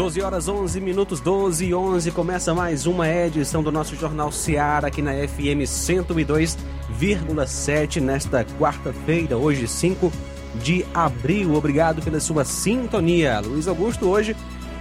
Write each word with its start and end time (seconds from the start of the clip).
12 0.00 0.22
horas 0.22 0.48
11 0.48 0.80
minutos, 0.80 1.20
12 1.20 1.66
e 1.66 1.74
11. 1.74 2.10
Começa 2.12 2.54
mais 2.54 2.86
uma 2.86 3.06
edição 3.06 3.62
do 3.62 3.70
nosso 3.70 3.94
Jornal 3.94 4.32
Seara 4.32 4.86
aqui 4.86 5.02
na 5.02 5.12
FM 5.12 5.60
102,7 5.66 8.00
nesta 8.00 8.42
quarta-feira, 8.58 9.36
hoje 9.36 9.68
5 9.68 10.10
de 10.54 10.86
abril. 10.94 11.54
Obrigado 11.54 12.00
pela 12.00 12.18
sua 12.18 12.46
sintonia. 12.46 13.40
Luiz 13.40 13.68
Augusto 13.68 14.08
hoje 14.08 14.34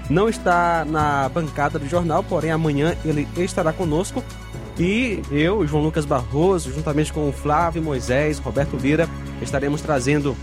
não 0.10 0.30
está 0.30 0.86
na 0.86 1.28
bancada 1.28 1.78
do 1.78 1.86
jornal, 1.86 2.24
porém 2.24 2.52
amanhã 2.52 2.96
ele 3.04 3.28
estará 3.36 3.74
conosco. 3.74 4.24
E 4.80 5.22
eu, 5.30 5.68
João 5.68 5.84
Lucas 5.84 6.06
Barroso, 6.06 6.72
juntamente 6.72 7.12
com 7.12 7.28
o 7.28 7.34
Flávio 7.34 7.84
Moisés, 7.84 8.40
Roberto 8.40 8.78
Vira, 8.78 9.06
estaremos 9.42 9.82
trazendo 9.82 10.34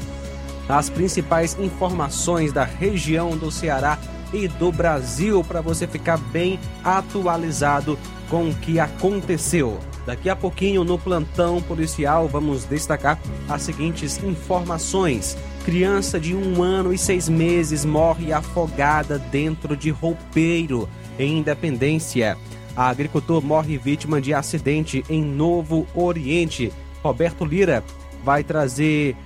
as 0.69 0.91
principais 0.91 1.57
informações 1.59 2.53
da 2.53 2.65
região 2.65 3.39
do 3.39 3.51
Ceará 3.51 3.99
e 4.33 4.49
do 4.49 4.73
Brasil 4.73 5.43
para 5.45 5.61
você 5.61 5.87
ficar 5.87 6.17
bem 6.17 6.59
atualizado 6.83 7.99
com 8.29 8.49
o 8.49 8.55
que 8.55 8.81
aconteceu. 8.81 9.79
Daqui 10.05 10.31
a 10.31 10.37
pouquinho 10.37 10.85
no 10.85 10.99
plantão 10.99 11.61
policial 11.61 12.29
vamos 12.29 12.65
destacar 12.65 13.19
as 13.49 13.63
seguintes 13.63 14.23
informações. 14.23 15.37
Criança 15.65 16.21
de 16.21 16.35
um 16.35 16.63
ano 16.63 16.93
e 16.93 16.99
seis 16.99 17.29
meses 17.29 17.85
morre 17.85 18.33
afogada 18.33 19.19
dentro 19.19 19.77
de 19.77 19.91
roupeiro 19.91 20.89
em 21.19 21.39
Independência. 21.39 22.37
A 22.77 22.89
agricultor 22.89 23.43
morre 23.43 23.77
vítima 23.79 24.21
de 24.21 24.33
acidente 24.33 25.05
em 25.09 25.25
Novo 25.25 25.87
Oriente. 25.95 26.73
Roberto 27.03 27.45
Lira 27.45 27.83
vai 28.23 28.45
trazer 28.45 29.17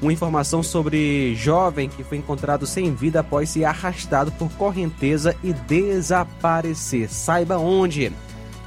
uma 0.00 0.12
informação 0.12 0.62
sobre 0.62 1.34
jovem 1.34 1.88
que 1.88 2.02
foi 2.02 2.18
encontrado 2.18 2.66
sem 2.66 2.94
vida 2.94 3.20
após 3.20 3.50
ser 3.50 3.64
arrastado 3.64 4.32
por 4.32 4.50
correnteza 4.52 5.36
e 5.42 5.52
desaparecer. 5.52 7.10
Saiba 7.10 7.58
onde. 7.58 8.12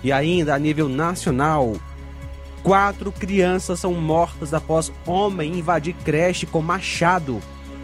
E 0.03 0.11
ainda 0.11 0.53
a 0.53 0.59
nível 0.59 0.87
nacional, 0.87 1.73
quatro 2.61 3.11
crianças 3.11 3.79
são 3.79 3.93
mortas 3.93 4.53
após 4.53 4.91
homem 5.07 5.57
invadir 5.57 5.95
creche 6.03 6.45
com 6.45 6.61
machado 6.61 7.39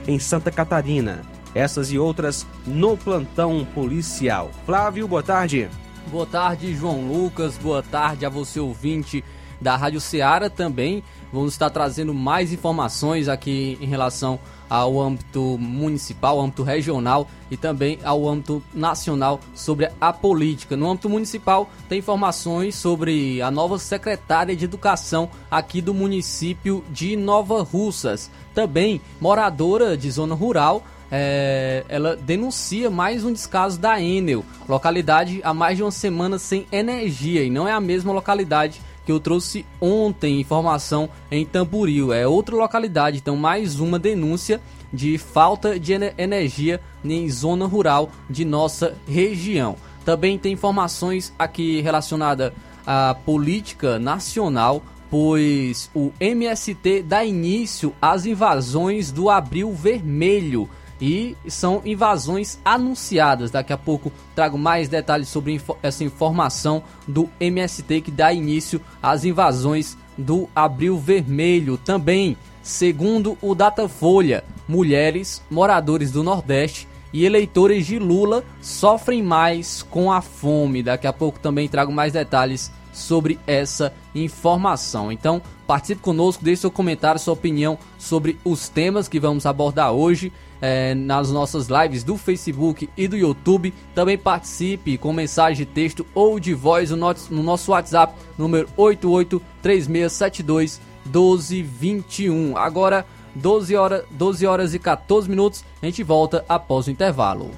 em 0.08 0.20
Santa 0.20 0.52
Catarina. 0.52 1.22
Essas 1.55 1.92
e 1.92 1.97
outras 1.97 2.45
no 2.67 2.95
plantão 2.95 3.66
policial. 3.73 4.52
Flávio, 4.66 5.08
boa 5.08 5.23
tarde. 5.23 5.67
Boa 6.11 6.25
tarde, 6.25 6.75
João 6.75 7.08
Lucas. 7.08 7.58
Boa 7.58 7.81
tarde 7.81 8.25
a 8.25 8.30
você 8.30 8.59
ouvinte 8.59 9.23
da 9.59 9.75
Rádio 9.75 10.00
Ceará 10.00 10.50
também. 10.50 11.03
Vamos 11.31 11.53
estar 11.53 11.69
trazendo 11.69 12.13
mais 12.13 12.52
informações 12.52 13.27
aqui 13.27 13.77
em 13.80 13.85
relação 13.85 14.39
ao 14.67 14.99
âmbito 14.99 15.58
municipal, 15.59 16.39
âmbito 16.39 16.63
regional 16.63 17.27
e 17.52 17.58
também 17.58 17.99
ao 18.03 18.27
âmbito 18.27 18.63
nacional 18.73 19.39
sobre 19.53 19.89
a 20.02 20.11
política. 20.11 20.75
No 20.75 20.89
âmbito 20.89 21.09
municipal, 21.09 21.69
tem 21.88 21.99
informações 21.99 22.75
sobre 22.75 23.41
a 23.41 23.52
nova 23.52 23.77
secretária 23.77 24.55
de 24.55 24.65
Educação 24.65 25.30
aqui 25.49 25.81
do 25.81 25.93
município 25.93 26.83
de 26.92 27.15
Nova 27.15 27.61
Russas. 27.61 28.30
Também 28.53 29.02
moradora 29.21 29.95
de 29.95 30.09
zona 30.09 30.36
rural. 30.36 30.83
É, 31.11 31.83
ela 31.89 32.15
denuncia 32.15 32.87
mais 32.87 33.23
um 33.26 33.33
descaso 33.33 33.80
da 33.80 33.99
Enel, 33.99 34.45
localidade 34.67 35.42
há 35.43 35.52
mais 35.55 35.76
de 35.76 35.82
uma 35.82 35.89
semana 35.89 36.37
sem 36.37 36.67
energia 36.71 37.43
e 37.43 37.49
não 37.49 37.67
é 37.67 37.71
a 37.71 37.80
mesma 37.80 38.14
localidade 38.14 38.80
que 39.09 39.11
eu 39.11 39.20
trouxe 39.20 39.65
ontem 39.81 40.39
informação 40.39 41.09
em 41.31 41.43
Tamboril. 41.43 42.14
É 42.14 42.27
outra 42.27 42.55
localidade, 42.55 43.17
então 43.17 43.36
mais 43.36 43.80
uma 43.80 43.97
denúncia 43.97 44.61
de 44.93 45.17
falta 45.17 45.80
de 45.80 45.93
energia 46.15 46.80
em 47.03 47.27
zona 47.27 47.65
rural 47.65 48.11
de 48.30 48.45
nossa 48.45 48.95
região. 49.08 49.75
Também 50.05 50.37
tem 50.37 50.53
informações 50.53 51.33
aqui 51.39 51.81
relacionadas 51.81 52.53
à 52.86 53.15
política 53.25 53.97
nacional, 53.97 54.83
pois 55.09 55.89
o 55.95 56.11
MST 56.20 57.02
dá 57.02 57.26
início 57.26 57.91
às 57.99 58.27
invasões 58.27 59.11
do 59.11 59.27
Abril 59.27 59.73
Vermelho 59.73 60.70
e 61.02 61.36
são 61.48 61.82
invasões 61.86 62.60
anunciadas. 62.64 63.52
Daqui 63.52 63.71
a 63.71 63.77
pouco 63.77 64.11
trago 64.36 64.58
mais 64.58 64.89
detalhes 64.89 65.30
sobre 65.30 65.61
essa 65.82 66.04
informação 66.04 66.83
do 67.08 67.30
MST 67.39 68.02
que 68.02 68.11
dá 68.11 68.33
início 68.33 68.82
às 69.02 69.23
invasões 69.23 69.98
do 70.17 70.49
Abril 70.54 70.98
Vermelho. 70.98 71.77
Também, 71.77 72.36
segundo 72.61 73.38
o 73.42 73.55
Datafolha, 73.55 74.43
mulheres, 74.67 75.42
moradores 75.49 76.11
do 76.11 76.23
Nordeste 76.23 76.88
e 77.11 77.26
eleitores 77.26 77.86
de 77.86 77.98
Lula 77.98 78.43
sofrem 78.61 79.23
mais 79.23 79.82
com 79.82 80.11
a 80.11 80.21
fome. 80.21 80.83
Daqui 80.83 81.08
a 81.08 81.14
pouco 81.14 81.39
também 81.39 81.67
trago 81.67 81.92
mais 81.92 82.14
detalhes 82.14 82.71
sobre 82.92 83.39
essa 83.48 83.93
informação. 84.14 85.11
Então, 85.11 85.42
participe 85.65 86.02
conosco, 86.02 86.43
deixe 86.43 86.61
seu 86.61 86.71
comentário, 86.71 87.20
sua 87.20 87.33
opinião 87.33 87.77
sobre 87.98 88.38
os 88.43 88.67
temas 88.67 89.08
que 89.08 89.20
vamos 89.20 89.45
abordar 89.45 89.92
hoje 89.92 90.32
é, 90.61 90.93
nas 90.93 91.31
nossas 91.31 91.67
lives 91.67 92.03
do 92.03 92.17
Facebook 92.17 92.89
e 92.95 93.08
do 93.08 93.17
YouTube. 93.17 93.73
Também 93.93 94.17
participe 94.17 94.97
com 94.97 95.14
mensagem 95.14 95.65
de 95.65 95.71
texto 95.71 96.05
ou 96.14 96.39
de 96.39 96.53
voz 96.53 96.92
no 96.92 96.97
nosso, 96.97 97.33
no 97.33 97.43
nosso 97.43 97.71
WhatsApp, 97.71 98.14
número 98.37 98.67
883672 98.77 100.81
1221. 101.05 102.58
Agora, 102.58 103.05
12 103.36 103.75
horas, 103.75 104.05
12 104.11 104.45
horas 104.45 104.73
e 104.73 104.80
14 104.80 105.30
minutos, 105.30 105.64
a 105.81 105.86
gente 105.86 106.03
volta 106.03 106.45
após 106.47 106.87
o 106.87 106.91
intervalo. 106.91 107.52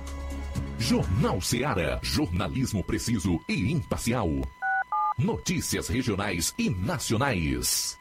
Jornal 0.78 1.40
Seara. 1.42 2.00
Jornalismo 2.02 2.84
preciso 2.84 3.40
e 3.48 3.72
imparcial. 3.72 4.30
Notícias 5.18 5.88
regionais 5.88 6.54
e 6.58 6.70
nacionais. 6.70 8.01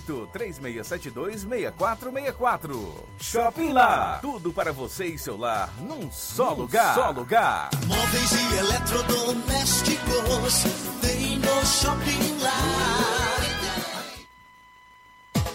3672 0.01 1.43
326464. 1.43 3.05
Shopping 3.19 3.73
Lá. 3.73 4.17
Tudo 4.21 4.51
para 4.51 4.73
você 4.73 5.05
e 5.05 5.17
seu 5.17 5.37
lar 5.37 5.69
num 5.79 6.11
só 6.11 6.51
num 6.51 6.57
lugar. 6.61 6.95
Só 6.95 7.11
lugar. 7.11 7.69
Móveis 7.85 8.31
e 8.31 8.57
eletrodomésticos 8.57 10.63
tem 11.01 11.37
no 11.37 11.65
Shopping 11.65 12.39
Lá. 12.41 12.51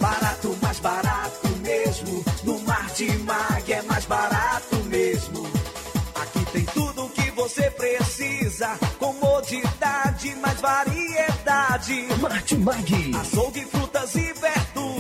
Barato, 0.01 0.57
mais 0.63 0.79
barato 0.81 1.49
mesmo. 1.63 2.25
No 2.45 2.59
Mar 2.61 2.87
de 2.95 3.11
Mag 3.19 3.73
é 3.73 3.83
mais 3.83 4.05
barato 4.05 4.77
mesmo. 4.85 5.45
Aqui 6.15 6.45
tem 6.53 6.65
tudo 6.67 7.07
o 7.07 7.11
que 7.11 7.31
você 7.33 7.69
precisa. 7.71 8.79
Comodidade, 8.99 10.35
mais 10.37 10.61
variedade. 10.61 10.96
Marte 11.77 12.57
Mag. 12.57 12.87
Açougue, 13.21 13.67
frutas 13.67 14.15
e 14.15 14.33
verduras 14.33 14.66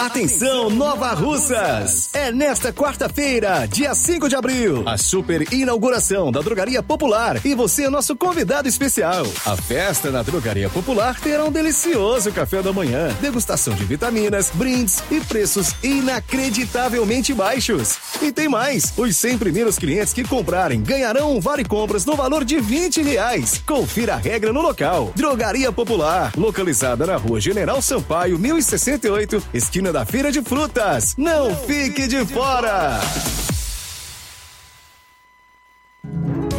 Atenção, 0.00 0.70
Nova 0.70 1.12
Russas! 1.12 2.08
É 2.14 2.32
nesta 2.32 2.72
quarta-feira, 2.72 3.68
dia 3.68 3.94
5 3.94 4.30
de 4.30 4.34
abril, 4.34 4.82
a 4.88 4.96
super 4.96 5.52
inauguração 5.52 6.32
da 6.32 6.40
Drogaria 6.40 6.82
Popular 6.82 7.38
e 7.44 7.54
você 7.54 7.84
é 7.84 7.90
nosso 7.90 8.16
convidado 8.16 8.66
especial. 8.66 9.26
A 9.44 9.54
festa 9.58 10.10
na 10.10 10.22
Drogaria 10.22 10.70
Popular 10.70 11.20
terá 11.20 11.44
um 11.44 11.52
delicioso 11.52 12.32
café 12.32 12.62
da 12.62 12.72
manhã, 12.72 13.14
degustação 13.20 13.74
de 13.74 13.84
vitaminas, 13.84 14.50
brindes 14.54 15.02
e 15.10 15.20
preços 15.20 15.74
inacreditavelmente 15.82 17.34
baixos. 17.34 17.98
E 18.22 18.32
tem 18.32 18.48
mais: 18.48 18.94
os 18.96 19.14
100 19.18 19.36
primeiros 19.36 19.78
clientes 19.78 20.14
que 20.14 20.24
comprarem 20.24 20.80
ganharão 20.80 21.36
um 21.36 21.40
vale 21.40 21.62
compras 21.62 22.06
no 22.06 22.16
valor 22.16 22.42
de 22.42 22.58
20 22.58 23.02
reais. 23.02 23.62
Confira 23.66 24.14
a 24.14 24.16
regra 24.16 24.50
no 24.50 24.62
local. 24.62 25.12
Drogaria 25.14 25.70
Popular, 25.70 26.32
localizada 26.38 27.04
na 27.04 27.16
rua 27.16 27.38
General 27.38 27.82
Sampaio, 27.82 28.38
1068, 28.38 29.42
esquina 29.52 29.89
da 29.92 30.04
Feira 30.04 30.30
de 30.30 30.42
Frutas. 30.42 31.14
Não 31.16 31.54
fique 31.54 32.06
de 32.06 32.24
fora! 32.26 33.00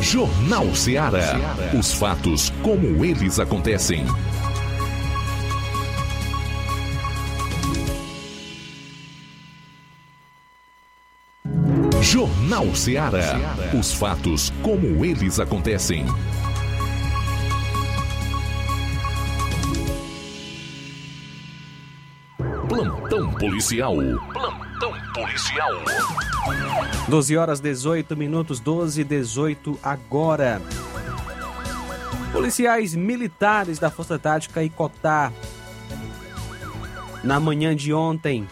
Jornal 0.02 0.74
Ceará. 0.76 1.56
Os 1.78 1.94
fatos 1.94 2.52
como 2.64 3.06
eles 3.06 3.40
acontecem. 3.40 4.06
Jornal 12.02 12.76
Ceará. 12.76 13.40
Os 13.80 13.94
fatos 13.94 14.52
como 14.64 15.06
eles 15.06 15.40
acontecem. 15.40 16.06
Plantão 22.82 23.32
policial. 23.36 23.96
Plantão 24.34 24.94
policial. 25.14 25.70
12 27.08 27.38
horas 27.38 27.60
18 27.60 28.18
minutos, 28.18 28.60
12 28.60 29.02
e 29.02 29.04
18 29.04 29.78
agora. 29.84 30.60
Policiais 32.32 32.96
militares 32.96 33.78
da 33.78 33.92
Força 33.92 34.18
Tática 34.18 34.64
Icotá, 34.64 35.32
na 37.24 37.40
manhã 37.40 37.76
de 37.76 37.94
ontem, 37.94 38.48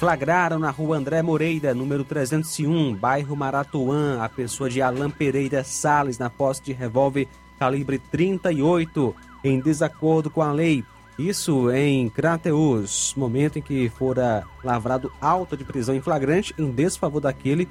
flagraram 0.00 0.58
na 0.58 0.70
rua 0.70 0.96
André 0.96 1.22
Moreira, 1.22 1.72
número 1.72 2.02
301, 2.02 2.92
bairro 2.96 3.36
Maratuã, 3.36 4.20
a 4.20 4.28
pessoa 4.28 4.68
de 4.68 4.82
Alain 4.82 5.10
Pereira 5.10 5.62
Sales 5.62 6.18
na 6.18 6.28
posse 6.28 6.60
de 6.60 6.72
revólver 6.72 7.28
calibre 7.56 8.00
38, 8.00 9.14
em 9.44 9.60
desacordo 9.60 10.28
com 10.28 10.42
a 10.42 10.50
lei. 10.50 10.84
Isso 11.18 11.68
em 11.72 12.08
Crateus, 12.08 13.12
momento 13.16 13.58
em 13.58 13.62
que 13.62 13.88
fora 13.88 14.46
lavrado 14.62 15.12
auto 15.20 15.56
de 15.56 15.64
prisão 15.64 15.94
em 15.94 16.00
flagrante 16.00 16.54
em 16.56 16.70
desfavor 16.70 17.20
daquele 17.20 17.68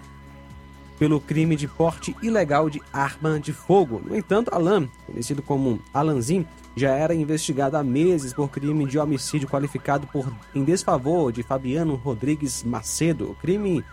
pelo 0.99 1.21
crime 1.21 1.55
de 1.55 1.67
porte 1.67 2.13
ilegal 2.21 2.69
de 2.69 2.81
arma 2.91 3.39
de 3.39 3.53
fogo. 3.53 4.01
No 4.03 4.15
entanto, 4.15 4.53
Alan, 4.53 4.89
conhecido 5.05 5.41
como 5.41 5.79
Alanzin, 5.93 6.45
já 6.75 6.91
era 6.91 7.15
investigado 7.15 7.77
há 7.77 7.83
meses 7.83 8.33
por 8.33 8.49
crime 8.49 8.85
de 8.85 8.99
homicídio 8.99 9.47
qualificado 9.47 10.07
por 10.07 10.31
em 10.53 10.63
desfavor 10.63 11.31
de 11.31 11.41
Fabiano 11.41 11.95
Rodrigues 11.95 12.63
Macedo, 12.63 13.37
crime 13.41 13.83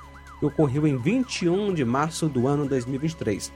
que 0.40 0.46
ocorreu 0.46 0.86
em 0.86 0.96
21 0.96 1.74
de 1.74 1.84
março 1.84 2.28
do 2.28 2.48
ano 2.48 2.66
2023, 2.66 3.52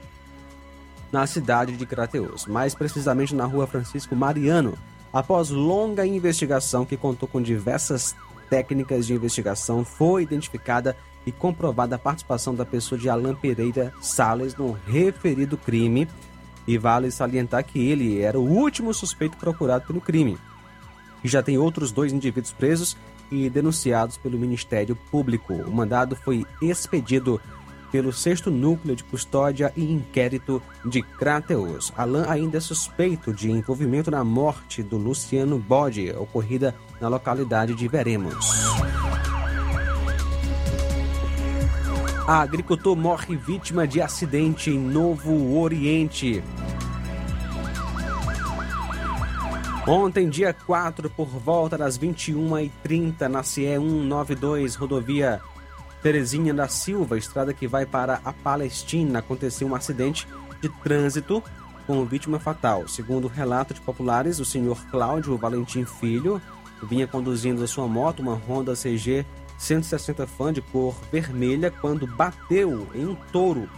na 1.11 1.27
cidade 1.27 1.75
de 1.75 1.85
Crateus, 1.85 2.45
mais 2.45 2.73
precisamente 2.73 3.35
na 3.35 3.45
rua 3.45 3.67
Francisco 3.67 4.15
Mariano. 4.15 4.77
Após 5.11 5.49
longa 5.49 6.05
investigação 6.05 6.85
que 6.85 6.95
contou 6.95 7.27
com 7.27 7.41
diversas 7.41 8.15
técnicas 8.49 9.07
de 9.07 9.13
investigação, 9.13 9.83
foi 9.83 10.23
identificada 10.23 10.95
e 11.25 11.31
comprovada 11.31 11.95
a 11.95 11.99
participação 11.99 12.53
da 12.53 12.65
pessoa 12.65 12.99
de 12.99 13.09
Alain 13.09 13.35
Pereira 13.35 13.93
Sales 14.01 14.55
no 14.55 14.71
referido 14.71 15.57
crime. 15.57 16.07
E 16.67 16.77
vale 16.77 17.09
salientar 17.09 17.63
que 17.63 17.79
ele 17.89 18.21
era 18.21 18.39
o 18.39 18.47
último 18.47 18.93
suspeito 18.93 19.37
procurado 19.37 19.87
pelo 19.87 19.99
crime. 19.99 20.37
E 21.23 21.27
já 21.27 21.41
tem 21.41 21.57
outros 21.57 21.91
dois 21.91 22.13
indivíduos 22.13 22.53
presos 22.53 22.95
e 23.31 23.49
denunciados 23.49 24.17
pelo 24.17 24.37
Ministério 24.37 24.95
Público. 25.09 25.53
O 25.53 25.71
mandado 25.71 26.15
foi 26.15 26.45
expedido 26.61 27.41
pelo 27.91 28.13
sexto 28.13 28.49
núcleo 28.49 28.95
de 28.95 29.03
custódia 29.03 29.73
e 29.75 29.83
inquérito 29.83 30.61
de 30.85 31.01
Crateus. 31.01 31.91
Alain 31.97 32.25
ainda 32.27 32.57
é 32.57 32.61
suspeito 32.61 33.33
de 33.33 33.51
envolvimento 33.51 34.11
na 34.11 34.23
morte 34.23 34.81
do 34.83 34.97
Luciano 34.97 35.57
Bode, 35.57 36.11
ocorrida 36.11 36.75
na 37.01 37.07
localidade 37.07 37.75
de 37.75 37.87
Veremos. 37.87 38.69
A 42.27 42.41
agricultor 42.41 42.95
morre 42.95 43.35
vítima 43.35 43.87
de 43.87 44.01
acidente 44.01 44.69
em 44.69 44.77
Novo 44.77 45.59
Oriente. 45.59 46.43
Ontem, 49.87 50.29
dia 50.29 50.53
4, 50.53 51.09
por 51.09 51.25
volta 51.25 51.75
das 51.75 51.97
21h30, 51.97 53.27
na 53.27 53.41
CE 53.41 53.79
192, 53.79 54.75
rodovia 54.75 55.41
Terezinha 56.01 56.53
da 56.53 56.67
Silva, 56.67 57.17
estrada 57.17 57.53
que 57.53 57.67
vai 57.67 57.85
para 57.85 58.21
a 58.23 58.31
Palestina, 58.31 59.19
aconteceu 59.19 59.67
um 59.67 59.75
acidente 59.75 60.27
de 60.61 60.69
trânsito 60.69 61.43
com 61.85 62.05
vítima 62.05 62.39
fatal. 62.39 62.87
Segundo 62.87 63.27
relato 63.27 63.73
de 63.73 63.81
populares, 63.81 64.39
o 64.39 64.45
senhor 64.45 64.79
Cláudio 64.91 65.37
Valentim 65.37 65.83
Filho 65.83 66.41
vinha 66.83 67.07
conduzindo 67.07 67.63
a 67.63 67.67
sua 67.67 67.87
moto, 67.87 68.21
uma 68.21 68.35
Honda 68.35 68.73
CG 68.75 69.25
160 69.57 70.25
Fan 70.25 70.53
de 70.53 70.61
cor 70.61 70.95
vermelha, 71.11 71.69
quando 71.69 72.07
bateu 72.07 72.87
em 72.95 73.05
um 73.05 73.15
touro 73.31 73.69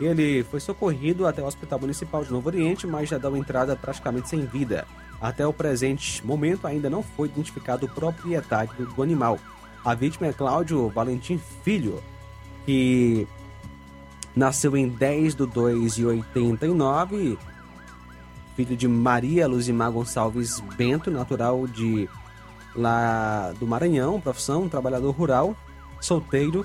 Ele 0.00 0.42
foi 0.42 0.58
socorrido 0.58 1.24
até 1.24 1.40
o 1.40 1.46
Hospital 1.46 1.78
Municipal 1.78 2.24
de 2.24 2.32
Novo 2.32 2.48
Oriente, 2.48 2.86
mas 2.86 3.08
já 3.08 3.16
deu 3.16 3.36
entrada 3.36 3.76
praticamente 3.76 4.28
sem 4.28 4.44
vida. 4.44 4.86
Até 5.20 5.46
o 5.46 5.52
presente 5.52 6.26
momento 6.26 6.66
ainda 6.66 6.90
não 6.90 7.02
foi 7.02 7.28
identificado 7.28 7.86
o 7.86 7.88
proprietário 7.88 8.86
do 8.86 9.02
animal. 9.02 9.38
A 9.84 9.94
vítima 9.94 10.28
é 10.28 10.32
Cláudio 10.32 10.88
Valentim 10.90 11.40
Filho, 11.62 12.02
que 12.66 13.26
nasceu 14.36 14.76
em 14.76 14.88
10 14.88 15.34
de 15.34 15.46
2 15.46 15.94
de 15.94 16.06
89, 16.06 17.38
filho 18.54 18.76
de 18.76 18.86
Maria 18.86 19.48
Luzimar 19.48 19.90
Gonçalves 19.90 20.60
Bento, 20.76 21.10
natural 21.10 21.66
de 21.66 22.08
lá 22.74 23.52
do 23.58 23.66
Maranhão, 23.66 24.20
profissão, 24.20 24.68
trabalhador 24.68 25.12
rural, 25.12 25.56
solteiro. 26.00 26.64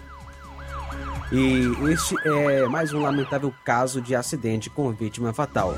E 1.31 1.91
este 1.91 2.15
é 2.27 2.67
mais 2.67 2.93
um 2.93 3.01
lamentável 3.01 3.53
caso 3.63 4.01
de 4.01 4.13
acidente 4.13 4.69
com 4.69 4.91
vítima 4.91 5.33
fatal. 5.33 5.73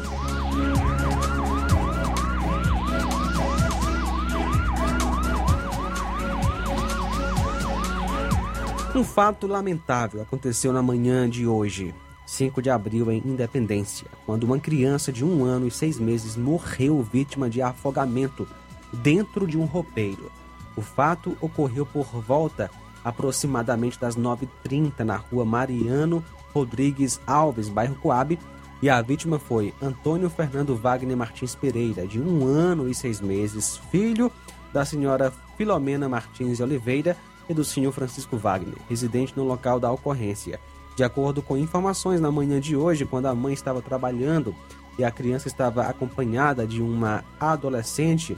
Um 8.98 9.04
fato 9.04 9.46
lamentável 9.46 10.24
aconteceu 10.24 10.74
na 10.74 10.82
manhã 10.82 11.30
de 11.30 11.46
hoje, 11.46 11.94
5 12.26 12.64
de 12.64 12.72
abril, 12.72 13.12
em 13.12 13.22
Independência, 13.24 14.08
quando 14.26 14.46
uma 14.46 14.58
criança 14.58 15.14
de 15.14 15.24
um 15.24 15.46
ano 15.46 15.68
e 15.68 15.72
seis 15.72 16.00
meses 16.00 16.36
morreu 16.36 17.04
vítima 17.04 17.48
de 17.48 17.62
afogamento 17.62 18.48
dentro 18.92 19.46
de 19.46 19.56
um 19.56 19.66
roupeiro. 19.66 20.32
O 20.76 20.82
fato 20.82 21.38
ocorreu 21.40 21.86
por 21.86 22.08
volta 22.08 22.72
aproximadamente 23.06 24.00
das 24.00 24.18
9h30 24.18 25.02
na 25.02 25.18
rua 25.18 25.46
Mariano 25.46 26.26
Rodrigues 26.52 27.22
Alves, 27.28 27.70
bairro 27.70 27.94
Coab, 27.98 28.40
e 28.82 28.90
a 28.90 29.00
vítima 29.00 29.38
foi 29.38 29.76
Antônio 29.80 30.28
Fernando 30.28 30.76
Wagner 30.76 31.16
Martins 31.16 31.54
Pereira, 31.54 32.08
de 32.08 32.20
um 32.20 32.48
ano 32.48 32.90
e 32.90 32.96
seis 32.96 33.22
meses, 33.22 33.78
filho 33.92 34.32
da 34.74 34.84
senhora 34.84 35.32
Filomena 35.56 36.10
Martins 36.10 36.60
Oliveira 36.60 37.16
e 37.50 37.54
do 37.54 37.64
senhor 37.64 37.92
Francisco 37.92 38.38
Wagner, 38.38 38.78
residente 38.90 39.34
no 39.36 39.44
local 39.44 39.80
da 39.80 39.92
ocorrência. 39.92 40.60
De 40.96 41.04
acordo 41.04 41.42
com 41.42 41.58
informações 41.58 42.20
na 42.20 42.32
manhã 42.32 42.60
de 42.60 42.76
hoje, 42.76 43.06
quando 43.06 43.28
a 43.28 43.36
mãe 43.36 43.54
estava 43.54 43.82
trabalhando 43.82 44.56
e 44.98 45.04
a 45.04 45.12
criança 45.12 45.48
estava 45.48 45.84
acompanhada 45.84 46.66
de 46.66 46.82
uma 46.82 47.24
adolescente, 47.40 48.38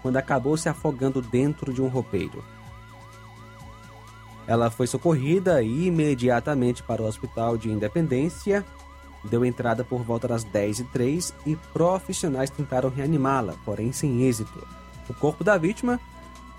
quando 0.00 0.16
acabou 0.16 0.56
se 0.56 0.68
afogando 0.68 1.20
dentro 1.20 1.72
de 1.72 1.82
um 1.82 1.88
roupeiro. 1.88 2.42
Ela 4.46 4.70
foi 4.70 4.86
socorrida 4.86 5.62
imediatamente 5.62 6.82
para 6.82 7.02
o 7.02 7.06
Hospital 7.06 7.56
de 7.56 7.70
Independência, 7.70 8.64
deu 9.24 9.44
entrada 9.44 9.84
por 9.84 10.02
volta 10.02 10.28
das 10.28 10.44
10h03 10.44 11.32
e 11.46 11.56
profissionais 11.72 12.50
tentaram 12.50 12.90
reanimá-la, 12.90 13.54
porém 13.64 13.92
sem 13.92 14.22
êxito. 14.22 14.66
O 15.08 15.14
corpo 15.14 15.42
da 15.42 15.56
vítima 15.56 15.98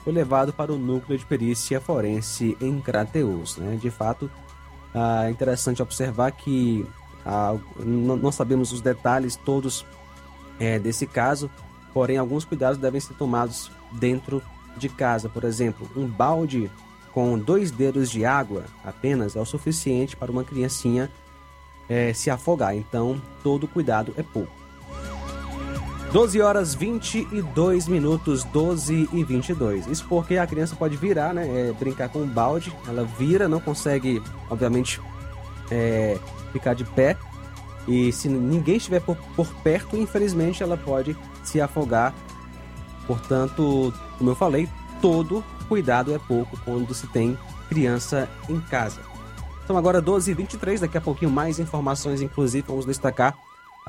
foi 0.06 0.14
levado 0.14 0.54
para 0.54 0.72
o 0.72 0.78
núcleo 0.78 1.18
de 1.18 1.26
perícia 1.26 1.82
forense 1.82 2.56
em 2.62 2.80
Crateus. 2.80 3.58
Né? 3.58 3.76
De 3.76 3.90
fato, 3.90 4.30
é 4.94 5.30
interessante 5.32 5.82
observar 5.82 6.32
que 6.32 6.86
ah, 7.26 7.58
não 7.84 8.32
sabemos 8.32 8.72
os 8.72 8.82
detalhes 8.82 9.36
todos 9.36 9.84
é, 10.60 10.78
desse 10.78 11.08
caso, 11.08 11.50
porém 11.92 12.18
alguns 12.18 12.46
cuidados 12.46 12.78
devem 12.78 13.02
ser 13.02 13.16
tomados 13.16 13.72
dentro 13.94 14.44
de 14.78 14.88
casa. 14.90 15.28
Por 15.28 15.44
exemplo, 15.44 15.90
um 15.98 16.06
balde 16.06 16.70
com 17.12 17.40
dois 17.40 17.72
dedos 17.72 18.12
de 18.12 18.26
água 18.26 18.66
apenas 18.84 19.36
é 19.36 19.40
o 19.40 19.46
suficiente 19.46 20.16
para 20.16 20.32
uma 20.32 20.44
criancinha 20.44 21.10
é, 21.90 22.14
se 22.14 22.30
afogar. 22.30 22.76
Então, 22.76 23.20
todo 23.42 23.68
cuidado 23.68 24.14
é 24.18 24.22
pouco. 24.22 24.65
12 26.16 26.40
horas 26.40 26.74
22 26.74 27.90
minutos, 27.90 28.46
12 28.46 29.10
e 29.12 29.22
22. 29.22 29.86
Isso 29.88 30.06
porque 30.08 30.38
a 30.38 30.48
criança 30.48 30.74
pode 30.74 30.96
virar, 30.96 31.34
né? 31.34 31.46
É, 31.46 31.74
brincar 31.74 32.08
com 32.08 32.20
um 32.20 32.26
balde. 32.26 32.74
Ela 32.88 33.04
vira, 33.04 33.50
não 33.50 33.60
consegue, 33.60 34.24
obviamente, 34.50 35.02
é, 35.70 36.18
ficar 36.54 36.74
de 36.74 36.86
pé. 36.86 37.18
E 37.86 38.14
se 38.14 38.30
ninguém 38.30 38.78
estiver 38.78 39.02
por, 39.02 39.18
por 39.36 39.54
perto, 39.56 39.98
infelizmente 39.98 40.64
ela 40.64 40.78
pode 40.78 41.18
se 41.44 41.60
afogar. 41.60 42.16
Portanto, 43.06 43.94
como 44.18 44.30
eu 44.30 44.36
falei, 44.36 44.70
todo 45.02 45.44
cuidado 45.68 46.16
é 46.16 46.18
pouco 46.18 46.58
quando 46.64 46.94
se 46.94 47.08
tem 47.08 47.38
criança 47.68 48.30
em 48.48 48.62
casa. 48.62 49.02
Então 49.66 49.78
agora 49.78 50.02
12 50.02 50.32
e 50.32 50.34
23 50.34 50.80
daqui 50.80 50.98
a 50.98 51.02
pouquinho 51.02 51.30
mais 51.30 51.60
informações, 51.60 52.22
inclusive 52.22 52.66
vamos 52.66 52.86
destacar 52.86 53.38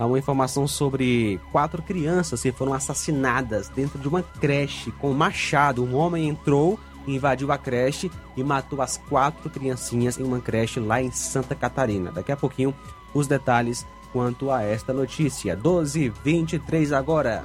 uma 0.05 0.19
informação 0.19 0.69
sobre 0.69 1.41
quatro 1.51 1.83
crianças 1.83 2.43
que 2.43 2.53
foram 2.53 2.75
assassinadas 2.75 3.69
dentro 3.71 3.99
de 3.99 4.07
uma 4.07 4.23
creche 4.23 4.91
com 4.93 5.11
um 5.11 5.15
machado. 5.15 5.83
Um 5.83 5.95
homem 5.97 6.29
entrou, 6.29 6.79
invadiu 7.07 7.51
a 7.51 7.57
creche 7.57 8.11
e 8.37 8.45
matou 8.45 8.83
as 8.83 8.99
quatro 8.99 9.49
criancinhas 9.49 10.19
em 10.19 10.23
uma 10.23 10.41
creche 10.41 10.81
lá 10.81 11.01
em 11.01 11.11
Santa 11.11 11.55
Catarina. 11.55 12.13
Daqui 12.13 12.31
a 12.31 12.37
pouquinho, 12.37 12.75
os 13.15 13.27
detalhes 13.27 13.87
quanto 14.13 14.51
a 14.51 14.63
esta 14.63 14.93
notícia. 14.93 15.57
12 15.57 16.13
23 16.23 16.93
agora. 16.93 17.45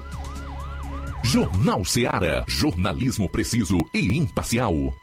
Jornal 1.24 1.86
Seara. 1.86 2.43
Jornalismo 2.48 3.29
preciso 3.29 3.77
e 3.93 4.17
imparcial. 4.17 4.93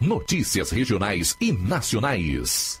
Notícias 0.00 0.70
regionais 0.70 1.36
e 1.40 1.52
nacionais. 1.52 2.80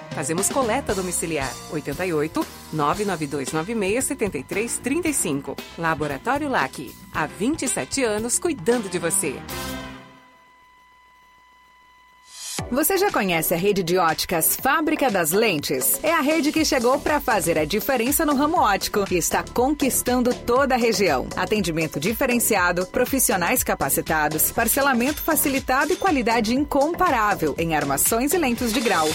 Fazemos 0.09 0.49
coleta 0.49 0.93
domiciliar 0.93 1.51
88 1.71 2.45
99296 2.73 4.03
7335. 4.05 5.55
Laboratório 5.77 6.49
LAC. 6.49 6.93
Há 7.13 7.25
27 7.25 8.03
anos 8.03 8.37
cuidando 8.37 8.89
de 8.89 8.99
você. 8.99 9.35
Você 12.71 12.97
já 12.97 13.11
conhece 13.11 13.53
a 13.53 13.57
rede 13.57 13.83
de 13.83 13.97
óticas 13.97 14.55
Fábrica 14.55 15.11
das 15.11 15.31
Lentes? 15.31 15.99
É 16.01 16.13
a 16.13 16.21
rede 16.21 16.53
que 16.53 16.63
chegou 16.63 16.97
para 16.97 17.19
fazer 17.19 17.59
a 17.59 17.65
diferença 17.65 18.25
no 18.25 18.33
ramo 18.33 18.59
óptico 18.61 19.03
e 19.11 19.17
está 19.17 19.43
conquistando 19.43 20.33
toda 20.33 20.75
a 20.75 20.77
região. 20.77 21.27
Atendimento 21.35 21.99
diferenciado, 21.99 22.85
profissionais 22.85 23.61
capacitados, 23.61 24.53
parcelamento 24.53 25.21
facilitado 25.21 25.91
e 25.91 25.97
qualidade 25.97 26.55
incomparável 26.55 27.53
em 27.57 27.75
armações 27.75 28.31
e 28.31 28.37
lentes 28.37 28.71
de 28.71 28.79
grau. 28.79 29.09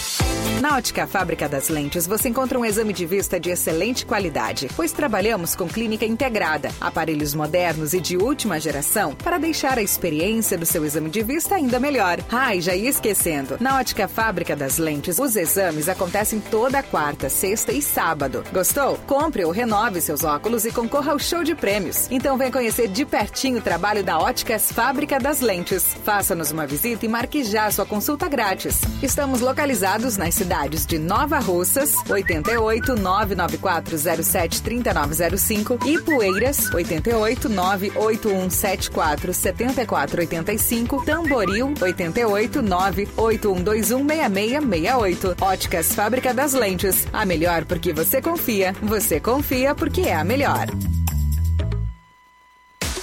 Na 0.59 0.75
Ótica 0.75 1.05
Fábrica 1.05 1.47
das 1.47 1.69
Lentes 1.69 2.07
você 2.07 2.29
encontra 2.29 2.57
um 2.57 2.65
exame 2.65 2.91
de 2.91 3.05
vista 3.05 3.39
de 3.39 3.51
excelente 3.51 4.03
qualidade, 4.03 4.67
pois 4.75 4.91
trabalhamos 4.91 5.55
com 5.55 5.67
clínica 5.67 6.03
integrada, 6.03 6.71
aparelhos 6.81 7.35
modernos 7.35 7.93
e 7.93 8.01
de 8.01 8.17
última 8.17 8.59
geração 8.59 9.13
para 9.13 9.37
deixar 9.37 9.77
a 9.77 9.83
experiência 9.83 10.57
do 10.57 10.65
seu 10.65 10.83
exame 10.83 11.11
de 11.11 11.21
vista 11.21 11.53
ainda 11.53 11.79
melhor. 11.79 12.19
Ai, 12.31 12.59
já 12.59 12.73
ia 12.73 12.89
esquecendo. 12.89 13.57
Na 13.59 13.77
Ótica 13.77 14.07
Fábrica 14.07 14.55
das 14.55 14.79
Lentes, 14.79 15.19
os 15.19 15.35
exames 15.35 15.87
acontecem 15.87 16.39
toda 16.39 16.81
quarta, 16.81 17.29
sexta 17.29 17.71
e 17.71 17.79
sábado. 17.79 18.43
Gostou? 18.51 18.97
Compre 19.05 19.45
ou 19.45 19.51
renove 19.51 20.01
seus 20.01 20.23
óculos 20.23 20.65
e 20.65 20.71
concorra 20.71 21.11
ao 21.11 21.19
show 21.19 21.43
de 21.43 21.53
prêmios. 21.53 22.07
Então 22.09 22.35
vem 22.35 22.51
conhecer 22.51 22.87
de 22.87 23.05
pertinho 23.05 23.59
o 23.59 23.61
trabalho 23.61 24.03
da 24.03 24.17
Óticas 24.17 24.71
Fábrica 24.71 25.19
das 25.19 25.39
Lentes. 25.39 25.95
Faça-nos 26.03 26.49
uma 26.49 26.65
visita 26.65 27.05
e 27.05 27.09
marque 27.09 27.43
já 27.43 27.69
sua 27.69 27.85
consulta 27.85 28.27
grátis. 28.27 28.81
Estamos 29.03 29.39
localizados 29.39 30.17
nas 30.17 30.33
cidades 30.33 30.46
de 30.85 30.97
Nova 30.97 31.39
Russas, 31.39 31.93
88 32.09 32.95
99407 32.95 34.61
3905 34.61 35.79
e 35.85 35.99
Poeiras, 35.99 36.73
88 36.73 37.49
98174 37.49 39.33
7485, 39.33 41.05
Tamboril, 41.05 41.73
88 41.81 42.61
981 42.61 43.27
81216668. 43.57 45.41
Óticas 45.41 45.93
Fábrica 45.93 46.33
das 46.33 46.53
Lentes. 46.53 47.07
A 47.11 47.25
melhor 47.25 47.65
porque 47.65 47.93
você 47.93 48.21
confia. 48.21 48.73
Você 48.81 49.19
confia 49.19 49.75
porque 49.75 50.01
é 50.01 50.15
a 50.15 50.23
melhor. 50.23 50.67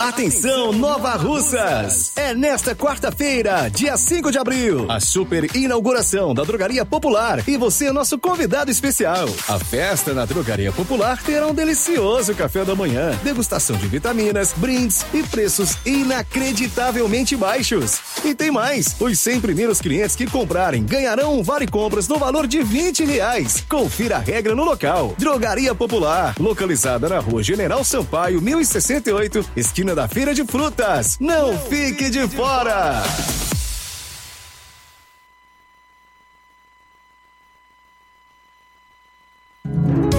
Atenção, 0.05 0.71
Nova 0.71 1.13
Russas! 1.13 2.13
É 2.15 2.35
nesta 2.35 2.75
quarta-feira, 2.75 3.71
dia 3.71 3.97
5 3.97 4.31
de 4.31 4.37
abril, 4.37 4.85
a 4.91 5.01
super 5.01 5.57
inauguração 5.57 6.35
da 6.35 6.45
Drogaria 6.45 6.85
Popular 6.85 7.43
e 7.49 7.57
você 7.57 7.87
é 7.87 7.93
nosso 7.93 8.19
convidado 8.19 8.71
especial. 8.71 9.27
A 9.49 9.59
festa 9.59 10.13
na 10.13 10.27
Drogaria 10.27 10.71
Popular 10.73 11.23
terá 11.23 11.47
um 11.47 11.55
delicioso 11.55 12.35
café 12.35 12.67
da 12.67 12.75
manhã, 12.75 13.19
degustação 13.25 13.79
de 13.79 13.89
vitaminas, 13.89 14.53
brindes 14.55 15.07
e 15.15 15.23
preços 15.23 15.79
inacreditavelmente 15.87 17.35
baixos. 17.35 17.99
E 18.23 18.35
tem 18.35 18.51
mais: 18.51 18.95
os 19.01 19.19
100 19.19 19.41
primeiros 19.41 19.81
clientes 19.81 20.15
que 20.15 20.27
comprarem 20.27 20.85
ganharão 20.85 21.39
um 21.39 21.43
vale 21.43 21.67
compras 21.67 22.09
no 22.09 22.19
valor 22.19 22.47
de 22.47 22.63
20 22.63 23.07
reais. 23.07 23.65
Confira 23.67 24.17
a 24.17 24.21
regra 24.21 24.55
no 24.55 24.65
local. 24.65 25.15
Drogaria 25.17 25.75
Popular, 25.75 26.35
localizada 26.39 27.09
na 27.09 27.21
rua 27.21 27.43
General 27.43 27.83
Sampaio, 27.83 28.43
1068, 28.43 29.43
esquina 29.57 29.94
da 29.95 30.09
Feira 30.09 30.35
de 30.35 30.45
Frutas. 30.45 31.17
Não 31.21 31.59
fique 31.59 32.11
de 32.11 32.27
fora! 32.29 33.03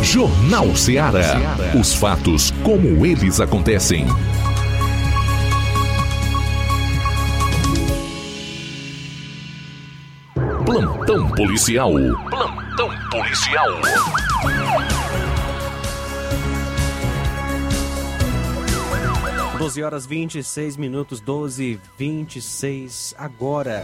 Jornal 0.02 0.76
Ceará. 0.76 1.36
Os 1.78 1.96
fatos 1.96 2.52
como 2.64 3.06
eles 3.06 3.42
acontecem. 3.42 4.06
Plantão 10.66 11.30
policial. 11.32 11.92
Plantão 12.30 12.90
policial. 13.10 13.70
Doze 19.66 19.82
horas 19.82 20.06
26 20.06 20.78
minutos, 20.78 21.20
12 21.20 21.82
26 21.98 23.16
agora. 23.18 23.84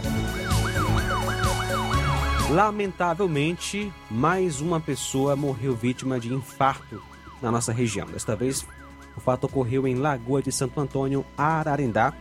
Lamentavelmente, 2.48 3.92
mais 4.08 4.60
uma 4.60 4.78
pessoa 4.78 5.34
morreu 5.34 5.74
vítima 5.74 6.20
de 6.20 6.32
infarto 6.32 7.02
na 7.42 7.50
nossa 7.50 7.72
região. 7.72 8.06
Desta 8.06 8.36
vez, 8.36 8.64
o 9.16 9.20
fato 9.20 9.48
ocorreu 9.48 9.84
em 9.88 9.96
Lagoa 9.96 10.40
de 10.40 10.52
Santo 10.52 10.80
Antônio, 10.80 11.26
Ararendá, 11.36 12.12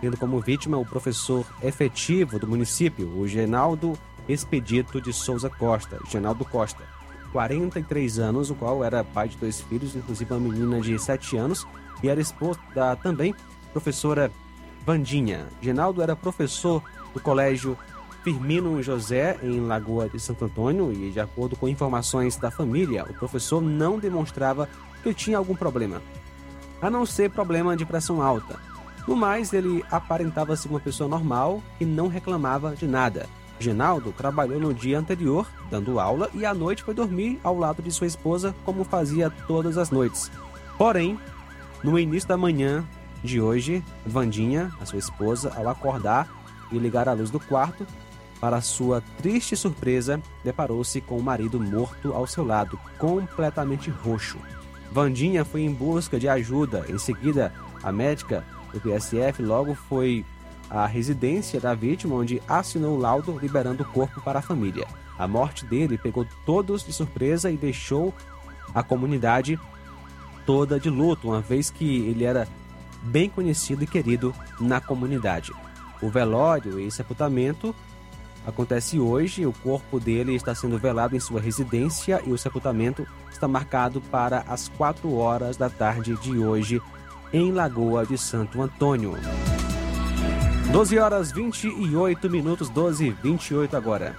tendo 0.00 0.16
como 0.16 0.38
vítima 0.38 0.78
o 0.78 0.86
professor 0.86 1.44
efetivo 1.60 2.38
do 2.38 2.46
município, 2.46 3.08
o 3.18 3.26
Genaldo 3.26 3.98
Expedito 4.28 5.00
de 5.00 5.12
Souza 5.12 5.50
Costa, 5.50 5.98
Genaldo 6.08 6.44
Costa, 6.44 6.84
43 7.32 8.20
anos, 8.20 8.48
o 8.48 8.54
qual 8.54 8.84
era 8.84 9.02
pai 9.02 9.28
de 9.28 9.36
dois 9.38 9.60
filhos, 9.60 9.96
inclusive 9.96 10.32
uma 10.32 10.38
menina 10.38 10.80
de 10.80 10.96
7 10.96 11.36
anos, 11.36 11.66
e 12.02 12.08
era 12.08 12.20
esposa 12.20 12.60
da 12.74 12.96
também 12.96 13.34
professora 13.72 14.30
Vandinha. 14.84 15.46
Genaldo 15.60 16.02
era 16.02 16.16
professor 16.16 16.82
do 17.12 17.20
colégio 17.20 17.76
Firmino 18.22 18.82
José, 18.82 19.38
em 19.42 19.60
Lagoa 19.60 20.08
de 20.08 20.18
Santo 20.18 20.44
Antônio, 20.44 20.92
e 20.92 21.10
de 21.10 21.20
acordo 21.20 21.56
com 21.56 21.68
informações 21.68 22.36
da 22.36 22.50
família, 22.50 23.04
o 23.04 23.14
professor 23.14 23.62
não 23.62 23.98
demonstrava 23.98 24.68
que 25.02 25.14
tinha 25.14 25.38
algum 25.38 25.54
problema, 25.54 26.02
a 26.82 26.90
não 26.90 27.06
ser 27.06 27.30
problema 27.30 27.76
de 27.76 27.86
pressão 27.86 28.20
alta. 28.20 28.58
No 29.06 29.16
mais, 29.16 29.52
ele 29.52 29.84
aparentava 29.90 30.56
ser 30.56 30.68
uma 30.68 30.80
pessoa 30.80 31.08
normal 31.08 31.62
e 31.80 31.84
não 31.86 32.08
reclamava 32.08 32.76
de 32.76 32.86
nada. 32.86 33.26
Genaldo 33.58 34.12
trabalhou 34.12 34.60
no 34.60 34.74
dia 34.74 34.98
anterior, 34.98 35.46
dando 35.70 35.98
aula, 35.98 36.30
e 36.34 36.44
à 36.44 36.52
noite 36.52 36.82
foi 36.82 36.94
dormir 36.94 37.40
ao 37.42 37.58
lado 37.58 37.82
de 37.82 37.90
sua 37.90 38.06
esposa, 38.06 38.54
como 38.64 38.84
fazia 38.84 39.30
todas 39.46 39.78
as 39.78 39.90
noites. 39.90 40.30
Porém, 40.76 41.18
no 41.82 41.98
início 41.98 42.28
da 42.28 42.36
manhã 42.36 42.84
de 43.22 43.40
hoje, 43.40 43.82
Vandinha, 44.06 44.72
a 44.80 44.86
sua 44.86 44.98
esposa, 44.98 45.52
ao 45.56 45.68
acordar 45.68 46.28
e 46.70 46.78
ligar 46.78 47.08
a 47.08 47.12
luz 47.12 47.30
do 47.30 47.40
quarto, 47.40 47.86
para 48.40 48.60
sua 48.60 49.02
triste 49.16 49.56
surpresa, 49.56 50.20
deparou-se 50.44 51.00
com 51.00 51.16
o 51.16 51.22
marido 51.22 51.58
morto 51.58 52.12
ao 52.12 52.26
seu 52.26 52.44
lado, 52.44 52.78
completamente 52.96 53.90
roxo. 53.90 54.38
Vandinha 54.92 55.44
foi 55.44 55.62
em 55.62 55.72
busca 55.72 56.18
de 56.18 56.28
ajuda. 56.28 56.84
Em 56.88 56.98
seguida, 56.98 57.52
a 57.82 57.90
médica 57.90 58.44
do 58.72 58.80
PSF 58.80 59.42
logo 59.42 59.74
foi 59.74 60.24
à 60.70 60.86
residência 60.86 61.60
da 61.60 61.74
vítima, 61.74 62.14
onde 62.14 62.40
assinou 62.46 62.96
o 62.96 63.00
laudo 63.00 63.38
liberando 63.40 63.82
o 63.82 63.86
corpo 63.86 64.20
para 64.20 64.38
a 64.38 64.42
família. 64.42 64.86
A 65.18 65.26
morte 65.26 65.64
dele 65.64 65.98
pegou 65.98 66.24
todos 66.46 66.84
de 66.84 66.92
surpresa 66.92 67.50
e 67.50 67.56
deixou 67.56 68.14
a 68.72 68.82
comunidade 68.82 69.58
toda 70.48 70.80
de 70.80 70.88
luto, 70.88 71.28
uma 71.28 71.42
vez 71.42 71.68
que 71.68 71.84
ele 72.08 72.24
era 72.24 72.48
bem 73.02 73.28
conhecido 73.28 73.84
e 73.84 73.86
querido 73.86 74.34
na 74.58 74.80
comunidade. 74.80 75.52
O 76.00 76.08
velório 76.08 76.80
e 76.80 76.90
sepultamento 76.90 77.74
acontece 78.46 78.98
hoje. 78.98 79.44
O 79.44 79.52
corpo 79.52 80.00
dele 80.00 80.34
está 80.34 80.54
sendo 80.54 80.78
velado 80.78 81.14
em 81.14 81.20
sua 81.20 81.38
residência 81.38 82.22
e 82.26 82.32
o 82.32 82.38
sepultamento 82.38 83.06
está 83.30 83.46
marcado 83.46 84.00
para 84.00 84.42
as 84.48 84.68
4 84.70 85.14
horas 85.14 85.58
da 85.58 85.68
tarde 85.68 86.16
de 86.16 86.38
hoje 86.38 86.80
em 87.30 87.52
Lagoa 87.52 88.06
de 88.06 88.16
Santo 88.16 88.62
Antônio. 88.62 89.18
12 90.72 90.98
horas 90.98 91.30
28 91.30 92.30
minutos, 92.30 92.70
12 92.70 93.04
e 93.04 93.10
28 93.10 93.76
agora. 93.76 94.16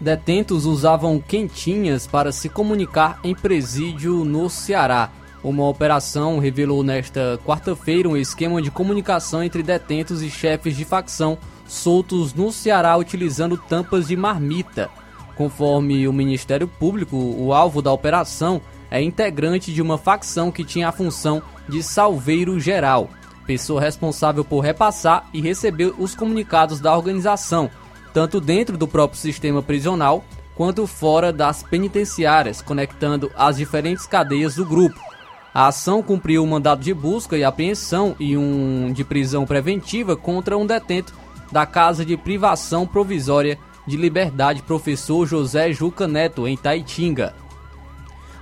Detentos 0.00 0.66
usavam 0.66 1.18
quentinhas 1.18 2.06
para 2.06 2.30
se 2.30 2.48
comunicar 2.48 3.18
em 3.24 3.34
presídio 3.34 4.24
no 4.24 4.48
Ceará. 4.48 5.10
Uma 5.42 5.68
operação 5.68 6.38
revelou 6.38 6.84
nesta 6.84 7.38
quarta-feira 7.44 8.08
um 8.08 8.16
esquema 8.16 8.62
de 8.62 8.70
comunicação 8.70 9.42
entre 9.42 9.60
detentos 9.60 10.22
e 10.22 10.30
chefes 10.30 10.76
de 10.76 10.84
facção 10.84 11.36
soltos 11.66 12.32
no 12.32 12.52
Ceará 12.52 12.96
utilizando 12.96 13.56
tampas 13.56 14.06
de 14.06 14.16
marmita. 14.16 14.88
Conforme 15.34 16.06
o 16.06 16.12
Ministério 16.12 16.68
Público, 16.68 17.16
o 17.16 17.52
alvo 17.52 17.82
da 17.82 17.90
operação 17.90 18.60
é 18.88 19.02
integrante 19.02 19.72
de 19.72 19.82
uma 19.82 19.98
facção 19.98 20.52
que 20.52 20.64
tinha 20.64 20.88
a 20.88 20.92
função 20.92 21.42
de 21.68 21.82
salveiro 21.82 22.60
geral, 22.60 23.08
pessoa 23.44 23.80
responsável 23.80 24.44
por 24.44 24.60
repassar 24.60 25.28
e 25.32 25.40
receber 25.40 25.92
os 25.98 26.14
comunicados 26.14 26.78
da 26.78 26.96
organização, 26.96 27.68
tanto 28.14 28.40
dentro 28.40 28.76
do 28.76 28.86
próprio 28.86 29.18
sistema 29.18 29.60
prisional 29.60 30.24
quanto 30.54 30.86
fora 30.86 31.32
das 31.32 31.62
penitenciárias, 31.64 32.62
conectando 32.62 33.32
as 33.34 33.56
diferentes 33.56 34.06
cadeias 34.06 34.54
do 34.54 34.64
grupo. 34.64 35.11
A 35.54 35.66
ação 35.66 36.02
cumpriu 36.02 36.42
um 36.42 36.46
mandado 36.46 36.82
de 36.82 36.94
busca 36.94 37.36
e 37.36 37.44
apreensão 37.44 38.16
e 38.18 38.36
um 38.36 38.90
de 38.92 39.04
prisão 39.04 39.44
preventiva 39.44 40.16
contra 40.16 40.56
um 40.56 40.66
detento 40.66 41.12
da 41.50 41.66
Casa 41.66 42.04
de 42.06 42.16
Privação 42.16 42.86
Provisória 42.86 43.58
de 43.86 43.96
Liberdade 43.98 44.62
Professor 44.62 45.26
José 45.26 45.70
Juca 45.72 46.08
Neto, 46.08 46.48
em 46.48 46.56
Taitinga. 46.56 47.34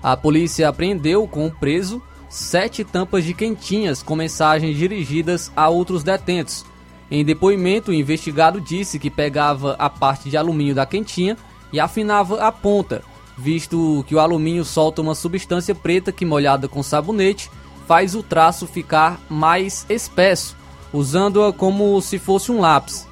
A 0.00 0.16
polícia 0.16 0.68
apreendeu 0.68 1.26
com 1.26 1.46
o 1.46 1.50
preso 1.50 2.00
sete 2.28 2.84
tampas 2.84 3.24
de 3.24 3.34
quentinhas 3.34 4.04
com 4.04 4.14
mensagens 4.14 4.76
dirigidas 4.76 5.50
a 5.56 5.68
outros 5.68 6.04
detentos. 6.04 6.64
Em 7.10 7.24
depoimento, 7.24 7.90
o 7.90 7.94
investigado 7.94 8.60
disse 8.60 9.00
que 9.00 9.10
pegava 9.10 9.74
a 9.80 9.90
parte 9.90 10.30
de 10.30 10.36
alumínio 10.36 10.76
da 10.76 10.86
quentinha 10.86 11.36
e 11.72 11.80
afinava 11.80 12.40
a 12.40 12.52
ponta, 12.52 13.02
visto 13.40 14.04
que 14.06 14.14
o 14.14 14.20
alumínio 14.20 14.64
solta 14.64 15.00
uma 15.00 15.14
substância 15.14 15.74
preta 15.74 16.12
que, 16.12 16.24
molhada 16.24 16.68
com 16.68 16.82
sabonete, 16.82 17.50
faz 17.88 18.14
o 18.14 18.22
traço 18.22 18.66
ficar 18.66 19.20
mais 19.28 19.86
espesso 19.88 20.56
usando-a 20.92 21.52
como 21.52 22.00
se 22.00 22.18
fosse 22.18 22.50
um 22.52 22.60
lápis. 22.60 23.08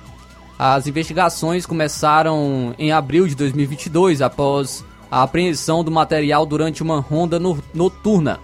As 0.58 0.86
investigações 0.86 1.64
começaram 1.64 2.74
em 2.78 2.90
abril 2.90 3.26
de 3.28 3.34
2022, 3.34 4.20
após 4.20 4.84
a 5.10 5.22
apreensão 5.22 5.84
do 5.84 5.90
material 5.90 6.44
durante 6.44 6.82
uma 6.82 7.00
ronda 7.00 7.38
no 7.38 7.58
noturna. 7.72 8.40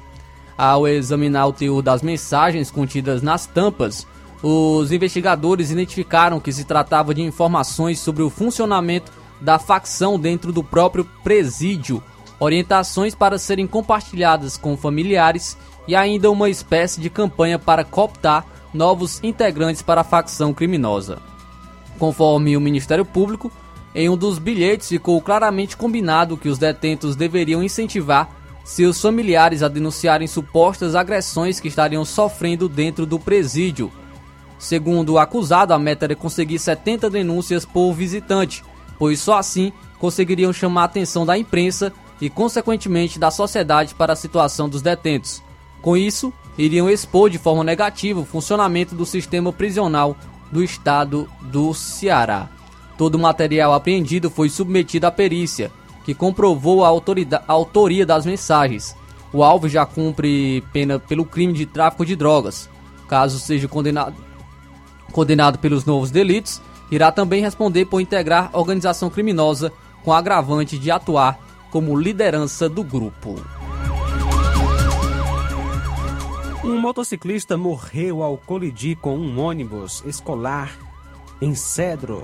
Ao 0.57 0.87
examinar 0.87 1.47
o 1.49 1.53
teor 1.53 1.83
das 1.83 2.03
mensagens 2.03 2.71
contidas 2.71 3.21
nas 3.21 3.47
tampas, 3.47 4.07
os 4.41 4.93
investigadores 4.93 5.71
identificaram 5.71 6.39
que 6.39 6.53
se 6.53 6.65
tratava 6.65 7.13
de 7.13 7.23
informações 7.23 7.99
sobre 7.99 8.23
o 8.23 8.31
funcionamento 8.31 9.11
da 9.41 9.59
facção 9.59 10.19
dentro 10.19 10.53
do 10.53 10.63
próprio 10.63 11.05
presídio, 11.23 12.03
orientações 12.39 13.15
para 13.15 13.39
serem 13.39 13.67
compartilhadas 13.67 14.57
com 14.57 14.77
familiares 14.77 15.57
e 15.87 15.95
ainda 15.95 16.31
uma 16.31 16.49
espécie 16.49 17.01
de 17.01 17.11
campanha 17.11 17.59
para 17.59 17.85
cooptar 17.85 18.47
novos 18.73 19.23
integrantes 19.23 19.83
para 19.83 20.01
a 20.01 20.05
facção 20.05 20.53
criminosa. 20.53 21.19
Conforme 21.99 22.57
o 22.57 22.61
Ministério 22.61 23.05
Público, 23.05 23.53
em 23.95 24.09
um 24.09 24.17
dos 24.17 24.39
bilhetes 24.39 24.89
ficou 24.89 25.21
claramente 25.21 25.77
combinado 25.77 26.37
que 26.37 26.49
os 26.49 26.59
detentos 26.59 27.15
deveriam 27.15 27.63
incentivar 27.63 28.29
seus 28.65 29.01
familiares 29.01 29.63
a 29.63 29.69
denunciarem 29.69 30.27
supostas 30.27 30.95
agressões 30.95 31.61
que 31.61 31.69
estariam 31.69 32.05
sofrendo 32.05 32.69
dentro 32.69 33.07
do 33.07 33.21
presídio. 33.21 33.93
Segundo 34.59 35.13
o 35.13 35.19
acusado, 35.19 35.75
a 35.75 35.79
meta 35.79 36.07
era 36.07 36.17
conseguir 36.17 36.59
70 36.59 37.11
denúncias 37.11 37.65
por 37.65 37.93
visitante, 37.93 38.65
pois 38.99 39.21
só 39.21 39.39
assim 39.39 39.73
conseguiriam 39.99 40.53
chamar 40.53 40.83
a 40.83 40.85
atenção 40.85 41.25
da 41.25 41.37
imprensa 41.39 41.93
e, 42.21 42.29
consequentemente, 42.29 43.19
da 43.19 43.31
sociedade 43.31 43.95
para 43.95 44.13
a 44.13 44.17
situação 44.17 44.69
dos 44.69 44.83
detentos. 44.83 45.43
Com 45.81 45.97
isso, 45.97 46.33
iriam 46.57 46.89
expor 46.89 47.29
de 47.29 47.39
forma 47.39 47.65
negativa 47.65 48.21
o 48.21 48.25
funcionamento 48.25 48.95
do 48.95 49.05
sistema 49.05 49.53
prisional 49.53 50.17
do 50.51 50.63
estado 50.63 51.29
do 51.43 51.75
Ceará. 51.75 52.49
Todo 52.97 53.17
o 53.17 53.19
material 53.19 53.73
apreendido 53.75 54.31
foi 54.31 54.49
submetido 54.49 55.07
à 55.07 55.11
perícia, 55.11 55.71
que 56.05 56.15
comprovou 56.15 56.85
a, 56.85 56.89
a 56.89 57.53
autoria 57.53 58.07
das 58.07 58.25
mensagens. 58.25 58.97
O 59.33 59.43
alvo 59.43 59.69
já 59.69 59.85
cumpre 59.85 60.63
pena 60.73 60.99
pelo 60.99 61.25
crime 61.25 61.53
de 61.53 61.67
tráfico 61.67 62.07
de 62.07 62.15
drogas. 62.15 62.69
Caso 63.09 63.39
seja 63.41 63.67
condenado, 63.67 64.15
condenado 65.13 65.59
pelos 65.59 65.85
novos 65.85 66.11
delitos, 66.11 66.61
irá 66.91 67.11
também 67.11 67.43
responder 67.43 67.87
por 67.87 68.01
integrar 68.01 68.51
organização 68.53 69.11
criminosa 69.11 69.73
com 70.03 70.13
agravante 70.13 70.79
de 70.79 70.91
atuar 70.91 71.39
como 71.71 71.99
liderança 71.99 72.69
do 72.69 72.85
grupo. 72.85 73.37
Um 76.63 76.81
motociclista 76.81 77.57
morreu 77.57 78.23
ao 78.23 78.39
colidir 78.39 78.97
com 78.97 79.19
um 79.19 79.39
ônibus 79.39 80.03
escolar 80.07 80.79
em 81.41 81.55
Cedro, 81.55 82.23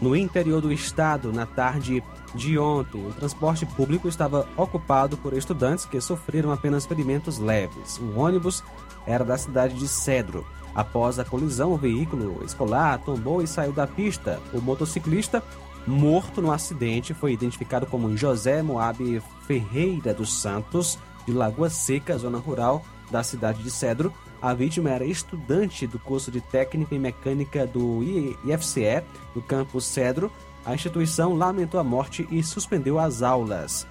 no 0.00 0.16
interior 0.16 0.60
do 0.60 0.72
estado, 0.72 1.32
na 1.32 1.46
tarde 1.46 2.02
de 2.34 2.58
ontem. 2.58 3.06
O 3.06 3.12
transporte 3.12 3.64
público 3.64 4.08
estava 4.08 4.48
ocupado 4.56 5.16
por 5.16 5.32
estudantes 5.32 5.84
que 5.84 6.00
sofreram 6.00 6.50
apenas 6.50 6.84
ferimentos 6.84 7.38
leves. 7.38 7.98
O 7.98 8.18
ônibus 8.18 8.62
era 9.06 9.24
da 9.24 9.38
cidade 9.38 9.74
de 9.74 9.88
Cedro. 9.88 10.44
Após 10.74 11.18
a 11.18 11.24
colisão, 11.24 11.72
o 11.72 11.76
veículo 11.76 12.42
escolar 12.44 12.98
tombou 12.98 13.42
e 13.42 13.46
saiu 13.46 13.72
da 13.72 13.86
pista. 13.86 14.40
O 14.52 14.60
motociclista, 14.60 15.42
morto 15.86 16.40
no 16.40 16.50
acidente, 16.50 17.12
foi 17.12 17.32
identificado 17.32 17.86
como 17.86 18.16
José 18.16 18.62
Moab 18.62 19.22
Ferreira 19.46 20.14
dos 20.14 20.40
Santos, 20.40 20.98
de 21.26 21.32
Lagoa 21.32 21.70
Seca, 21.70 22.16
zona 22.16 22.38
rural 22.38 22.82
da 23.10 23.22
cidade 23.22 23.62
de 23.62 23.70
Cedro. 23.70 24.12
A 24.40 24.54
vítima 24.54 24.90
era 24.90 25.04
estudante 25.04 25.86
do 25.86 25.98
curso 25.98 26.30
de 26.30 26.40
técnica 26.40 26.94
em 26.94 26.98
mecânica 26.98 27.66
do 27.66 28.02
IFCE, 28.44 29.02
do 29.34 29.42
campus 29.42 29.84
Cedro. 29.84 30.32
A 30.64 30.74
instituição 30.74 31.34
lamentou 31.34 31.78
a 31.78 31.84
morte 31.84 32.26
e 32.30 32.42
suspendeu 32.42 32.98
as 32.98 33.22
aulas. 33.22 33.86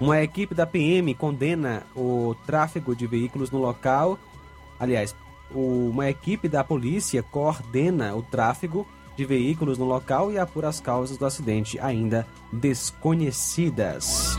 Uma 0.00 0.20
equipe 0.22 0.54
da 0.54 0.66
PM 0.66 1.14
condena 1.14 1.84
o 1.94 2.34
tráfego 2.46 2.96
de 2.96 3.06
veículos 3.06 3.50
no 3.50 3.58
local. 3.58 4.18
Aliás, 4.80 5.14
uma 5.50 6.08
equipe 6.08 6.48
da 6.48 6.64
polícia 6.64 7.22
coordena 7.22 8.14
o 8.14 8.22
tráfego 8.22 8.86
de 9.16 9.24
veículos 9.24 9.78
no 9.78 9.84
local 9.84 10.32
e 10.32 10.38
apura 10.38 10.68
as 10.68 10.80
causas 10.80 11.16
do 11.16 11.24
acidente 11.24 11.78
ainda 11.78 12.26
desconhecidas. 12.52 14.36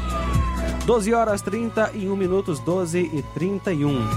12 0.85 1.13
horas 1.13 1.41
31 1.41 2.15
minutos, 2.15 2.59
12 2.59 2.99
e 3.13 3.23
31. 3.33 4.07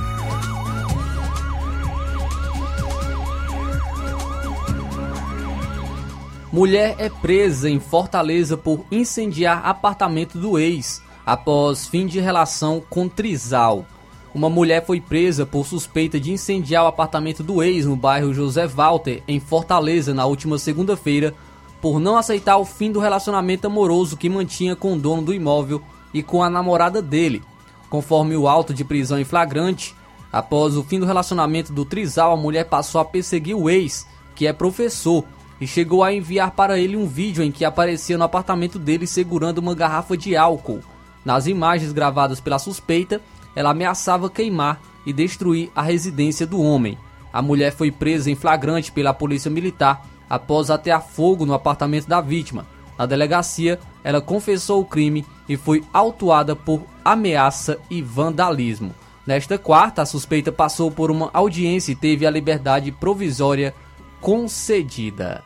Mulher 6.53 6.97
é 6.99 7.11
presa 7.11 7.69
em 7.69 7.79
Fortaleza 7.79 8.57
por 8.57 8.85
incendiar 8.91 9.65
apartamento 9.67 10.39
do 10.39 10.59
ex 10.59 11.03
após 11.25 11.87
fim 11.87 12.07
de 12.07 12.21
relação 12.21 12.83
com 12.89 13.07
Trizal. 13.09 13.87
Uma 14.35 14.51
mulher 14.51 14.85
foi 14.85 15.01
presa 15.01 15.47
por 15.47 15.67
suspeita 15.67 16.21
de 16.21 16.31
incendiar 16.31 16.85
o 16.85 16.89
apartamento 16.89 17.43
do 17.43 17.63
ex 17.63 17.87
no 17.87 17.97
bairro 17.97 18.35
José 18.35 18.67
Walter, 18.67 19.23
em 19.27 19.41
Fortaleza, 19.41 20.13
na 20.13 20.27
última 20.27 20.59
segunda-feira, 20.59 21.35
por 21.81 21.99
não 21.99 22.17
aceitar 22.17 22.59
o 22.59 22.65
fim 22.65 22.93
do 22.93 23.01
relacionamento 23.01 23.67
amoroso 23.67 24.17
que 24.17 24.29
mantinha 24.29 24.77
com 24.77 24.93
o 24.93 24.99
dono 24.99 25.23
do 25.23 25.35
imóvel 25.35 25.81
e 26.13 26.23
com 26.23 26.43
a 26.43 26.51
namorada 26.51 27.01
dele. 27.01 27.43
Conforme 27.89 28.37
o 28.37 28.47
auto 28.47 28.75
de 28.75 28.85
prisão 28.85 29.19
em 29.19 29.25
flagrante, 29.25 29.95
após 30.31 30.77
o 30.77 30.85
fim 30.85 31.01
do 31.01 31.07
relacionamento 31.07 31.73
do 31.73 31.85
Trizal, 31.85 32.33
a 32.33 32.37
mulher 32.37 32.65
passou 32.65 33.01
a 33.01 33.05
perseguir 33.05 33.57
o 33.57 33.71
ex, 33.71 34.07
que 34.35 34.47
é 34.47 34.53
professor, 34.53 35.25
e 35.61 35.67
chegou 35.67 36.05
a 36.05 36.13
enviar 36.13 36.51
para 36.51 36.79
ele 36.79 36.97
um 36.97 37.07
vídeo 37.07 37.43
em 37.43 37.51
que 37.51 37.65
aparecia 37.65 38.19
no 38.19 38.25
apartamento 38.25 38.79
dele 38.79 39.07
segurando 39.07 39.59
uma 39.59 39.75
garrafa 39.75 40.17
de 40.17 40.37
álcool. 40.37 40.81
Nas 41.25 41.47
imagens 41.47 41.93
gravadas 41.93 42.41
pela 42.41 42.59
suspeita, 42.59 43.21
ela 43.59 43.71
ameaçava 43.71 44.31
queimar 44.31 44.81
e 45.05 45.13
destruir 45.13 45.69
a 45.75 45.83
residência 45.83 46.47
do 46.47 46.63
homem. 46.63 46.97
A 47.33 47.43
mulher 47.43 47.73
foi 47.73 47.91
presa 47.91 48.31
em 48.31 48.37
flagrante 48.37 48.93
pela 48.93 49.13
polícia 49.13 49.51
militar 49.51 50.07
após 50.31 50.71
atear 50.71 51.03
fogo 51.03 51.45
no 51.45 51.53
apartamento 51.53 52.07
da 52.07 52.21
vítima. 52.21 52.65
Na 52.97 53.05
delegacia, 53.05 53.81
ela 54.05 54.21
confessou 54.21 54.81
o 54.81 54.85
crime 54.85 55.27
e 55.49 55.57
foi 55.57 55.83
autuada 55.93 56.55
por 56.55 56.85
ameaça 57.05 57.81
e 57.91 58.01
vandalismo. 58.01 58.95
Nesta 59.27 59.59
quarta, 59.59 60.03
a 60.03 60.07
suspeita 60.07 60.53
passou 60.53 60.89
por 60.89 61.11
uma 61.11 61.29
audiência 61.33 61.91
e 61.91 61.97
teve 61.97 62.25
a 62.25 62.31
liberdade 62.31 62.93
provisória 62.93 63.75
concedida. 64.21 65.43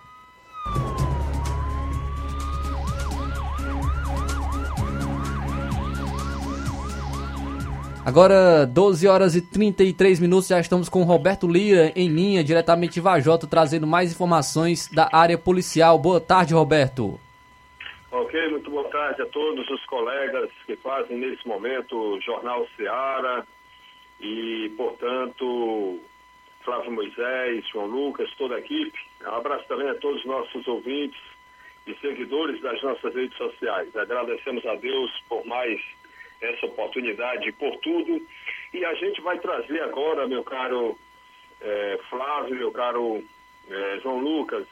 Agora, 8.04 8.66
12 8.66 9.06
horas 9.06 9.36
e 9.36 9.40
33 9.40 10.18
minutos, 10.18 10.48
já 10.48 10.58
estamos 10.58 10.88
com 10.88 11.04
Roberto 11.04 11.46
Lira 11.46 11.92
em 11.94 12.08
linha, 12.08 12.42
diretamente 12.42 12.94
de 12.94 13.00
Vajota, 13.00 13.46
trazendo 13.46 13.86
mais 13.86 14.10
informações 14.10 14.88
da 14.88 15.08
área 15.12 15.38
policial. 15.38 15.96
Boa 16.00 16.20
tarde, 16.20 16.52
Roberto. 16.52 17.20
Ok, 18.10 18.50
muito 18.50 18.68
boa 18.72 18.88
tarde 18.88 19.22
a 19.22 19.26
todos 19.26 19.70
os 19.70 19.86
colegas 19.86 20.50
que 20.66 20.74
fazem 20.74 21.16
nesse 21.16 21.46
momento 21.46 21.96
o 21.96 22.20
Jornal 22.20 22.66
Seara 22.76 23.46
e, 24.20 24.72
portanto, 24.76 26.00
Flávio 26.64 26.90
Moisés, 26.90 27.64
João 27.68 27.86
Lucas, 27.86 28.28
toda 28.36 28.56
a 28.56 28.58
equipe. 28.58 28.98
Abraço 29.24 29.64
também 29.68 29.88
a 29.88 29.94
todos 29.94 30.18
os 30.18 30.26
nossos 30.26 30.66
ouvintes 30.66 31.20
e 31.86 31.94
seguidores 32.00 32.60
das 32.62 32.82
nossas 32.82 33.14
redes 33.14 33.36
sociais. 33.38 33.94
Agradecemos 33.94 34.66
a 34.66 34.74
Deus 34.74 35.22
por 35.28 35.46
mais 35.46 35.80
essa 36.42 36.66
oportunidade, 36.66 37.52
por 37.52 37.76
tudo. 37.78 38.20
E 38.72 38.84
a 38.84 38.94
gente 38.94 39.20
vai 39.20 39.38
trazer 39.38 39.80
agora, 39.82 40.26
meu 40.26 40.42
caro 40.42 40.98
eh, 41.60 41.98
Flávio, 42.08 42.56
meu 42.56 42.72
caro 42.72 43.22
eh, 43.70 44.00
João 44.02 44.18
Lucas, 44.18 44.66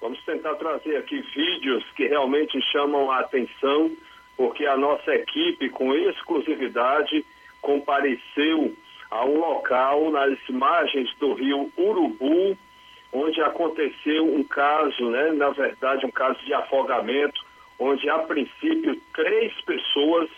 Vamos 0.00 0.22
tentar 0.24 0.54
trazer 0.54 0.96
aqui 0.96 1.20
vídeos 1.20 1.84
que 1.94 2.06
realmente 2.06 2.58
chamam 2.72 3.10
a 3.10 3.20
atenção, 3.20 3.94
porque 4.34 4.64
a 4.64 4.76
nossa 4.76 5.14
equipe, 5.14 5.68
com 5.68 5.94
exclusividade, 5.94 7.24
compareceu 7.60 8.74
a 9.10 9.26
um 9.26 9.38
local 9.38 10.10
nas 10.10 10.38
margens 10.48 11.14
do 11.18 11.34
rio 11.34 11.70
Urubu, 11.76 12.56
onde 13.12 13.42
aconteceu 13.42 14.24
um 14.24 14.42
caso, 14.42 15.10
né, 15.10 15.32
na 15.32 15.50
verdade, 15.50 16.06
um 16.06 16.10
caso 16.10 16.38
de 16.46 16.54
afogamento, 16.54 17.44
onde 17.78 18.08
a 18.08 18.20
princípio 18.20 18.98
três 19.12 19.52
pessoas 19.62 20.30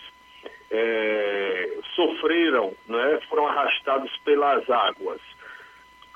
é, 0.73 1.77
sofreram, 1.95 2.73
né, 2.87 3.19
foram 3.29 3.47
arrastados 3.47 4.11
pelas 4.25 4.67
águas. 4.69 5.21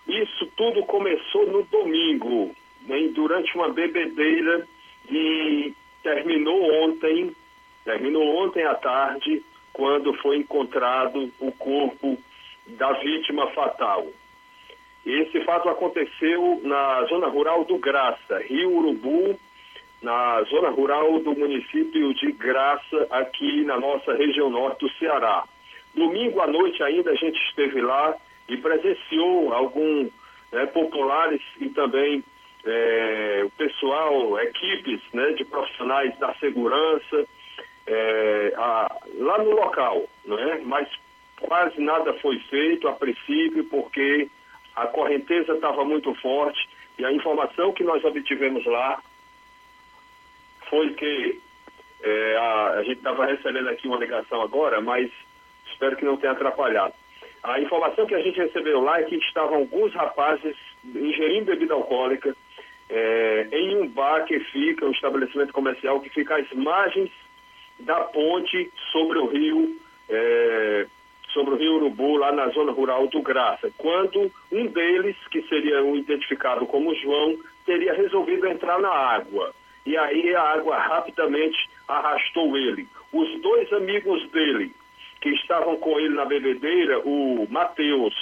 Isso 0.07 0.47
tudo 0.57 0.83
começou 0.83 1.45
no 1.45 1.63
domingo, 1.63 2.55
né, 2.81 3.07
durante 3.13 3.55
uma 3.55 3.69
bebedeira 3.69 4.67
e 5.09 5.73
terminou 6.01 6.73
ontem, 6.83 7.35
terminou 7.85 8.43
ontem 8.43 8.63
à 8.63 8.73
tarde, 8.73 9.43
quando 9.71 10.11
foi 10.15 10.37
encontrado 10.37 11.31
o 11.39 11.51
corpo 11.51 12.17
da 12.65 12.93
vítima 12.93 13.47
fatal. 13.51 14.07
Esse 15.05 15.39
fato 15.45 15.69
aconteceu 15.69 16.59
na 16.63 17.03
zona 17.05 17.27
rural 17.27 17.63
do 17.63 17.77
Graça, 17.77 18.39
Rio 18.39 18.71
Urubu, 18.71 19.39
na 20.01 20.43
zona 20.43 20.69
rural 20.69 21.19
do 21.19 21.35
município 21.35 22.13
de 22.13 22.31
Graça, 22.31 23.07
aqui 23.09 23.63
na 23.63 23.79
nossa 23.79 24.13
região 24.13 24.49
norte 24.49 24.81
do 24.81 24.93
Ceará. 24.93 25.43
Domingo 25.95 26.39
à 26.41 26.47
noite 26.47 26.81
ainda 26.83 27.11
a 27.11 27.15
gente 27.15 27.39
esteve 27.49 27.81
lá 27.81 28.15
e 28.47 28.57
presenciou 28.57 29.53
alguns 29.53 30.09
né, 30.51 30.65
populares 30.67 31.41
e 31.59 31.69
também 31.69 32.23
é, 32.65 33.41
o 33.45 33.49
pessoal, 33.51 34.39
equipes 34.39 35.01
né, 35.13 35.31
de 35.31 35.45
profissionais 35.45 36.17
da 36.19 36.33
segurança 36.35 37.25
é, 37.87 38.53
a, 38.57 38.95
lá 39.15 39.37
no 39.39 39.51
local, 39.51 40.03
né? 40.25 40.61
mas 40.65 40.87
quase 41.39 41.79
nada 41.79 42.13
foi 42.15 42.37
feito 42.49 42.87
a 42.87 42.93
princípio 42.93 43.63
porque 43.65 44.29
a 44.75 44.85
correnteza 44.87 45.53
estava 45.53 45.83
muito 45.83 46.13
forte 46.15 46.69
e 46.99 47.05
a 47.05 47.11
informação 47.11 47.71
que 47.73 47.83
nós 47.83 48.03
obtivemos 48.03 48.65
lá 48.65 48.99
foi 50.69 50.93
que 50.93 51.39
é, 52.01 52.37
a, 52.37 52.69
a 52.77 52.83
gente 52.83 52.97
estava 52.97 53.25
recebendo 53.25 53.69
aqui 53.69 53.87
uma 53.87 53.97
ligação 53.97 54.41
agora, 54.41 54.81
mas 54.81 55.11
espero 55.71 55.95
que 55.95 56.05
não 56.05 56.17
tenha 56.17 56.33
atrapalhado. 56.33 56.93
A 57.43 57.59
informação 57.59 58.05
que 58.05 58.15
a 58.15 58.21
gente 58.21 58.37
recebeu 58.37 58.81
lá 58.81 58.99
é 58.99 59.03
que 59.03 59.15
estavam 59.15 59.57
alguns 59.57 59.93
rapazes 59.93 60.55
ingerindo 60.83 61.45
bebida 61.45 61.73
alcoólica 61.73 62.35
é, 62.89 63.47
em 63.51 63.75
um 63.77 63.87
bar 63.87 64.25
que 64.25 64.39
fica, 64.39 64.85
um 64.85 64.91
estabelecimento 64.91 65.53
comercial 65.53 65.99
que 65.99 66.09
fica 66.09 66.37
às 66.37 66.51
margens 66.53 67.11
da 67.79 68.01
ponte 68.01 68.71
sobre 68.91 69.19
o 69.19 69.27
rio, 69.27 69.79
é, 70.09 70.87
sobre 71.33 71.53
o 71.53 71.57
Rio 71.57 71.75
Urubu, 71.75 72.15
lá 72.15 72.31
na 72.31 72.47
zona 72.49 72.71
rural 72.71 73.07
do 73.07 73.21
Graça, 73.21 73.71
quando 73.77 74.31
um 74.51 74.65
deles, 74.67 75.15
que 75.29 75.41
seria 75.43 75.83
o 75.83 75.95
identificado 75.95 76.65
como 76.65 76.95
João, 76.95 77.37
teria 77.65 77.93
resolvido 77.93 78.47
entrar 78.47 78.79
na 78.79 78.89
água. 78.89 79.53
E 79.87 79.95
aí 79.95 80.35
a 80.35 80.41
água 80.41 80.77
rapidamente 80.77 81.57
arrastou 81.87 82.57
ele. 82.57 82.85
Os 83.13 83.39
dois 83.39 83.71
amigos 83.71 84.29
dele, 84.31 84.73
que 85.21 85.29
estavam 85.29 85.77
com 85.77 85.97
ele 85.97 86.13
na 86.13 86.25
bebedeira, 86.25 86.99
o 87.05 87.47
Mateus 87.49 88.13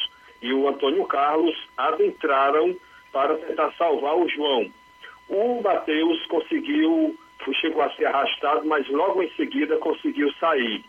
e 0.43 0.54
o 0.54 0.67
Antônio 0.67 1.04
Carlos, 1.06 1.58
adentraram 1.75 2.75
para 3.12 3.36
tentar 3.38 3.71
salvar 3.80 4.15
o 4.15 4.30
João. 4.30 4.69
O 5.28 5.60
Mateus 5.63 6.23
conseguiu, 6.28 7.17
chegou 7.60 7.82
a 7.82 7.89
ser 7.95 8.06
arrastado, 8.06 8.63
mas 8.67 8.88
logo 8.89 9.23
em 9.23 9.32
seguida 9.32 9.75
conseguiu 9.78 10.32
sair. 10.34 10.86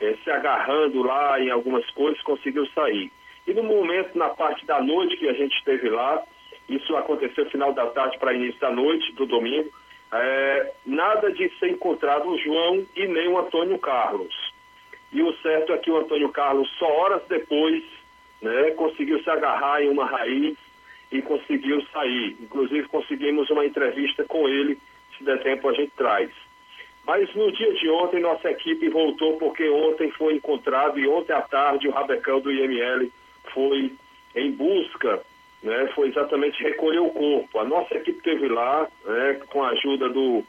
É, 0.00 0.14
se 0.24 0.30
agarrando 0.30 1.02
lá 1.02 1.38
em 1.38 1.50
algumas 1.50 1.84
coisas, 1.90 2.22
conseguiu 2.22 2.66
sair. 2.68 3.12
E 3.46 3.52
no 3.52 3.62
momento, 3.62 4.16
na 4.16 4.30
parte 4.30 4.64
da 4.64 4.80
noite 4.80 5.18
que 5.18 5.28
a 5.28 5.34
gente 5.34 5.54
esteve 5.58 5.90
lá, 5.90 6.22
isso 6.70 6.96
aconteceu 6.96 7.44
final 7.50 7.74
da 7.74 7.86
tarde 7.88 8.18
para 8.18 8.32
início 8.32 8.58
da 8.58 8.70
noite, 8.70 9.12
do 9.12 9.26
domingo, 9.26 9.70
é, 10.12 10.72
nada 10.84 11.32
de 11.32 11.48
ser 11.58 11.70
encontrado 11.70 12.28
o 12.28 12.38
João 12.38 12.86
e 12.94 13.06
nem 13.06 13.28
o 13.28 13.38
Antônio 13.38 13.78
Carlos. 13.78 14.34
E 15.12 15.22
o 15.22 15.32
certo 15.38 15.72
é 15.72 15.78
que 15.78 15.90
o 15.90 15.96
Antônio 15.96 16.28
Carlos, 16.30 16.68
só 16.78 16.86
horas 16.86 17.22
depois, 17.28 17.82
né, 18.40 18.70
conseguiu 18.72 19.22
se 19.22 19.30
agarrar 19.30 19.82
em 19.82 19.88
uma 19.88 20.06
raiz 20.06 20.56
e 21.10 21.22
conseguiu 21.22 21.82
sair. 21.92 22.36
Inclusive, 22.40 22.88
conseguimos 22.88 23.48
uma 23.50 23.64
entrevista 23.64 24.24
com 24.24 24.48
ele, 24.48 24.78
se 25.16 25.24
der 25.24 25.42
tempo 25.42 25.68
a 25.68 25.72
gente 25.72 25.92
traz. 25.96 26.30
Mas 27.06 27.32
no 27.34 27.52
dia 27.52 27.72
de 27.74 27.88
ontem, 27.88 28.20
nossa 28.20 28.50
equipe 28.50 28.88
voltou, 28.88 29.36
porque 29.38 29.68
ontem 29.68 30.10
foi 30.10 30.34
encontrado, 30.34 30.98
e 30.98 31.06
ontem 31.06 31.32
à 31.32 31.40
tarde, 31.40 31.86
o 31.86 31.92
Rabecão 31.92 32.40
do 32.40 32.52
IML 32.52 33.10
foi 33.54 33.92
em 34.34 34.50
busca, 34.50 35.22
né, 35.66 35.88
foi 35.94 36.08
exatamente 36.08 36.62
recolher 36.62 37.00
o 37.00 37.10
corpo. 37.10 37.58
A 37.58 37.64
nossa 37.64 37.94
equipe 37.96 38.18
esteve 38.18 38.48
lá, 38.48 38.86
né, 39.04 39.40
com 39.50 39.64
a 39.64 39.70
ajuda 39.70 40.08
do, 40.08 40.44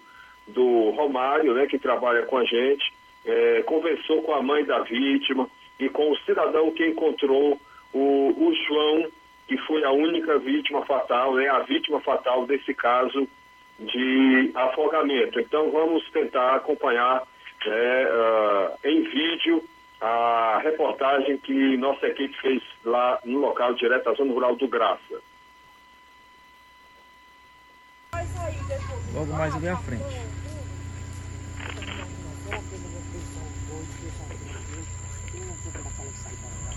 do 0.47 0.91
Romário, 0.91 1.56
né, 1.56 1.65
que 1.65 1.80
trabalha 1.80 2.23
com 2.27 2.38
a 2.38 2.45
gente, 2.45 2.93
é, 3.25 3.63
conversou 3.63 4.21
com 4.21 4.34
a 4.34 4.43
mãe 4.43 4.63
da 4.63 4.80
vítima 4.82 5.49
e 5.80 5.89
com 5.89 6.12
o 6.12 6.17
cidadão 6.19 6.71
que 6.71 6.86
encontrou 6.86 7.60
o, 7.91 7.99
o 8.38 8.53
João, 8.67 9.08
que 9.47 9.58
foi 9.58 9.84
a 9.84 9.91
única 9.91 10.38
vítima 10.38 10.86
fatal, 10.86 11.34
né, 11.34 11.49
a 11.49 11.60
vítima 11.60 11.99
fatal 12.01 12.45
desse 12.45 12.73
caso 12.75 13.27
de 13.80 14.51
afogamento. 14.53 15.39
Então 15.39 15.71
vamos 15.71 16.08
tentar 16.12 16.56
acompanhar 16.56 17.23
é, 17.65 18.08
uh, 18.08 18.88
em 18.88 19.01
vídeo 19.01 19.63
a 19.99 20.60
reportagem 20.63 21.38
que 21.39 21.77
nossa 21.77 22.05
equipe 22.07 22.36
fez 22.41 22.62
lá 22.86 23.19
no 23.25 23.39
local 23.39 23.73
direto 23.73 24.05
da 24.05 24.13
zona 24.13 24.31
rural 24.31 24.55
do 24.55 24.67
Graça. 24.67 25.21
Logo 29.13 29.33
mais 29.33 29.55
ali 29.55 29.67
à 29.67 29.77
frente. 29.77 30.03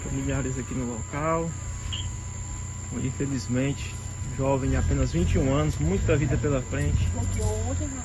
Familiares 0.02 0.58
aqui 0.58 0.74
no 0.74 0.94
local, 0.94 1.48
infelizmente 3.04 3.94
jovem 4.36 4.70
de 4.70 4.76
apenas 4.76 5.12
21 5.12 5.54
anos, 5.54 5.78
muita 5.78 6.16
vida 6.16 6.36
pela 6.36 6.62
frente. 6.62 7.08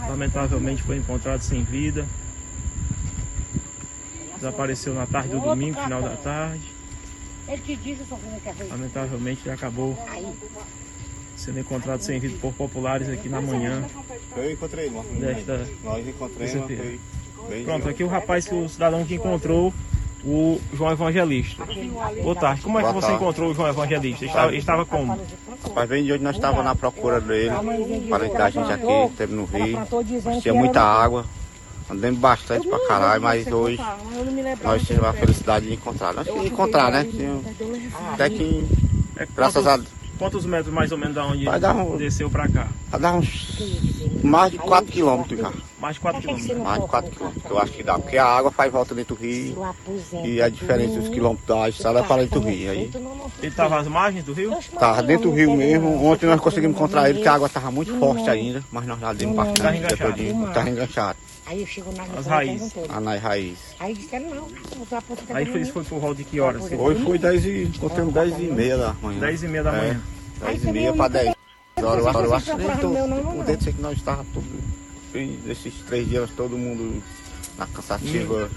Lamentavelmente 0.08 0.84
foi 0.84 0.98
encontrado 0.98 1.42
sem 1.42 1.64
vida. 1.64 2.06
Desapareceu 4.46 4.94
na 4.94 5.08
tarde 5.08 5.30
do 5.30 5.40
domingo, 5.40 5.82
final 5.82 6.04
da 6.04 6.16
tarde. 6.18 6.62
Lamentavelmente 8.70 9.42
ele 9.44 9.56
acabou 9.56 9.98
sendo 11.36 11.60
encontrado 11.60 12.02
sem 12.02 12.20
vida 12.20 12.38
por 12.40 12.54
populares 12.54 13.10
aqui 13.10 13.28
na 13.28 13.42
manhã. 13.42 13.84
Eu 14.38 14.52
encontrei 14.52 14.88
uma 14.90 15.04
desta 15.04 15.68
Nós 15.84 16.08
encontramos, 16.08 17.00
Pronto, 17.64 17.90
aqui 17.90 18.04
o 18.04 18.08
rapaz, 18.08 18.48
o 18.52 18.70
cidadão 18.70 19.04
que 19.04 19.16
encontrou 19.16 19.74
o 20.24 20.62
João 20.74 20.92
Evangelista. 20.92 21.66
Boa 22.22 22.36
tarde. 22.36 22.62
Como 22.62 22.80
é 22.80 22.84
que 22.84 22.94
você 22.94 23.14
encontrou 23.14 23.50
o 23.50 23.54
João 23.54 23.68
Evangelista? 23.68 24.26
Ele 24.26 24.30
estava, 24.30 24.56
estava 24.56 24.86
como? 24.86 25.20
Rapaz, 25.64 25.90
bem 25.90 26.04
de 26.04 26.14
hoje 26.14 26.24
nós 26.24 26.36
estávamos 26.36 26.66
na 26.66 26.76
procura 26.76 27.20
dele, 27.20 27.52
para 28.10 28.30
da 28.30 28.50
gente 28.52 28.72
aqui, 28.72 29.16
teve 29.18 29.34
no 29.34 29.46
Rio, 29.46 29.80
tinha 30.42 30.54
muita 30.54 30.82
água, 30.82 31.26
andamos 31.90 32.20
bastante 32.20 32.68
pra 32.68 32.80
caralho, 32.88 33.22
mas 33.22 33.48
hoje 33.48 33.80
nós 34.64 34.82
tivemos 34.84 35.08
a 35.10 35.14
felicidade 35.14 35.68
de 35.68 35.74
encontrar. 35.74 36.14
Nós 36.14 36.26
tínhamos 36.26 36.48
que 36.48 36.54
encontrar, 36.54 36.92
né? 36.92 37.06
Até 38.14 38.30
que, 38.30 38.68
graças 39.36 39.66
a 39.68 39.78
Deus, 39.78 39.96
Quantos 40.18 40.46
metros 40.46 40.74
mais 40.74 40.94
ou 40.94 40.98
menos 40.98 41.14
da 41.14 41.26
onde 41.26 41.44
Vai 41.44 41.60
dar 41.60 41.76
um- 41.76 41.98
desceu 41.98 42.30
pra 42.30 42.48
cá? 42.48 42.68
vai 42.90 43.00
dar 43.02 43.16
uns 43.16 43.60
mais 44.24 44.50
de 44.50 44.58
4 44.58 44.90
quilômetros 44.90 45.38
já. 45.38 45.52
Mais 45.78 45.96
de 45.96 46.00
4 46.00 46.22
quilômetros. 46.22 46.58
Mais 46.58 46.82
de 46.82 46.88
4 46.88 47.12
quilômetros, 47.12 47.52
eu 47.52 47.60
acho 47.60 47.72
que 47.74 47.84
dá, 47.84 48.00
porque 48.00 48.18
a 48.18 48.26
água 48.26 48.50
faz 48.50 48.72
volta 48.72 48.96
dentro 48.96 49.14
do 49.14 49.22
rio 49.22 49.58
e 50.24 50.42
a 50.42 50.48
diferença 50.48 51.02
dos 51.02 51.10
quilômetros 51.10 51.46
da 51.46 51.68
estrada 51.68 52.00
é 52.00 52.04
para 52.04 52.22
dentro 52.22 52.40
do 52.40 52.48
rio. 52.48 52.72
Aí 52.72 52.90
Ele 53.40 53.48
estava 53.48 53.78
às 53.78 53.88
margens 53.88 54.24
do 54.24 54.32
rio? 54.32 54.56
Tava 54.80 55.04
dentro 55.04 55.30
do 55.30 55.36
rio 55.36 55.54
mesmo. 55.54 56.06
Ontem 56.06 56.28
nós 56.28 56.40
conseguimos 56.40 56.78
encontrar 56.78 57.10
ele, 57.10 57.22
que 57.22 57.28
a 57.28 57.34
água 57.34 57.48
estava 57.48 57.70
muito 57.70 57.94
forte 58.00 58.30
ainda, 58.30 58.64
mas 58.72 58.86
nós 58.88 58.98
já 58.98 59.12
demos 59.12 59.36
bastante. 59.36 59.78
enganchado. 59.80 60.12
todinho. 60.14 60.48
Tava 60.54 60.70
enganchado. 60.70 61.18
Aí 61.46 61.62
eu 61.62 61.68
chego 61.68 61.92
na 61.92 62.04
As 62.18 62.26
raízes. 62.26 62.74
A 62.90 63.00
nas 63.00 63.22
raízes. 63.22 63.60
Aí 63.80 63.94
disseram 63.94 64.30
não, 64.34 64.48
botar 64.78 64.98
a 64.98 65.02
ponta 65.02 65.22
da 65.26 65.38
Aí 65.38 65.46
foi, 65.46 65.62
isso 65.62 65.74
foi 65.74 65.84
por 65.84 66.00
volta 66.00 66.16
de 66.16 66.24
que 66.24 66.40
horas? 66.40 66.64
Hoje 66.72 67.04
foi 67.04 67.18
10 67.20 67.46
e. 67.46 67.64
Encontramos 67.66 68.14
10 68.14 68.40
e 68.40 68.44
meia 68.44 68.78
da 68.78 68.94
manhã. 69.02 69.20
10 69.20 69.44
e 69.44 69.48
meia 69.48 69.64
da 69.64 69.72
manhã. 69.72 70.02
É, 70.42 70.46
10 70.46 70.64
e 70.64 70.72
meia 70.72 70.94
para 70.94 71.08
10 71.10 71.36
horas. 71.84 72.06
Eu 72.06 72.34
acho- 72.34 72.46
que 72.52 72.58
nem 72.58 72.78
por 72.78 72.90
não. 73.08 73.44
dentro 73.46 73.64
sei 73.64 73.74
que 73.74 73.82
nós 73.82 73.98
estávamos 73.98 74.28
todos. 74.34 74.50
Esses 75.48 75.74
três 75.88 76.10
dias 76.10 76.30
todo 76.36 76.58
mundo 76.58 77.02
na 77.58 77.66
cansativa, 77.68 78.50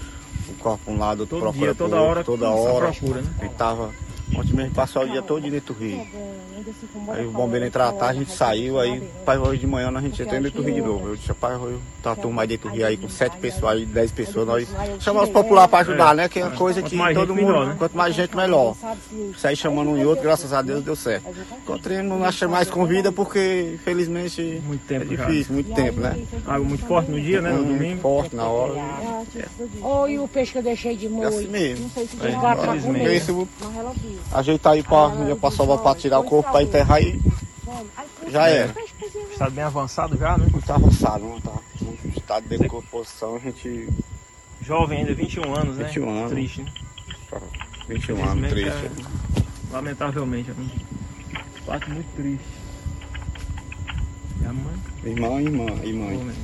o 0.49 0.53
corpo 0.55 0.91
um 0.91 0.97
lado, 0.97 1.21
outro 1.21 1.37
Todo 1.37 1.41
procura 1.53 1.65
dia, 1.67 1.75
pro 1.75 1.85
toda 1.85 1.95
outro, 2.01 2.11
hora, 2.11 2.23
toda 2.23 2.49
hora. 2.49 2.91
procura, 2.91 3.21
né? 3.21 3.33
E 3.43 3.49
tava. 3.49 3.93
Ontem 4.35 4.53
mesmo 4.53 4.73
passou 4.75 5.03
o 5.03 5.09
dia 5.09 5.21
todo 5.21 5.41
dentro 5.49 5.73
do 5.73 5.79
rio. 5.79 6.05
Aí 7.09 7.25
o 7.25 7.31
bombeiro 7.31 7.65
entrou 7.65 7.85
à 7.85 7.91
tarde, 7.91 8.17
a 8.17 8.23
gente 8.23 8.31
saiu, 8.31 8.79
aí 8.79 9.01
pai, 9.25 9.37
hoje 9.37 9.61
de 9.61 9.67
manhã 9.67 9.89
nós 9.89 10.03
a 10.03 10.07
gente 10.07 10.21
entrou 10.21 10.39
dentro 10.41 10.61
do 10.61 10.65
rio 10.65 10.75
de 10.75 10.81
novo. 10.81 11.07
Eu 11.07 11.15
disse, 11.15 11.33
pai, 11.33 11.55
hoje 11.55 11.77
tá 12.03 12.15
turma 12.15 12.43
aí 12.43 12.47
dentro 12.47 12.69
do 12.69 12.75
rio 12.75 12.85
aí 12.85 12.95
com 12.95 13.09
sete 13.09 13.37
pessoas 13.37 13.73
aí, 13.77 13.85
dez 13.85 14.11
pessoas, 14.11 14.45
nós 14.47 14.67
chamamos 14.99 15.29
os 15.29 15.33
populares 15.33 15.69
para 15.71 15.79
ajudar, 15.79 16.15
né? 16.15 16.29
Que 16.29 16.39
é 16.39 16.45
uma 16.45 16.55
coisa 16.55 16.81
Quanto 16.81 16.89
que 16.91 16.95
mais 16.95 17.17
todo 17.17 17.35
mundo, 17.35 17.65
né? 17.65 17.75
quanto 17.77 17.97
mais 17.97 18.13
gente, 18.15 18.35
melhor. 18.35 18.75
Saí 19.37 19.55
chamando 19.55 19.91
um 19.91 19.97
e 19.97 20.05
outro, 20.05 20.23
graças 20.23 20.53
a 20.53 20.61
Deus 20.61 20.83
deu 20.83 20.95
certo. 20.95 21.25
Encontrei, 21.63 22.01
não 22.01 22.23
achei 22.23 22.47
mais 22.47 22.69
com 22.69 22.85
vida 22.85 23.11
porque, 23.11 23.71
infelizmente, 23.75 24.61
Muito 24.65 24.85
tempo 24.85 25.05
é 25.11 25.15
difícil, 25.17 25.53
muito 25.53 25.73
tempo, 25.73 25.99
né? 25.99 26.17
Água 26.45 26.65
muito 26.67 26.85
forte 26.85 27.09
no 27.09 27.19
dia, 27.19 27.41
né? 27.41 27.51
No 27.51 27.63
Muito 27.63 27.77
domingo. 27.79 28.01
forte 28.01 28.35
na 28.35 28.47
hora. 28.47 28.73
Oi, 29.81 30.19
o 30.19 30.27
peixe 30.27 30.51
que 30.51 30.57
eu 30.59 30.63
deixei 30.63 30.95
de 30.95 31.07
É 31.07 31.09
molho. 31.09 31.27
assim 31.29 31.47
mesmo. 31.47 31.83
Não 31.85 31.89
sei 31.91 32.05
se 32.07 32.17
É, 32.17 32.19
tem 32.31 32.39
gato 32.39 32.61
pra 32.61 32.75
ajeitar 34.31 34.73
aí 34.73 34.83
pra, 34.83 35.07
um 35.07 35.25
dia 35.25 35.35
pra 35.35 35.51
salvar, 35.51 35.79
pra 35.79 35.95
tirar 35.95 36.19
o 36.19 36.23
corpo, 36.23 36.51
pra 36.51 36.63
enterrar 36.63 37.01
e 37.01 37.19
já 38.29 38.47
era. 38.47 38.75
Estado 39.31 39.51
bem 39.51 39.63
avançado 39.63 40.17
já, 40.17 40.37
né? 40.37 40.47
Muito 40.51 40.71
avançado, 40.71 41.25
não 41.25 41.41
tá? 41.41 41.53
Estado 42.15 42.47
de 42.47 42.57
decomposição, 42.57 43.35
a 43.35 43.39
gente. 43.39 43.89
Jovem 44.61 44.99
ainda, 44.99 45.13
21 45.13 45.55
anos, 45.55 45.77
né? 45.77 45.85
21 45.85 46.09
anos. 46.09 46.31
Triste, 46.31 46.61
né? 46.61 46.71
21 47.87 48.23
anos, 48.23 48.49
triste. 48.49 48.69
é, 48.69 48.91
lamentavelmente, 49.71 50.51
é 50.51 50.53
um 50.53 50.69
fato 51.65 51.89
muito 51.89 52.15
triste. 52.15 52.45
E 54.41 54.45
a 54.45 54.53
mãe? 54.53 54.75
Irmã, 55.03 55.41
irmã 55.41 55.65
e 55.83 55.93
mãe. 55.93 56.17
Né? 56.17 56.35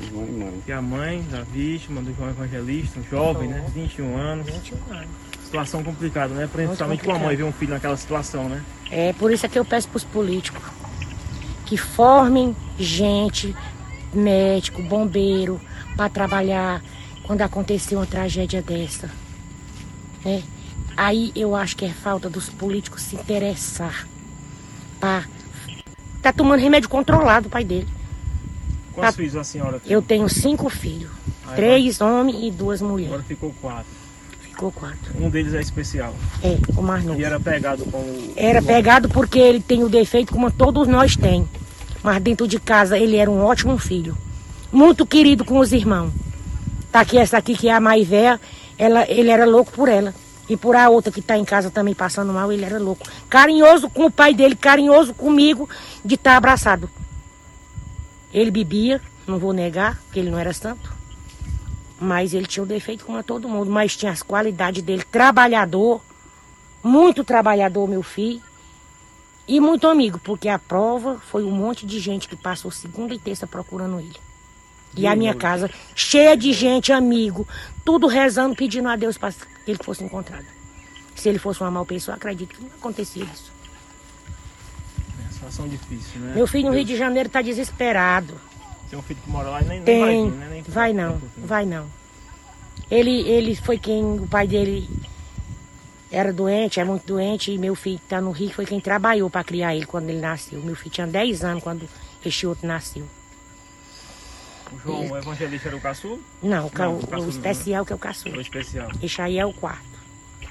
Irmã 0.00 0.24
e 0.26 0.32
mãe. 0.32 0.62
E 0.66 0.72
a 0.72 0.82
mãe 0.82 1.22
da 1.30 1.42
vítima, 1.42 2.00
do 2.00 2.14
João 2.14 2.30
Evangelista, 2.30 2.98
um 2.98 3.04
jovem, 3.04 3.48
né? 3.48 3.64
21 3.74 4.16
anos. 4.16 4.46
21 4.46 4.78
anos. 4.90 5.31
Situação 5.52 5.84
complicada, 5.84 6.32
né? 6.32 6.48
Principalmente 6.50 7.04
com 7.04 7.12
a 7.12 7.18
mãe 7.18 7.36
ver 7.36 7.42
um 7.42 7.52
filho 7.52 7.74
naquela 7.74 7.94
situação, 7.94 8.48
né? 8.48 8.62
É 8.90 9.12
por 9.12 9.30
isso 9.30 9.44
é 9.44 9.48
que 9.50 9.58
eu 9.58 9.64
peço 9.66 9.86
para 9.86 9.98
os 9.98 10.04
políticos 10.04 10.62
que 11.66 11.76
formem 11.76 12.56
gente, 12.78 13.54
médico, 14.14 14.82
bombeiro, 14.82 15.60
para 15.94 16.08
trabalhar 16.08 16.82
quando 17.24 17.42
acontecer 17.42 17.96
uma 17.96 18.06
tragédia 18.06 18.62
dessa. 18.62 19.10
né? 20.24 20.42
Aí 20.96 21.30
eu 21.36 21.54
acho 21.54 21.76
que 21.76 21.84
é 21.84 21.90
falta 21.90 22.30
dos 22.30 22.48
políticos 22.48 23.02
se 23.02 23.16
interessar. 23.16 24.06
Pra... 24.98 25.24
Tá 26.22 26.32
tomando 26.32 26.60
remédio 26.60 26.88
controlado 26.88 27.48
o 27.48 27.50
pai 27.50 27.62
dele. 27.64 27.88
Quantos 28.94 29.10
Tá- 29.10 29.16
filhos 29.18 29.36
a 29.36 29.44
senhora 29.44 29.78
tem? 29.80 29.92
Eu 29.92 30.00
tenho 30.00 30.28
cinco 30.30 30.70
filhos. 30.70 31.10
Aí 31.46 31.56
três 31.56 32.00
homens 32.00 32.38
e 32.42 32.50
duas 32.50 32.80
mulheres. 32.80 33.12
Agora 33.12 33.22
ficou 33.28 33.54
quatro. 33.60 34.01
Ficou 34.52 34.70
quatro. 34.70 35.14
Um 35.18 35.30
deles 35.30 35.54
é 35.54 35.60
especial. 35.60 36.14
É, 36.42 36.58
o 36.76 36.82
mais 36.82 37.02
novo. 37.02 37.18
E 37.18 37.24
era 37.24 37.40
pegado 37.40 37.86
com 37.86 37.96
o. 37.96 38.32
Era 38.36 38.60
pegado 38.60 39.08
porque 39.08 39.38
ele 39.38 39.60
tem 39.60 39.82
o 39.82 39.88
defeito 39.88 40.30
como 40.30 40.50
todos 40.50 40.86
nós 40.86 41.16
tem. 41.16 41.48
Mas 42.02 42.22
dentro 42.22 42.46
de 42.46 42.60
casa 42.60 42.98
ele 42.98 43.16
era 43.16 43.30
um 43.30 43.42
ótimo 43.42 43.78
filho. 43.78 44.16
Muito 44.70 45.06
querido 45.06 45.42
com 45.42 45.58
os 45.58 45.72
irmãos. 45.72 46.12
Tá 46.90 47.00
aqui 47.00 47.16
essa 47.16 47.38
aqui 47.38 47.56
que 47.56 47.68
é 47.68 47.72
a 47.72 47.80
mais 47.80 48.06
velha, 48.06 48.38
ela, 48.76 49.10
ele 49.10 49.30
era 49.30 49.46
louco 49.46 49.72
por 49.72 49.88
ela. 49.88 50.14
E 50.50 50.56
por 50.56 50.76
a 50.76 50.90
outra 50.90 51.10
que 51.10 51.20
está 51.20 51.38
em 51.38 51.44
casa 51.46 51.70
também 51.70 51.94
passando 51.94 52.30
mal, 52.30 52.52
ele 52.52 52.64
era 52.64 52.78
louco. 52.78 53.08
Carinhoso 53.30 53.88
com 53.88 54.04
o 54.04 54.10
pai 54.10 54.34
dele, 54.34 54.54
carinhoso 54.54 55.14
comigo, 55.14 55.66
de 56.04 56.16
estar 56.16 56.32
tá 56.32 56.36
abraçado. 56.36 56.90
Ele 58.34 58.50
bebia, 58.50 59.00
não 59.26 59.38
vou 59.38 59.54
negar, 59.54 59.98
que 60.12 60.18
ele 60.18 60.30
não 60.30 60.38
era 60.38 60.52
santo. 60.52 61.01
Mas 62.02 62.34
ele 62.34 62.46
tinha 62.46 62.64
o 62.64 62.66
defeito 62.66 63.04
como 63.04 63.18
a 63.18 63.22
todo 63.22 63.48
mundo. 63.48 63.70
Mas 63.70 63.96
tinha 63.96 64.10
as 64.10 64.22
qualidades 64.22 64.82
dele. 64.82 65.04
Trabalhador, 65.04 66.02
muito 66.82 67.22
trabalhador, 67.22 67.88
meu 67.88 68.02
filho. 68.02 68.42
E 69.46 69.60
muito 69.60 69.86
amigo, 69.88 70.18
porque 70.18 70.48
a 70.48 70.58
prova 70.58 71.20
foi 71.30 71.44
um 71.44 71.50
monte 71.50 71.84
de 71.84 71.98
gente 71.98 72.28
que 72.28 72.36
passou 72.36 72.70
segunda 72.70 73.14
e 73.14 73.18
terça 73.18 73.46
procurando 73.46 73.98
ele. 73.98 74.16
E 74.96 75.06
a 75.06 75.16
minha 75.16 75.34
casa 75.34 75.70
cheia 75.94 76.36
de 76.36 76.52
gente, 76.52 76.92
amigo, 76.92 77.46
tudo 77.84 78.06
rezando, 78.06 78.54
pedindo 78.54 78.88
a 78.88 78.96
Deus 78.96 79.16
para 79.16 79.32
que 79.32 79.70
ele 79.70 79.82
fosse 79.82 80.04
encontrado. 80.04 80.44
Se 81.14 81.28
ele 81.28 81.38
fosse 81.38 81.60
uma 81.60 81.70
mal 81.70 81.86
pessoa, 81.86 82.16
acredito 82.16 82.54
que 82.54 82.62
não 82.62 82.70
acontecia 82.70 83.24
isso. 83.24 83.50
É 85.18 85.22
uma 85.22 85.32
situação 85.32 85.68
difícil, 85.68 86.20
né? 86.20 86.34
Meu 86.34 86.46
filho 86.46 86.68
no 86.68 86.74
Rio 86.74 86.84
de 86.84 86.96
Janeiro 86.96 87.26
está 87.26 87.42
desesperado. 87.42 88.34
Tem 88.92 88.98
um 88.98 89.02
filho 89.02 89.20
que 89.24 89.30
mora 89.30 89.48
lá 89.48 89.62
e 89.62 89.64
nem, 89.64 89.82
Tem. 89.82 90.04
nem 90.04 90.20
vai 90.20 90.30
vir, 90.30 90.36
né? 90.36 90.48
Nem... 90.50 90.62
Vai 90.68 90.92
não, 90.92 91.22
vai 91.38 91.64
não. 91.64 91.86
Ele, 92.90 93.22
ele 93.26 93.56
foi 93.56 93.78
quem, 93.78 94.04
o 94.20 94.26
pai 94.26 94.46
dele 94.46 94.86
era 96.10 96.30
doente, 96.30 96.78
é 96.78 96.84
muito 96.84 97.06
doente, 97.06 97.50
e 97.50 97.56
meu 97.56 97.74
filho 97.74 97.96
que 97.98 98.04
está 98.04 98.20
no 98.20 98.30
Rio 98.32 98.50
foi 98.50 98.66
quem 98.66 98.78
trabalhou 98.80 99.30
para 99.30 99.42
criar 99.42 99.74
ele 99.74 99.86
quando 99.86 100.10
ele 100.10 100.20
nasceu. 100.20 100.60
Meu 100.60 100.76
filho 100.76 100.90
tinha 100.90 101.06
10 101.06 101.42
anos 101.42 101.62
quando 101.62 101.88
este 102.22 102.46
outro 102.46 102.66
nasceu. 102.66 103.06
O 104.70 104.78
João, 104.78 105.10
o 105.10 105.16
evangelista 105.16 105.68
era 105.68 105.76
o 105.78 105.80
caçula? 105.80 106.18
Não, 106.42 106.66
o, 106.66 106.70
ca- 106.70 106.84
Não, 106.84 106.96
o, 106.96 107.20
o 107.22 107.24
o 107.24 107.28
especial 107.30 107.86
que 107.86 107.94
é 107.94 107.96
o 107.96 107.98
caçula. 107.98 108.36
O 108.36 108.40
especial. 108.42 108.90
Esse 109.02 109.22
aí 109.22 109.38
é 109.38 109.46
o 109.46 109.54
quarto. 109.54 109.86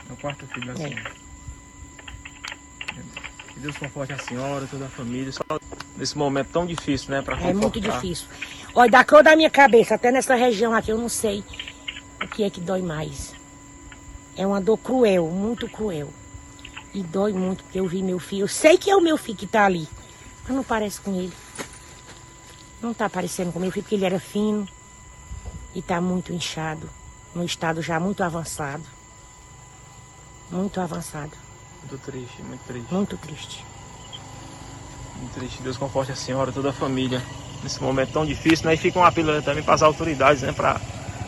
É 0.10 0.14
o 0.14 0.18
quarto 0.18 0.48
filho 0.48 0.66
da 0.66 0.74
É. 0.74 0.88
senhora. 0.88 1.12
Que 3.54 3.60
Deus 3.60 3.78
conforte 3.78 4.14
a 4.14 4.18
senhora, 4.18 4.66
toda 4.66 4.86
a 4.86 4.90
família, 4.90 5.32
só 5.32 5.44
nesse 6.02 6.18
momento 6.18 6.48
tão 6.52 6.66
difícil, 6.66 7.12
né? 7.12 7.22
Pra 7.22 7.40
É 7.40 7.54
muito 7.54 7.80
difícil. 7.80 8.26
Olha, 8.74 8.90
da 8.90 9.06
cor 9.06 9.22
da 9.22 9.36
minha 9.36 9.52
cabeça, 9.52 9.94
até 9.94 10.12
nessa 10.12 10.34
região 10.34 10.74
aqui, 10.74 10.90
eu 10.90 10.98
não 10.98 11.08
sei 11.08 11.44
o 12.20 12.28
que 12.28 12.44
é 12.44 12.50
que 12.50 12.60
dói 12.60 12.82
mais. 12.82 13.36
É 14.36 14.46
uma 14.48 14.60
dor 14.60 14.78
cruel, 14.78 15.28
muito 15.28 15.70
cruel. 15.70 16.12
E 16.92 17.04
dói 17.04 17.34
muito, 17.34 17.64
porque 17.64 17.80
eu 17.80 17.88
vi 17.88 18.02
meu 18.02 18.18
filho. 18.18 18.46
Eu 18.46 18.48
sei 18.48 18.80
que 18.80 18.90
é 18.90 18.96
o 18.96 19.02
meu 19.02 19.16
filho 19.16 19.38
que 19.38 19.46
tá 19.46 19.64
ali, 19.64 19.88
mas 20.44 20.56
não 20.56 20.64
parece 20.64 21.00
com 21.00 21.14
ele. 21.14 21.34
Não 22.82 22.96
tá 22.96 23.08
parecendo 23.08 23.52
com 23.52 23.60
meu 23.60 23.72
filho, 23.72 23.84
porque 23.84 23.94
ele 23.94 24.06
era 24.06 24.20
fino 24.20 24.68
e 25.76 25.84
tá 25.84 26.02
muito 26.02 26.34
inchado. 26.34 26.90
Num 27.36 27.44
estado 27.44 27.80
já 27.80 28.00
muito 28.00 28.24
avançado. 28.24 28.84
Muito 30.50 30.82
avançado. 30.82 31.38
Muito 31.82 31.98
triste, 32.00 32.42
muito 32.42 32.64
triste. 32.66 32.94
Muito 32.94 33.18
triste. 33.18 33.71
Muito 35.22 35.34
triste. 35.34 35.62
Deus 35.62 35.78
conforte 35.78 36.12
a 36.12 36.16
senhora, 36.16 36.52
toda 36.52 36.70
a 36.70 36.74
família, 36.74 37.22
nesse 37.64 37.82
momento 37.82 38.12
tão 38.12 38.26
difícil, 38.26 38.66
né? 38.66 38.74
E 38.74 38.78
fica 38.78 39.00
um 39.00 39.04
apelo 39.06 39.42
também 39.42 39.64
para 39.64 39.76
as 39.76 39.82
autoridades, 39.84 40.42
né? 40.42 40.52
Para 40.52 40.82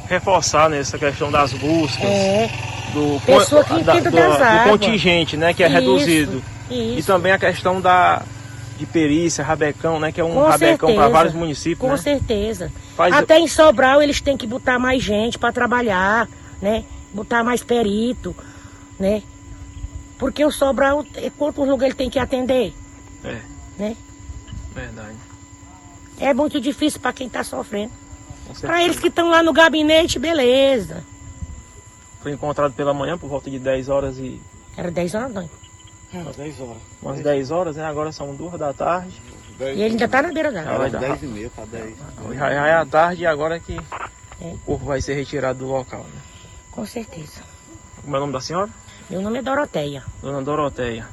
reforçar 0.10 0.70
nessa 0.70 0.98
questão 0.98 1.32
das 1.32 1.54
buscas. 1.54 2.04
É. 2.04 2.50
Do, 2.94 3.20
Pessoa 3.26 3.64
que 3.64 3.82
da- 3.84 3.94
do- 4.00 4.12
do 4.12 4.70
contingente, 4.70 5.36
né? 5.38 5.54
Que 5.54 5.64
é 5.64 5.68
Isso, 5.68 5.76
reduzido. 5.76 6.44
isso. 6.70 7.00
E 7.00 7.04
também 7.04 7.32
a 7.32 7.40
questão 7.40 7.80
da 7.82 8.22
de 8.78 8.86
perícia, 8.88 9.44
rabecão, 9.44 10.00
né? 10.00 10.12
Que 10.12 10.20
é 10.20 10.24
um 10.24 10.34
Com 10.34 10.44
rabecão 10.48 10.94
para 10.96 11.08
vários 11.08 11.34
municípios, 11.34 11.80
Com 11.80 11.90
né? 11.90 11.98
certeza. 11.98 12.72
Faz- 12.98 13.14
Até 13.14 13.38
em 13.40 13.48
Sobral 13.48 14.02
eles 14.02 14.20
têm 14.20 14.36
que 14.36 14.46
botar 14.48 14.78
mais 14.80 15.02
gente 15.02 15.38
para 15.40 15.52
trabalhar, 15.54 16.28
né? 16.62 16.84
Botar 17.14 17.44
mais 17.44 17.64
perito, 17.64 18.36
né? 19.00 19.22
Porque 20.18 20.44
o 20.44 20.52
Sobral, 20.52 21.06
é 21.16 21.30
quantos 21.30 21.68
lugares 21.68 21.94
ele 21.94 21.98
tem 21.98 22.10
que 22.10 22.20
atender, 22.20 22.74
É, 23.24 23.38
né? 23.78 23.96
verdade. 24.74 25.18
É 26.20 26.34
muito 26.34 26.60
difícil 26.60 27.00
para 27.00 27.14
quem 27.14 27.28
está 27.28 27.44
sofrendo. 27.44 27.92
Para 28.62 28.84
eles 28.84 29.00
que 29.00 29.08
estão 29.08 29.30
lá 29.30 29.42
no 29.42 29.54
gabinete, 29.54 30.20
beleza. 30.20 31.04
Foi 32.22 32.32
encontrado 32.32 32.74
pela 32.74 32.94
manhã 32.94 33.18
por 33.18 33.30
volta 33.30 33.50
de 33.50 33.60
10 33.60 33.90
horas 33.90 34.18
e. 34.18 34.42
Era 34.78 34.90
10 34.92 35.16
horas, 35.16 35.34
não. 35.34 35.50
Umas 36.14 36.36
10 36.36 36.60
horas. 36.60 36.78
Umas 37.02 37.20
10 37.22 37.52
horas, 37.52 37.76
né? 37.76 37.86
Agora 37.86 38.12
são 38.12 38.36
2 38.36 38.54
da 38.60 38.74
tarde. 38.74 39.22
E 39.60 39.64
ele 39.64 39.84
ainda 39.84 40.08
tá 40.08 40.22
na 40.22 40.32
beira 40.32 40.52
da 40.52 40.62
água. 40.62 40.90
dar. 40.90 41.00
10 41.00 41.24
e 41.24 41.26
meia 41.28 41.50
para 41.50 41.66
10. 41.66 41.96
Já, 42.36 42.50
já 42.54 42.68
é 42.68 42.74
a 42.74 42.86
tarde 42.86 43.24
e 43.24 43.26
agora 43.26 43.60
que 43.60 43.76
É. 44.42 44.46
o 44.54 44.58
corpo 44.60 44.86
vai 44.86 45.02
ser 45.02 45.14
retirado 45.16 45.60
do 45.60 45.68
local, 45.68 46.02
né? 46.02 46.22
Com 46.72 46.86
certeza. 46.86 47.42
Como 48.02 48.16
é 48.16 48.20
o 48.20 48.22
nome 48.22 48.34
da 48.34 48.42
senhora? 48.42 48.70
Meu 49.10 49.22
nome 49.22 49.40
é 49.40 49.42
Doroteia. 49.42 50.04
Dona 50.22 50.42
Doroteia. 50.42 51.08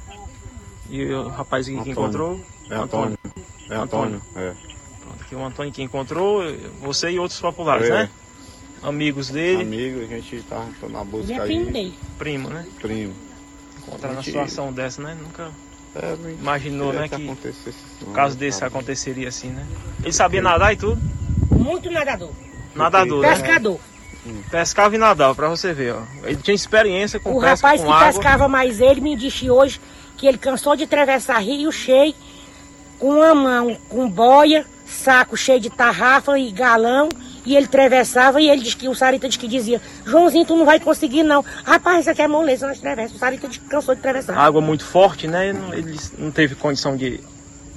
E 0.91 1.05
o 1.13 1.29
rapaz 1.29 1.67
que, 1.67 1.73
Antônio. 1.75 1.93
encontrou? 1.93 2.41
É 2.69 2.75
Antônio. 2.75 3.19
É 3.71 3.75
Antônio. 3.77 4.23
É. 4.37 4.53
Pronto, 5.01 5.23
aqui 5.23 5.35
o 5.35 5.45
Antônio 5.45 5.73
que 5.73 5.83
encontrou, 5.83 6.43
você 6.81 7.11
e 7.11 7.19
outros 7.19 7.41
populares, 7.41 7.89
É. 7.89 7.91
né? 7.91 8.11
Amigos 8.83 9.29
dele. 9.31 9.63
Amigo, 9.63 10.01
a 10.03 10.07
gente 10.07 10.43
tá 10.43 10.67
na 10.89 11.05
busca 11.05 11.33
Ele 11.33 11.39
é 11.39 11.43
aí. 11.43 11.49
primo 11.49 11.71
dele. 11.73 11.95
Primo, 12.19 12.49
né? 12.51 12.67
Primo. 12.81 13.15
Encontrar 13.79 14.13
na 14.15 14.23
situação 14.23 14.73
dessa, 14.73 15.03
né? 15.03 15.17
Nunca 15.21 15.51
É, 15.95 16.17
imaginou, 16.41 16.93
né? 16.93 17.09
Que 17.09 17.37
o 18.05 18.13
caso 18.13 18.35
né, 18.35 18.41
desse 18.41 18.59
sabe? 18.59 18.69
aconteceria 18.75 19.29
assim, 19.29 19.49
né? 19.49 19.67
Ele 20.03 20.13
sabia 20.13 20.41
nadar 20.41 20.73
e 20.73 20.77
tudo? 20.77 21.01
Muito 21.51 21.91
nadador. 21.91 22.31
Nadador, 22.75 23.23
né? 23.23 23.29
Pescador. 23.35 23.81
Pescava 24.51 24.95
e 24.95 24.99
nadava, 24.99 25.35
pra 25.35 25.49
você 25.49 25.73
ver, 25.73 25.95
ó. 25.95 26.03
Ele 26.25 26.37
tinha 26.37 26.55
experiência 26.55 27.19
com 27.19 27.37
O 27.37 27.41
pesca 27.41 27.67
rapaz 27.69 27.81
que 27.83 27.89
água. 27.91 28.07
pescava 28.07 28.49
mais 28.49 28.81
ele 28.81 29.01
me 29.01 29.17
disse 29.17 29.51
hoje 29.51 29.81
que 30.21 30.27
ele 30.27 30.37
cansou 30.37 30.77
de 30.77 30.85
atravessar 30.85 31.39
rio 31.39 31.73
cheio, 31.73 32.15
com 32.99 33.09
uma 33.09 33.35
mão, 33.35 33.75
com 33.89 34.07
boia, 34.09 34.67
saco 34.87 35.35
cheio 35.35 35.59
de 35.59 35.71
tarrafa 35.71 36.39
e 36.39 36.51
galão, 36.51 37.09
e 37.47 37.57
ele 37.57 37.65
atravessava 37.65 38.39
e 38.39 38.51
ele 38.51 38.61
disse 38.61 38.77
que 38.77 38.87
o 38.87 38.95
Sarita 38.95 39.27
disse 39.27 39.39
que 39.39 39.49
dizia, 39.49 39.81
Joãozinho, 40.05 40.45
tu 40.45 40.55
não 40.57 40.67
vai 40.67 40.79
conseguir 40.79 41.23
não. 41.23 41.43
Rapaz, 41.65 42.01
isso 42.01 42.11
aqui 42.11 42.21
é 42.21 42.29
moleza, 42.29 42.67
nós 42.67 42.77
atravessa. 42.77 43.15
O 43.15 43.19
Sarita 43.19 43.49
disse 43.49 43.61
que 43.61 43.67
cansou 43.71 43.95
de 43.95 44.01
atravessar. 44.01 44.37
Água 44.37 44.61
muito 44.61 44.85
forte, 44.85 45.27
né? 45.27 45.49
Ele 45.73 45.97
não- 46.19 46.31
teve 46.31 46.55
condição 46.55 46.95
de, 46.99 47.19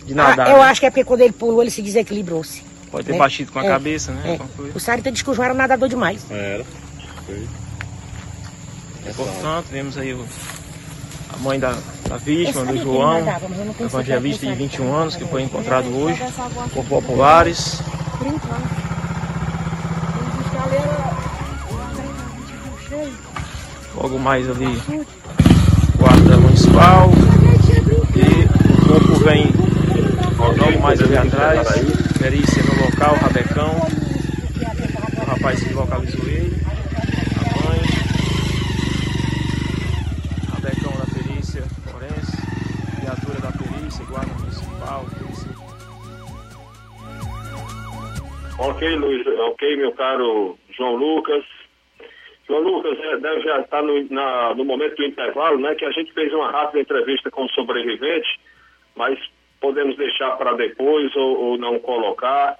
de 0.06 0.12
Ah, 0.12 0.16
nadar. 0.16 0.50
eu 0.50 0.58
né? 0.58 0.64
acho 0.64 0.82
que 0.82 0.86
é 0.86 0.90
porque 0.90 1.06
quando 1.06 1.22
ele 1.22 1.32
pulou, 1.32 1.62
ele 1.62 1.72
se 1.72 1.82
desequilibrou-se. 1.82 2.62
Pode 2.92 3.06
ter 3.06 3.14
né? 3.14 3.18
batido 3.18 3.54
com 3.54 3.60
a 3.60 3.64
É, 3.64 3.68
cabeça, 3.70 4.12
né? 4.12 4.34
é. 4.34 4.58
Coisa. 4.58 4.74
O 4.76 4.80
Sarita 4.82 5.10
disse 5.10 5.24
que 5.24 5.30
o 5.32 5.34
João 5.34 5.46
era 5.46 5.54
nadador 5.54 5.88
demais. 5.88 6.26
Era. 6.30 6.66
Foi. 7.26 7.48
Portanto, 9.16 9.68
vemos 9.72 9.98
aí 9.98 10.14
o- 10.14 10.26
a 11.34 11.38
mãe 11.40 11.60
da, 11.60 11.76
da 12.08 12.18
vítima, 12.18 12.66
do 12.66 12.78
João, 12.78 13.20
evangelista 13.80 14.46
de 14.46 14.46
quem 14.46 14.50
era. 14.50 14.58
21 14.58 14.96
anos, 14.96 15.16
que 15.16 15.26
foi 15.26 15.42
encontrado 15.44 15.88
hoje 15.96 16.22
por 16.74 16.86
populares. 16.86 17.82
Logo 23.96 24.20
mais 24.20 24.50
ali, 24.50 24.82
guarda 25.98 26.38
municipal. 26.38 27.10
E 28.16 28.46
o 28.74 28.88
corpo 28.88 29.16
vem 29.24 29.52
logo 30.38 30.80
mais 30.82 31.02
ali 31.02 31.18
atrás. 31.18 31.68
Perícia 32.20 32.64
no 32.64 32.86
local, 32.86 33.16
rabecão. 33.16 33.76
O 35.22 35.26
rapaz 35.26 35.64
que 35.64 35.74
localizou 35.74 36.28
ele. 36.28 36.62
A 37.38 37.68
mãe. 37.68 37.82
Rabecão 40.52 40.94
da 40.98 41.06
perícia 41.06 41.64
forense. 41.86 42.38
Viatura 43.02 43.40
da 43.40 43.52
perícia, 43.52 44.06
guarda 44.06 44.32
Perícia 45.02 45.54
Ok, 48.60 48.96
Luiz, 48.96 49.26
ok, 49.28 49.76
meu 49.78 49.92
caro 49.94 50.58
João 50.78 50.96
Lucas. 50.96 51.44
João 52.48 52.62
Lucas, 52.62 52.98
é, 53.00 53.18
deve 53.18 53.42
já 53.42 53.60
estar 53.62 53.82
no, 53.82 54.04
na- 54.10 54.54
no 54.54 54.64
momento 54.64 54.96
do 54.96 55.06
intervalo, 55.06 55.60
né? 55.60 55.74
Que 55.76 55.86
a 55.86 55.92
gente 55.92 56.14
fez 56.14 56.32
uma 56.34 56.52
rápida 56.52 56.82
entrevista 56.82 57.32
com 57.32 57.46
o 57.46 57.50
sobrevivente, 57.50 58.28
mas 58.96 59.18
podemos 59.60 59.98
deixar 59.98 60.32
para 60.38 60.54
depois 60.54 61.14
ou, 61.16 61.40
ou 61.52 61.58
não 61.58 61.80
colocar. 61.80 62.58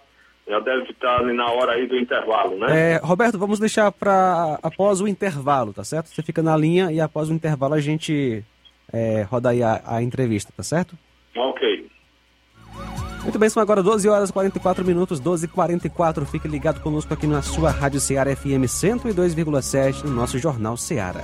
Já 0.48 0.60
deve 0.60 0.90
estar 0.92 1.22
na 1.24 1.50
hora 1.52 1.74
aí 1.74 1.88
do 1.88 1.98
intervalo, 1.98 2.58
né? 2.58 2.94
É, 2.96 2.98
Roberto, 2.98 3.38
vamos 3.38 3.60
deixar 3.60 3.92
para 3.92 4.60
após 4.64 5.00
o 5.00 5.08
intervalo, 5.08 5.72
tá 5.74 5.84
certo? 5.86 6.08
Você 6.08 6.22
fica 6.24 6.42
na 6.42 6.58
linha 6.58 6.92
e 6.92 7.00
após 7.00 7.30
o 7.30 7.34
intervalo 7.34 7.76
a 7.76 7.80
gente 7.80 8.44
é, 8.92 9.22
roda 9.24 9.50
aí 9.52 9.62
a, 9.64 9.82
a 9.86 10.02
entrevista, 10.04 10.52
tá 10.56 10.64
certo? 10.64 10.98
Ok. 11.36 11.83
Muito 13.24 13.40
bem, 13.40 13.50
são 13.50 13.64
agora 13.64 13.82
12 13.82 14.08
horas 14.08 14.30
e 14.30 14.34
44 14.34 14.86
minutos, 14.86 15.20
12 15.20 15.46
e 15.46 15.48
44 15.48 16.26
Fique 16.26 16.48
ligado 16.48 16.82
conosco 16.82 17.14
aqui 17.14 17.26
na 17.26 17.42
sua 17.42 17.72
Rádio 17.72 18.00
Ceará 18.00 18.36
FM 18.36 18.68
102,7, 18.68 20.04
no 20.04 20.12
nosso 20.12 20.38
Jornal 20.38 20.78
Ceará. 20.78 21.24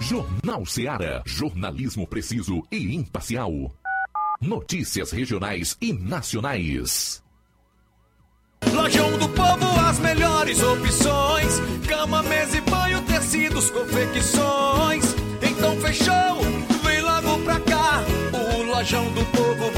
Jornal 0.00 0.66
Ceará. 0.66 1.22
Jornalismo 1.24 2.06
preciso 2.06 2.62
e 2.70 2.94
imparcial. 2.94 3.50
Notícias 4.40 5.10
regionais 5.10 5.76
e 5.80 5.92
nacionais. 5.92 7.22
Lojão 8.72 9.18
do 9.18 9.28
Povo, 9.28 9.80
as 9.88 9.98
melhores 9.98 10.62
opções: 10.62 11.60
cama, 11.86 12.22
mesa 12.22 12.56
e 12.56 12.60
banho, 12.62 13.02
tecidos, 13.02 13.70
confecções. 13.70 15.14
cartão 15.64 15.76
fechou, 15.80 16.40
vem 16.84 17.00
logo 17.00 17.38
pra 17.44 17.60
cá. 17.60 18.04
O 18.32 18.62
Lojão 18.64 19.04
do 19.12 19.24
Povo 19.26 19.73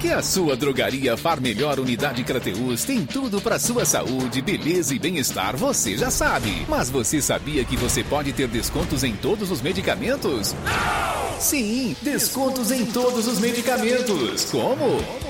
Que 0.00 0.08
a 0.08 0.22
sua 0.22 0.56
drogaria 0.56 1.14
Far 1.14 1.42
Melhor 1.42 1.78
Unidade 1.78 2.24
Crateus 2.24 2.84
tem 2.84 3.04
tudo 3.04 3.38
para 3.38 3.58
sua 3.58 3.84
saúde, 3.84 4.40
beleza 4.40 4.94
e 4.94 4.98
bem-estar, 4.98 5.54
você 5.58 5.94
já 5.94 6.10
sabe. 6.10 6.64
Mas 6.66 6.88
você 6.88 7.20
sabia 7.20 7.62
que 7.66 7.76
você 7.76 8.02
pode 8.02 8.32
ter 8.32 8.48
descontos 8.48 9.04
em 9.04 9.14
todos 9.14 9.50
os 9.50 9.60
medicamentos? 9.60 10.54
Sim, 11.38 11.94
descontos 12.00 12.70
em 12.70 12.86
todos 12.86 13.26
os 13.26 13.38
medicamentos. 13.40 14.46
Como? 14.50 15.29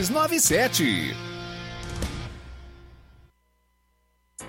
297. 0.09 1.30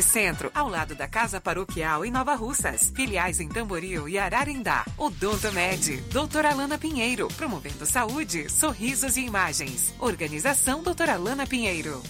Centro, 0.00 0.50
ao 0.54 0.68
lado 0.68 0.94
da 0.94 1.08
Casa 1.08 1.40
Paroquial 1.40 2.04
em 2.04 2.10
Nova 2.10 2.34
Russas. 2.34 2.92
Filiais 2.94 3.40
em 3.40 3.48
Tamboril 3.48 4.08
e 4.08 4.16
Ararindá. 4.16 4.84
Odonto 4.96 5.52
Med, 5.52 6.00
doutora 6.12 6.52
Alana 6.52 6.78
Pinheiro, 6.78 7.28
promovendo 7.36 7.84
saúde, 7.84 8.48
sorrisos 8.48 9.16
e 9.16 9.26
imagens. 9.26 9.92
Organização 9.98 10.82
doutora 10.82 11.14
Alana 11.14 11.46
Pinheiro. 11.46 12.00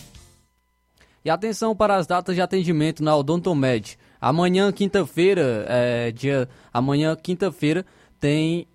E 1.24 1.30
atenção 1.30 1.74
para 1.74 1.97
as 1.97 2.07
datas 2.07 2.35
de 2.35 2.43
atendimento 2.43 3.03
na 3.03 3.16
Odontomed. 3.16 3.99
Amanhã, 4.20 4.70
quinta-feira, 4.72 5.64
é, 5.68 6.11
dia. 6.12 6.49
Amanhã, 6.72 7.16
quinta-feira, 7.16 7.87
tem 8.20 8.66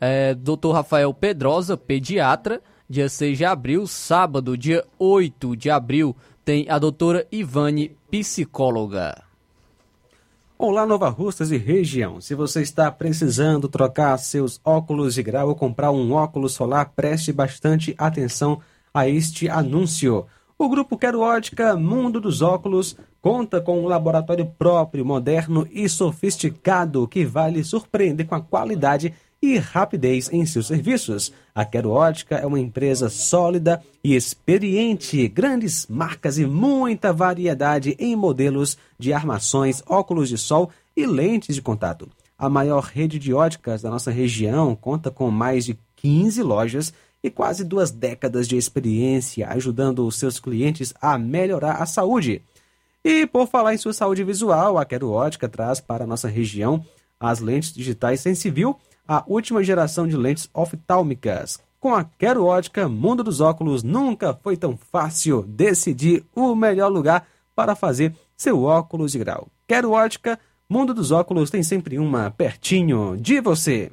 é, 0.00 0.34
Dr. 0.34 0.72
Rafael 0.72 1.12
Pedrosa, 1.14 1.76
pediatra, 1.76 2.60
dia 2.88 3.08
6 3.08 3.38
de 3.38 3.44
abril. 3.44 3.86
Sábado, 3.86 4.56
dia 4.56 4.84
8 4.98 5.56
de 5.56 5.70
abril, 5.70 6.16
tem 6.44 6.68
a 6.68 6.78
doutora 6.78 7.26
Ivane, 7.30 7.95
psicóloga. 8.16 9.22
Olá, 10.56 10.86
Nova 10.86 11.10
Russas 11.10 11.50
e 11.50 11.58
região. 11.58 12.18
Se 12.18 12.34
você 12.34 12.62
está 12.62 12.90
precisando 12.90 13.68
trocar 13.68 14.16
seus 14.16 14.58
óculos 14.64 15.14
de 15.14 15.22
grau 15.22 15.48
ou 15.48 15.54
comprar 15.54 15.90
um 15.90 16.12
óculos 16.12 16.54
solar, 16.54 16.92
preste 16.96 17.30
bastante 17.30 17.94
atenção 17.98 18.58
a 18.94 19.06
este 19.06 19.50
anúncio. 19.50 20.24
O 20.58 20.66
Grupo 20.66 20.96
Quero 20.96 21.20
Ótica 21.20 21.76
Mundo 21.76 22.18
dos 22.18 22.40
Óculos 22.40 22.96
conta 23.20 23.60
com 23.60 23.82
um 23.82 23.86
laboratório 23.86 24.46
próprio, 24.46 25.04
moderno 25.04 25.68
e 25.70 25.86
sofisticado 25.86 27.06
que 27.06 27.22
vai 27.22 27.50
lhe 27.50 27.62
surpreender 27.62 28.26
com 28.26 28.34
a 28.34 28.40
qualidade 28.40 29.12
e 29.54 29.58
rapidez 29.58 30.28
em 30.32 30.44
seus 30.44 30.66
serviços. 30.66 31.32
A 31.54 31.64
Quero 31.64 31.90
Ótica 31.90 32.36
é 32.36 32.46
uma 32.46 32.58
empresa 32.58 33.08
sólida 33.08 33.82
e 34.02 34.16
experiente, 34.16 35.28
grandes 35.28 35.86
marcas 35.86 36.38
e 36.38 36.44
muita 36.44 37.12
variedade 37.12 37.96
em 37.98 38.16
modelos 38.16 38.76
de 38.98 39.12
armações, 39.12 39.82
óculos 39.86 40.28
de 40.28 40.36
sol 40.36 40.70
e 40.96 41.06
lentes 41.06 41.54
de 41.54 41.62
contato. 41.62 42.08
A 42.38 42.48
maior 42.48 42.82
rede 42.82 43.18
de 43.18 43.32
óticas 43.32 43.82
da 43.82 43.90
nossa 43.90 44.10
região 44.10 44.74
conta 44.74 45.10
com 45.10 45.30
mais 45.30 45.64
de 45.64 45.78
15 45.96 46.42
lojas 46.42 46.92
e 47.22 47.30
quase 47.30 47.64
duas 47.64 47.90
décadas 47.90 48.46
de 48.46 48.56
experiência 48.56 49.48
ajudando 49.48 50.06
os 50.06 50.16
seus 50.16 50.38
clientes 50.38 50.92
a 51.00 51.16
melhorar 51.16 51.82
a 51.82 51.86
saúde. 51.86 52.42
E 53.04 53.26
por 53.26 53.46
falar 53.46 53.72
em 53.72 53.78
sua 53.78 53.92
saúde 53.92 54.24
visual, 54.24 54.76
a 54.76 54.84
Quero 54.84 55.10
Ótica 55.10 55.48
traz 55.48 55.80
para 55.80 56.04
a 56.04 56.06
nossa 56.06 56.28
região 56.28 56.84
as 57.18 57.40
lentes 57.40 57.72
digitais 57.72 58.20
Sensivil 58.20 58.76
a 59.06 59.22
última 59.26 59.62
geração 59.62 60.06
de 60.06 60.16
lentes 60.16 60.48
oftálmicas. 60.52 61.58
Com 61.78 61.94
a 61.94 62.04
Quero 62.04 62.44
Ótica, 62.44 62.88
mundo 62.88 63.22
dos 63.22 63.40
óculos 63.40 63.82
nunca 63.82 64.34
foi 64.42 64.56
tão 64.56 64.76
fácil 64.76 65.42
decidir 65.46 66.24
o 66.34 66.54
melhor 66.54 66.88
lugar 66.88 67.26
para 67.54 67.74
fazer 67.74 68.14
seu 68.36 68.62
óculos 68.62 69.12
de 69.12 69.18
grau. 69.18 69.48
Quero 69.66 69.92
Ótica, 69.92 70.38
mundo 70.68 70.92
dos 70.92 71.10
óculos 71.10 71.50
tem 71.50 71.62
sempre 71.62 71.98
uma 71.98 72.30
pertinho 72.30 73.16
de 73.16 73.40
você. 73.40 73.90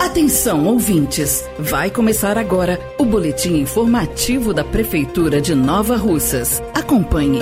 Atenção, 0.00 0.66
ouvintes! 0.66 1.48
Vai 1.58 1.90
começar 1.90 2.36
agora 2.36 2.80
o 2.98 3.04
boletim 3.04 3.60
informativo 3.60 4.52
da 4.52 4.64
Prefeitura 4.64 5.40
de 5.40 5.54
Nova 5.54 5.96
Russas. 5.96 6.60
Acompanhe. 6.74 7.40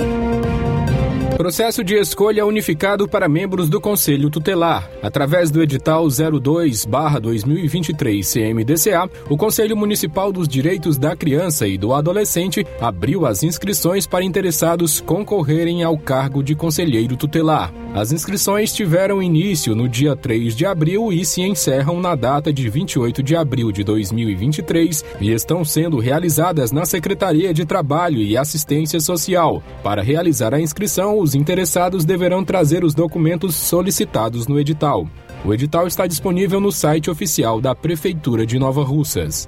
Processo 1.39 1.83
de 1.85 1.95
escolha 1.95 2.45
unificado 2.45 3.07
para 3.07 3.29
membros 3.29 3.69
do 3.69 3.79
Conselho 3.79 4.29
Tutelar. 4.29 4.91
Através 5.01 5.49
do 5.49 5.63
edital 5.63 6.05
02/2023 6.05 8.27
CMDCA, 8.27 9.09
o 9.29 9.37
Conselho 9.37 9.77
Municipal 9.77 10.33
dos 10.33 10.49
Direitos 10.49 10.97
da 10.97 11.15
Criança 11.15 11.65
e 11.65 11.77
do 11.77 11.93
Adolescente 11.93 12.67
abriu 12.81 13.25
as 13.25 13.41
inscrições 13.41 14.05
para 14.05 14.25
interessados 14.25 14.99
concorrerem 14.99 15.81
ao 15.81 15.97
cargo 15.97 16.43
de 16.43 16.55
conselheiro 16.55 17.15
tutelar. 17.15 17.71
As 17.93 18.11
inscrições 18.11 18.71
tiveram 18.71 19.21
início 19.21 19.75
no 19.75 19.89
dia 19.89 20.15
3 20.15 20.55
de 20.55 20.63
abril 20.63 21.11
e 21.11 21.25
se 21.25 21.41
encerram 21.41 21.99
na 21.99 22.13
data 22.13 22.53
de 22.53 22.69
28 22.69 23.23
de 23.23 23.35
abril 23.35 23.71
de 23.71 23.83
2023 23.83 25.03
e 25.19 25.31
estão 25.31 25.65
sendo 25.65 25.97
realizadas 25.97 26.71
na 26.71 26.85
Secretaria 26.85 27.51
de 27.51 27.65
Trabalho 27.65 28.21
e 28.21 28.37
Assistência 28.37 28.99
Social. 28.99 29.63
Para 29.83 30.03
realizar 30.03 30.53
a 30.53 30.61
inscrição, 30.61 31.19
os 31.19 31.33
interessados 31.33 32.05
deverão 32.05 32.45
trazer 32.45 32.83
os 32.83 32.93
documentos 32.93 33.55
solicitados 33.55 34.47
no 34.47 34.59
edital. 34.59 35.07
O 35.43 35.51
edital 35.51 35.87
está 35.87 36.05
disponível 36.05 36.59
no 36.59 36.71
site 36.71 37.09
oficial 37.09 37.59
da 37.59 37.73
Prefeitura 37.73 38.45
de 38.45 38.59
Nova 38.59 38.83
Russas. 38.83 39.47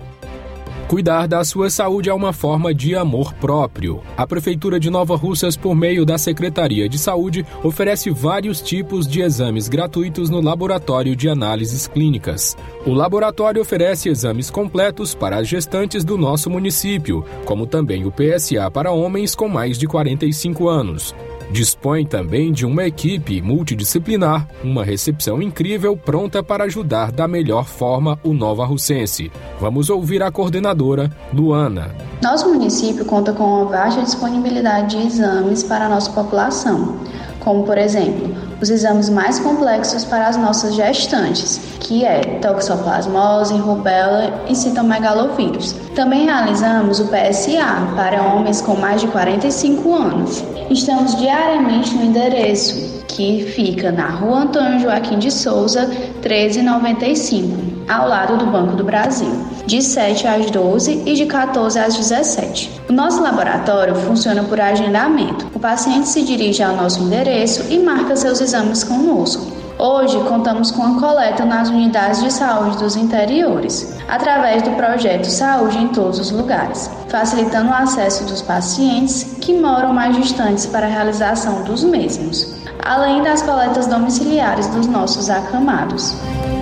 Cuidar 0.92 1.26
da 1.26 1.42
sua 1.46 1.70
saúde 1.70 2.10
é 2.10 2.14
uma 2.14 2.34
forma 2.34 2.74
de 2.74 2.98
amor 2.98 3.34
próprio. 3.36 4.02
A 4.18 4.28
Prefeitura 4.28 4.78
de 4.78 4.90
Nova 4.90 5.16
Russas, 5.16 5.56
por 5.56 5.74
meio 5.74 6.06
da 6.06 6.18
Secretaria 6.18 6.90
de 6.90 7.00
Saúde, 7.00 7.46
oferece 7.64 8.10
vários 8.10 8.60
tipos 8.60 9.08
de 9.08 9.22
exames 9.22 9.70
gratuitos 9.70 10.30
no 10.30 10.42
Laboratório 10.42 11.16
de 11.16 11.30
Análises 11.30 11.88
Clínicas. 11.88 12.58
O 12.86 12.94
laboratório 12.94 13.62
oferece 13.62 14.10
exames 14.10 14.52
completos 14.52 15.16
para 15.16 15.38
as 15.38 15.48
gestantes 15.48 16.04
do 16.04 16.18
nosso 16.18 16.50
município, 16.50 17.24
como 17.46 17.66
também 17.66 18.06
o 18.06 18.12
PSA 18.12 18.70
para 18.70 18.92
homens 18.92 19.34
com 19.34 19.48
mais 19.48 19.78
de 19.78 19.88
45 19.88 20.68
anos. 20.68 21.16
Dispõe 21.52 22.06
também 22.06 22.54
de 22.54 22.66
uma 22.66 22.86
equipe 22.86 23.42
multidisciplinar, 23.42 24.48
uma 24.64 24.86
recepção 24.86 25.42
incrível 25.42 25.98
pronta 25.98 26.42
para 26.42 26.64
ajudar 26.64 27.12
da 27.12 27.28
melhor 27.28 27.66
forma 27.66 28.18
o 28.24 28.34
Nova 28.34 28.66
Russense. 28.66 29.30
Vamos 29.60 29.90
ouvir 29.90 30.24
a 30.24 30.32
coordenadora, 30.32 31.12
Luana. 31.34 31.94
Nosso 32.24 32.48
município 32.48 33.04
conta 33.04 33.34
com 33.34 33.44
uma 33.44 33.66
vasta 33.66 34.02
disponibilidade 34.02 34.96
de 34.96 35.06
exames 35.06 35.62
para 35.62 35.88
a 35.88 35.90
nossa 35.90 36.10
população, 36.12 37.02
como 37.42 37.66
por 37.66 37.78
exemplo, 37.78 38.34
os 38.62 38.70
exames 38.70 39.10
mais 39.10 39.40
complexos 39.40 40.06
para 40.06 40.28
as 40.28 40.38
nossas 40.38 40.76
gestantes, 40.76 41.60
que 41.80 42.06
é 42.06 42.22
toxoplasmose, 42.42 43.56
rubéola 43.56 44.44
e 44.48 44.56
citomegalovírus. 44.56 45.74
Também 45.96 46.26
realizamos 46.26 47.00
o 47.00 47.08
PSA 47.08 47.94
para 47.96 48.22
homens 48.22 48.62
com 48.62 48.76
mais 48.76 49.02
de 49.02 49.08
45 49.08 49.94
anos. 49.94 50.44
Estamos 50.70 51.16
diariamente 51.16 51.96
no 51.96 52.06
endereço 52.06 53.02
que 53.08 53.46
fica 53.54 53.92
na 53.92 54.08
Rua 54.08 54.44
Antônio 54.44 54.80
Joaquim 54.80 55.20
de 55.20 55.32
Souza, 55.32 55.86
1395 55.86 57.72
ao 57.90 58.08
lado 58.08 58.38
do 58.38 58.46
Banco 58.46 58.78
do 58.78 58.86
Brasil, 58.86 59.32
de 59.66 59.82
7 59.82 60.26
às 60.26 60.50
12 60.50 61.04
e 61.06 61.14
de 61.14 61.26
14 61.26 61.78
às 61.78 61.98
17. 61.98 62.82
O 62.90 62.94
nosso 62.94 63.22
laboratório 63.22 63.96
funciona 63.96 64.44
por 64.44 64.62
agendamento. 64.62 65.48
O 65.54 65.60
paciente 65.60 66.08
se 66.08 66.22
dirige 66.22 66.64
ao 66.64 66.76
nosso 66.76 67.02
endereço 67.02 67.66
e 67.70 67.80
marca 67.80 68.16
seus 68.16 68.40
exames 68.40 68.51
conosco. 68.84 69.62
Hoje 69.80 70.20
contamos 70.26 70.70
com 70.70 70.84
a 70.84 71.00
coleta 71.00 71.44
nas 71.44 71.70
unidades 71.70 72.22
de 72.22 72.32
saúde 72.32 72.78
dos 72.78 72.96
interiores, 72.96 73.96
através 74.08 74.62
do 74.62 74.72
projeto 74.72 75.26
Saúde 75.26 75.78
em 75.78 75.88
Todos 75.88 76.20
os 76.20 76.30
Lugares, 76.30 76.90
facilitando 77.10 77.72
o 77.72 77.74
acesso 77.74 78.24
dos 78.26 78.42
pacientes 78.42 79.24
que 79.42 79.54
moram 79.54 79.94
mais 79.94 80.16
distantes 80.16 80.68
para 80.68 80.86
a 80.86 80.90
realização 80.90 81.64
dos 81.64 81.84
mesmos, 81.84 82.54
além 82.84 83.24
das 83.24 83.42
coletas 83.42 83.88
domiciliares 83.88 84.68
dos 84.68 84.86
nossos 84.86 85.30
acamados. 85.30 86.16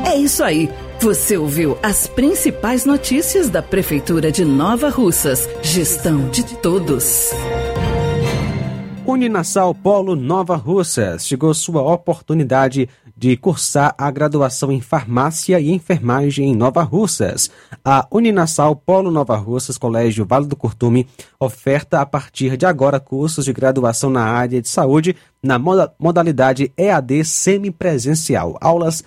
É 0.05 0.15
isso 0.15 0.43
aí. 0.43 0.69
Você 1.01 1.37
ouviu 1.37 1.77
as 1.81 2.07
principais 2.07 2.85
notícias 2.85 3.49
da 3.49 3.61
Prefeitura 3.61 4.31
de 4.31 4.43
Nova 4.43 4.89
Russas. 4.89 5.47
Gestão 5.61 6.29
de 6.29 6.43
todos. 6.43 7.31
Uninassal 9.09 9.73
Polo 9.73 10.15
Nova 10.15 10.55
Russas. 10.55 11.25
Chegou 11.25 11.51
sua 11.51 11.81
oportunidade 11.81 12.87
de 13.17 13.35
cursar 13.35 13.95
a 13.97 14.11
graduação 14.11 14.71
em 14.71 14.79
farmácia 14.79 15.59
e 15.59 15.71
enfermagem 15.71 16.51
em 16.51 16.55
Nova 16.55 16.83
Russas. 16.83 17.49
A 17.83 18.07
Uninassal 18.11 18.75
Polo 18.75 19.09
Nova 19.09 19.35
Russas, 19.35 19.79
Colégio 19.79 20.27
Vale 20.27 20.45
do 20.45 20.55
Curtume, 20.55 21.07
oferta 21.39 22.01
a 22.01 22.05
partir 22.05 22.55
de 22.55 22.67
agora 22.67 22.99
cursos 22.99 23.45
de 23.45 23.51
graduação 23.51 24.11
na 24.11 24.25
área 24.25 24.61
de 24.61 24.69
saúde 24.69 25.15
na 25.41 25.57
modalidade 25.97 26.71
EAD 26.77 27.25
semipresencial. 27.25 28.59
Aulas 28.61 29.03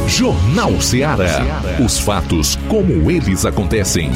Jornal 0.08 0.80
Ceará. 0.80 1.26
Os 1.84 1.98
fatos 1.98 2.56
como 2.68 3.10
eles 3.10 3.44
acontecem. 3.44 4.10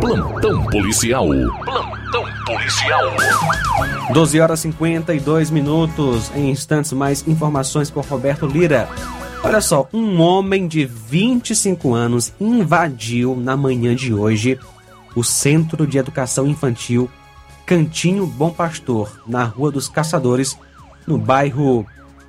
Plantão 0.00 0.64
policial. 0.66 1.26
Plantão 1.64 2.24
policial. 2.46 3.02
12 4.12 4.40
horas 4.40 4.60
52 4.60 5.50
minutos. 5.50 6.30
Em 6.34 6.50
instantes, 6.50 6.92
mais 6.92 7.26
informações 7.26 7.90
por 7.90 8.04
Roberto 8.04 8.46
Lira. 8.46 8.88
Olha 9.44 9.60
só, 9.60 9.88
um 9.92 10.20
homem 10.20 10.66
de 10.66 10.84
25 10.84 11.94
anos 11.94 12.32
invadiu 12.40 13.36
na 13.36 13.56
manhã 13.56 13.94
de 13.94 14.12
hoje 14.12 14.58
o 15.14 15.22
Centro 15.22 15.86
de 15.86 15.98
Educação 15.98 16.46
Infantil 16.46 17.08
Cantinho 17.66 18.26
Bom 18.26 18.50
Pastor, 18.50 19.20
na 19.26 19.44
Rua 19.44 19.70
dos 19.70 19.88
Caçadores, 19.88 20.58
no 21.06 21.18
bairro 21.18 21.86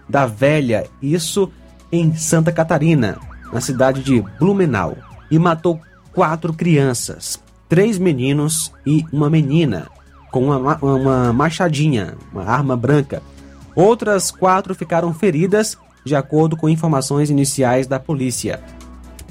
da 0.07 0.25
Velha, 0.25 0.87
isso 1.01 1.51
em 1.91 2.13
Santa 2.15 2.51
Catarina, 2.51 3.17
na 3.51 3.59
cidade 3.61 4.03
de 4.03 4.21
Blumenau, 4.37 4.95
e 5.31 5.39
matou 5.39 5.79
quatro 6.13 6.53
crianças 6.53 7.43
três 7.67 7.97
meninos 7.97 8.71
e 8.85 9.05
uma 9.11 9.29
menina 9.29 9.87
com 10.31 10.49
uma, 10.49 10.77
uma 10.77 11.33
machadinha, 11.33 12.15
uma 12.31 12.43
arma 12.43 12.75
branca. 12.75 13.21
Outras 13.75 14.31
quatro 14.31 14.75
ficaram 14.75 15.13
feridas, 15.13 15.77
de 16.05 16.15
acordo 16.15 16.55
com 16.55 16.69
informações 16.69 17.29
iniciais 17.29 17.87
da 17.87 17.99
polícia. 17.99 18.61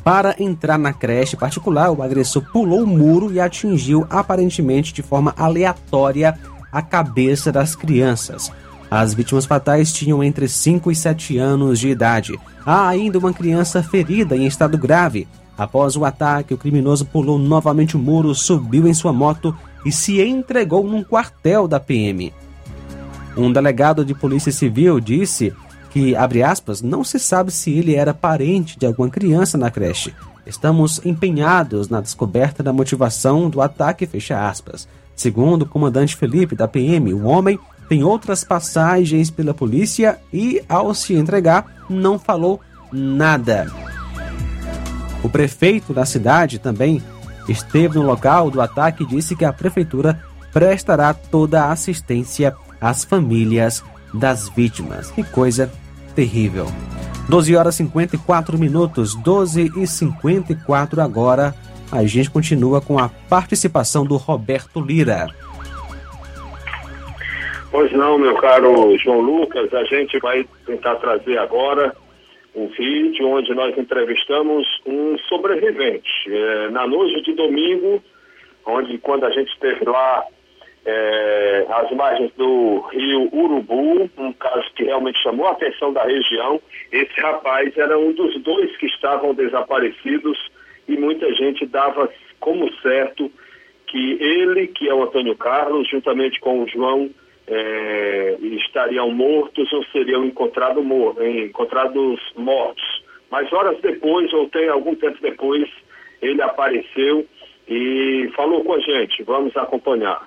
Para 0.03 0.37
entrar 0.39 0.79
na 0.79 0.93
creche 0.93 1.37
particular, 1.37 1.91
o 1.91 2.03
agressor 2.03 2.43
pulou 2.53 2.83
o 2.83 2.87
muro 2.87 3.33
e 3.33 3.41
atingiu 3.41 4.07
aparentemente 4.11 4.93
de 4.93 5.03
forma 5.03 5.33
aleatória 5.39 6.39
a 6.71 6.83
cabeça 6.83 7.51
das 7.51 7.75
crianças. 7.75 8.53
As 8.91 9.15
vítimas 9.15 9.47
fatais 9.47 9.93
tinham 9.93 10.23
entre 10.23 10.47
5 10.47 10.91
e 10.91 10.95
7 10.95 11.39
anos 11.39 11.81
de 11.81 11.89
idade. 11.89 12.39
Há 12.67 12.87
ainda 12.87 13.19
uma 13.19 13.33
criança 13.33 13.83
ferida 13.83 14.37
em 14.37 14.47
estado 14.47 14.77
grave. 14.77 15.27
Após 15.57 15.97
o 15.97 16.05
ataque, 16.05 16.53
o 16.53 16.59
criminoso 16.59 17.07
pulou 17.07 17.39
novamente 17.39 17.97
o 17.97 17.99
muro, 17.99 18.35
subiu 18.35 18.87
em 18.87 18.93
sua 18.95 19.13
moto 19.13 19.57
e 19.87 19.93
se 19.93 20.21
entregou 20.21 20.85
num 20.85 21.03
quartel 21.03 21.67
da 21.67 21.81
PM. 21.81 22.33
Um 23.37 23.53
delegado 23.53 24.05
de 24.05 24.15
Polícia 24.15 24.53
Civil 24.53 25.01
disse 25.01 25.53
que, 25.95 26.17
abre 26.17 26.43
aspas, 26.43 26.83
não 26.83 27.05
se 27.05 27.21
sabe 27.21 27.53
se 27.53 27.71
ele 27.71 27.95
era 27.95 28.13
parente 28.13 28.77
de 28.77 28.85
alguma 28.85 29.09
criança 29.09 29.57
na 29.57 29.71
creche. 29.71 30.13
Estamos 30.45 31.01
empenhados 31.07 31.89
na 31.89 32.01
descoberta 32.01 32.65
da 32.65 32.73
motivação 32.73 33.49
do 33.49 33.63
ataque, 33.63 34.05
fecha 34.05 34.49
aspas. 34.49 34.89
Segundo 35.15 35.63
o 35.63 35.69
comandante 35.69 36.17
Felipe 36.17 36.57
da 36.57 36.67
PM, 36.67 37.15
o 37.15 37.23
homem 37.27 37.61
tem 37.89 38.03
outras 38.03 38.43
passagens 38.43 39.31
pela 39.31 39.55
polícia 39.55 40.19
e, 40.33 40.61
ao 40.69 40.93
se 40.95 41.15
entregar, 41.15 41.85
não 41.89 42.19
falou 42.19 42.61
nada. 42.93 43.71
O 45.23 45.29
prefeito 45.29 45.95
da 45.95 46.05
cidade 46.05 46.59
também 46.59 47.01
esteve 47.49 47.99
no 47.99 48.05
local 48.05 48.51
do 48.51 48.61
ataque 48.61 49.05
e 49.05 49.07
disse 49.07 49.37
que 49.37 49.45
a 49.45 49.53
prefeitura 49.53 50.21
prestará 50.53 51.15
toda 51.15 51.63
a 51.63 51.71
assistência 51.71 52.53
às 52.81 53.05
famílias 53.05 53.81
das 54.13 54.49
vítimas. 54.49 55.13
Que 55.13 55.23
coisa 55.23 55.71
terrível. 56.15 56.67
12 57.29 57.57
horas 57.57 57.75
e 57.75 57.79
54 57.79 58.59
minutos, 58.59 59.15
12 59.15 59.73
e 59.77 59.87
54 59.87 61.01
agora. 61.01 61.55
A 61.91 62.05
gente 62.05 62.31
continua 62.31 62.81
com 62.81 62.99
a 62.99 63.09
participação 63.29 64.05
do 64.05 64.17
Roberto 64.17 64.81
Lira. 64.81 65.29
Pois 67.71 67.91
não, 67.93 68.19
meu 68.19 68.37
caro 68.37 68.97
João 68.99 69.21
Lucas, 69.21 69.73
a 69.75 69.85
gente 69.85 70.19
vai 70.21 70.47
tentar 70.67 70.97
trazer 70.97 71.39
agora 71.39 71.95
um 72.55 72.69
vídeo 72.69 73.27
onde 73.27 73.53
nós 73.53 73.77
entrevistamos 73.77 74.65
um 74.87 75.19
sobrevivente. 75.29 76.09
É, 76.29 76.71
na 76.71 76.87
noite 76.87 77.23
de 77.23 77.33
domingo, 77.35 78.03
onde 78.65 78.99
quando 78.99 79.25
a 79.25 79.31
gente 79.31 79.51
esteve 79.53 79.85
lá 79.85 80.25
é, 80.85 81.67
às 81.71 81.91
margens 81.93 82.33
do 82.35 82.81
rio 82.93 83.29
Urubu, 83.33 84.11
um 84.19 84.33
caso 84.35 84.71
que 84.75 84.85
realmente 84.85 85.23
chamou 85.23 85.47
a 85.47 85.53
atenção 85.53 85.93
da 85.93 86.05
região, 86.05 86.61
esse 86.93 87.21
rapaz 87.21 87.77
era 87.77 87.99
um 87.99 88.13
dos 88.13 88.41
dois 88.43 88.77
que 88.77 88.87
estavam 88.87 89.35
desaparecidos 89.35 90.39
e 90.87 90.97
muita 90.97 91.33
gente 91.35 91.65
dava 91.67 92.11
como 92.39 92.71
certo 92.83 93.31
que 93.87 94.19
ele, 94.21 94.67
que 94.67 94.89
é 94.89 94.95
o 94.95 95.05
Antônio 95.05 95.37
Carlos, 95.37 95.89
juntamente 95.89 96.39
com 96.41 96.63
o 96.63 96.69
João 96.69 97.11
é, 97.47 98.37
estariam 98.41 99.11
mortos 99.11 99.73
ou 99.73 99.85
seriam 99.87 100.25
encontrado 100.25 100.83
mor 100.83 101.17
encontrados 101.25 102.21
mortos. 102.37 103.05
Mas 103.31 103.53
horas 103.53 103.81
depois, 103.81 104.33
ou 104.33 104.49
tem 104.49 104.69
algum 104.69 104.95
tempo 104.95 105.19
depois, 105.21 105.69
ele 106.23 106.41
apareceu 106.43 107.27
e 107.69 108.31
falou 108.37 108.63
com 108.65 108.75
a 108.75 108.81
gente. 108.81 109.23
Vamos 109.23 109.57
acompanhar. 109.57 110.27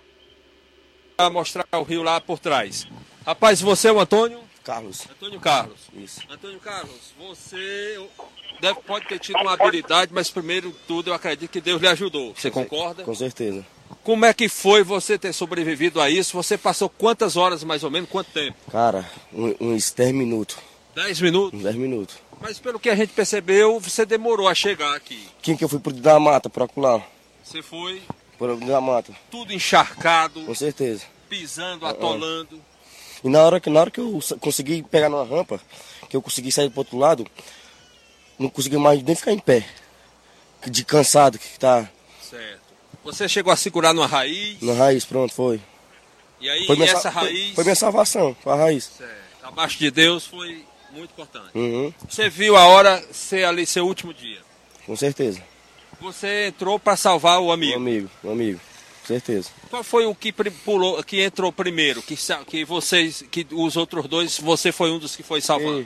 A 1.18 1.30
mostrar 1.32 1.66
o 1.72 1.82
rio 1.82 2.04
lá 2.04 2.22
por 2.22 2.38
trás. 2.38 2.88
Rapaz, 3.26 3.60
você 3.60 3.88
é 3.88 3.92
o 3.92 4.00
Antônio? 4.00 4.40
Carlos. 4.64 5.08
Antônio 5.10 5.40
Carlos. 5.40 5.80
Isso. 5.96 6.22
Antônio 6.30 6.60
Carlos, 6.60 7.14
você 7.18 8.00
deve, 8.60 8.80
pode 8.82 9.08
ter 9.08 9.18
tido 9.18 9.40
uma 9.40 9.54
habilidade, 9.54 10.12
mas 10.14 10.30
primeiro 10.30 10.76
tudo 10.88 11.10
eu 11.10 11.14
acredito 11.14 11.50
que 11.50 11.60
Deus 11.60 11.82
lhe 11.82 11.88
ajudou. 11.88 12.36
Você 12.36 12.52
concorda? 12.52 13.04
Com 13.04 13.16
certeza. 13.16 13.66
Como 14.04 14.26
é 14.26 14.34
que 14.34 14.48
foi 14.48 14.84
você 14.84 15.18
ter 15.18 15.34
sobrevivido 15.34 16.00
a 16.00 16.10
isso? 16.10 16.34
Você 16.34 16.58
passou 16.58 16.88
quantas 16.88 17.36
horas 17.36 17.64
mais 17.64 17.84
ou 17.84 17.90
menos? 17.90 18.10
Quanto 18.10 18.30
tempo? 18.32 18.58
Cara, 18.72 19.10
uns 19.34 19.92
10 19.92 20.14
minutos. 20.14 20.58
10 20.96 21.22
minutos? 21.22 21.60
Uns 21.60 21.64
10 21.64 21.76
minutos. 21.78 22.16
Mas 22.40 22.60
pelo 22.60 22.80
que 22.80 22.90
a 22.90 22.96
gente 22.96 23.14
percebeu, 23.14 23.80
você 23.80 24.06
demorou 24.06 24.48
a 24.48 24.54
chegar 24.54 24.96
aqui. 24.96 25.28
Quem 25.42 25.58
que 25.58 25.64
eu 25.64 25.70
fui 25.70 25.80
pro 25.80 25.92
da 25.92 26.20
mata, 26.20 26.50
pro 26.50 26.66
acular? 26.66 27.02
Você 27.44 27.62
foi 27.62 28.02
Pro 28.38 28.56
da 28.58 28.80
mata. 28.82 29.14
tudo 29.32 29.52
encharcado, 29.54 30.42
Com 30.46 30.54
certeza. 30.56 31.04
pisando, 31.30 31.86
Ah, 31.86 31.90
ah. 31.90 31.92
atolando. 31.92 32.62
E 33.24 33.30
na 33.30 33.42
hora 33.42 33.60
que, 33.60 33.70
na 33.70 33.80
hora 33.80 33.90
que 33.92 34.00
eu 34.00 34.20
consegui 34.40 34.84
pegar 34.84 35.10
numa 35.10 35.26
rampa, 35.26 35.60
que 36.10 36.16
eu 36.16 36.22
consegui 36.22 36.52
sair 36.52 36.70
pro 36.70 36.82
outro 36.82 36.98
lado, 36.98 37.26
não 38.38 38.48
consegui 38.50 38.78
mais 38.78 39.02
nem 39.02 39.16
ficar 39.16 39.32
em 39.34 39.40
pé. 39.40 39.68
De 40.68 40.84
cansado 40.84 41.38
que 41.40 41.58
tá 41.60 41.90
Certo. 42.22 42.62
Você 43.04 43.28
chegou 43.30 43.54
a 43.54 43.56
segurar 43.56 43.94
numa 43.94 44.08
raiz, 44.08 44.62
na 44.62 44.74
raiz, 44.74 45.06
pronto, 45.06 45.34
foi. 45.34 45.62
e 46.42 46.50
aí 46.50 46.66
Foi 46.68 46.76
minha, 46.76 46.90
essa 46.92 47.02
sa- 47.02 47.12
foi- 47.12 47.22
raiz, 47.24 47.56
foi 47.56 47.64
minha 47.64 47.76
salvação, 47.76 48.36
foi 48.44 48.52
a 48.54 48.56
raiz. 48.56 48.84
certo, 48.98 49.12
abaixo 49.44 49.80
de 49.80 49.90
Deus, 49.90 50.26
foi 50.26 50.66
muito 50.92 51.12
importante. 51.12 51.52
Uhum, 51.56 51.94
Você 52.10 52.30
viu 52.30 52.58
a 52.58 52.66
hora 52.68 53.02
ser 53.14 53.46
ali 53.46 53.66
seu 53.66 53.88
último 53.88 54.14
dia. 54.14 54.40
com 54.86 54.96
certeza. 54.96 55.42
Você 56.00 56.48
entrou 56.48 56.80
para 56.80 56.96
salvar 56.96 57.40
o 57.40 57.52
amigo. 57.52 57.74
Um 57.74 57.78
amigo, 57.82 58.10
um 58.24 58.32
amigo, 58.32 58.60
com 59.02 59.08
certeza. 59.08 59.50
Qual 59.70 59.84
foi 59.84 60.06
o 60.06 60.14
que 60.14 60.32
pulou, 60.32 61.04
que 61.04 61.22
entrou 61.22 61.52
primeiro? 61.52 62.02
Que, 62.02 62.16
que 62.46 62.64
vocês, 62.66 63.24
que 63.32 63.48
os 63.52 63.76
outros 63.76 64.08
dois, 64.08 64.38
você 64.38 64.72
foi 64.72 64.92
um 64.92 65.00
dos 65.00 65.16
que 65.16 65.24
foi 65.24 65.42
salvar. 65.42 65.84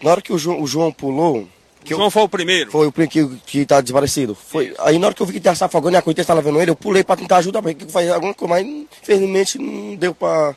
Na 0.00 0.10
hora 0.10 0.22
que 0.22 0.32
o 0.32 0.38
João, 0.38 0.60
o 0.60 0.66
João 0.66 0.92
pulou. 0.92 1.48
Que 1.84 1.94
O 1.94 1.96
João 1.96 2.10
foi 2.10 2.22
o 2.22 2.28
primeiro? 2.28 2.70
Foi 2.70 2.86
o 2.86 2.92
primeiro 2.92 3.10
que, 3.10 3.40
que 3.44 3.66
tá 3.66 3.80
desaparecido. 3.80 4.36
Foi. 4.36 4.72
Aí 4.78 4.98
na 4.98 5.06
hora 5.06 5.14
que 5.14 5.20
eu 5.20 5.26
vi 5.26 5.32
que 5.32 5.40
tava 5.40 5.56
se 5.56 5.64
afogando 5.64 5.96
e 5.96 5.98
a 5.98 6.02
corrente 6.02 6.20
estava 6.20 6.38
levando 6.40 6.60
ele, 6.60 6.70
eu 6.70 6.76
pulei 6.76 7.02
pra 7.02 7.16
tentar 7.16 7.38
ajudar, 7.38 7.60
pra 7.60 7.74
que 7.74 7.90
fazer 7.90 8.12
alguma 8.12 8.32
coisa, 8.32 8.54
mas 8.54 8.64
infelizmente 8.66 9.58
não 9.58 9.96
deu 9.96 10.14
pra. 10.14 10.54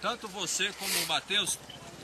Tanto 0.00 0.28
você 0.28 0.70
como 0.78 0.90
o 1.04 1.08
Matheus 1.08 1.58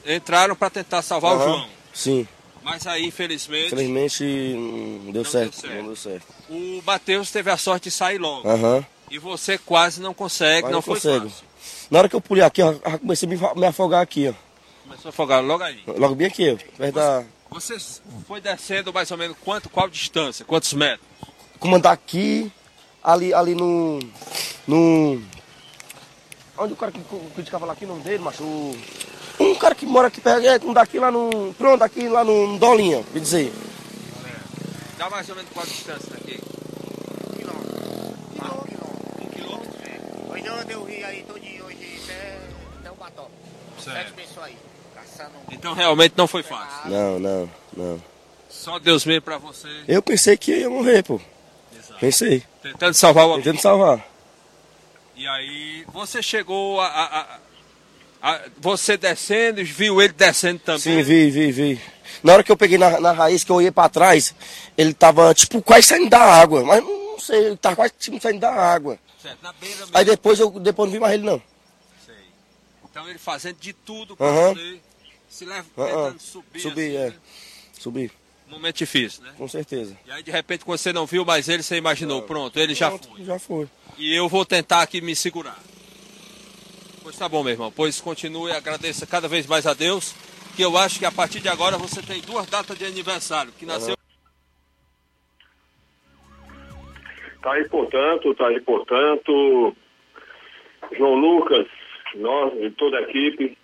entraram 0.05 0.57
para 0.57 0.71
tentar 0.71 1.03
salvar 1.03 1.33
o 1.33 1.37
Aham, 1.37 1.45
João. 1.45 1.69
Sim. 1.95 2.27
Mas 2.63 2.87
aí, 2.87 3.07
infelizmente, 3.07 3.67
Infelizmente 3.75 4.25
não 5.05 5.13
deu, 5.13 5.25
certo, 5.25 5.57
certo. 5.57 5.75
Não 5.77 5.87
deu 5.87 5.97
certo. 5.97 6.27
o 6.49 6.83
Matheus 6.87 7.31
teve 7.31 7.51
a 7.51 7.57
sorte 7.57 7.85
de 7.85 7.91
sair 7.91 8.19
logo. 8.19 8.49
Aham. 8.49 8.85
E 9.11 9.19
você 9.19 9.59
quase 9.59 10.01
não 10.01 10.15
consegue, 10.15 10.63
Mas 10.63 10.71
não 10.71 10.79
não 10.79 10.83
foi 10.83 10.95
consigo. 10.95 11.29
fácil. 11.29 11.45
Na 11.91 11.99
hora 11.99 12.09
que 12.09 12.17
eu 12.17 12.21
pulei 12.21 12.43
aqui, 12.43 12.63
ó, 12.63 12.73
eu 12.73 12.99
comecei 13.01 13.29
a 13.29 13.55
me 13.55 13.67
afogar 13.67 14.01
aqui, 14.01 14.29
ó. 14.29 14.35
Começou 14.85 15.09
a 15.09 15.11
afogar 15.11 15.43
logo 15.45 15.63
aí. 15.63 15.83
Logo 15.87 16.15
bem 16.15 16.27
aqui, 16.29 16.51
ó. 16.53 16.77
Perto 16.79 16.95
da. 16.95 17.25
Você 17.51 17.77
foi 18.27 18.41
descendo 18.41 18.93
mais 18.93 19.11
ou 19.11 19.19
menos 19.19 19.37
quanto, 19.45 19.69
qual 19.69 19.89
distância, 19.89 20.45
quantos 20.45 20.73
metros? 20.73 21.07
Comandar 21.59 21.93
aqui, 21.93 22.51
ali, 23.03 23.35
ali 23.35 23.55
no. 23.55 23.99
No. 24.67 25.23
Onde 26.57 26.73
o 26.73 26.77
cara 26.77 26.93
que 26.93 27.01
criticava 27.35 27.67
lá 27.67 27.73
aqui, 27.75 27.85
o 27.85 27.89
nome 27.89 28.03
dele, 28.03 28.19
macho? 28.23 28.43
O- 28.43 28.77
Um 29.43 29.55
cara 29.57 29.75
que 29.75 29.85
mora 29.87 30.09
aqui 30.09 30.21
perto, 30.21 30.47
é, 30.47 30.59
um 30.65 30.73
daqui 30.73 30.99
lá 30.99 31.11
no. 31.11 31.53
Pronto, 31.55 31.83
aqui 31.83 32.09
lá 32.09 32.23
no 32.25 32.59
Dolinha, 32.59 33.05
quer 33.13 33.19
dizer. 33.21 33.53
Dá 34.99 35.11
mais 35.11 35.29
ou 35.29 35.35
menos 35.35 35.51
qual 35.53 35.67
distância 35.67 36.09
daqui? 36.11 36.41
Hoje 40.31 40.47
eu 40.47 40.55
andei 40.55 40.77
o 40.77 40.85
rio 40.85 41.07
aí 41.07 41.23
todinho, 41.25 41.65
hoje 41.67 42.01
até, 42.05 42.39
até 42.81 42.91
o 42.91 42.95
Bató. 42.95 43.29
Certo. 43.79 43.97
Sete 43.97 44.13
pessoas 44.13 44.47
aí, 44.47 44.57
caçando. 44.95 45.31
Então 45.51 45.75
realmente 45.75 46.15
não 46.17 46.27
foi 46.27 46.43
fácil. 46.43 46.91
Não, 46.91 47.19
não, 47.19 47.51
não. 47.77 48.03
Só 48.49 48.79
Deus 48.79 49.05
mesmo 49.05 49.23
pra 49.23 49.39
você. 49.39 49.69
Eu 49.89 50.03
pensei 50.03 50.37
que 50.37 50.53
ia 50.59 50.71
morrer, 50.71 51.03
pô. 51.03 51.21
Pensei. 52.01 52.43
Tentando 52.63 52.95
salvar 52.95 53.27
o 53.27 53.33
amigo. 53.35 53.45
Tentando 53.45 53.61
salvar. 53.61 54.07
E 55.15 55.27
aí 55.27 55.85
você 55.93 56.23
chegou 56.23 56.81
a- 56.81 56.87
a- 56.89 57.21
a- 57.21 57.39
você 58.59 58.97
descendo, 58.97 59.65
viu 59.65 60.01
ele 60.01 60.13
descendo 60.13 60.61
também. 60.61 60.81
Sim, 60.81 61.03
vi, 61.03 61.31
vi, 61.31 61.51
vi. 61.53 61.81
Na 62.23 62.35
hora 62.35 62.45
que 62.45 62.53
eu 62.53 62.57
peguei 62.57 62.79
na, 62.79 63.01
na 63.01 63.13
raiz, 63.13 63.43
que 63.43 63.51
eu 63.51 63.57
olhei 63.57 63.71
pra 63.71 63.89
trás, 63.89 64.35
ele 64.77 64.95
tava, 64.95 65.35
tipo, 65.35 65.61
quase 65.61 65.89
saindo 65.89 66.09
da 66.11 66.21
água. 66.21 66.63
Mas 66.65 66.83
não 66.85 67.19
sei, 67.19 67.47
ele 67.47 67.57
tava 67.57 67.77
quase 67.77 67.93
tipo, 67.99 68.21
saindo 68.21 68.41
da 68.41 68.53
água. 68.53 68.99
Certo, 69.21 69.43
na 69.43 69.53
beira 69.53 69.77
mesmo. 69.77 69.97
Aí 69.97 70.05
depois 70.05 70.39
eu 70.39 70.51
depois 70.51 70.89
não 70.89 70.93
vi 70.95 71.01
mais 71.01 71.15
ele, 71.15 71.25
não. 71.25 71.43
Então 72.91 73.09
ele 73.09 73.19
fazendo 73.19 73.57
de 73.59 73.73
tudo 73.73 74.17
pra 74.17 74.27
Aham. 74.27 74.55
você 74.55 74.81
se 75.29 75.45
leva, 75.47 75.67
Aham. 75.79 75.87
tentando 76.05 76.21
subir. 76.21 76.61
Subir, 76.61 76.97
assim, 76.97 76.97
é. 76.97 77.11
né? 77.11 77.17
Subir, 77.81 78.13
Um 78.49 78.53
momento 78.53 78.77
difícil, 78.77 79.23
né? 79.23 79.33
com 79.39 79.49
certeza. 79.49 79.97
E 80.07 80.11
aí 80.13 80.23
de 80.23 80.31
repente 80.31 80.65
quando 80.65 80.79
você 80.79 80.93
não 80.93 81.07
viu 81.07 81.25
mais 81.25 81.49
ele, 81.49 81.63
você 81.63 81.77
imaginou, 81.77 82.23
pronto, 82.23 82.59
ele 82.61 82.75
já 82.75 82.91
Pronto, 82.91 83.09
foi. 83.09 83.25
Já 83.25 83.39
foi. 83.39 83.69
E 83.97 84.15
eu 84.15 84.29
vou 84.29 84.45
tentar 84.45 84.83
aqui 84.83 85.01
me 85.01 85.17
segurar. 85.17 85.59
Pois 87.13 87.19
tá 87.19 87.29
bom, 87.29 87.43
meu 87.43 87.53
irmão. 87.53 87.71
Pois 87.71 88.01
continue 88.01 88.51
e 88.51 88.57
agradeça 88.57 89.07
cada 89.07 89.29
vez 89.29 89.47
mais 89.47 89.67
a 89.67 89.75
Deus. 89.75 90.15
Que 90.57 90.65
eu 90.65 90.79
acho 90.79 90.99
que 90.99 91.05
a 91.05 91.13
partir 91.13 91.41
de 91.41 91.49
agora 91.49 91.77
você 91.77 92.01
tem 92.01 92.23
duas 92.23 92.47
datas 92.47 92.79
de 92.79 92.87
aniversário. 92.87 93.53
Que 93.53 93.67
nasceu. 93.67 93.95
Tá 97.43 97.53
aí, 97.53 97.69
portanto, 97.69 98.35
tá 98.35 98.47
aí, 98.47 98.59
portanto, 98.63 99.77
João 100.97 101.15
Lucas, 101.17 101.67
nós 102.15 102.55
e 102.63 102.71
toda 102.71 102.97
a 102.97 103.03
equipe, 103.03 103.59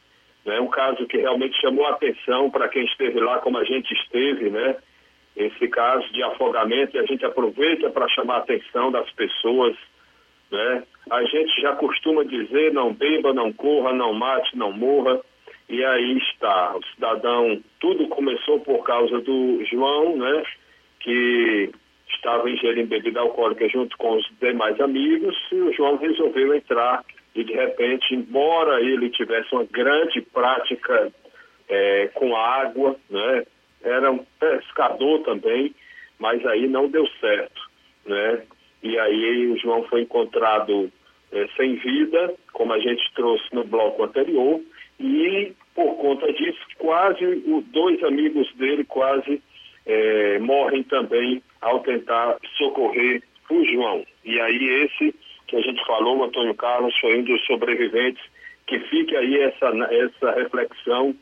né, 0.44 0.60
um 0.60 0.68
caso 0.68 1.06
que 1.06 1.16
realmente 1.16 1.58
chamou 1.58 1.86
a 1.86 1.92
atenção 1.92 2.50
para 2.50 2.68
quem 2.68 2.84
esteve 2.84 3.18
lá, 3.18 3.38
como 3.38 3.56
a 3.56 3.64
gente 3.64 3.90
esteve, 3.94 4.50
né? 4.50 4.76
Esse 5.34 5.68
caso 5.68 6.06
de 6.12 6.22
afogamento, 6.22 6.96
e 6.96 7.00
a 7.00 7.06
gente 7.06 7.24
aproveita 7.24 7.88
para 7.88 8.08
chamar 8.10 8.34
a 8.34 8.38
atenção 8.40 8.92
das 8.92 9.10
pessoas, 9.12 9.74
né? 10.50 10.82
A 11.10 11.24
gente 11.24 11.60
já 11.60 11.74
costuma 11.76 12.24
dizer, 12.24 12.72
não 12.72 12.92
beba, 12.92 13.32
não 13.32 13.52
corra, 13.52 13.92
não 13.92 14.12
mate, 14.12 14.56
não 14.56 14.72
morra, 14.72 15.20
e 15.68 15.84
aí 15.84 16.18
está, 16.18 16.76
o 16.76 16.84
cidadão, 16.94 17.62
tudo 17.80 18.08
começou 18.08 18.60
por 18.60 18.82
causa 18.84 19.20
do 19.20 19.64
João, 19.64 20.16
né? 20.16 20.42
Que 21.00 21.70
estava 22.08 22.50
ingerindo 22.50 22.88
bebida 22.88 23.20
alcoólica 23.20 23.68
junto 23.68 23.96
com 23.98 24.16
os 24.16 24.26
demais 24.40 24.80
amigos 24.80 25.36
e 25.52 25.56
o 25.56 25.72
João 25.72 25.96
resolveu 25.96 26.54
entrar 26.54 27.04
e 27.34 27.44
de 27.44 27.52
repente, 27.52 28.14
embora 28.14 28.80
ele 28.80 29.10
tivesse 29.10 29.54
uma 29.54 29.64
grande 29.64 30.20
prática 30.22 31.12
eh, 31.68 32.10
com 32.14 32.34
água, 32.34 32.96
né, 33.10 33.44
era 33.82 34.10
um 34.10 34.24
pescador 34.40 35.20
também, 35.20 35.74
mas 36.18 36.44
aí 36.46 36.66
não 36.66 36.88
deu 36.88 37.06
certo, 37.20 37.60
né? 38.06 38.42
E 38.82 38.98
aí 38.98 39.46
o 39.48 39.58
João 39.58 39.84
foi 39.84 40.02
encontrado 40.02 40.90
eh, 41.32 41.46
sem 41.56 41.76
vida, 41.76 42.34
como 42.52 42.72
a 42.72 42.78
gente 42.78 43.02
trouxe 43.14 43.44
no 43.52 43.64
bloco 43.64 44.04
anterior, 44.04 44.60
e 45.00 45.52
por 45.74 45.94
conta 45.96 46.32
disso, 46.32 46.58
quase 46.78 47.24
o- 47.24 47.62
dois 47.68 48.02
amigos 48.02 48.52
dele 48.54 48.84
quase 48.84 49.40
eh, 49.86 50.38
morrem 50.40 50.82
também 50.82 51.42
ao 51.62 51.80
tentar 51.80 52.36
socorrer 52.58 53.22
o 53.48 53.64
João. 53.64 54.04
E 54.24 54.38
aí 54.40 54.84
esse 54.84 55.14
que 55.46 55.56
a 55.56 55.60
gente 55.62 55.82
falou, 55.86 56.18
o 56.18 56.24
Antônio 56.24 56.54
Carlos, 56.54 56.94
foi 57.00 57.18
um 57.18 57.22
dos 57.24 57.42
sobreviventes, 57.46 58.22
que 58.66 58.78
fique 58.80 59.16
aí 59.16 59.38
essa, 59.40 59.66
essa 59.90 60.32
reflexão 60.32 61.16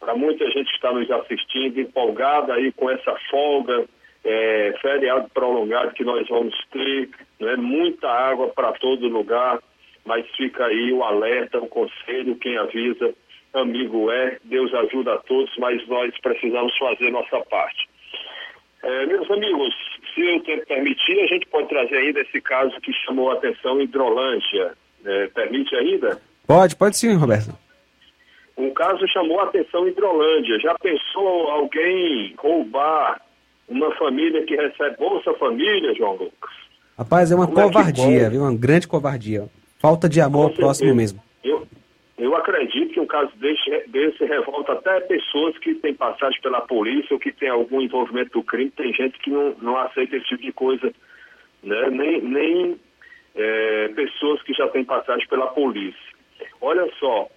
para 0.00 0.14
muita 0.14 0.46
gente 0.50 0.68
que 0.70 0.76
está 0.76 0.90
nos 0.90 1.10
assistindo, 1.10 1.78
empolgada 1.78 2.54
aí 2.54 2.72
com 2.72 2.88
essa 2.88 3.14
folga, 3.30 3.84
eh, 4.24 4.74
feriado 4.80 5.28
prolongado 5.30 5.92
que 5.94 6.04
nós 6.04 6.26
vamos 6.28 6.54
ter, 6.70 7.08
né? 7.40 7.56
muita 7.56 8.08
água 8.08 8.48
para 8.48 8.72
todo 8.72 9.08
lugar, 9.08 9.58
mas 10.04 10.26
fica 10.36 10.66
aí 10.66 10.92
o 10.92 11.02
alerta, 11.02 11.58
o 11.58 11.68
conselho, 11.68 12.36
quem 12.36 12.56
avisa, 12.56 13.14
amigo 13.54 14.10
é, 14.10 14.38
Deus 14.44 14.72
ajuda 14.74 15.14
a 15.14 15.18
todos, 15.18 15.54
mas 15.58 15.86
nós 15.88 16.12
precisamos 16.20 16.76
fazer 16.78 17.10
nossa 17.10 17.40
parte. 17.46 17.88
É, 18.82 19.06
meus 19.06 19.30
amigos, 19.30 19.74
se 20.14 20.22
o 20.22 20.40
tempo 20.40 20.66
permitir, 20.66 21.20
a 21.20 21.26
gente 21.26 21.46
pode 21.46 21.68
trazer 21.68 21.96
ainda 21.96 22.20
esse 22.20 22.40
caso 22.40 22.78
que 22.80 22.92
chamou 22.92 23.30
a 23.30 23.34
atenção 23.34 23.80
Hidrolândia. 23.80 24.72
É, 25.04 25.26
permite 25.28 25.74
ainda? 25.74 26.20
Pode, 26.46 26.76
pode 26.76 26.96
sim, 26.96 27.14
Roberto. 27.14 27.50
Um 28.56 28.70
caso 28.70 29.06
chamou 29.08 29.40
a 29.40 29.44
atenção 29.44 29.86
em 29.86 29.90
Hidrolândia. 29.90 30.58
Já 30.60 30.74
pensou 30.78 31.48
alguém 31.48 32.34
roubar 32.36 33.20
uma 33.68 33.94
família 33.96 34.44
que 34.44 34.56
recebe 34.56 34.96
Bolsa 34.96 35.32
Família, 35.34 35.94
João 35.94 36.16
Lucas? 36.16 36.50
Rapaz, 36.96 37.30
é 37.30 37.34
uma 37.34 37.46
Como 37.46 37.60
é 37.60 37.62
covardia, 37.64 38.20
pode? 38.20 38.30
viu? 38.30 38.40
Uma 38.42 38.54
grande 38.56 38.88
covardia. 38.88 39.48
Falta 39.78 40.08
de 40.08 40.20
amor 40.20 40.44
ao 40.46 40.50
próximo 40.50 40.94
mesmo. 40.94 41.22
Eu, 41.44 41.66
eu 42.18 42.34
acredito 42.34 42.92
que 42.92 43.00
um 43.00 43.06
caso 43.06 43.30
desse, 43.36 43.88
desse 43.88 44.24
revolta 44.24 44.72
até 44.72 45.00
pessoas 45.00 45.56
que 45.58 45.74
têm 45.76 45.94
passagem 45.94 46.40
pela 46.40 46.60
polícia 46.62 47.14
ou 47.14 47.20
que 47.20 47.30
têm 47.30 47.48
algum 47.48 47.80
envolvimento 47.80 48.32
do 48.32 48.42
crime. 48.42 48.70
Tem 48.70 48.92
gente 48.92 49.16
que 49.20 49.30
não, 49.30 49.54
não 49.62 49.76
aceita 49.76 50.16
esse 50.16 50.26
tipo 50.26 50.42
de 50.42 50.52
coisa, 50.52 50.92
né? 51.62 51.90
nem, 51.90 52.20
nem 52.20 52.80
é, 53.36 53.88
pessoas 53.94 54.42
que 54.42 54.52
já 54.52 54.66
têm 54.68 54.84
passagem 54.84 55.28
pela 55.28 55.46
polícia. 55.48 56.08
Olha 56.60 56.90
só, 56.98 57.28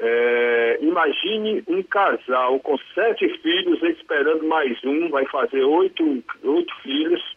é, 0.00 0.78
imagine 0.80 1.64
um 1.66 1.82
casal 1.82 2.60
com 2.60 2.78
sete 2.94 3.28
filhos 3.38 3.82
esperando 3.82 4.46
mais 4.46 4.78
um, 4.84 5.08
vai 5.08 5.26
fazer 5.26 5.62
oito, 5.64 6.22
oito 6.44 6.74
filhos. 6.82 7.36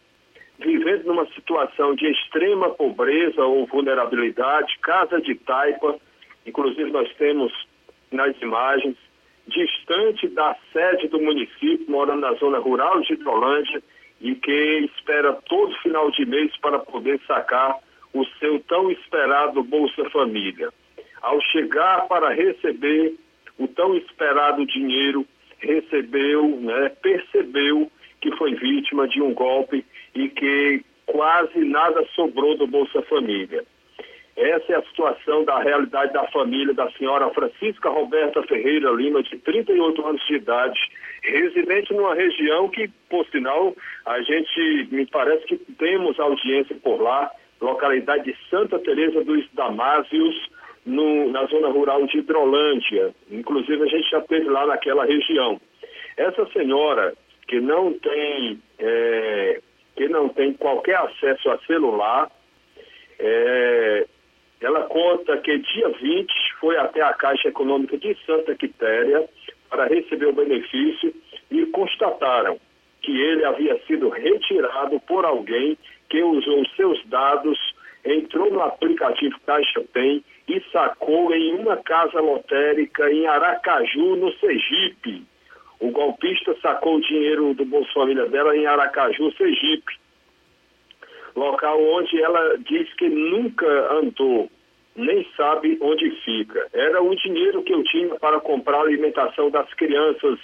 vivendo 0.58 1.06
numa 1.06 1.26
situação 1.34 1.94
de 1.96 2.06
extrema 2.06 2.70
pobreza 2.70 3.42
ou 3.44 3.66
vulnerabilidade, 3.66 4.78
casa 4.80 5.20
de 5.20 5.34
taipa, 5.34 5.98
inclusive 6.46 6.88
nós 6.92 7.12
temos 7.16 7.52
nas 8.12 8.40
imagens, 8.40 8.96
distante 9.48 10.28
da 10.28 10.56
sede 10.72 11.08
do 11.08 11.20
município, 11.20 11.84
morando 11.88 12.20
na 12.20 12.34
zona 12.34 12.58
rural 12.58 13.00
de 13.00 13.14
Hidrolândia 13.14 13.82
e 14.20 14.36
que 14.36 14.88
espera 14.96 15.32
todo 15.48 15.74
final 15.78 16.12
de 16.12 16.24
mês 16.24 16.56
para 16.58 16.78
poder 16.78 17.20
sacar 17.26 17.76
o 18.14 18.24
seu 18.38 18.60
tão 18.60 18.88
esperado 18.90 19.64
Bolsa 19.64 20.08
Família. 20.10 20.72
Ao 21.22 21.40
chegar 21.40 22.08
para 22.08 22.30
receber 22.30 23.14
o 23.56 23.68
tão 23.68 23.96
esperado 23.96 24.66
dinheiro, 24.66 25.24
recebeu, 25.58 26.48
né, 26.60 26.88
percebeu 27.00 27.90
que 28.20 28.34
foi 28.36 28.54
vítima 28.54 29.06
de 29.06 29.22
um 29.22 29.32
golpe 29.32 29.84
e 30.14 30.28
que 30.28 30.84
quase 31.06 31.60
nada 31.60 32.04
sobrou 32.14 32.56
do 32.56 32.66
Bolsa 32.66 33.02
Família. 33.02 33.64
Essa 34.36 34.72
é 34.72 34.76
a 34.76 34.82
situação 34.82 35.44
da 35.44 35.58
realidade 35.60 36.12
da 36.12 36.26
família 36.28 36.72
da 36.72 36.90
senhora 36.92 37.28
Francisca 37.30 37.90
Roberta 37.90 38.42
Ferreira 38.44 38.90
Lima, 38.90 39.22
de 39.22 39.36
38 39.38 40.06
anos 40.06 40.26
de 40.26 40.34
idade, 40.36 40.80
residente 41.22 41.92
numa 41.92 42.14
região 42.14 42.68
que, 42.68 42.88
por 43.10 43.26
sinal, 43.26 43.76
a 44.06 44.20
gente 44.22 44.88
me 44.90 45.06
parece 45.06 45.44
que 45.44 45.56
temos 45.56 46.18
audiência 46.18 46.74
por 46.82 47.00
lá, 47.00 47.30
localidade 47.60 48.24
de 48.24 48.36
Santa 48.48 48.78
Teresa 48.78 49.22
dos 49.22 49.46
Damásios, 49.52 50.50
no, 50.84 51.30
na 51.30 51.44
zona 51.46 51.68
rural 51.68 52.06
de 52.06 52.18
Hidrolândia. 52.18 53.14
Inclusive 53.30 53.82
a 53.82 53.86
gente 53.86 54.10
já 54.10 54.18
esteve 54.18 54.48
lá 54.48 54.66
naquela 54.66 55.04
região. 55.04 55.60
Essa 56.16 56.46
senhora 56.52 57.14
que 57.46 57.60
não 57.60 57.92
tem 57.94 58.60
é, 58.78 59.60
que 59.96 60.08
não 60.08 60.28
tem 60.28 60.52
qualquer 60.54 60.96
acesso 60.96 61.50
a 61.50 61.58
celular, 61.66 62.30
é, 63.18 64.06
ela 64.60 64.82
conta 64.84 65.36
que 65.38 65.58
dia 65.58 65.88
20 65.88 66.32
foi 66.60 66.76
até 66.76 67.02
a 67.02 67.12
Caixa 67.12 67.48
Econômica 67.48 67.98
de 67.98 68.16
Santa 68.24 68.54
Quitéria 68.54 69.28
para 69.68 69.86
receber 69.86 70.26
o 70.26 70.32
benefício 70.32 71.14
e 71.50 71.66
constataram 71.66 72.58
que 73.00 73.10
ele 73.10 73.44
havia 73.44 73.78
sido 73.86 74.08
retirado 74.08 75.00
por 75.00 75.24
alguém 75.24 75.76
que 76.08 76.22
usou 76.22 76.64
seus 76.76 77.04
dados, 77.06 77.58
entrou 78.04 78.50
no 78.50 78.62
aplicativo 78.62 79.38
Caixa 79.44 79.82
Tem 79.92 80.24
e 80.48 80.60
sacou 80.72 81.34
em 81.34 81.54
uma 81.54 81.76
casa 81.78 82.20
lotérica 82.20 83.10
em 83.10 83.26
Aracaju, 83.26 84.16
no 84.16 84.32
Sergipe. 84.34 85.24
O 85.80 85.90
golpista 85.90 86.54
sacou 86.60 86.96
o 86.96 87.00
dinheiro 87.00 87.54
do 87.54 87.64
Bolsa 87.64 87.92
Família 87.92 88.26
dela 88.26 88.56
em 88.56 88.66
Aracaju, 88.66 89.32
Sergipe 89.36 90.02
local 91.34 91.80
onde 91.80 92.20
ela 92.20 92.56
diz 92.58 92.92
que 92.94 93.08
nunca 93.08 93.66
andou, 93.94 94.50
nem 94.94 95.26
sabe 95.36 95.78
onde 95.80 96.10
fica. 96.24 96.66
Era 96.72 97.02
o 97.02 97.14
dinheiro 97.16 97.62
que 97.62 97.72
eu 97.72 97.82
tinha 97.84 98.14
para 98.16 98.40
comprar 98.40 98.78
a 98.78 98.82
alimentação 98.82 99.50
das 99.50 99.72
crianças, 99.74 100.38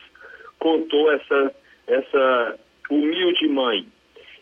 contou 0.58 1.12
essa, 1.12 1.54
essa 1.86 2.58
humilde 2.90 3.48
mãe. 3.48 3.86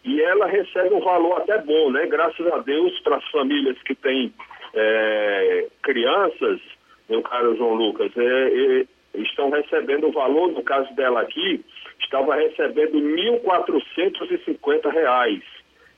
E 0.05 0.23
ela 0.23 0.47
recebe 0.47 0.95
um 0.95 1.01
valor 1.01 1.39
até 1.39 1.59
bom, 1.59 1.91
né? 1.91 2.07
Graças 2.07 2.47
a 2.53 2.59
Deus 2.59 2.99
para 3.01 3.17
as 3.17 3.29
famílias 3.31 3.77
que 3.83 3.95
têm 3.95 4.33
é, 4.77 5.67
crianças, 5.83 6.61
meu 7.09 7.23
caro 7.23 7.57
João 7.57 7.75
Lucas, 7.75 8.13
é, 8.17 8.23
é, 8.23 8.87
estão 9.21 9.51
recebendo 9.51 10.07
o 10.09 10.13
valor, 10.13 10.53
no 10.53 10.63
caso 10.63 10.95
dela 10.95 11.23
aqui, 11.23 11.65
estava 12.01 12.37
recebendo 12.37 12.99
R$ 12.99 13.41
1.450 13.43 15.43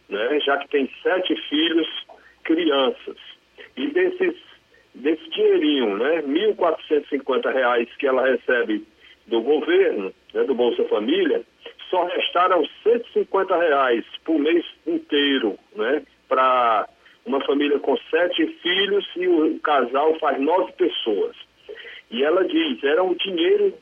né? 0.08 0.40
já 0.40 0.56
que 0.58 0.68
tem 0.68 0.90
sete 1.02 1.34
filhos, 1.48 1.88
crianças. 2.44 3.16
E 3.76 3.88
desses, 3.88 4.36
desse 4.94 5.28
dinheirinho, 5.30 5.98
né, 5.98 6.16
R$ 6.16 6.22
1.450 6.54 7.88
que 7.98 8.06
ela 8.06 8.26
recebe 8.26 8.86
do 9.26 9.42
governo, 9.42 10.14
né, 10.32 10.44
do 10.44 10.54
Bolsa 10.54 10.84
Família, 10.84 11.42
só 11.90 12.04
restaram 12.04 12.64
150 12.82 13.56
reais 13.56 14.04
por 14.24 14.38
mês 14.38 14.64
inteiro, 14.86 15.58
né, 15.74 16.02
para 16.28 16.88
uma 17.28 17.44
família 17.44 17.78
com 17.78 17.96
sete 18.10 18.46
filhos 18.62 19.06
e 19.16 19.28
o 19.28 19.58
casal 19.60 20.18
faz 20.18 20.40
nove 20.40 20.72
pessoas. 20.72 21.36
E 22.10 22.24
ela 22.24 22.44
diz, 22.44 22.82
era 22.82 23.02
um 23.02 23.14
dinheiro 23.14 23.74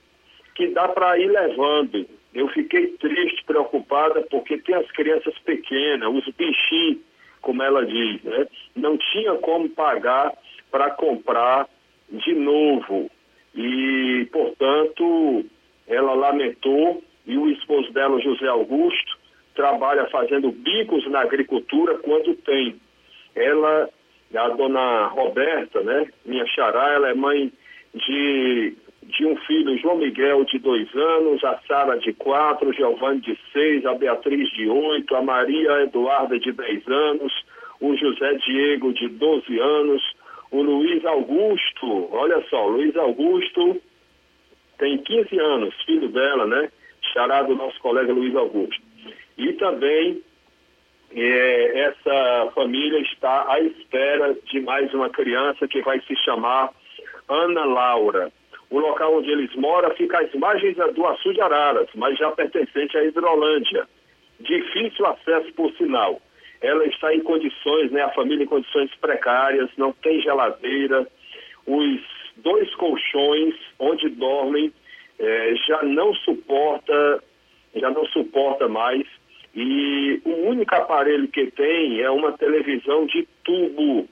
que 0.55 0.69
dá 0.69 0.89
para 0.89 1.19
ir 1.19 1.29
levando, 1.29 2.07
eu 2.37 2.49
fiquei 2.49 2.89
triste, 2.99 3.43
preocupada, 3.45 4.21
porque 4.31 4.59
tem 4.59 4.75
as 4.75 4.91
crianças 4.91 5.39
pequenas, 5.39 6.15
os 6.15 6.29
bichinhos, 6.35 6.99
como 7.41 7.63
ela 7.63 7.87
diz, 7.87 8.23
né? 8.23 8.47
Não 8.75 8.99
tinha 8.99 9.35
como 9.37 9.71
pagar 9.71 10.33
para 10.71 10.91
comprar 10.91 11.67
de 12.11 12.35
novo. 12.35 13.11
E, 13.55 14.29
portanto, 14.31 15.47
ela 15.87 16.13
lamentou, 16.13 17.03
e 17.27 17.39
o 17.39 17.49
esposo 17.49 17.91
dela, 17.93 18.21
José 18.21 18.49
Augusto, 18.49 19.19
trabalha 19.55 20.07
fazendo 20.11 20.53
bicos 20.53 21.09
na 21.11 21.21
agricultura 21.21 21.97
quando 21.99 22.35
tem. 22.43 22.79
Ela, 23.37 23.89
a 24.35 24.49
dona 24.49 25.07
Roberta, 25.09 25.81
né, 25.83 26.09
minha 26.25 26.47
xará, 26.47 26.95
ela 26.95 27.11
é 27.11 27.15
mãe 27.15 27.53
de 27.95 28.75
de 29.07 29.25
um 29.25 29.37
filho, 29.37 29.79
João 29.79 29.99
Miguel, 29.99 30.45
de 30.45 30.59
dois 30.59 30.93
anos, 30.95 31.43
a 31.45 31.61
Sara, 31.69 31.97
de 31.97 32.13
quatro, 32.13 32.73
Giovanni, 32.73 33.21
de 33.21 33.39
seis, 33.53 33.87
a 33.87 33.95
Beatriz, 33.95 34.51
de 34.51 34.69
oito, 34.69 35.15
a 35.15 35.23
Maria 35.23 35.83
Eduarda, 35.83 36.39
de 36.39 36.51
dez 36.51 36.87
anos, 36.89 37.33
o 37.81 37.97
José 37.97 38.35
Diego, 38.45 38.93
de 38.93 39.09
doze 39.11 39.61
anos, 39.61 40.03
o 40.51 40.61
Luiz 40.61 41.05
Augusto, 41.05 42.09
olha 42.13 42.43
só, 42.49 42.67
Luiz 42.67 42.97
Augusto 42.97 43.81
tem 44.79 44.99
15 44.99 45.39
anos, 45.39 45.75
filho 45.85 46.09
dela, 46.09 46.47
né? 46.47 46.71
Charado 47.13 47.49
do 47.49 47.57
nosso 47.57 47.81
colega 47.81 48.13
Luiz 48.13 48.35
Augusto. 48.35 48.83
E 49.39 49.53
também 49.55 50.23
é, 51.15 51.81
essa 51.81 52.51
família 52.55 52.99
está 53.01 53.51
à 53.53 53.61
espera 53.61 54.37
de 54.45 54.61
mais 54.61 54.93
uma 54.93 55.11
criança 55.11 55.67
que 55.69 55.83
vai 55.83 56.01
se 56.01 56.17
chamar 56.25 56.71
Ana 57.29 57.65
Laura. 57.65 58.33
O 58.71 58.81
local 58.81 59.19
onde 59.19 59.31
eles 59.31 59.55
moram 59.55 59.91
fica 59.95 60.19
às 60.19 60.33
margens 60.35 60.77
do 60.95 61.07
Açu 61.07 61.33
de 61.33 61.41
Araras, 61.41 61.89
mas 61.95 62.19
já 62.19 62.31
pertencente 62.33 62.97
à 62.97 63.05
Hidrolândia. 63.05 63.87
Difícil 64.41 65.07
acesso, 65.07 65.53
por 65.53 65.73
sinal. 65.77 66.21
Ela 66.61 66.85
está 66.87 67.15
em 67.15 67.21
condições, 67.21 67.91
né, 67.93 68.03
a 68.03 68.11
família 68.11 68.45
em 68.45 68.49
condições 68.49 68.93
precárias, 68.97 69.71
não 69.77 69.93
tem 69.93 70.21
geladeira. 70.21 71.07
Os 71.67 72.01
dois 72.39 72.75
colchões 72.75 73.55
onde 73.79 74.09
dormem 74.09 74.73
eh, 75.19 75.55
já 75.67 75.83
não 75.83 76.15
suporta, 76.15 77.23
já 77.75 77.91
não 77.91 78.05
suporta 78.07 78.69
mais. 78.69 79.07
E 79.57 80.21
o 80.23 80.49
único 80.51 80.75
aparelho 80.75 81.27
que 81.29 81.51
tem 81.51 82.03
é 82.03 82.11
uma 82.11 82.33
televisão 82.33 83.07
de 83.07 83.27
tubo. 83.43 84.07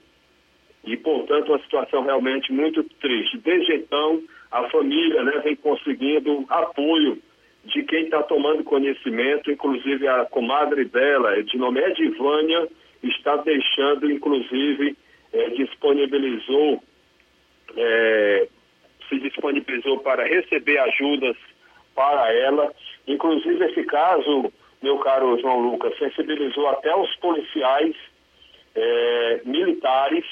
E, 0.82 0.96
portanto, 0.96 1.50
uma 1.50 1.58
situação 1.58 2.02
realmente 2.02 2.50
muito 2.50 2.82
triste. 2.98 3.36
Desde 3.38 3.74
então, 3.74 4.22
a 4.50 4.68
família 4.70 5.22
né, 5.22 5.42
vem 5.44 5.54
conseguindo 5.56 6.46
apoio 6.48 7.18
de 7.62 7.82
quem 7.82 8.04
está 8.04 8.22
tomando 8.22 8.64
conhecimento, 8.64 9.50
inclusive 9.50 10.08
a 10.08 10.24
comadre 10.24 10.86
dela, 10.86 11.42
de 11.42 11.58
nome 11.58 11.80
Edivânia, 11.80 12.66
está 13.02 13.36
deixando, 13.36 14.10
inclusive, 14.10 14.96
é, 15.30 15.50
disponibilizou, 15.50 16.82
é, 17.76 18.48
se 19.08 19.18
disponibilizou 19.18 19.98
para 19.98 20.24
receber 20.24 20.78
ajudas 20.78 21.36
para 21.94 22.32
ela. 22.32 22.72
Inclusive, 23.06 23.62
esse 23.66 23.84
caso, 23.84 24.50
meu 24.84 24.98
caro 24.98 25.40
João 25.40 25.60
Lucas, 25.60 25.96
sensibilizou 25.98 26.68
até 26.68 26.94
os 26.94 27.16
policiais 27.16 27.96
é, 28.74 29.40
militares 29.46 30.24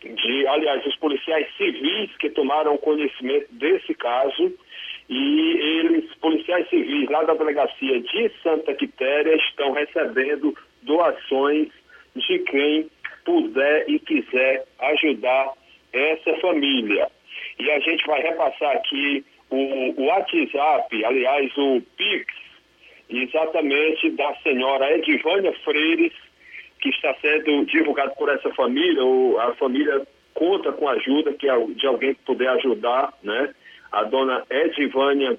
de, 0.00 0.46
aliás, 0.46 0.86
os 0.86 0.96
policiais 0.96 1.46
civis 1.56 2.16
que 2.18 2.30
tomaram 2.30 2.78
conhecimento 2.78 3.52
desse 3.52 3.94
caso 3.94 4.52
e 5.08 5.80
eles, 5.80 6.14
policiais 6.20 6.68
civis 6.68 7.08
lá 7.10 7.24
da 7.24 7.34
delegacia 7.34 8.00
de 8.00 8.30
Santa 8.44 8.74
Quitéria, 8.74 9.34
estão 9.34 9.72
recebendo 9.72 10.56
doações 10.82 11.68
de 12.14 12.38
quem 12.40 12.88
puder 13.24 13.88
e 13.88 13.98
quiser 13.98 14.64
ajudar 14.78 15.52
essa 15.92 16.34
família. 16.36 17.08
E 17.58 17.70
a 17.70 17.80
gente 17.80 18.06
vai 18.06 18.22
repassar 18.22 18.76
aqui 18.76 19.24
o, 19.50 20.00
o 20.00 20.04
WhatsApp, 20.06 21.04
aliás, 21.04 21.52
o 21.56 21.82
Pix, 21.96 22.42
exatamente 23.08 24.10
da 24.10 24.34
senhora 24.36 24.92
Edivânia 24.96 25.52
Freires, 25.64 26.12
que 26.80 26.88
está 26.88 27.14
sendo 27.20 27.64
divulgado 27.66 28.14
por 28.16 28.28
essa 28.28 28.52
família, 28.54 29.02
ou 29.04 29.38
a 29.40 29.54
família 29.54 30.06
conta 30.34 30.72
com 30.72 30.88
a 30.88 30.92
ajuda 30.92 31.32
que, 31.34 31.46
de 31.74 31.86
alguém 31.86 32.14
que 32.14 32.24
puder 32.24 32.48
ajudar, 32.48 33.12
né? 33.22 33.54
A 33.90 34.04
dona 34.04 34.44
Edivânia 34.50 35.38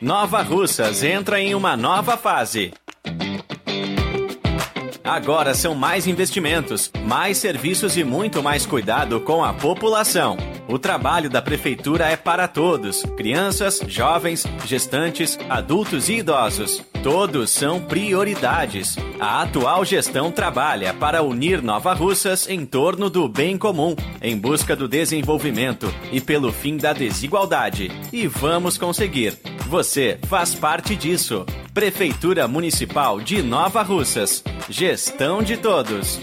Nova 0.00 0.42
Russas 0.42 1.02
entra 1.02 1.40
em 1.40 1.54
uma 1.54 1.76
nova 1.76 2.16
fase. 2.16 2.72
Agora 5.04 5.54
são 5.54 5.74
mais 5.74 6.06
investimentos, 6.06 6.90
mais 7.06 7.38
serviços 7.38 7.96
e 7.96 8.02
muito 8.02 8.42
mais 8.42 8.66
cuidado 8.66 9.20
com 9.20 9.44
a 9.44 9.52
população. 9.52 10.36
O 10.68 10.78
trabalho 10.78 11.28
da 11.28 11.42
prefeitura 11.42 12.08
é 12.08 12.16
para 12.16 12.46
todos: 12.48 13.02
crianças, 13.16 13.80
jovens, 13.86 14.46
gestantes, 14.64 15.38
adultos 15.48 16.08
e 16.08 16.18
idosos. 16.18 16.82
Todos 17.02 17.50
são 17.50 17.80
prioridades. 17.80 18.96
A 19.18 19.42
atual 19.42 19.84
gestão 19.84 20.30
trabalha 20.30 20.94
para 20.94 21.22
unir 21.22 21.60
Nova 21.60 21.92
Russas 21.92 22.48
em 22.48 22.64
torno 22.64 23.10
do 23.10 23.28
bem 23.28 23.58
comum, 23.58 23.96
em 24.20 24.38
busca 24.38 24.76
do 24.76 24.86
desenvolvimento 24.86 25.92
e 26.12 26.20
pelo 26.20 26.52
fim 26.52 26.76
da 26.76 26.92
desigualdade. 26.92 27.90
E 28.12 28.28
vamos 28.28 28.78
conseguir. 28.78 29.36
Você 29.68 30.18
faz 30.28 30.54
parte 30.54 30.94
disso. 30.94 31.44
Prefeitura 31.74 32.46
Municipal 32.46 33.20
de 33.20 33.42
Nova 33.42 33.82
Russas. 33.82 34.44
Gestão 34.68 35.42
de 35.42 35.56
todos. 35.56 36.20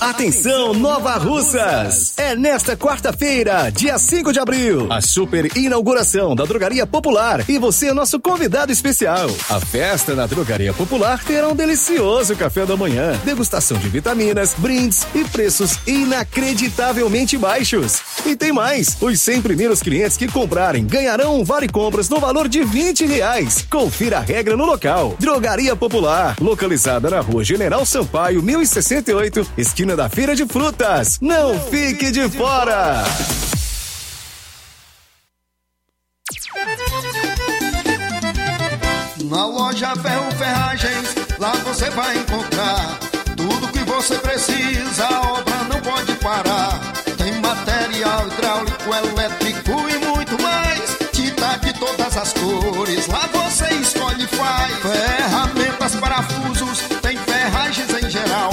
Atenção, 0.00 0.72
Nova 0.72 1.18
Russas! 1.18 2.14
É 2.16 2.34
nesta 2.34 2.74
quarta-feira, 2.74 3.70
dia 3.70 3.98
5 3.98 4.32
de 4.32 4.40
abril, 4.40 4.90
a 4.90 5.02
super 5.02 5.54
inauguração 5.54 6.34
da 6.34 6.46
Drogaria 6.46 6.86
Popular 6.86 7.44
e 7.46 7.58
você 7.58 7.88
é 7.88 7.92
nosso 7.92 8.18
convidado 8.18 8.72
especial. 8.72 9.28
A 9.50 9.60
festa 9.60 10.14
na 10.14 10.26
Drogaria 10.26 10.72
Popular 10.72 11.22
terá 11.22 11.48
um 11.48 11.54
delicioso 11.54 12.34
café 12.34 12.64
da 12.64 12.78
manhã, 12.78 13.12
degustação 13.26 13.76
de 13.76 13.90
vitaminas, 13.90 14.54
brindes 14.56 15.06
e 15.14 15.22
preços 15.22 15.78
inacreditavelmente 15.86 17.36
baixos. 17.36 18.00
E 18.24 18.34
tem 18.34 18.52
mais: 18.52 18.96
os 19.02 19.20
100 19.20 19.42
primeiros 19.42 19.82
clientes 19.82 20.16
que 20.16 20.26
comprarem 20.26 20.86
ganharão 20.86 21.38
um 21.38 21.44
vale 21.44 21.68
compras 21.68 22.08
no 22.08 22.18
valor 22.18 22.48
de 22.48 22.64
20 22.64 23.04
reais. 23.04 23.66
Confira 23.68 24.16
a 24.16 24.22
regra 24.22 24.56
no 24.56 24.64
local. 24.64 25.14
Drogaria 25.20 25.76
Popular, 25.76 26.36
localizada 26.40 27.10
na 27.10 27.20
rua 27.20 27.44
General 27.44 27.84
Sampaio, 27.84 28.42
1068, 28.42 29.46
esquina 29.58 29.89
da 29.96 30.08
Feira 30.08 30.34
de 30.34 30.46
Frutas. 30.46 31.18
Não 31.20 31.58
fique 31.70 32.10
de 32.10 32.28
fora! 32.28 33.04
Na 39.24 39.46
loja 39.46 39.94
Ferro 39.96 40.30
Ferragens, 40.32 41.14
lá 41.38 41.52
você 41.64 41.88
vai 41.90 42.18
encontrar 42.18 42.98
tudo 43.36 43.68
que 43.68 43.78
você 43.80 44.16
precisa, 44.16 45.06
a 45.06 45.32
obra 45.32 45.56
não 45.64 45.80
pode 45.80 46.12
parar. 46.14 46.80
Tem 47.16 47.32
material 47.40 48.26
hidráulico, 48.28 48.94
elétrico 48.94 49.88
e 49.88 50.04
muito 50.04 50.42
mais. 50.42 50.96
Tinta 51.12 51.56
de 51.58 51.72
todas 51.78 52.16
as 52.16 52.32
cores, 52.32 53.06
lá 53.06 53.28
você 53.32 53.68
escolhe 53.74 54.24
e 54.24 54.26
faz. 54.26 54.72
Ferramentas, 54.82 55.96
parafusos, 55.96 56.80
tem 57.00 57.16
ferragens 57.16 57.90
em 58.02 58.10
geral. 58.10 58.52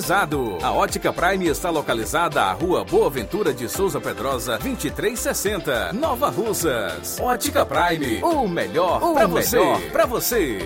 A 0.63 0.71
Ótica 0.71 1.13
Prime 1.13 1.47
está 1.47 1.69
localizada 1.69 2.41
à 2.41 2.53
Rua 2.53 2.83
Boa 2.83 3.07
Ventura 3.07 3.53
de 3.53 3.69
Souza 3.69 4.01
Pedrosa, 4.01 4.57
2360, 4.57 5.93
Nova 5.93 6.27
Russas. 6.29 7.19
Ótica 7.19 7.63
Prime, 7.63 8.19
o 8.23 8.47
melhor 8.47 8.99
para 9.13 9.27
você. 9.27 9.59
Pra 9.91 10.07
você. 10.07 10.57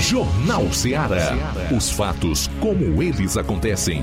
Jornal 0.00 0.72
Ceará. 0.72 1.36
Os 1.76 1.90
fatos 1.90 2.48
como 2.58 3.02
eles 3.02 3.36
acontecem. 3.36 4.02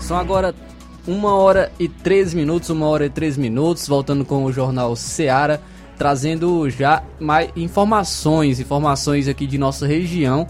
São 0.00 0.18
agora 0.18 0.52
uma 1.06 1.34
hora 1.36 1.70
e 1.78 1.88
três 1.88 2.34
minutos, 2.34 2.68
uma 2.68 2.86
hora 2.88 3.06
e 3.06 3.10
três 3.10 3.36
minutos, 3.36 3.86
voltando 3.86 4.24
com 4.24 4.44
o 4.44 4.52
Jornal 4.52 4.96
Ceará, 4.96 5.60
trazendo 5.96 6.68
já 6.68 7.04
mais 7.20 7.48
informações, 7.54 8.58
informações 8.58 9.28
aqui 9.28 9.46
de 9.46 9.56
nossa 9.56 9.86
região. 9.86 10.48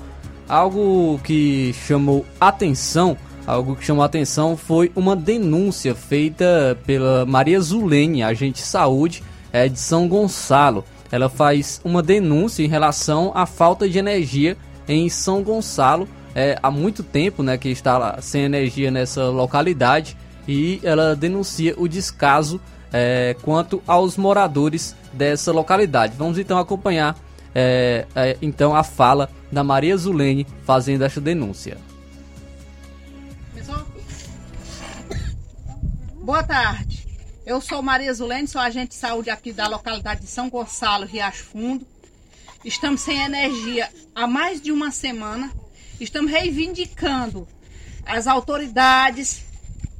Algo 0.48 1.20
que 1.24 1.74
chamou 1.86 2.26
atenção, 2.40 3.16
algo 3.46 3.76
que 3.76 3.84
chamou 3.84 4.04
atenção 4.04 4.56
foi 4.56 4.92
uma 4.94 5.16
denúncia 5.16 5.94
feita 5.94 6.78
pela 6.84 7.24
Maria 7.24 7.60
Zulene, 7.60 8.22
agente 8.22 8.60
de 8.60 8.66
saúde 8.66 9.22
é, 9.52 9.68
de 9.68 9.78
São 9.78 10.08
Gonçalo. 10.08 10.84
Ela 11.10 11.28
faz 11.28 11.80
uma 11.84 12.02
denúncia 12.02 12.62
em 12.62 12.68
relação 12.68 13.32
à 13.34 13.46
falta 13.46 13.88
de 13.88 13.98
energia 13.98 14.56
em 14.88 15.08
São 15.08 15.42
Gonçalo. 15.42 16.08
É, 16.34 16.58
há 16.62 16.70
muito 16.70 17.02
tempo 17.02 17.42
né, 17.42 17.58
que 17.58 17.68
está 17.68 17.98
lá, 17.98 18.18
sem 18.20 18.42
energia 18.42 18.90
nessa 18.90 19.28
localidade 19.28 20.16
e 20.48 20.80
ela 20.82 21.14
denuncia 21.14 21.74
o 21.76 21.86
descaso 21.86 22.60
é, 22.92 23.36
quanto 23.42 23.82
aos 23.86 24.16
moradores 24.16 24.96
dessa 25.12 25.52
localidade. 25.52 26.14
Vamos 26.16 26.38
então 26.38 26.58
acompanhar 26.58 27.16
é, 27.54 28.06
é, 28.14 28.36
então 28.40 28.74
a 28.74 28.82
fala 28.82 29.30
da 29.50 29.62
Maria 29.62 29.96
Zulene 29.96 30.46
fazendo 30.64 31.02
esta 31.02 31.20
denúncia. 31.20 31.78
Boa 36.22 36.42
tarde. 36.44 37.04
Eu 37.44 37.60
sou 37.60 37.82
Maria 37.82 38.14
Zulene, 38.14 38.46
sou 38.46 38.60
agente 38.60 38.90
de 38.90 38.94
saúde 38.94 39.28
aqui 39.28 39.52
da 39.52 39.66
localidade 39.66 40.20
de 40.20 40.28
São 40.28 40.48
Gonçalo, 40.48 41.04
Riacho 41.04 41.42
Fundo. 41.44 41.84
Estamos 42.64 43.00
sem 43.00 43.20
energia 43.20 43.90
há 44.14 44.26
mais 44.28 44.60
de 44.62 44.70
uma 44.70 44.92
semana. 44.92 45.50
Estamos 46.00 46.30
reivindicando 46.30 47.48
as 48.06 48.28
autoridades, 48.28 49.44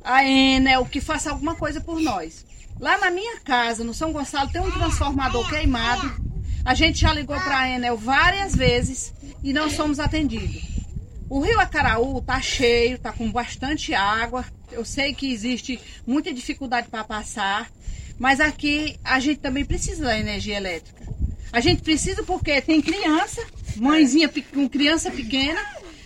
a 0.04 0.24
Enel, 0.24 0.86
que 0.86 1.00
faça 1.00 1.30
alguma 1.30 1.56
coisa 1.56 1.80
por 1.80 2.00
nós. 2.00 2.46
Lá 2.78 2.98
na 2.98 3.10
minha 3.10 3.40
casa, 3.40 3.82
no 3.82 3.92
São 3.92 4.12
Gonçalo, 4.12 4.50
tem 4.50 4.60
um 4.60 4.70
transformador 4.70 5.48
queimado. 5.48 6.31
A 6.64 6.74
gente 6.74 7.00
já 7.00 7.12
ligou 7.12 7.36
para 7.36 7.58
a 7.58 7.70
Enel 7.70 7.96
várias 7.96 8.54
vezes 8.54 9.12
e 9.42 9.52
não 9.52 9.68
somos 9.68 9.98
atendidos. 9.98 10.62
O 11.28 11.40
rio 11.40 11.58
Acaraú 11.58 12.18
está 12.18 12.40
cheio, 12.40 12.96
está 12.96 13.12
com 13.12 13.30
bastante 13.30 13.94
água. 13.94 14.44
Eu 14.70 14.84
sei 14.84 15.14
que 15.14 15.32
existe 15.32 15.80
muita 16.06 16.32
dificuldade 16.32 16.88
para 16.88 17.02
passar, 17.02 17.70
mas 18.18 18.38
aqui 18.38 18.98
a 19.02 19.18
gente 19.18 19.40
também 19.40 19.64
precisa 19.64 20.04
da 20.04 20.18
energia 20.18 20.56
elétrica. 20.56 21.02
A 21.52 21.60
gente 21.60 21.82
precisa 21.82 22.22
porque 22.22 22.60
tem 22.60 22.80
criança, 22.80 23.44
mãezinha 23.76 24.30
com 24.54 24.68
criança 24.68 25.10
pequena, 25.10 25.60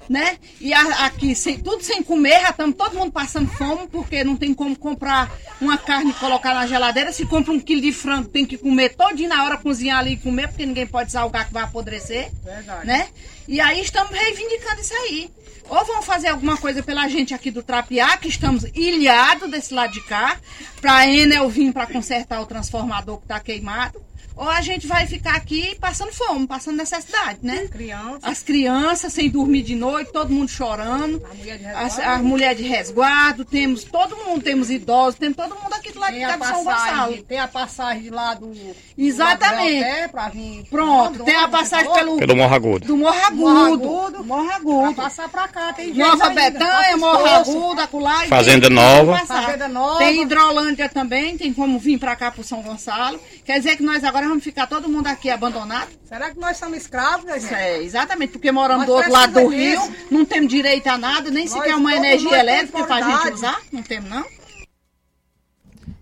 né? 0.09 0.39
E 0.61 0.73
a, 0.73 1.07
aqui 1.07 1.35
sem, 1.35 1.59
tudo 1.59 1.83
sem 1.83 2.03
comer, 2.03 2.41
já 2.41 2.51
estamos 2.51 2.77
todo 2.77 2.97
mundo 2.97 3.13
passando 3.13 3.49
fome, 3.49 3.87
porque 3.89 4.25
não 4.25 4.37
tem 4.37 4.55
como 4.55 4.77
comprar 4.77 5.31
uma 5.61 5.77
carne 5.77 6.11
e 6.11 6.15
colocar 6.15 6.55
na 6.55 6.67
geladeira. 6.67 7.13
Se 7.13 7.27
compra 7.27 7.53
um 7.53 7.61
quilo 7.61 7.81
de 7.81 7.93
frango, 7.93 8.29
tem 8.29 8.45
que 8.45 8.57
comer 8.59 8.95
todinho 8.95 9.29
na 9.29 9.45
hora, 9.45 9.57
cozinhar 9.57 9.99
ali 9.99 10.13
e 10.13 10.17
comer, 10.17 10.49
porque 10.49 10.67
ninguém 10.67 10.87
pode 10.87 11.13
salgar 11.13 11.47
que 11.47 11.53
vai 11.53 11.65
apodrecer. 11.65 12.31
Verdade. 12.43 12.87
Né? 12.87 13.09
E 13.49 13.61
aí 13.61 13.81
estamos 13.81 14.11
reivindicando 14.11 14.81
isso 14.81 14.95
aí. 14.95 15.31
Ou 15.69 15.85
vão 15.85 16.01
fazer 16.01 16.29
alguma 16.29 16.57
coisa 16.57 16.83
pela 16.83 17.09
gente 17.09 17.35
aqui 17.35 17.51
do 17.51 17.63
Trapiá, 17.63 18.17
que 18.17 18.29
estamos 18.29 18.65
ilhados 18.75 19.51
desse 19.51 19.75
lado 19.75 19.93
de 19.93 20.01
cá, 20.01 20.39
para 20.81 20.95
a 20.95 21.09
Enel 21.09 21.49
vir 21.49 21.73
para 21.73 21.87
consertar 21.87 22.41
o 22.41 22.47
transformador 22.47 23.19
que 23.19 23.25
está 23.25 23.41
queimado. 23.41 24.01
Ou 24.37 24.49
a 24.49 24.61
gente 24.61 24.87
vai 24.87 25.07
ficar 25.07 25.35
aqui 25.35 25.75
passando 25.81 26.13
fome, 26.13 26.47
passando 26.47 26.77
necessidade, 26.77 27.39
né? 27.43 27.67
Crianças. 27.69 28.21
As 28.23 28.43
crianças 28.43 29.13
sem 29.13 29.31
dormir 29.31 29.63
de 29.63 29.75
noite, 29.75 30.13
todo 30.13 30.31
mundo 30.33 30.49
chorando. 30.51 31.23
A 31.31 31.35
mulher 31.35 31.59
de 31.59 31.67
As, 31.67 31.97
resguardo. 31.97 32.13
a 32.13 32.19
mulher 32.23 32.55
de 32.55 32.63
resguardo, 32.63 33.45
temos 33.45 33.85
todo 33.85 34.17
mundo, 34.17 34.43
temos 34.43 34.71
idosos, 34.71 35.19
temos 35.19 35.37
todo 35.37 35.55
mundo 35.55 35.73
aqui 35.73 35.93
do 35.93 35.99
lado 36.01 36.13
de 36.13 36.19
Tem 36.27 36.39
de 36.39 36.47
São 36.47 36.65
Gonçalo. 36.65 37.23
tem 37.23 37.39
a 37.39 37.49
passagem 37.49 38.11
lá 38.11 38.35
do. 38.35 38.53
Exatamente. 38.97 39.75
do 39.79 39.81
Belté 39.85 40.09
pra 40.09 40.29
vir. 40.29 40.65
Pronto, 40.71 41.25
tem 41.25 41.37
a 41.37 41.49
passagem 41.49 41.93
pelo. 41.93 42.17
Pelo 42.19 42.37
Morro 42.37 42.55
Agudo. 42.55 42.87
Do 42.87 42.97
Morro 42.97 43.19
Agudo. 43.27 44.25
Morro 44.25 44.51
Agudo. 44.51 44.95
Pra 44.95 45.05
passar 45.05 45.29
pra 45.29 45.49
cá, 45.49 45.73
tem 45.73 45.87
gente 45.87 45.99
Nova 45.99 46.31
Betânia, 46.31 46.97
Nova 46.97 47.19
Morro. 47.19 47.27
Agudo, 47.27 47.81
acolá. 47.81 48.25
e 48.27 48.29
Fazenda 48.29 48.69
Nova. 48.69 49.19
Fazenda 49.27 49.69
Nova. 49.69 49.99
Tem 49.99 50.23
Hidrolândia 50.23 50.89
também, 50.89 51.37
tem 51.37 51.53
como 51.53 51.79
vir 51.79 51.99
pra 51.99 52.15
cá 52.17 52.31
pro 52.31 52.45
São 52.45 52.63
Gonçalo. 52.63 53.19
Quer 53.45 53.59
dizer 53.59 53.77
que 53.77 53.83
nós 53.83 54.03
agora 54.05 54.26
vamos 54.29 54.45
ficar 54.45 54.67
todo 54.67 54.89
mundo 54.89 55.07
aqui 55.07 55.31
abandonado? 55.31 55.89
Será 56.09 56.31
que 56.31 56.39
nós 56.39 56.57
somos 56.57 56.79
escravos, 56.79 57.25
né, 57.25 57.39
gente? 57.41 57.55
É, 57.55 57.83
exatamente, 57.83 58.33
porque 58.33 58.53
moramos 58.53 58.87
Nós 58.87 58.87
do 58.87 58.93
outro 58.95 59.13
lado 59.13 59.33
do 59.33 59.49
rio, 59.49 59.81
disso. 59.81 59.93
não 60.11 60.25
temos 60.25 60.49
direito 60.49 60.87
a 60.87 60.99
nada, 60.99 61.31
nem 61.31 61.45
Nós 61.45 61.53
sequer 61.53 61.75
uma 61.77 61.95
energia 61.95 62.31
nós 62.31 62.41
elétrica 62.41 62.73
temos 62.73 62.87
pra 62.87 63.03
gente 63.03 63.35
usar. 63.35 63.61
Não 63.73 63.83
temos, 63.83 64.11
não? 64.11 64.25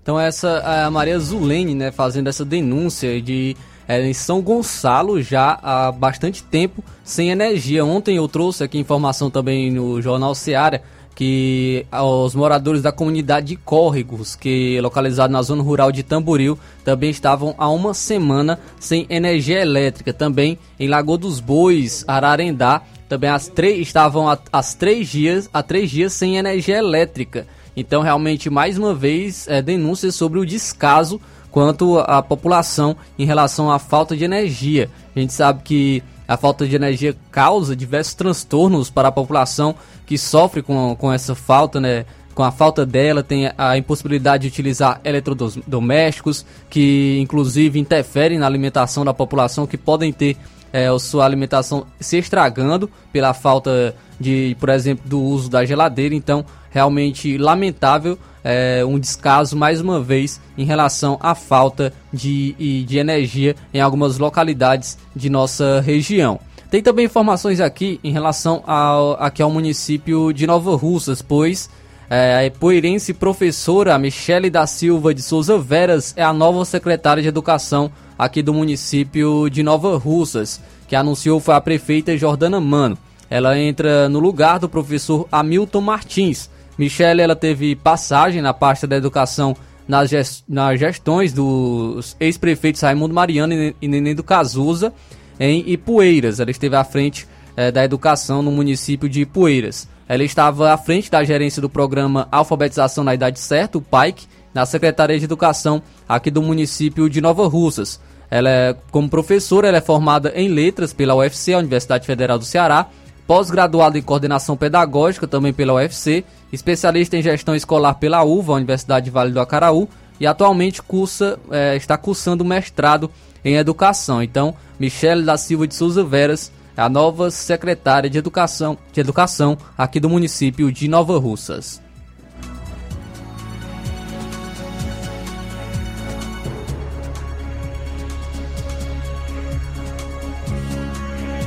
Então 0.02 0.20
essa 0.20 0.48
é 0.48 0.84
a 0.84 0.90
Maria 0.90 1.18
Zulene, 1.18 1.74
né, 1.74 1.90
fazendo 1.90 2.28
essa 2.28 2.44
denúncia 2.44 3.22
de 3.22 3.56
é, 3.88 4.06
em 4.06 4.14
São 4.14 4.40
Gonçalo 4.40 5.22
já 5.22 5.58
há 5.62 5.92
bastante 5.92 6.42
tempo 6.42 6.82
sem 7.02 7.30
energia. 7.30 7.84
Ontem 7.84 8.16
eu 8.16 8.28
trouxe 8.28 8.64
aqui 8.64 8.78
informação 8.78 9.30
também 9.30 9.70
no 9.70 10.00
Jornal 10.00 10.34
Seara 10.34 10.82
que 11.14 11.86
os 11.92 12.34
moradores 12.34 12.82
da 12.82 12.90
comunidade 12.90 13.48
de 13.48 13.56
Córregos, 13.56 14.34
que 14.34 14.76
é 14.76 14.80
localizado 14.80 15.32
na 15.32 15.42
zona 15.42 15.62
rural 15.62 15.92
de 15.92 16.02
Tamboril, 16.02 16.58
também 16.84 17.10
estavam 17.10 17.54
há 17.56 17.68
uma 17.68 17.94
semana 17.94 18.58
sem 18.80 19.06
energia 19.08 19.60
elétrica. 19.60 20.12
Também 20.12 20.58
em 20.78 20.88
Lagoa 20.88 21.18
dos 21.18 21.40
Bois, 21.40 22.04
Ararendá, 22.08 22.82
também 23.08 23.30
as 23.30 23.48
três 23.48 23.86
estavam 23.86 24.28
há, 24.28 24.38
há 24.52 24.62
três 24.62 25.08
dias, 25.08 25.48
há 25.52 25.62
três 25.62 25.90
dias 25.90 26.12
sem 26.12 26.36
energia 26.36 26.78
elétrica. 26.78 27.46
Então, 27.76 28.02
realmente, 28.02 28.50
mais 28.50 28.78
uma 28.78 28.94
vez, 28.94 29.46
é, 29.48 29.60
denúncias 29.60 30.14
sobre 30.14 30.38
o 30.38 30.46
descaso 30.46 31.20
quanto 31.50 31.98
à 32.00 32.20
população 32.20 32.96
em 33.16 33.24
relação 33.24 33.70
à 33.70 33.78
falta 33.78 34.16
de 34.16 34.24
energia. 34.24 34.90
A 35.14 35.20
gente 35.20 35.32
sabe 35.32 35.62
que 35.62 36.02
a 36.26 36.36
falta 36.36 36.66
de 36.66 36.74
energia 36.74 37.14
causa 37.30 37.76
diversos 37.76 38.14
transtornos 38.14 38.90
para 38.90 39.08
a 39.08 39.12
população 39.12 39.74
que 40.06 40.16
sofre 40.18 40.62
com, 40.62 40.96
com 40.96 41.12
essa 41.12 41.34
falta, 41.34 41.80
né? 41.80 42.04
Com 42.34 42.42
a 42.42 42.50
falta 42.50 42.84
dela, 42.84 43.22
tem 43.22 43.52
a 43.56 43.78
impossibilidade 43.78 44.42
de 44.42 44.48
utilizar 44.48 45.00
eletrodomésticos, 45.04 46.44
que 46.68 47.18
inclusive 47.20 47.78
interferem 47.78 48.38
na 48.38 48.46
alimentação 48.46 49.04
da 49.04 49.14
população, 49.14 49.68
que 49.68 49.78
podem 49.78 50.12
ter 50.12 50.36
é, 50.72 50.88
a 50.88 50.98
sua 50.98 51.24
alimentação 51.24 51.86
se 52.00 52.18
estragando 52.18 52.90
pela 53.12 53.32
falta 53.32 53.94
de, 54.18 54.56
por 54.58 54.68
exemplo, 54.68 55.08
do 55.08 55.20
uso 55.20 55.48
da 55.48 55.64
geladeira. 55.64 56.12
Então, 56.12 56.44
realmente 56.74 57.38
lamentável 57.38 58.18
é, 58.42 58.84
um 58.84 58.98
descaso 58.98 59.56
mais 59.56 59.80
uma 59.80 60.00
vez 60.02 60.40
em 60.58 60.64
relação 60.64 61.16
à 61.22 61.34
falta 61.34 61.92
de, 62.12 62.84
de 62.84 62.98
energia 62.98 63.54
em 63.72 63.80
algumas 63.80 64.18
localidades 64.18 64.98
de 65.14 65.30
nossa 65.30 65.80
região. 65.80 66.40
Tem 66.70 66.82
também 66.82 67.06
informações 67.06 67.60
aqui 67.60 68.00
em 68.02 68.10
relação 68.10 68.64
ao, 68.66 69.12
aqui 69.22 69.40
ao 69.40 69.50
município 69.50 70.32
de 70.32 70.46
Nova 70.46 70.76
Russas, 70.76 71.22
pois 71.22 71.70
é, 72.10 72.46
a 72.46 72.50
poeirense 72.58 73.14
professora 73.14 73.96
Michele 73.96 74.50
da 74.50 74.66
Silva 74.66 75.14
de 75.14 75.22
Souza 75.22 75.56
Veras 75.56 76.12
é 76.16 76.24
a 76.24 76.32
nova 76.32 76.64
secretária 76.64 77.22
de 77.22 77.28
Educação 77.28 77.90
aqui 78.18 78.42
do 78.42 78.52
município 78.52 79.48
de 79.48 79.62
Nova 79.62 79.96
Russas, 79.96 80.60
que 80.88 80.96
anunciou 80.96 81.38
foi 81.38 81.54
a 81.54 81.60
prefeita 81.60 82.16
Jordana 82.16 82.60
Mano. 82.60 82.98
Ela 83.30 83.58
entra 83.58 84.08
no 84.08 84.18
lugar 84.18 84.58
do 84.58 84.68
professor 84.68 85.26
Hamilton 85.32 85.80
Martins. 85.80 86.50
Michele 86.78 87.22
ela 87.22 87.36
teve 87.36 87.76
passagem 87.76 88.42
na 88.42 88.52
pasta 88.52 88.86
da 88.86 88.96
educação 88.96 89.56
nas, 89.86 90.10
ges- 90.10 90.42
nas 90.48 90.78
gestões 90.80 91.32
dos 91.32 92.16
ex-prefeitos 92.18 92.80
Raimundo 92.80 93.14
Mariano 93.14 93.52
e 93.80 93.88
Neném 93.88 94.14
do 94.14 94.22
Cazuza 94.22 94.92
em 95.38 95.64
Ipueiras. 95.70 96.40
Ela 96.40 96.50
esteve 96.50 96.74
à 96.76 96.84
frente 96.84 97.26
eh, 97.56 97.70
da 97.70 97.84
educação 97.84 98.42
no 98.42 98.50
município 98.50 99.08
de 99.08 99.20
Ipueiras. 99.22 99.86
Ela 100.08 100.22
estava 100.24 100.72
à 100.72 100.76
frente 100.76 101.10
da 101.10 101.22
gerência 101.24 101.62
do 101.62 101.68
programa 101.68 102.28
Alfabetização 102.32 103.04
na 103.04 103.14
Idade 103.14 103.38
Certa, 103.40 103.78
o 103.78 103.80
PAIC, 103.82 104.24
na 104.52 104.64
Secretaria 104.66 105.18
de 105.18 105.24
Educação 105.24 105.82
aqui 106.08 106.30
do 106.30 106.42
município 106.42 107.08
de 107.08 107.20
Nova 107.20 107.46
Russas. 107.48 108.00
Ela 108.30 108.48
é, 108.50 108.76
como 108.90 109.08
professora, 109.08 109.68
ela 109.68 109.78
é 109.78 109.80
formada 109.80 110.32
em 110.34 110.48
letras 110.48 110.92
pela 110.92 111.14
UFC, 111.14 111.52
a 111.54 111.58
Universidade 111.58 112.06
Federal 112.06 112.38
do 112.38 112.44
Ceará, 112.44 112.86
pós-graduada 113.26 113.98
em 113.98 114.02
coordenação 114.02 114.56
pedagógica 114.56 115.26
também 115.26 115.52
pela 115.52 115.74
UFC, 115.74 116.24
especialista 116.52 117.16
em 117.16 117.22
gestão 117.22 117.54
escolar 117.54 117.94
pela 117.94 118.22
UVA, 118.22 118.54
Universidade 118.54 119.10
Vale 119.10 119.32
do 119.32 119.40
Acaraú, 119.40 119.88
e 120.20 120.26
atualmente 120.26 120.82
cursa, 120.82 121.38
eh, 121.50 121.76
está 121.76 121.96
cursando 121.96 122.44
mestrado 122.44 123.10
em 123.44 123.56
educação. 123.56 124.22
Então, 124.22 124.54
Michele 124.78 125.22
da 125.22 125.36
Silva 125.36 125.66
de 125.66 125.74
Souza 125.74 126.04
Veras 126.04 126.52
é 126.76 126.82
a 126.82 126.88
nova 126.88 127.30
secretária 127.30 128.08
de 128.08 128.18
educação, 128.18 128.78
de 128.92 129.00
educação 129.00 129.56
aqui 129.76 129.98
do 129.98 130.08
município 130.08 130.70
de 130.72 130.88
Nova 130.88 131.18
Russas. 131.18 131.83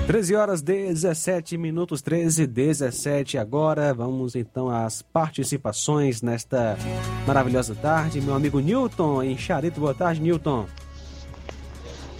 Treze 0.08 0.38
horas 0.38 0.62
17 0.62 1.58
minutos, 1.58 2.02
13 2.02 2.44
e 2.44 2.48
17 2.48 3.38
agora. 3.38 3.94
Vamos 3.94 4.38
então 4.38 4.70
às 4.70 5.02
participações 5.02 6.22
nesta 6.22 6.78
maravilhosa 7.28 7.76
tarde. 7.76 8.22
Meu 8.22 8.34
amigo 8.34 8.62
Newton 8.62 9.22
em 9.22 9.38
Charito. 9.38 9.82
Boa 9.82 9.94
tarde, 9.94 10.22
Newton. 10.22 10.66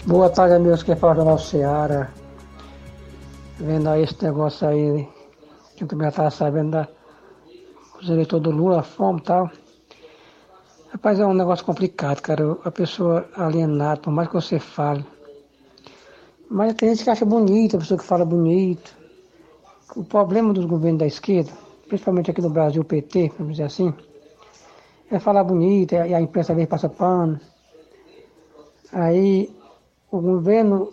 Boa 0.06 0.30
tarde, 0.30 0.56
amigos. 0.56 0.84
Quem 0.84 0.98
fala 0.98 1.14
é 1.14 1.16
o 1.16 1.18
Jornal 1.20 1.40
Seara. 1.40 2.12
Vendo 3.58 3.88
aí 3.88 4.04
esse 4.04 4.22
negócio 4.22 4.68
aí, 4.68 5.08
que 5.78 5.86
eu 5.86 5.88
também 5.88 6.10
estava 6.10 6.30
sabendo 6.30 6.72
da, 6.72 6.90
os 8.02 8.10
eleitores 8.10 8.44
do 8.44 8.52
Lula, 8.52 8.82
a 8.82 8.84
fome 8.84 9.20
e 9.20 9.24
tal. 9.24 9.50
Rapaz, 10.90 11.22
é 11.22 11.26
um 11.26 11.34
negócio 11.34 11.64
complicado, 11.64 12.20
cara. 12.20 12.58
A 12.66 12.70
pessoa 12.70 13.30
alienada, 13.34 14.02
por 14.02 14.12
mais 14.12 14.28
que 14.28 14.34
você 14.34 14.60
fale. 14.60 15.06
Mas 16.50 16.74
tem 16.76 16.90
gente 16.90 17.04
que 17.04 17.10
acha 17.10 17.26
bonito, 17.26 17.76
a 17.76 17.80
pessoa 17.80 18.00
que 18.00 18.06
fala 18.06 18.26
bonito. 18.26 18.96
O 19.96 20.04
problema 20.04 20.54
dos 20.54 20.66
governos 20.66 21.00
da 21.00 21.08
esquerda, 21.08 21.52
principalmente 21.88 22.32
aqui 22.32 22.42
no 22.42 22.50
Brasil, 22.50 22.82
o 22.82 22.86
PT, 22.86 23.34
vamos 23.38 23.54
dizer 23.54 23.64
assim, 23.64 23.94
é 25.10 25.20
falar 25.20 25.44
bonito, 25.44 25.94
e 25.94 26.14
a 26.14 26.22
imprensa 26.22 26.54
vem 26.54 26.66
passa 26.66 26.90
pano. 26.90 27.40
Aí 28.92 29.54
o 30.12 30.22
governo 30.22 30.92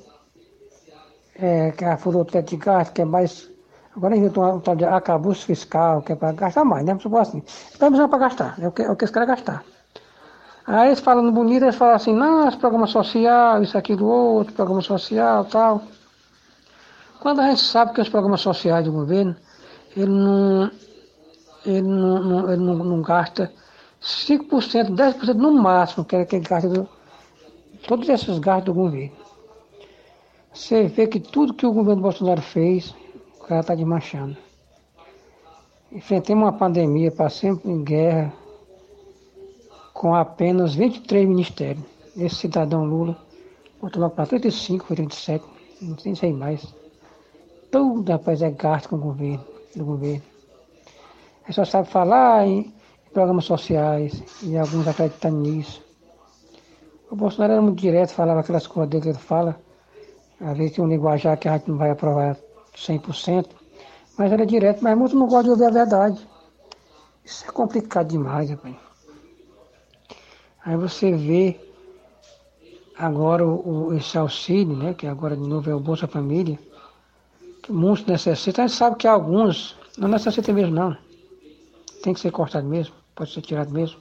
é, 1.37 1.71
que 1.73 1.85
afurou 1.85 2.23
o 2.23 2.25
teto 2.25 2.51
de 2.51 2.57
gasto, 2.57 2.93
que 2.93 3.03
é 3.03 3.05
mais. 3.05 3.51
Agora 3.97 4.17
inventou 4.17 4.45
um 4.45 4.61
tal 4.61 4.75
de 4.75 4.85
arcabouço 4.85 5.47
fiscal, 5.47 6.03
que 6.03 6.13
é 6.13 6.17
para 6.17 6.33
gastar 6.33 6.65
mais, 6.65 6.85
né? 6.85 6.95
Vamos 6.95 7.19
assim. 7.21 7.43
Estamos 7.47 7.99
para 8.09 8.19
gastar, 8.19 8.57
é 8.61 8.67
o 8.67 8.73
que, 8.73 8.83
é 8.83 8.91
o 8.91 8.97
que 8.97 9.05
eles 9.05 9.13
querem 9.13 9.29
gastar. 9.29 9.65
Aí 10.67 10.89
eles 10.89 11.01
falando 11.01 11.31
bonito, 11.31 11.63
eles 11.65 11.77
falam 11.77 11.95
assim, 11.95 12.15
não, 12.15 12.49
esse 12.49 12.57
programa 12.57 12.87
social, 12.87 13.63
isso, 13.63 13.77
aquilo, 13.77 14.07
outro, 14.07 14.55
programa 14.55 14.81
social 14.81 15.45
tal. 15.45 15.83
Quando 17.21 17.41
a 17.41 17.49
gente 17.51 17.63
sabe 17.63 17.93
que 17.93 18.01
os 18.01 18.09
programas 18.09 18.41
sociais 18.41 18.85
do 18.85 18.93
governo, 18.93 19.37
ele 19.97 20.07
não, 20.11 20.71
ele 21.67 21.83
não, 21.83 22.23
não- 22.23 22.53
ele 22.53 22.63
não, 22.63 22.75
não 22.77 23.03
gasta 23.03 23.53
5%, 24.01 24.91
10% 24.95 25.35
no 25.39 25.53
máximo, 25.53 26.05
que 26.05 26.17
é 26.17 26.25
que 26.25 26.37
ele 26.37 26.47
gasta 26.47 26.69
do, 26.69 26.89
todos 27.87 28.09
esses 28.09 28.39
gastos 28.39 28.65
do 28.67 28.75
governo. 28.75 29.13
Você 30.53 30.85
vê 30.85 31.07
que 31.07 31.21
tudo 31.21 31.53
que 31.55 31.67
o 31.67 31.73
governo 31.73 32.01
Bolsonaro 32.03 32.41
fez, 32.41 32.95
o 33.39 33.45
cara 33.45 33.61
está 33.61 33.75
desmanchando. 33.75 34.37
Enfrentamos 35.93 36.45
uma 36.45 36.53
pandemia, 36.53 37.11
passamos 37.11 37.65
em 37.65 37.83
guerra, 37.83 38.33
com 39.95 40.15
apenas 40.15 40.75
23 40.75 41.27
ministérios. 41.27 41.85
Esse 42.17 42.35
cidadão 42.35 42.85
Lula 42.85 43.17
botou 43.81 44.03
logo 44.03 44.15
para 44.15 44.27
35, 44.27 44.85
foi 44.85 44.97
37, 44.97 45.45
não 45.81 45.97
sei, 45.97 46.15
sei 46.15 46.33
mais. 46.33 46.75
Tudo, 47.71 48.13
rapaz, 48.13 48.43
é 48.43 48.51
gasto 48.51 48.91
com 48.91 48.97
o 48.97 49.01
governo, 49.01 49.45
do 49.75 49.85
governo. 49.85 50.23
Ele 51.45 51.53
só 51.53 51.65
sabe 51.65 51.89
falar 51.89 52.47
em 52.47 52.73
programas 53.13 53.45
sociais, 53.45 54.23
e 54.43 54.57
alguns 54.57 54.87
acreditando 54.89 55.39
nisso. 55.39 55.83
O 57.11 57.17
Bolsonaro 57.17 57.53
era 57.53 57.63
muito 57.63 57.81
direto, 57.81 58.11
falava 58.11 58.41
aquelas 58.41 58.67
coisas 58.67 58.91
dele 58.91 59.03
que 59.03 59.09
ele 59.11 59.19
fala. 59.19 59.59
Às 60.41 60.59
vezes 60.59 60.75
tem 60.75 60.85
um 60.85 60.89
linguajar 60.89 61.39
que 61.39 61.49
a 61.49 61.57
gente 61.57 61.71
não 61.71 61.77
vai 61.77 61.91
aprovar 61.91 62.37
100%, 62.77 63.47
mas 64.19 64.33
ele 64.33 64.43
é 64.43 64.47
direto, 64.47 64.83
mas 64.83 64.97
muitos 64.97 65.17
não 65.17 65.27
gostam 65.27 65.43
de 65.43 65.51
ouvir 65.51 65.67
a 65.67 65.71
verdade. 65.71 66.29
Isso 67.25 67.45
é 67.49 67.53
complicado 67.53 68.09
demais, 68.09 68.51
rapaz. 68.51 68.84
Aí 70.65 70.77
você 70.77 71.13
vê 71.13 71.61
agora 72.97 73.45
o, 73.47 73.89
o- 73.89 73.95
esse 73.95 74.17
auxílio, 74.19 74.77
né, 74.77 74.95
que 74.95 75.07
agora 75.07 75.37
de 75.37 75.47
novo 75.47 75.71
é 75.71 75.75
o 75.75 75.81
Bolsa 75.81 76.07
Família, 76.09 76.59
que 77.63 77.73
muitos 77.73 78.07
necessitam, 78.07 78.65
a 78.65 78.69
gente 78.69 78.77
sabe 78.77 78.97
que 78.97 79.09
alguns 79.09 79.77
não 79.99 80.09
necessitam 80.09 80.55
mesmo 80.55 80.75
não. 80.75 80.97
Tem 82.03 82.15
que 82.15 82.21
ser 82.21 82.31
cortado 82.31 82.67
mesmo, 82.69 82.95
pode 83.15 83.33
ser 83.33 83.43
tirado 83.43 83.71
mesmo. 83.73 83.99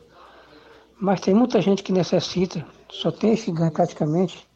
Mas 1.00 1.22
tem 1.22 1.34
muita 1.34 1.62
gente 1.62 1.84
que 1.84 1.92
necessita, 1.92 2.66
só 2.90 3.12
tem 3.12 3.34
esse 3.34 3.52
ganho 3.52 3.72
praticamente, 3.72 4.48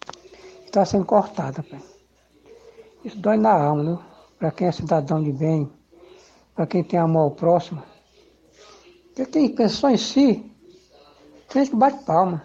está 0.65 0.85
sendo 0.85 1.05
cortada. 1.05 1.65
Isso 3.03 3.17
dói 3.17 3.37
na 3.37 3.51
alma, 3.51 3.83
né? 3.83 3.99
Para 4.37 4.51
quem 4.51 4.67
é 4.67 4.71
cidadão 4.71 5.21
de 5.23 5.31
bem, 5.31 5.69
para 6.55 6.67
quem 6.67 6.83
tem 6.83 6.99
amor 6.99 7.21
ao 7.21 7.31
próximo. 7.31 7.81
Porque 9.15 9.25
quem 9.31 9.49
pensa 9.55 9.75
só 9.75 9.89
em 9.89 9.97
si, 9.97 10.45
tem 11.49 11.63
gente 11.63 11.71
que 11.71 11.77
bate 11.77 12.03
palma. 12.03 12.43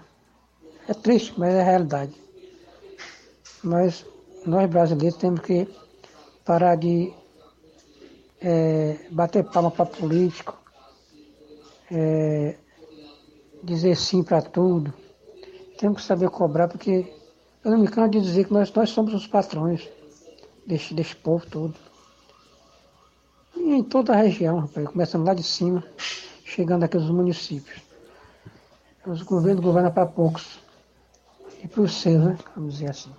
É 0.88 0.94
triste, 0.94 1.34
mas 1.36 1.54
é 1.54 1.60
a 1.60 1.64
realidade. 1.64 2.12
Mas 3.62 4.04
nós 4.44 4.68
brasileiros 4.68 5.18
temos 5.18 5.40
que 5.40 5.68
parar 6.44 6.76
de 6.76 7.12
eh, 8.40 8.98
bater 9.10 9.44
palma 9.44 9.70
para 9.70 9.86
político, 9.86 10.58
eh, 11.90 12.56
dizer 13.62 13.96
sim 13.96 14.22
para 14.22 14.42
tudo. 14.42 14.92
Temos 15.78 16.00
que 16.00 16.06
saber 16.06 16.30
cobrar, 16.30 16.68
porque 16.68 17.12
eu 17.64 17.70
não 17.70 17.78
me 17.78 17.88
canso 17.88 18.10
de 18.10 18.20
dizer 18.20 18.46
que 18.46 18.52
nós, 18.52 18.72
nós 18.72 18.90
somos 18.90 19.14
os 19.14 19.26
patrões 19.26 19.88
desse, 20.66 20.94
desse 20.94 21.14
povo 21.14 21.46
todo. 21.46 21.74
E 23.56 23.74
em 23.74 23.82
toda 23.84 24.12
a 24.12 24.16
região, 24.16 24.58
rapaz, 24.58 24.88
começando 24.88 25.26
lá 25.26 25.34
de 25.34 25.42
cima, 25.42 25.84
chegando 26.44 26.84
aqui 26.84 26.96
nos 26.96 27.10
municípios. 27.10 27.91
Os 29.06 29.22
governos 29.22 29.64
governam 29.64 29.90
para 29.90 30.06
poucos. 30.06 30.60
E 31.62 31.68
para 31.68 31.82
os 31.82 31.94
seus, 31.94 32.22
né? 32.22 32.38
Vamos 32.56 32.74
dizer 32.74 32.90
assim. 32.90 33.10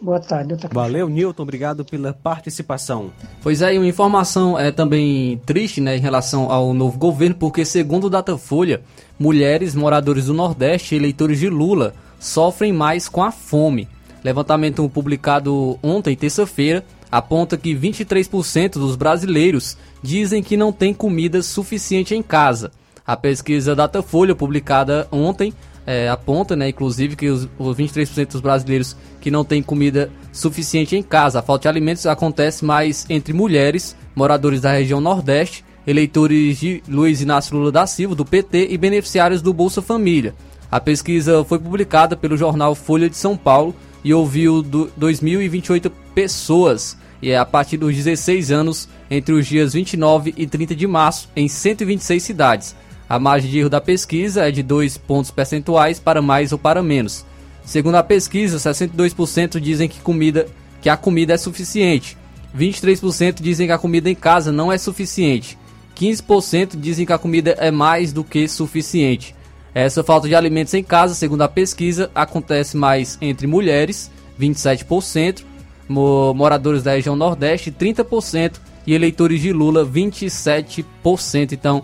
Boa 0.00 0.20
tarde. 0.20 0.52
outra 0.52 0.68
Valeu, 0.72 1.08
Newton, 1.08 1.42
obrigado 1.42 1.84
pela 1.84 2.12
participação. 2.12 3.10
Pois 3.42 3.62
é, 3.62 3.74
e 3.74 3.78
uma 3.78 3.86
informação 3.86 4.58
é 4.58 4.70
também 4.70 5.40
triste, 5.46 5.80
né, 5.80 5.96
em 5.96 6.00
relação 6.00 6.50
ao 6.50 6.74
novo 6.74 6.98
governo, 6.98 7.34
porque 7.34 7.64
segundo 7.64 8.04
o 8.04 8.10
Datafolha, 8.10 8.82
mulheres 9.18 9.74
moradores 9.74 10.26
do 10.26 10.34
Nordeste, 10.34 10.94
eleitores 10.94 11.38
de 11.38 11.48
Lula, 11.48 11.94
sofrem 12.20 12.72
mais 12.72 13.08
com 13.08 13.22
a 13.22 13.30
fome. 13.30 13.88
Levantamento 14.22 14.88
publicado 14.88 15.78
ontem, 15.82 16.14
terça-feira, 16.14 16.84
aponta 17.10 17.56
que 17.56 17.74
23% 17.74 18.72
dos 18.72 18.96
brasileiros 18.96 19.78
dizem 20.02 20.42
que 20.42 20.56
não 20.56 20.72
tem 20.72 20.92
comida 20.92 21.40
suficiente 21.42 22.14
em 22.14 22.22
casa. 22.22 22.70
A 23.06 23.16
pesquisa 23.16 23.74
Datafolha, 23.74 24.34
publicada 24.34 25.06
ontem, 25.12 25.52
é, 25.86 26.08
aponta, 26.08 26.56
né, 26.56 26.70
inclusive, 26.70 27.14
que 27.14 27.28
os, 27.28 27.48
os 27.56 27.76
23% 27.76 28.32
dos 28.32 28.40
brasileiros 28.40 28.96
que 29.20 29.30
não 29.30 29.44
têm 29.44 29.62
comida 29.62 30.10
suficiente 30.32 30.96
em 30.96 31.02
casa. 31.02 31.38
A 31.38 31.42
falta 31.42 31.62
de 31.62 31.68
alimentos 31.68 32.04
acontece 32.06 32.64
mais 32.64 33.06
entre 33.08 33.32
mulheres, 33.32 33.96
moradores 34.14 34.60
da 34.60 34.72
região 34.72 35.00
Nordeste, 35.00 35.64
eleitores 35.86 36.58
de 36.58 36.82
Luiz 36.88 37.20
Inácio 37.20 37.56
Lula 37.56 37.70
da 37.70 37.86
Silva, 37.86 38.16
do 38.16 38.24
PT, 38.24 38.68
e 38.70 38.76
beneficiários 38.76 39.40
do 39.40 39.52
Bolsa 39.52 39.80
Família. 39.80 40.34
A 40.68 40.80
pesquisa 40.80 41.44
foi 41.44 41.60
publicada 41.60 42.16
pelo 42.16 42.36
jornal 42.36 42.74
Folha 42.74 43.08
de 43.08 43.16
São 43.16 43.36
Paulo 43.36 43.72
e 44.02 44.12
ouviu 44.12 44.62
do 44.62 44.90
2.028 44.98 45.92
pessoas, 46.12 46.98
e 47.22 47.30
é 47.30 47.38
a 47.38 47.44
partir 47.44 47.76
dos 47.76 47.94
16 47.94 48.50
anos, 48.50 48.88
entre 49.08 49.32
os 49.32 49.46
dias 49.46 49.74
29 49.74 50.34
e 50.36 50.46
30 50.46 50.74
de 50.74 50.86
março, 50.88 51.28
em 51.36 51.46
126 51.46 52.20
cidades. 52.20 52.74
A 53.08 53.18
margem 53.18 53.50
de 53.50 53.58
erro 53.58 53.70
da 53.70 53.80
pesquisa 53.80 54.48
é 54.48 54.50
de 54.50 54.62
2 54.62 54.96
pontos 54.98 55.30
percentuais 55.30 55.98
para 56.00 56.20
mais 56.20 56.52
ou 56.52 56.58
para 56.58 56.82
menos. 56.82 57.24
Segundo 57.64 57.96
a 57.96 58.02
pesquisa, 58.02 58.58
62% 58.58 59.60
dizem 59.60 59.88
que, 59.88 60.00
comida, 60.00 60.46
que 60.80 60.88
a 60.88 60.96
comida 60.96 61.34
é 61.34 61.36
suficiente. 61.36 62.16
23% 62.56 63.40
dizem 63.40 63.66
que 63.66 63.72
a 63.72 63.78
comida 63.78 64.10
em 64.10 64.14
casa 64.14 64.50
não 64.50 64.72
é 64.72 64.78
suficiente. 64.78 65.56
15% 65.96 66.76
dizem 66.78 67.06
que 67.06 67.12
a 67.12 67.18
comida 67.18 67.50
é 67.58 67.70
mais 67.70 68.12
do 68.12 68.22
que 68.24 68.46
suficiente. 68.48 69.34
Essa 69.74 70.02
falta 70.02 70.26
de 70.28 70.34
alimentos 70.34 70.72
em 70.74 70.82
casa, 70.82 71.14
segundo 71.14 71.42
a 71.42 71.48
pesquisa, 71.48 72.10
acontece 72.14 72.76
mais 72.76 73.18
entre 73.20 73.46
mulheres, 73.46 74.10
27%, 74.40 75.42
mo- 75.88 76.32
moradores 76.34 76.82
da 76.82 76.92
região 76.92 77.14
Nordeste, 77.14 77.70
30%, 77.70 78.54
e 78.86 78.94
eleitores 78.94 79.40
de 79.40 79.52
Lula, 79.52 79.84
27%. 79.84 81.52
Então, 81.52 81.82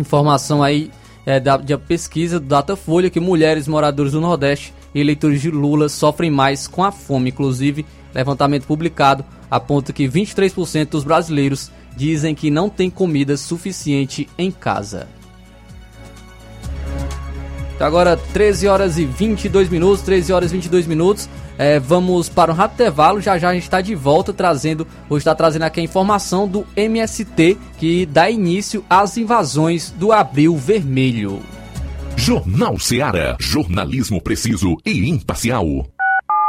informação 0.00 0.62
aí 0.62 0.90
é, 1.26 1.38
da, 1.38 1.56
da 1.56 1.78
pesquisa 1.78 2.40
do 2.40 2.46
Datafolha 2.46 3.10
que 3.10 3.20
mulheres 3.20 3.68
moradores 3.68 4.12
do 4.12 4.20
Nordeste 4.20 4.72
e 4.94 5.00
eleitores 5.00 5.42
de 5.42 5.50
Lula 5.50 5.88
sofrem 5.88 6.30
mais 6.30 6.66
com 6.66 6.82
a 6.82 6.90
fome. 6.90 7.30
Inclusive, 7.30 7.84
levantamento 8.14 8.66
publicado 8.66 9.24
aponta 9.50 9.92
que 9.92 10.08
23% 10.08 10.90
dos 10.90 11.04
brasileiros 11.04 11.70
dizem 11.96 12.34
que 12.34 12.50
não 12.50 12.68
tem 12.70 12.88
comida 12.88 13.36
suficiente 13.36 14.28
em 14.38 14.50
casa. 14.50 15.08
Então 17.74 17.86
agora 17.86 18.16
13 18.16 18.66
horas 18.66 18.98
e 18.98 19.04
22 19.04 19.68
minutos, 19.68 20.02
13 20.02 20.32
horas 20.32 20.50
e 20.50 20.54
22 20.54 20.86
minutos. 20.86 21.28
É, 21.58 21.80
vamos 21.80 22.28
para 22.28 22.52
um 22.52 22.54
rápido 22.54 22.82
intervalo, 22.82 23.20
já 23.20 23.36
já 23.36 23.50
a 23.50 23.54
gente 23.54 23.64
está 23.64 23.80
de 23.80 23.94
volta 23.94 24.32
trazendo, 24.32 24.86
hoje 25.10 25.22
está 25.22 25.34
trazendo 25.34 25.62
aqui 25.62 25.80
a 25.80 25.82
informação 25.82 26.46
do 26.46 26.64
MST 26.76 27.58
que 27.78 28.06
dá 28.06 28.30
início 28.30 28.84
às 28.88 29.16
invasões 29.16 29.90
do 29.90 30.12
Abril 30.12 30.56
Vermelho. 30.56 31.42
Jornal 32.16 32.78
Seara. 32.78 33.36
Jornalismo 33.40 34.20
preciso 34.20 34.76
e 34.84 35.08
imparcial. 35.08 35.64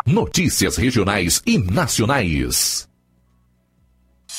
Notícias 0.05 0.77
regionais 0.77 1.41
e 1.45 1.57
nacionais. 1.57 2.88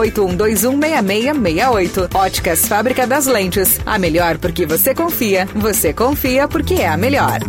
6668. 0.00 2.08
Óticas 2.14 2.66
Fábrica 2.66 3.06
das 3.06 3.26
Lentes. 3.26 3.80
A 3.84 3.98
melhor 3.98 4.38
porque 4.38 4.64
você 4.66 4.94
confia. 4.94 5.46
Você 5.54 5.92
confia 5.92 6.48
porque 6.48 6.74
é 6.74 6.88
a 6.88 6.96
melhor. 6.96 7.40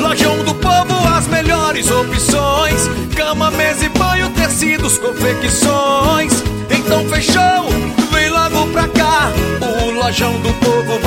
Lojão 0.00 0.44
do 0.44 0.54
Povo, 0.54 1.08
as 1.14 1.26
melhores 1.26 1.90
opções: 1.90 2.88
cama, 3.16 3.50
mesa 3.50 3.84
e 3.84 3.88
banho, 3.90 4.30
tecidos, 4.30 4.96
confecções. 4.98 6.32
Então 6.70 7.04
fechou, 7.08 7.68
vem 8.12 8.30
logo 8.30 8.66
pra 8.72 8.88
cá. 8.88 9.30
O 9.60 9.90
Lojão 9.90 10.40
do 10.40 10.52
Povo 10.54 10.97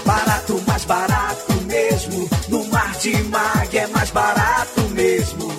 Barato, 0.06 0.61
mais 0.68 0.84
barato. 0.84 1.32
Martimag 3.14 3.77
é 3.77 3.88
mais 3.88 4.10
barato 4.10 4.81
mesmo. 4.90 5.52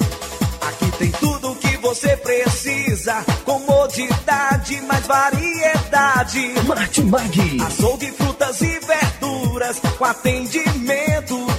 Aqui 0.60 0.90
tem 0.98 1.10
tudo 1.12 1.52
o 1.52 1.56
que 1.56 1.76
você 1.76 2.16
precisa. 2.16 3.24
Comodidade, 3.44 4.80
mais 4.82 5.06
variedade. 5.06 6.54
Martimag. 6.66 7.60
Açougue, 7.64 8.10
frutas 8.10 8.60
e 8.60 8.80
verduras. 8.80 9.80
Com 9.96 10.04
atendimento 10.04 11.43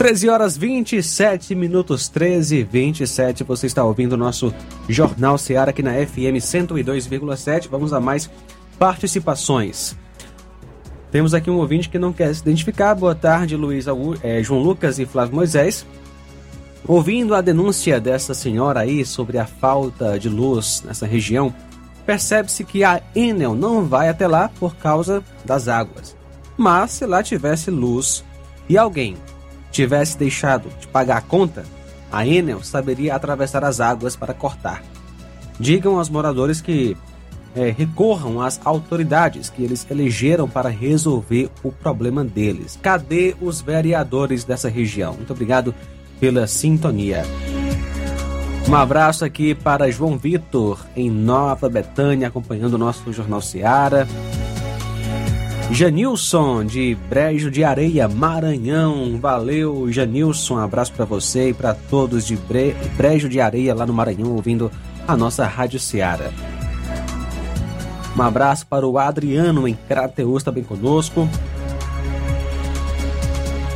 Treze 0.00 0.30
horas 0.30 0.56
27 0.56 1.54
minutos, 1.54 2.08
13 2.08 2.56
e 2.56 2.64
27. 2.64 3.44
Você 3.44 3.66
está 3.66 3.84
ouvindo 3.84 4.14
o 4.14 4.16
nosso 4.16 4.50
Jornal 4.88 5.36
Ceará 5.36 5.72
aqui 5.72 5.82
na 5.82 5.92
FM 5.92 6.40
102,7. 6.40 7.68
Vamos 7.68 7.92
a 7.92 8.00
mais 8.00 8.30
participações. 8.78 9.94
Temos 11.10 11.34
aqui 11.34 11.50
um 11.50 11.58
ouvinte 11.58 11.90
que 11.90 11.98
não 11.98 12.14
quer 12.14 12.34
se 12.34 12.40
identificar. 12.40 12.94
Boa 12.94 13.14
tarde, 13.14 13.56
Luiz 13.56 13.84
eh, 14.22 14.42
João 14.42 14.62
Lucas 14.62 14.98
e 14.98 15.04
Flávio 15.04 15.34
Moisés. 15.34 15.84
Ouvindo 16.88 17.34
a 17.34 17.42
denúncia 17.42 18.00
dessa 18.00 18.32
senhora 18.32 18.80
aí 18.80 19.04
sobre 19.04 19.36
a 19.36 19.44
falta 19.44 20.18
de 20.18 20.30
luz 20.30 20.82
nessa 20.82 21.04
região, 21.04 21.54
percebe-se 22.06 22.64
que 22.64 22.82
a 22.84 23.02
Enel 23.14 23.54
não 23.54 23.84
vai 23.84 24.08
até 24.08 24.26
lá 24.26 24.48
por 24.58 24.74
causa 24.76 25.22
das 25.44 25.68
águas. 25.68 26.16
Mas 26.56 26.92
se 26.92 27.04
lá 27.04 27.22
tivesse 27.22 27.70
luz 27.70 28.24
e 28.66 28.78
alguém 28.78 29.14
tivesse 29.70 30.18
deixado 30.18 30.68
de 30.80 30.86
pagar 30.86 31.18
a 31.18 31.22
conta, 31.22 31.64
a 32.10 32.26
Enel 32.26 32.62
saberia 32.62 33.14
atravessar 33.14 33.64
as 33.64 33.80
águas 33.80 34.16
para 34.16 34.34
cortar. 34.34 34.82
Digam 35.58 35.98
aos 35.98 36.08
moradores 36.08 36.60
que 36.60 36.96
eh, 37.54 37.74
recorram 37.76 38.40
às 38.40 38.60
autoridades 38.64 39.48
que 39.48 39.62
eles 39.62 39.86
elegeram 39.90 40.48
para 40.48 40.68
resolver 40.68 41.50
o 41.62 41.70
problema 41.70 42.24
deles. 42.24 42.78
Cadê 42.80 43.36
os 43.40 43.60
vereadores 43.60 44.44
dessa 44.44 44.68
região? 44.68 45.14
Muito 45.14 45.32
obrigado 45.32 45.74
pela 46.18 46.46
sintonia. 46.46 47.24
Um 48.68 48.74
abraço 48.74 49.24
aqui 49.24 49.54
para 49.54 49.90
João 49.90 50.16
Vitor, 50.16 50.86
em 50.94 51.10
Nova 51.10 51.68
Betânia, 51.68 52.28
acompanhando 52.28 52.74
o 52.74 52.78
nosso 52.78 53.12
Jornal 53.12 53.40
Seara. 53.40 54.06
Janilson, 55.72 56.64
de 56.64 56.96
Brejo 57.08 57.50
de 57.50 57.62
Areia, 57.62 58.08
Maranhão. 58.08 59.18
Valeu, 59.20 59.90
Janilson. 59.90 60.54
Um 60.54 60.58
abraço 60.58 60.92
para 60.92 61.04
você 61.04 61.50
e 61.50 61.54
para 61.54 61.74
todos 61.74 62.26
de 62.26 62.36
Bre... 62.36 62.74
Brejo 62.96 63.28
de 63.28 63.40
Areia, 63.40 63.74
lá 63.74 63.86
no 63.86 63.92
Maranhão, 63.92 64.34
ouvindo 64.34 64.70
a 65.06 65.16
nossa 65.16 65.46
Rádio 65.46 65.78
Seara. 65.78 66.32
Um 68.16 68.22
abraço 68.22 68.66
para 68.66 68.86
o 68.86 68.98
Adriano, 68.98 69.66
em 69.66 69.74
Crateus, 69.74 70.42
também 70.42 70.64
conosco. 70.64 71.28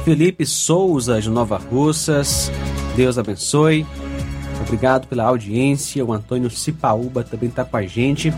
Felipe 0.05 0.45
Souza, 0.45 1.21
de 1.21 1.31
Nova 1.31 1.57
Russas. 1.57 2.51
Deus 2.97 3.17
abençoe. 3.17 3.87
Obrigado 4.61 5.07
pela 5.07 5.25
audiência. 5.25 6.05
O 6.05 6.13
Antônio 6.13 6.51
Cipaúba 6.51 7.23
também 7.23 7.49
está 7.49 7.65
com 7.65 7.77
a 7.77 7.83
gente. 7.83 8.35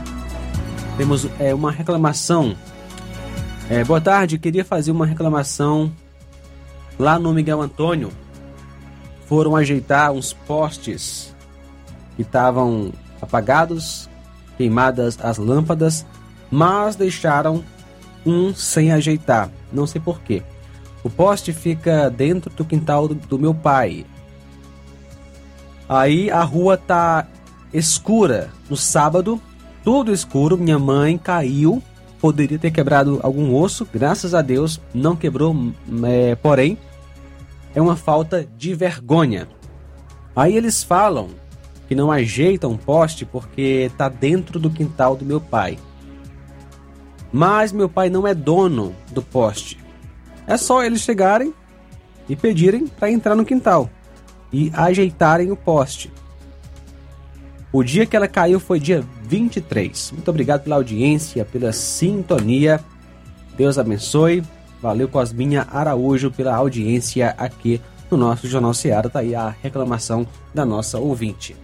Temos 0.97 1.27
é, 1.41 1.55
uma 1.55 1.73
reclamação. 1.73 2.55
É, 3.69 3.83
boa 3.83 4.01
tarde, 4.01 4.39
queria 4.39 4.65
fazer 4.65 4.93
uma 4.93 5.05
reclamação 5.05 5.93
lá 6.97 7.19
no 7.19 7.33
Miguel 7.33 7.61
Antônio. 7.61 8.13
Foram 9.27 9.57
ajeitar 9.57 10.13
uns 10.13 10.33
postes 10.33 11.35
que 12.15 12.23
estavam 12.23 12.93
apagados, 13.21 14.09
queimadas 14.57 15.19
as 15.21 15.37
lâmpadas, 15.37 16.07
mas 16.49 16.95
deixaram 16.95 17.65
um 18.25 18.55
sem 18.55 18.93
ajeitar. 18.93 19.51
Não 19.73 19.85
sei 19.85 20.01
porquê. 20.01 20.45
O 21.03 21.11
poste 21.11 21.53
fica 21.53 22.09
dentro 22.09 22.53
do 22.55 22.65
quintal 22.65 23.09
do, 23.09 23.15
do 23.17 23.37
meu 23.37 23.53
pai. 23.53 24.07
Aí 25.89 26.31
a 26.31 26.45
rua 26.45 26.77
tá 26.77 27.27
escura. 27.75 28.51
No 28.71 28.77
sábado, 28.77 29.41
tudo 29.83 30.13
escuro. 30.13 30.57
Minha 30.57 30.79
mãe 30.79 31.19
caiu. 31.19 31.83
Poderia 32.21 32.59
ter 32.59 32.71
quebrado 32.71 33.21
algum 33.23 33.55
osso. 33.55 33.87
Graças 33.93 34.35
a 34.35 34.43
Deus, 34.43 34.81
não 34.95 35.15
quebrou. 35.15 35.55
é, 36.05 36.35
porém, 36.35 36.79
é 37.75 37.81
uma 37.81 37.97
falta 37.97 38.47
de 38.57 38.75
vergonha. 38.75 39.49
Aí 40.35 40.57
eles 40.57 40.83
falam 40.83 41.29
que 41.89 41.95
não 41.95 42.11
ajeitam 42.11 42.73
um 42.73 42.77
poste 42.77 43.25
porque 43.25 43.91
tá 43.97 44.09
dentro 44.09 44.59
do 44.59 44.71
quintal 44.71 45.17
do 45.17 45.25
meu 45.25 45.41
pai. 45.41 45.79
Mas 47.33 47.73
meu 47.73 47.89
pai 47.89 48.09
não 48.09 48.27
é 48.27 48.35
dono 48.35 48.95
do 49.13 49.23
poste. 49.23 49.79
É 50.47 50.57
só 50.57 50.83
eles 50.83 51.01
chegarem 51.01 51.53
e 52.29 52.35
pedirem 52.35 52.87
para 52.87 53.11
entrar 53.11 53.35
no 53.35 53.45
quintal 53.45 53.91
e 54.53 54.71
ajeitarem 54.75 55.51
o 55.51 55.57
poste. 55.57 56.13
O 57.73 57.83
dia 57.83 58.07
que 58.07 58.17
ela 58.17 58.29
caiu 58.29 58.59
foi 58.59 58.81
dia 58.81 59.05
23. 59.27 60.13
Muito 60.13 60.29
obrigado 60.29 60.63
pela 60.63 60.77
audiência, 60.77 61.45
pela 61.45 61.73
sintonia. 61.73 62.81
Deus 63.57 63.79
abençoe. 63.79 64.43
Valeu, 64.81 65.09
Cosminha 65.09 65.67
Araújo, 65.71 66.31
pela 66.31 66.55
audiência 66.55 67.35
aqui 67.39 67.81
no 68.11 68.17
nosso 68.17 68.47
Jornal 68.47 68.75
Seara. 68.75 69.09
Tá 69.09 69.21
aí 69.21 69.35
a 69.35 69.55
reclamação 69.63 70.27
da 70.55 70.65
nossa 70.65 70.99
ouvinte. 70.99 71.57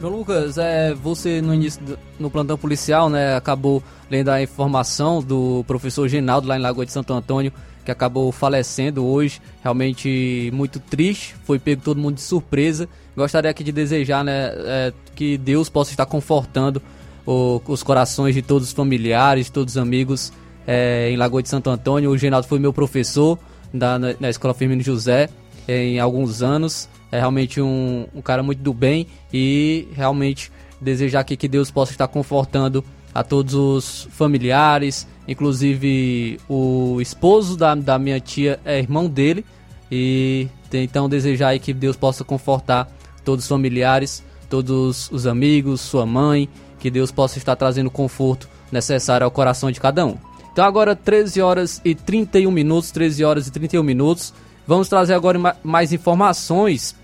João 0.00 0.18
Lucas, 0.18 0.58
é, 0.58 0.94
você 0.94 1.40
no 1.40 1.54
início 1.54 1.82
do, 1.82 1.98
no 2.18 2.30
plantão 2.30 2.58
policial, 2.58 3.08
né, 3.08 3.34
acabou 3.34 3.82
lendo 4.10 4.28
a 4.30 4.42
informação 4.42 5.22
do 5.22 5.64
professor 5.66 6.06
Genaldo 6.06 6.46
lá 6.46 6.56
em 6.56 6.60
Lagoa 6.60 6.84
de 6.84 6.92
Santo 6.92 7.14
Antônio, 7.14 7.52
que 7.86 7.90
acabou 7.90 8.30
falecendo 8.32 9.06
hoje. 9.06 9.40
Realmente 9.62 10.50
muito 10.52 10.78
triste, 10.78 11.34
foi 11.44 11.58
pego 11.58 11.80
todo 11.82 11.98
mundo 11.98 12.16
de 12.16 12.20
surpresa. 12.20 12.88
Gostaria 13.16 13.50
aqui 13.50 13.64
de 13.64 13.72
desejar, 13.72 14.22
né, 14.22 14.50
é, 14.54 14.92
que 15.14 15.38
Deus 15.38 15.70
possa 15.70 15.92
estar 15.92 16.04
confortando 16.04 16.82
o, 17.24 17.62
os 17.66 17.82
corações 17.82 18.34
de 18.34 18.42
todos 18.42 18.68
os 18.68 18.74
familiares, 18.74 19.46
de 19.46 19.52
todos 19.52 19.76
os 19.76 19.78
amigos 19.78 20.32
é, 20.66 21.10
em 21.10 21.16
Lagoa 21.16 21.42
de 21.42 21.48
Santo 21.48 21.70
Antônio. 21.70 22.10
O 22.10 22.18
Genaldo 22.18 22.46
foi 22.46 22.58
meu 22.58 22.72
professor 22.72 23.38
da, 23.72 23.98
na, 23.98 24.14
na 24.18 24.28
Escola 24.28 24.52
Firmino 24.52 24.82
José 24.82 25.30
em 25.66 25.98
alguns 25.98 26.42
anos. 26.42 26.88
É 27.10 27.20
realmente 27.20 27.60
um, 27.62 28.06
um 28.14 28.20
cara 28.20 28.42
muito 28.42 28.60
do 28.60 28.74
bem 28.74 29.06
e 29.32 29.88
realmente 29.94 30.50
desejar 30.80 31.20
aqui 31.20 31.36
que 31.36 31.48
Deus 31.48 31.70
possa 31.70 31.92
estar 31.92 32.08
confortando 32.08 32.84
a 33.14 33.22
todos 33.22 33.54
os 33.54 34.08
familiares, 34.10 35.06
inclusive 35.26 36.38
o 36.48 37.00
esposo 37.00 37.56
da, 37.56 37.74
da 37.74 37.98
minha 37.98 38.20
tia 38.20 38.60
é 38.64 38.78
irmão 38.78 39.08
dele 39.08 39.44
e 39.90 40.48
então 40.72 41.08
desejar 41.08 41.48
aí 41.48 41.58
que 41.58 41.72
Deus 41.72 41.96
possa 41.96 42.22
confortar 42.24 42.88
todos 43.24 43.44
os 43.44 43.48
familiares, 43.48 44.22
todos 44.48 45.10
os 45.10 45.26
amigos, 45.26 45.80
sua 45.80 46.04
mãe, 46.04 46.48
que 46.78 46.90
Deus 46.90 47.10
possa 47.10 47.38
estar 47.38 47.56
trazendo 47.56 47.86
o 47.86 47.90
conforto 47.90 48.48
necessário 48.70 49.24
ao 49.24 49.30
coração 49.30 49.70
de 49.70 49.80
cada 49.80 50.04
um. 50.04 50.16
Então 50.52 50.64
agora 50.64 50.94
13 50.94 51.40
horas 51.40 51.80
e 51.84 51.94
31 51.94 52.50
minutos, 52.50 52.90
13 52.90 53.24
horas 53.24 53.46
e 53.46 53.50
31 53.50 53.82
minutos. 53.82 54.32
Vamos 54.66 54.88
trazer 54.88 55.14
agora 55.14 55.56
mais 55.62 55.92
informações, 55.92 56.96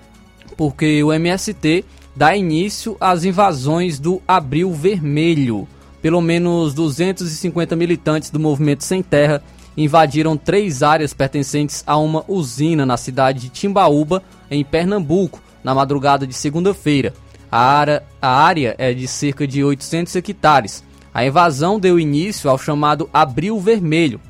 porque 0.57 1.03
o 1.03 1.13
MST 1.13 1.85
dá 2.15 2.37
início 2.37 2.97
às 3.01 3.25
invasões 3.25 3.99
do 3.99 4.21
Abril 4.27 4.73
Vermelho. 4.73 5.69
Pelo 6.03 6.21
menos 6.21 6.75
250 6.75 7.77
militantes 7.77 8.29
do 8.29 8.41
Movimento 8.41 8.83
Sem 8.83 9.05
Terra 9.05 9.41
invadiram 9.77 10.37
três 10.37 10.83
áreas 10.83 11.15
pertencentes 11.15 11.85
a 11.87 11.97
uma 11.97 12.25
usina 12.27 12.85
na 12.85 12.97
cidade 12.97 13.43
de 13.43 13.49
Timbaúba, 13.49 14.21
em 14.51 14.65
Pernambuco, 14.65 15.41
na 15.63 15.73
madrugada 15.73 16.27
de 16.27 16.35
segunda-feira. 16.35 17.15
A 17.51 18.01
área, 18.21 18.75
é 18.79 18.93
de 18.93 19.07
cerca 19.07 19.47
de 19.47 19.63
800 19.63 20.17
hectares. 20.17 20.85
A 21.15 21.25
invasão 21.25 21.79
deu 21.79 22.01
início 22.01 22.51
ao 22.51 22.59
chamado 22.59 23.09
Abril 23.13 23.61
Vermelho, 23.61 24.21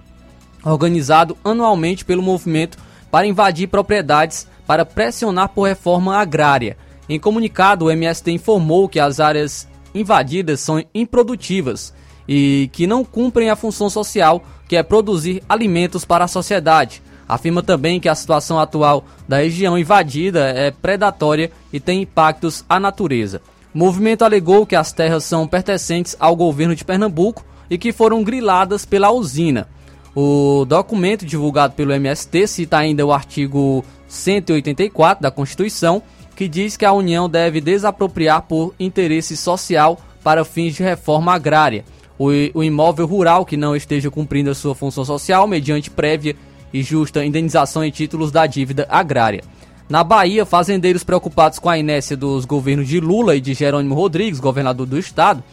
organizado 0.64 1.36
anualmente 1.42 2.04
pelo 2.04 2.22
movimento 2.22 2.76
para 3.10 3.26
invadir 3.26 3.68
propriedades 3.68 4.46
para 4.66 4.84
pressionar 4.84 5.48
por 5.48 5.68
reforma 5.68 6.16
agrária. 6.16 6.76
Em 7.08 7.18
comunicado, 7.18 7.86
o 7.86 7.90
MST 7.90 8.30
informou 8.30 8.88
que 8.88 9.00
as 9.00 9.20
áreas 9.20 9.68
invadidas 9.94 10.60
são 10.60 10.82
improdutivas 10.94 11.92
e 12.28 12.70
que 12.72 12.86
não 12.86 13.04
cumprem 13.04 13.50
a 13.50 13.56
função 13.56 13.90
social, 13.90 14.42
que 14.68 14.76
é 14.76 14.82
produzir 14.82 15.42
alimentos 15.48 16.04
para 16.04 16.24
a 16.24 16.28
sociedade. 16.28 17.02
Afirma 17.28 17.62
também 17.62 18.00
que 18.00 18.08
a 18.08 18.14
situação 18.14 18.58
atual 18.58 19.04
da 19.28 19.38
região 19.38 19.78
invadida 19.78 20.40
é 20.48 20.70
predatória 20.70 21.50
e 21.72 21.80
tem 21.80 22.02
impactos 22.02 22.64
à 22.68 22.78
natureza. 22.78 23.40
O 23.74 23.78
movimento 23.78 24.22
alegou 24.22 24.66
que 24.66 24.76
as 24.76 24.92
terras 24.92 25.24
são 25.24 25.46
pertencentes 25.46 26.16
ao 26.20 26.36
governo 26.36 26.76
de 26.76 26.84
Pernambuco 26.84 27.44
e 27.70 27.78
que 27.78 27.92
foram 27.92 28.22
griladas 28.22 28.84
pela 28.84 29.10
usina. 29.10 29.66
O 30.14 30.66
documento 30.66 31.24
divulgado 31.24 31.72
pelo 31.72 31.92
MST 31.92 32.46
cita 32.46 32.76
ainda 32.76 33.06
o 33.06 33.12
artigo 33.12 33.82
184 34.08 35.22
da 35.22 35.30
Constituição, 35.30 36.02
que 36.42 36.48
diz 36.48 36.76
que 36.76 36.84
a 36.84 36.92
União 36.92 37.28
deve 37.28 37.60
desapropriar 37.60 38.42
por 38.42 38.74
interesse 38.80 39.36
social 39.36 39.96
para 40.24 40.44
fins 40.44 40.74
de 40.74 40.82
reforma 40.82 41.32
agrária 41.32 41.84
o, 42.18 42.32
imóvel 42.64 43.06
rural 43.06 43.46
que 43.46 43.56
não 43.56 43.76
esteja 43.76 44.10
cumprindo 44.10 44.50
a 44.50 44.54
sua 44.54 44.74
função 44.74 45.04
social 45.04 45.46
mediante 45.46 45.88
prévia 45.88 46.34
e 46.72 46.82
justa 46.82 47.24
indenização 47.24 47.84
em 47.84 47.92
títulos 47.92 48.32
da 48.32 48.44
dívida 48.44 48.88
agrária. 48.90 49.44
Na 49.88 50.02
Bahia, 50.02 50.44
fazendeiros 50.44 51.04
preocupados 51.04 51.60
com 51.60 51.70
a 51.70 51.78
inércia 51.78 52.16
dos 52.16 52.44
governos 52.44 52.88
de 52.88 52.98
Lula 52.98 53.36
e 53.36 53.40
de 53.40 53.54
Jerônimo 53.54 53.94
Rodrigues, 53.94 54.40
governador 54.40 54.86
do 54.86 54.98
estado, 54.98 55.44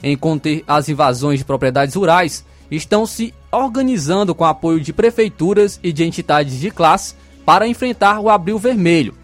em 0.00 0.16
conter 0.16 0.62
as 0.68 0.88
invasões 0.88 1.40
de 1.40 1.44
propriedades 1.44 1.96
rurais, 1.96 2.44
estão 2.70 3.04
se 3.06 3.34
organizando 3.50 4.36
com 4.36 4.44
apoio 4.44 4.78
de 4.78 4.92
prefeituras 4.92 5.80
e 5.82 5.92
de 5.92 6.04
entidades 6.04 6.60
de 6.60 6.70
classe 6.70 7.16
para 7.44 7.66
enfrentar 7.66 8.20
o 8.20 8.30
Abril 8.30 8.56
Vermelho. 8.56 9.14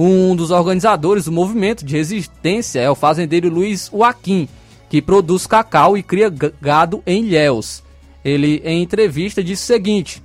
Um 0.00 0.36
dos 0.36 0.52
organizadores 0.52 1.24
do 1.24 1.32
movimento 1.32 1.84
de 1.84 1.96
resistência 1.96 2.78
é 2.78 2.88
o 2.88 2.94
fazendeiro 2.94 3.48
Luiz 3.48 3.90
Joaquim, 3.92 4.48
que 4.88 5.02
produz 5.02 5.44
cacau 5.44 5.98
e 5.98 6.04
cria 6.04 6.32
gado 6.60 7.02
em 7.04 7.24
Ilhéus. 7.24 7.82
Ele, 8.24 8.62
em 8.64 8.80
entrevista, 8.80 9.42
disse 9.42 9.64
o 9.64 9.66
seguinte: 9.66 10.22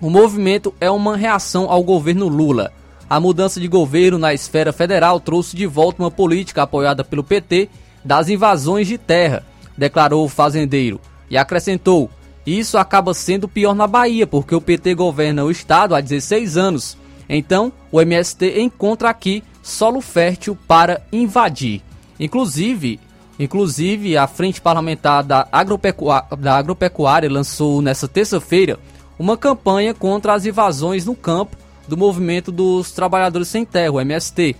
O 0.00 0.10
movimento 0.10 0.74
é 0.80 0.90
uma 0.90 1.16
reação 1.16 1.70
ao 1.70 1.84
governo 1.84 2.26
Lula. 2.26 2.72
A 3.08 3.20
mudança 3.20 3.60
de 3.60 3.68
governo 3.68 4.18
na 4.18 4.34
esfera 4.34 4.72
federal 4.72 5.20
trouxe 5.20 5.56
de 5.56 5.66
volta 5.66 6.02
uma 6.02 6.10
política 6.10 6.64
apoiada 6.64 7.04
pelo 7.04 7.22
PT 7.22 7.68
das 8.04 8.28
invasões 8.28 8.88
de 8.88 8.98
terra, 8.98 9.44
declarou 9.78 10.24
o 10.24 10.28
fazendeiro, 10.28 11.00
e 11.30 11.38
acrescentou: 11.38 12.10
Isso 12.44 12.76
acaba 12.76 13.14
sendo 13.14 13.46
pior 13.46 13.72
na 13.72 13.86
Bahia, 13.86 14.26
porque 14.26 14.52
o 14.52 14.60
PT 14.60 14.96
governa 14.96 15.44
o 15.44 15.50
estado 15.52 15.94
há 15.94 16.00
16 16.00 16.56
anos. 16.56 17.05
Então, 17.28 17.72
o 17.90 18.00
MST 18.00 18.60
encontra 18.60 19.10
aqui 19.10 19.42
solo 19.62 20.00
fértil 20.00 20.56
para 20.66 21.02
invadir. 21.12 21.82
Inclusive, 22.18 23.00
Inclusive, 23.38 24.16
a 24.16 24.26
Frente 24.26 24.60
Parlamentar 24.60 25.22
da, 25.22 25.46
Agropecuária, 25.52 26.26
da 26.38 26.56
Agropecuária 26.56 27.30
lançou 27.30 27.82
nesta 27.82 28.08
terça-feira 28.08 28.78
uma 29.18 29.36
campanha 29.36 29.92
contra 29.92 30.34
as 30.34 30.46
invasões 30.46 31.04
no 31.04 31.14
campo 31.14 31.56
do 31.86 31.96
Movimento 31.96 32.50
dos 32.50 32.92
Trabalhadores 32.92 33.48
Sem 33.48 33.64
Terra, 33.64 33.92
o 33.92 34.00
MST. 34.00 34.56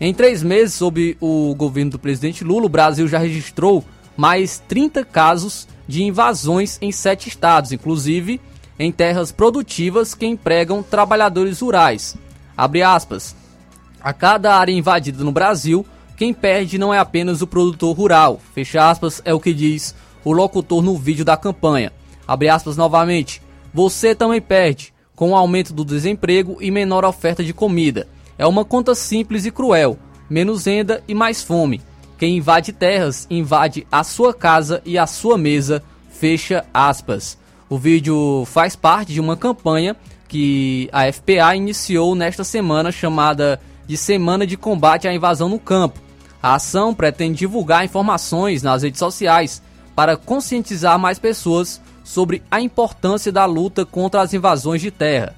Em 0.00 0.12
três 0.12 0.42
meses, 0.42 0.74
sob 0.74 1.16
o 1.20 1.54
governo 1.54 1.92
do 1.92 1.98
presidente 1.98 2.42
Lula, 2.42 2.66
o 2.66 2.70
Brasil 2.70 3.06
já 3.06 3.18
registrou 3.18 3.84
mais 4.16 4.62
30 4.68 5.04
casos 5.04 5.68
de 5.86 6.02
invasões 6.02 6.78
em 6.80 6.90
sete 6.90 7.28
estados, 7.28 7.72
inclusive 7.72 8.40
em 8.78 8.90
terras 8.90 9.30
produtivas 9.32 10.14
que 10.14 10.26
empregam 10.26 10.82
trabalhadores 10.82 11.60
rurais. 11.60 12.16
A 12.56 14.12
cada 14.12 14.56
área 14.56 14.72
invadida 14.72 15.24
no 15.24 15.32
Brasil, 15.32 15.86
quem 16.16 16.32
perde 16.32 16.78
não 16.78 16.92
é 16.92 16.98
apenas 16.98 17.42
o 17.42 17.46
produtor 17.46 17.96
rural, 17.96 18.40
fecha 18.54 18.88
aspas, 18.88 19.20
é 19.24 19.32
o 19.34 19.40
que 19.40 19.52
diz 19.52 19.94
o 20.24 20.32
locutor 20.32 20.82
no 20.82 20.96
vídeo 20.96 21.24
da 21.24 21.36
campanha. 21.36 21.92
Abre 22.26 22.48
aspas 22.48 22.76
novamente. 22.76 23.42
Você 23.72 24.14
também 24.14 24.40
perde, 24.40 24.94
com 25.14 25.30
o 25.30 25.36
aumento 25.36 25.72
do 25.72 25.84
desemprego 25.84 26.56
e 26.60 26.70
menor 26.70 27.04
oferta 27.04 27.44
de 27.44 27.52
comida. 27.52 28.08
É 28.38 28.46
uma 28.46 28.64
conta 28.64 28.94
simples 28.94 29.44
e 29.44 29.50
cruel. 29.50 29.98
Menos 30.28 30.64
renda 30.64 31.02
e 31.06 31.14
mais 31.14 31.42
fome. 31.42 31.82
Quem 32.16 32.38
invade 32.38 32.72
terras, 32.72 33.26
invade 33.28 33.86
a 33.92 34.02
sua 34.02 34.32
casa 34.32 34.80
e 34.84 34.96
a 34.96 35.06
sua 35.06 35.36
mesa. 35.36 35.82
Fecha 36.10 36.64
aspas. 36.72 37.36
O 37.68 37.78
vídeo 37.78 38.44
faz 38.46 38.76
parte 38.76 39.12
de 39.12 39.20
uma 39.20 39.36
campanha 39.36 39.96
que 40.28 40.88
a 40.92 41.10
FPA 41.12 41.54
iniciou 41.56 42.14
nesta 42.14 42.44
semana 42.44 42.90
chamada 42.92 43.60
de 43.86 43.96
Semana 43.96 44.46
de 44.46 44.56
Combate 44.56 45.06
à 45.06 45.14
Invasão 45.14 45.48
no 45.48 45.58
Campo, 45.58 46.00
a 46.44 46.56
ação 46.56 46.94
pretende 46.94 47.38
divulgar 47.38 47.86
informações 47.86 48.62
nas 48.62 48.82
redes 48.82 48.98
sociais 48.98 49.62
para 49.96 50.14
conscientizar 50.14 50.98
mais 50.98 51.18
pessoas 51.18 51.80
sobre 52.04 52.42
a 52.50 52.60
importância 52.60 53.32
da 53.32 53.46
luta 53.46 53.86
contra 53.86 54.20
as 54.20 54.34
invasões 54.34 54.82
de 54.82 54.90
terra. 54.90 55.34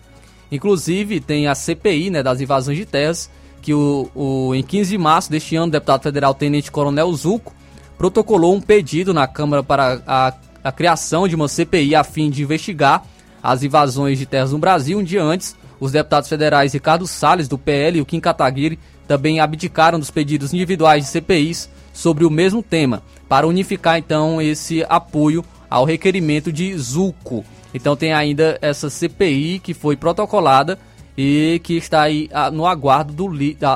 Inclusive, 0.51 1.21
tem 1.21 1.47
a 1.47 1.55
CPI 1.55 2.11
né, 2.11 2.25
das 2.25 2.41
invasões 2.41 2.77
de 2.77 2.85
terras, 2.85 3.31
que 3.63 3.73
o, 3.73 4.11
o, 4.17 4.53
em 4.53 4.65
15 4.65 4.91
de 4.91 4.99
março 4.99 5.31
deste 5.31 5.55
ano, 5.55 5.69
o 5.69 5.71
deputado 5.71 6.03
federal 6.03 6.35
Tenente 6.35 6.73
Coronel 6.73 7.13
Zuco 7.13 7.55
protocolou 7.97 8.53
um 8.57 8.61
pedido 8.61 9.15
na 9.15 9.29
Câmara 9.29 9.63
para 9.63 10.03
a, 10.09 10.35
a 10.67 10.73
criação 10.73 11.29
de 11.29 11.37
uma 11.37 11.47
CPI 11.47 11.95
a 11.95 12.03
fim 12.03 12.29
de 12.29 12.43
investigar 12.43 13.05
as 13.41 13.63
invasões 13.63 14.19
de 14.19 14.27
terras 14.27 14.51
no 14.51 14.59
Brasil. 14.59 14.99
Um 14.99 15.05
dia 15.05 15.23
antes, 15.23 15.55
os 15.79 15.93
deputados 15.93 16.29
federais 16.29 16.73
Ricardo 16.73 17.07
Salles, 17.07 17.47
do 17.47 17.57
PL, 17.57 17.99
e 17.99 18.01
o 18.01 18.07
Kim 18.07 18.19
Kataguiri, 18.19 18.77
também 19.07 19.39
abdicaram 19.39 20.01
dos 20.01 20.11
pedidos 20.11 20.53
individuais 20.53 21.05
de 21.05 21.11
CPIs 21.11 21.71
sobre 21.93 22.25
o 22.25 22.31
mesmo 22.31 22.65
tema, 22.65 23.01
para 23.29 23.47
unificar 23.47 23.97
então 23.97 24.43
esse 24.43 24.85
apoio 24.89 25.45
ao 25.71 25.85
requerimento 25.85 26.53
de 26.53 26.77
Zuco. 26.77 27.45
Então 27.73 27.95
tem 27.95 28.13
ainda 28.13 28.59
essa 28.61 28.91
CPI 28.91 29.61
que 29.61 29.73
foi 29.73 29.97
protocolada 29.97 30.79
e 31.17 31.61
que 31.63 31.75
está 31.75 32.03
aí 32.03 32.29
ah, 32.33 32.51
no 32.51 32.67
aguardo 32.67 33.13
do 33.13 33.31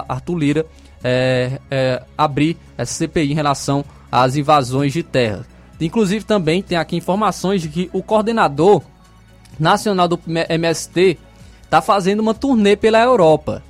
Arthur 0.09 0.37
Lira 0.37 0.67
é, 1.05 1.61
é, 1.71 2.03
abrir 2.19 2.57
essa 2.77 2.95
CPI 2.95 3.31
em 3.31 3.35
relação 3.35 3.85
às 4.11 4.35
invasões 4.35 4.93
de 4.93 5.05
terra. 5.05 5.47
Inclusive 5.81 6.25
também 6.25 6.63
tem 6.63 6.77
aqui 6.77 6.97
informações 6.97 7.63
de 7.63 7.69
que 7.69 7.91
o 7.93 8.03
coordenador 8.03 8.83
nacional 9.59 10.07
do 10.07 10.21
MST 10.27 11.19
está 11.65 11.81
fazendo 11.81 12.21
uma 12.21 12.35
turnê 12.35 12.77
pela 12.77 13.01
Europa. 13.01 13.63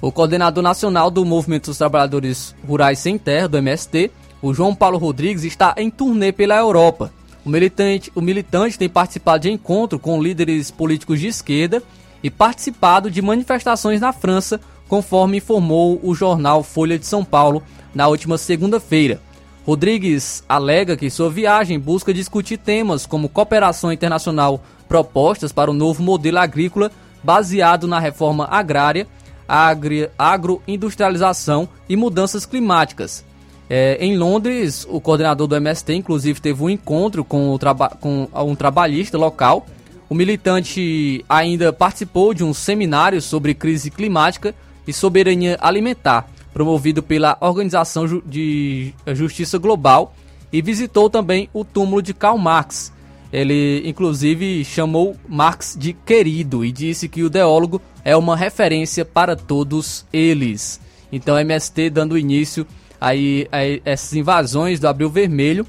O 0.00 0.10
coordenador 0.10 0.62
nacional 0.62 1.10
do 1.10 1.24
Movimento 1.24 1.66
dos 1.66 1.78
Trabalhadores 1.78 2.54
Rurais 2.66 2.98
Sem 2.98 3.16
Terra, 3.16 3.48
do 3.48 3.56
MST, 3.56 4.10
o 4.42 4.52
João 4.52 4.74
Paulo 4.74 4.98
Rodrigues, 4.98 5.44
está 5.44 5.74
em 5.78 5.90
turnê 5.90 6.32
pela 6.32 6.56
Europa. 6.56 7.12
O 7.44 7.48
militante, 7.48 8.10
o 8.14 8.20
militante 8.20 8.78
tem 8.78 8.88
participado 8.88 9.42
de 9.42 9.50
encontro 9.50 9.98
com 9.98 10.22
líderes 10.22 10.70
políticos 10.70 11.20
de 11.20 11.28
esquerda 11.28 11.82
e 12.22 12.30
participado 12.30 13.10
de 13.10 13.22
manifestações 13.22 14.00
na 14.00 14.12
França, 14.12 14.60
conforme 14.88 15.38
informou 15.38 16.00
o 16.02 16.14
jornal 16.14 16.62
Folha 16.62 16.98
de 16.98 17.06
São 17.06 17.24
Paulo 17.24 17.62
na 17.94 18.08
última 18.08 18.38
segunda-feira. 18.38 19.20
Rodrigues 19.66 20.44
alega 20.48 20.96
que 20.96 21.08
sua 21.08 21.30
viagem 21.30 21.78
busca 21.78 22.12
discutir 22.12 22.58
temas 22.58 23.06
como 23.06 23.28
cooperação 23.28 23.90
internacional, 23.90 24.62
propostas 24.86 25.52
para 25.52 25.70
o 25.70 25.74
novo 25.74 26.02
modelo 26.02 26.38
agrícola 26.38 26.90
baseado 27.22 27.88
na 27.88 27.98
reforma 27.98 28.46
agrária, 28.50 29.06
agri, 29.48 30.10
agroindustrialização 30.18 31.66
e 31.88 31.96
mudanças 31.96 32.44
climáticas. 32.44 33.24
É, 33.68 33.96
em 33.98 34.16
Londres, 34.18 34.86
o 34.90 35.00
coordenador 35.00 35.46
do 35.46 35.56
MST, 35.56 35.94
inclusive, 35.94 36.40
teve 36.40 36.62
um 36.62 36.68
encontro 36.68 37.24
com, 37.24 37.58
com 37.98 38.28
um 38.34 38.54
trabalhista 38.54 39.16
local. 39.16 39.66
O 40.10 40.14
militante 40.14 41.24
ainda 41.26 41.72
participou 41.72 42.34
de 42.34 42.44
um 42.44 42.52
seminário 42.52 43.22
sobre 43.22 43.54
crise 43.54 43.90
climática 43.90 44.54
e 44.86 44.92
soberania 44.92 45.56
alimentar, 45.62 46.28
promovido 46.54 47.02
pela 47.02 47.36
Organização 47.40 48.22
de 48.24 48.94
Justiça 49.08 49.58
Global, 49.58 50.14
e 50.52 50.62
visitou 50.62 51.10
também 51.10 51.50
o 51.52 51.64
túmulo 51.64 52.00
de 52.00 52.14
Karl 52.14 52.38
Marx. 52.38 52.92
Ele, 53.32 53.82
inclusive, 53.84 54.64
chamou 54.64 55.16
Marx 55.28 55.76
de 55.76 55.92
querido 55.92 56.64
e 56.64 56.70
disse 56.70 57.08
que 57.08 57.24
o 57.24 57.26
ideólogo 57.26 57.82
é 58.04 58.16
uma 58.16 58.36
referência 58.36 59.04
para 59.04 59.34
todos 59.34 60.06
eles. 60.12 60.80
Então, 61.10 61.36
MST 61.36 61.90
dando 61.90 62.16
início 62.16 62.64
aí, 63.00 63.48
a 63.50 63.58
essas 63.84 64.12
invasões 64.14 64.78
do 64.78 64.86
Abril 64.86 65.10
Vermelho 65.10 65.66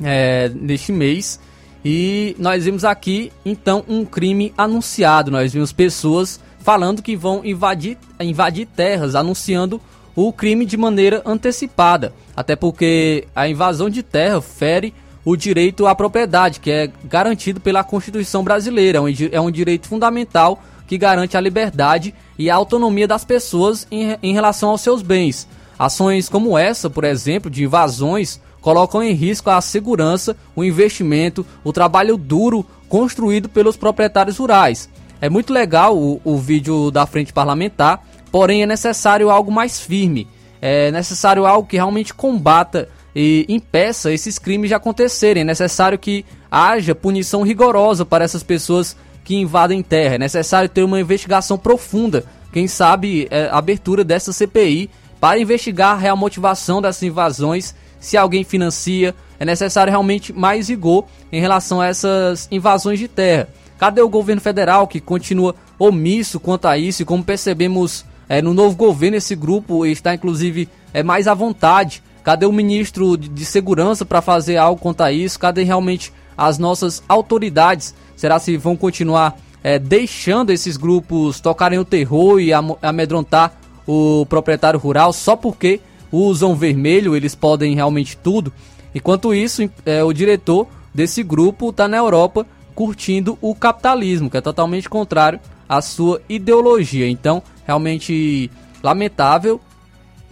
é, 0.00 0.48
neste 0.54 0.92
mês. 0.92 1.40
E 1.84 2.36
nós 2.38 2.64
vimos 2.64 2.84
aqui, 2.84 3.32
então, 3.44 3.84
um 3.88 4.04
crime 4.04 4.54
anunciado. 4.56 5.32
Nós 5.32 5.52
vimos 5.52 5.72
pessoas 5.72 6.38
falando 6.60 7.02
que 7.02 7.16
vão 7.16 7.44
invadir, 7.44 7.98
invadir 8.20 8.66
terras, 8.66 9.16
anunciando 9.16 9.80
o 10.16 10.32
crime 10.32 10.64
de 10.64 10.76
maneira 10.76 11.22
antecipada. 11.26 12.12
Até 12.34 12.56
porque 12.56 13.28
a 13.36 13.46
invasão 13.46 13.90
de 13.90 14.02
terra 14.02 14.40
fere 14.40 14.92
o 15.24 15.36
direito 15.36 15.86
à 15.86 15.94
propriedade, 15.94 16.60
que 16.60 16.70
é 16.70 16.90
garantido 17.04 17.60
pela 17.60 17.84
Constituição 17.84 18.42
brasileira. 18.42 19.00
É 19.30 19.40
um 19.40 19.50
direito 19.50 19.86
fundamental 19.86 20.62
que 20.86 20.96
garante 20.96 21.36
a 21.36 21.40
liberdade 21.40 22.14
e 22.38 22.48
a 22.48 22.54
autonomia 22.54 23.06
das 23.08 23.24
pessoas 23.24 23.86
em, 23.90 24.16
em 24.22 24.32
relação 24.32 24.70
aos 24.70 24.80
seus 24.80 25.02
bens. 25.02 25.46
Ações 25.78 26.28
como 26.28 26.56
essa, 26.56 26.88
por 26.88 27.04
exemplo, 27.04 27.50
de 27.50 27.64
invasões, 27.64 28.40
colocam 28.60 29.02
em 29.02 29.12
risco 29.12 29.50
a 29.50 29.60
segurança, 29.60 30.36
o 30.54 30.64
investimento, 30.64 31.44
o 31.62 31.72
trabalho 31.72 32.16
duro 32.16 32.64
construído 32.88 33.48
pelos 33.48 33.76
proprietários 33.76 34.38
rurais. 34.38 34.88
É 35.20 35.28
muito 35.28 35.52
legal 35.52 35.96
o, 35.96 36.20
o 36.24 36.36
vídeo 36.36 36.90
da 36.90 37.06
frente 37.06 37.32
parlamentar, 37.32 38.04
porém 38.30 38.62
é 38.62 38.66
necessário 38.66 39.30
algo 39.30 39.50
mais 39.50 39.80
firme. 39.80 40.28
É 40.60 40.90
necessário 40.90 41.46
algo 41.46 41.68
que 41.68 41.76
realmente 41.76 42.14
combata 42.14 42.88
e 43.14 43.46
impeça 43.48 44.12
esses 44.12 44.38
crimes 44.38 44.68
de 44.68 44.74
acontecerem. 44.74 45.42
É 45.42 45.44
necessário 45.44 45.98
que 45.98 46.24
haja 46.50 46.94
punição 46.94 47.42
rigorosa 47.42 48.04
para 48.04 48.24
essas 48.24 48.42
pessoas 48.42 48.96
que 49.24 49.34
invadem 49.34 49.82
terra. 49.82 50.16
É 50.16 50.18
necessário 50.18 50.68
ter 50.68 50.82
uma 50.82 51.00
investigação 51.00 51.58
profunda. 51.58 52.24
Quem 52.52 52.68
sabe 52.68 53.26
é, 53.30 53.48
abertura 53.50 54.04
dessa 54.04 54.32
CPI 54.32 54.90
para 55.20 55.38
investigar 55.38 55.92
a 55.92 55.98
real 55.98 56.16
motivação 56.16 56.80
dessas 56.80 57.02
invasões, 57.02 57.74
se 57.98 58.16
alguém 58.16 58.44
financia. 58.44 59.14
É 59.38 59.44
necessário 59.44 59.90
realmente 59.90 60.32
mais 60.32 60.68
rigor 60.68 61.04
em 61.30 61.40
relação 61.40 61.80
a 61.80 61.86
essas 61.86 62.48
invasões 62.50 62.98
de 62.98 63.08
terra. 63.08 63.48
Cadê 63.78 64.00
o 64.00 64.08
governo 64.08 64.40
federal 64.40 64.86
que 64.86 65.00
continua 65.00 65.54
omisso 65.78 66.40
quanto 66.40 66.66
a 66.66 66.78
isso? 66.78 67.02
E 67.02 67.04
como 67.04 67.22
percebemos 67.22 68.04
é, 68.28 68.42
no 68.42 68.52
novo 68.52 68.76
governo, 68.76 69.16
esse 69.16 69.34
grupo 69.34 69.86
está 69.86 70.14
inclusive 70.14 70.68
é, 70.92 71.02
mais 71.02 71.28
à 71.28 71.34
vontade. 71.34 72.02
Cadê 72.24 72.44
o 72.44 72.52
ministro 72.52 73.16
de, 73.16 73.28
de 73.28 73.44
segurança 73.44 74.04
para 74.04 74.20
fazer 74.20 74.56
algo 74.56 74.80
quanto 74.80 75.02
a 75.02 75.12
isso? 75.12 75.38
Cadê 75.38 75.62
realmente 75.62 76.12
as 76.36 76.58
nossas 76.58 77.02
autoridades? 77.08 77.94
Será 78.16 78.38
se 78.38 78.56
vão 78.56 78.76
continuar 78.76 79.38
é, 79.62 79.78
deixando 79.78 80.50
esses 80.50 80.76
grupos 80.76 81.40
tocarem 81.40 81.78
o 81.78 81.84
terror 81.84 82.40
e 82.40 82.52
am 82.52 82.76
amedrontar 82.82 83.52
o 83.86 84.26
proprietário 84.26 84.80
rural 84.80 85.12
só 85.12 85.36
porque 85.36 85.80
usam 86.10 86.56
vermelho? 86.56 87.14
Eles 87.14 87.34
podem 87.34 87.74
realmente 87.74 88.16
tudo. 88.16 88.52
Enquanto 88.92 89.34
isso, 89.34 89.68
é, 89.84 90.02
o 90.02 90.12
diretor 90.12 90.66
desse 90.92 91.22
grupo 91.22 91.70
está 91.70 91.86
na 91.86 91.98
Europa 91.98 92.46
curtindo 92.74 93.38
o 93.40 93.54
capitalismo, 93.54 94.28
que 94.28 94.36
é 94.36 94.40
totalmente 94.40 94.88
contrário 94.88 95.38
à 95.68 95.80
sua 95.80 96.20
ideologia. 96.28 97.08
Então, 97.08 97.42
realmente 97.66 98.50
lamentável 98.82 99.60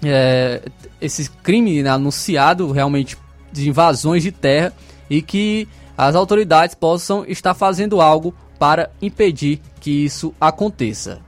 é, 0.02 0.62
esse 1.00 1.30
crime 1.30 1.86
anunciado 1.86 2.70
realmente 2.72 3.16
de 3.52 3.68
invasões 3.68 4.22
de 4.22 4.32
terra 4.32 4.72
e 5.08 5.22
que 5.22 5.68
as 5.96 6.14
autoridades 6.14 6.74
possam 6.74 7.24
estar 7.26 7.54
fazendo 7.54 8.00
algo 8.00 8.34
para 8.58 8.90
impedir 9.00 9.60
que 9.80 9.90
isso 9.90 10.34
aconteça. 10.40 11.20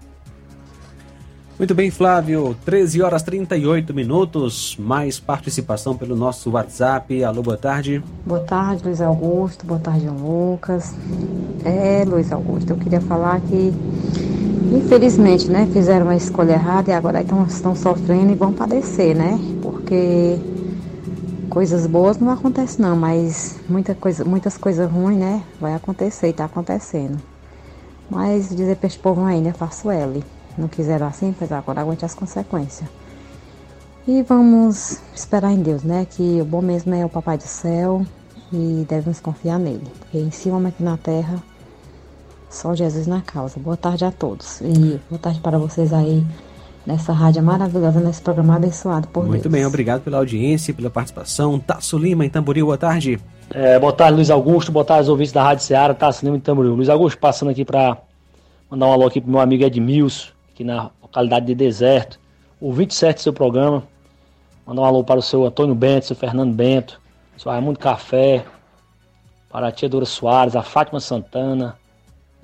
Muito 1.58 1.74
bem, 1.74 1.90
Flávio. 1.90 2.54
13 2.66 3.00
horas 3.00 3.22
38 3.22 3.94
minutos. 3.94 4.76
Mais 4.78 5.18
participação 5.18 5.96
pelo 5.96 6.14
nosso 6.14 6.50
WhatsApp. 6.50 7.24
Alô, 7.24 7.42
boa 7.42 7.56
tarde. 7.56 8.04
Boa 8.26 8.40
tarde, 8.40 8.84
Luiz 8.84 9.00
Augusto. 9.00 9.64
Boa 9.64 9.80
tarde, 9.80 10.06
Lucas. 10.06 10.94
É, 11.64 12.04
Luiz 12.06 12.30
Augusto, 12.30 12.70
eu 12.70 12.76
queria 12.76 13.00
falar 13.00 13.40
que, 13.40 13.72
infelizmente, 14.70 15.48
né, 15.48 15.66
fizeram 15.72 16.04
uma 16.04 16.14
escolha 16.14 16.52
errada 16.52 16.90
e 16.90 16.94
agora 16.94 17.22
estão, 17.22 17.46
estão 17.46 17.74
sofrendo 17.74 18.32
e 18.32 18.34
vão 18.34 18.52
padecer, 18.52 19.16
né? 19.16 19.40
Porque 19.62 20.38
coisas 21.48 21.86
boas 21.86 22.18
não 22.18 22.30
acontecem 22.30 22.84
não, 22.84 22.94
mas 22.94 23.58
muita 23.66 23.94
coisa, 23.94 24.26
muitas 24.26 24.58
coisas 24.58 24.90
ruins, 24.90 25.16
né, 25.18 25.42
vai 25.58 25.74
acontecer 25.74 26.28
e 26.28 26.34
tá 26.34 26.44
acontecendo. 26.44 27.16
Mas 28.10 28.50
dizer 28.50 28.76
para 28.76 28.88
esse 28.88 28.98
povo 28.98 29.24
né, 29.24 29.54
faço 29.54 29.90
L. 29.90 30.22
Não 30.56 30.68
quiseram 30.68 31.06
assim, 31.06 31.34
pois 31.36 31.50
agora 31.52 31.80
aguente 31.80 32.04
as 32.04 32.14
consequências. 32.14 32.88
E 34.08 34.22
vamos 34.22 35.00
esperar 35.14 35.52
em 35.52 35.60
Deus, 35.60 35.82
né? 35.82 36.06
Que 36.08 36.40
o 36.40 36.44
bom 36.44 36.62
mesmo 36.62 36.94
é 36.94 37.04
o 37.04 37.08
Papai 37.08 37.36
do 37.36 37.42
Céu 37.42 38.06
e 38.52 38.86
devemos 38.88 39.20
confiar 39.20 39.58
nele. 39.58 39.86
Porque 39.98 40.18
em 40.18 40.30
cima 40.30 40.68
aqui 40.68 40.82
na 40.82 40.96
terra, 40.96 41.42
só 42.48 42.74
Jesus 42.74 43.06
na 43.06 43.20
causa. 43.20 43.58
Boa 43.58 43.76
tarde 43.76 44.04
a 44.04 44.12
todos. 44.12 44.60
E 44.60 45.00
boa 45.10 45.18
tarde 45.20 45.40
para 45.40 45.58
vocês 45.58 45.92
aí 45.92 46.24
nessa 46.86 47.12
rádio 47.12 47.42
maravilhosa, 47.42 47.98
nesse 47.98 48.22
programa 48.22 48.54
abençoado 48.54 49.08
por 49.08 49.26
Muito 49.26 49.42
Deus. 49.42 49.52
bem, 49.52 49.66
obrigado 49.66 50.02
pela 50.02 50.18
audiência, 50.18 50.72
pela 50.72 50.88
participação. 50.88 51.58
Tasso 51.58 51.98
Lima 51.98 52.24
em 52.24 52.30
Tamboril, 52.30 52.66
boa 52.66 52.78
tarde. 52.78 53.18
É, 53.50 53.78
boa 53.78 53.92
tarde, 53.92 54.14
Luiz 54.14 54.30
Augusto. 54.30 54.70
Boa 54.70 54.84
tarde, 54.84 55.10
ouvintes 55.10 55.32
da 55.32 55.42
Rádio 55.42 55.64
Ceará, 55.64 55.92
Tasso 55.92 56.24
Lima 56.24 56.36
em 56.36 56.40
Tamboril. 56.40 56.74
Luiz 56.76 56.88
Augusto, 56.88 57.18
passando 57.18 57.50
aqui 57.50 57.64
para 57.64 57.98
mandar 58.70 58.86
um 58.86 58.92
alô 58.92 59.06
aqui 59.06 59.20
pro 59.20 59.30
meu 59.30 59.40
amigo 59.40 59.64
Edmilson, 59.64 60.28
aqui 60.56 60.64
na 60.64 60.90
localidade 61.02 61.44
de 61.44 61.54
Deserto. 61.54 62.18
O 62.58 62.72
27 62.72 63.16
do 63.16 63.20
seu 63.20 63.32
programa. 63.32 63.82
Mandar 64.66 64.82
um 64.82 64.84
alô 64.86 65.04
para 65.04 65.20
o 65.20 65.22
seu 65.22 65.44
Antônio 65.44 65.74
Bento, 65.74 66.06
seu 66.06 66.16
Fernando 66.16 66.52
Bento, 66.52 67.00
seu 67.36 67.52
Raimundo 67.52 67.78
Café, 67.78 68.44
para 69.50 69.68
a 69.68 69.72
tia 69.72 69.88
Dora 69.88 70.06
Soares, 70.06 70.56
a 70.56 70.62
Fátima 70.62 70.98
Santana, 70.98 71.78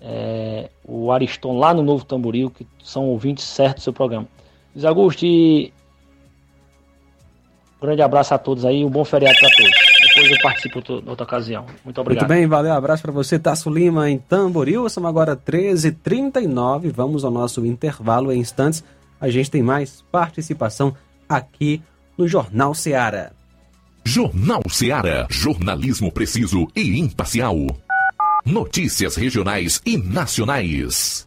é, 0.01 0.69
o 0.85 1.11
Ariston 1.11 1.59
lá 1.59 1.75
no 1.75 1.83
Novo 1.83 2.05
Tamboril, 2.05 2.51
que 2.51 2.67
são 2.83 3.09
ouvintes 3.09 3.45
certos 3.45 3.83
do 3.83 3.85
seu 3.85 3.93
programa. 3.93 4.29
Luiz 4.73 4.85
Augusto, 4.85 5.27
e 5.27 5.73
grande 7.81 8.03
abraço 8.03 8.35
a 8.35 8.39
todos 8.39 8.65
aí, 8.65 8.85
um 8.85 8.91
bom 8.91 9.05
feriado 9.05 9.37
para 9.41 9.51
todos. 9.57 9.72
Participo 10.43 10.81
em 10.81 11.09
outra 11.09 11.24
ocasião. 11.24 11.66
Muito 11.85 12.01
obrigado. 12.01 12.28
Muito 12.28 12.39
bem, 12.39 12.47
valeu, 12.47 12.73
abraço 12.73 13.02
para 13.02 13.12
você, 13.12 13.39
Tasso 13.39 13.70
Lima 13.70 14.10
em 14.10 14.19
Tamboril. 14.19 14.89
São 14.89 15.06
agora 15.06 15.36
13h39, 15.36 16.90
vamos 16.90 17.24
ao 17.24 17.31
nosso 17.31 17.64
intervalo 17.64 18.32
em 18.32 18.40
instantes. 18.40 18.82
A 19.20 19.31
gente 19.31 19.51
tem 19.51 19.62
mais 19.62 20.02
participação 20.10 20.94
aqui 21.28 21.82
no 22.19 22.27
Jornal 22.27 22.74
Seara. 22.74 23.32
Jornal 24.05 24.62
Seara. 24.69 25.27
Jornalismo 25.31 26.10
preciso 26.10 26.66
e 26.74 26.98
imparcial. 26.98 27.56
Notícias 28.44 29.14
regionais 29.14 29.81
e 29.86 29.97
nacionais. 29.97 31.27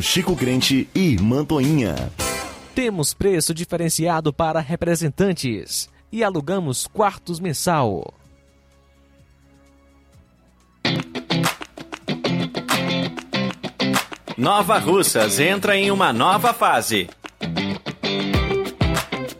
Chico 0.00 0.36
Crente 0.36 0.88
e 0.94 1.16
Mantoinha. 1.20 1.94
Temos 2.74 3.12
preço 3.12 3.52
diferenciado 3.52 4.32
para 4.32 4.60
representantes 4.60 5.88
e 6.12 6.24
alugamos 6.24 6.86
quartos 6.86 7.40
mensal. 7.40 8.14
Nova 14.36 14.78
Russas 14.78 15.38
entra 15.38 15.76
em 15.76 15.90
uma 15.90 16.12
nova 16.12 16.54
fase. 16.54 17.10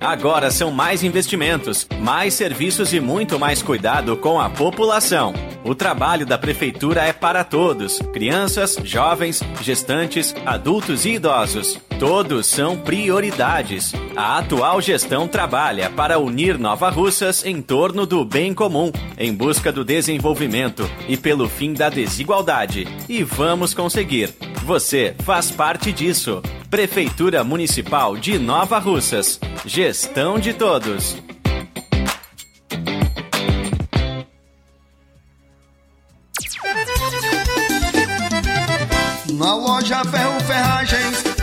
Agora 0.01 0.51
são 0.51 0.70
mais 0.70 1.05
investimentos, 1.05 1.86
mais 2.01 2.32
serviços 2.32 2.94
e 2.94 3.01
muito 3.01 3.39
mais 3.39 3.60
cuidado 3.60 4.16
com 4.16 4.40
a 4.40 4.48
população. 4.48 5.35
O 5.62 5.74
trabalho 5.74 6.24
da 6.24 6.39
Prefeitura 6.39 7.02
é 7.02 7.12
para 7.12 7.44
todos: 7.44 7.98
crianças, 8.10 8.78
jovens, 8.82 9.43
gestantes, 9.60 10.35
adultos 10.47 11.05
e 11.05 11.10
idosos. 11.10 11.78
Todos 12.01 12.47
são 12.47 12.78
prioridades. 12.78 13.93
A 14.16 14.39
atual 14.39 14.81
gestão 14.81 15.28
trabalha 15.28 15.90
para 15.90 16.18
unir 16.18 16.59
Nova 16.59 16.89
Russas 16.89 17.44
em 17.44 17.60
torno 17.60 18.06
do 18.06 18.24
bem 18.24 18.55
comum, 18.55 18.90
em 19.18 19.35
busca 19.35 19.70
do 19.70 19.85
desenvolvimento 19.85 20.90
e 21.06 21.14
pelo 21.14 21.47
fim 21.47 21.74
da 21.74 21.90
desigualdade. 21.90 22.89
E 23.06 23.22
vamos 23.22 23.74
conseguir. 23.74 24.35
Você 24.64 25.14
faz 25.24 25.51
parte 25.51 25.93
disso. 25.93 26.40
Prefeitura 26.70 27.44
Municipal 27.44 28.16
de 28.16 28.39
Nova 28.39 28.78
Russas. 28.78 29.39
Gestão 29.66 30.39
de 30.39 30.55
todos. 30.55 31.18
Na 39.40 39.55
loja 39.55 40.05
Ferro 40.05 40.39
Ferragens, 40.40 40.89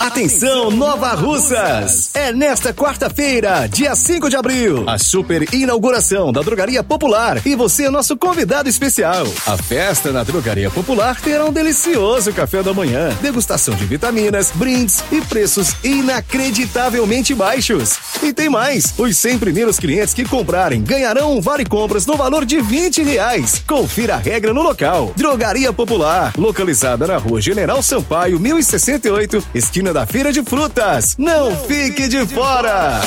Atenção, 0.00 0.70
Nova 0.70 1.12
Russas! 1.12 2.08
É 2.14 2.32
nesta 2.32 2.72
quarta-feira, 2.72 3.68
dia 3.68 3.94
5 3.94 4.30
de 4.30 4.36
abril, 4.36 4.88
a 4.88 4.96
super 4.96 5.52
inauguração 5.52 6.32
da 6.32 6.40
Drogaria 6.40 6.82
Popular 6.82 7.46
e 7.46 7.54
você 7.54 7.84
é 7.84 7.90
nosso 7.90 8.16
convidado 8.16 8.66
especial. 8.66 9.26
A 9.46 9.58
festa 9.58 10.10
na 10.10 10.24
Drogaria 10.24 10.70
Popular 10.70 11.20
terá 11.20 11.44
um 11.44 11.52
delicioso 11.52 12.32
café 12.32 12.62
da 12.62 12.72
manhã, 12.72 13.10
degustação 13.20 13.74
de 13.74 13.84
vitaminas, 13.84 14.50
brindes 14.54 15.04
e 15.12 15.20
preços 15.20 15.76
inacreditavelmente 15.84 17.34
baixos. 17.34 17.98
E 18.22 18.32
tem 18.32 18.48
mais: 18.48 18.94
os 18.96 19.18
100 19.18 19.38
primeiros 19.38 19.78
clientes 19.78 20.14
que 20.14 20.24
comprarem 20.24 20.82
ganharão 20.82 21.36
um 21.36 21.42
vale 21.42 21.66
compras 21.66 22.06
no 22.06 22.16
valor 22.16 22.46
de 22.46 22.58
20 22.58 23.02
reais. 23.02 23.62
Confira 23.66 24.14
a 24.14 24.18
regra 24.18 24.54
no 24.54 24.62
local. 24.62 25.12
Drogaria 25.14 25.74
Popular, 25.74 26.32
localizada 26.38 27.06
na 27.06 27.18
rua 27.18 27.38
General 27.38 27.82
Sampaio, 27.82 28.40
1068, 28.40 29.44
esquina 29.54 29.89
da 29.92 30.06
Feira 30.06 30.32
de 30.32 30.42
Frutas. 30.42 31.16
Não 31.18 31.54
fique 31.66 32.08
de 32.08 32.26
fora! 32.26 33.00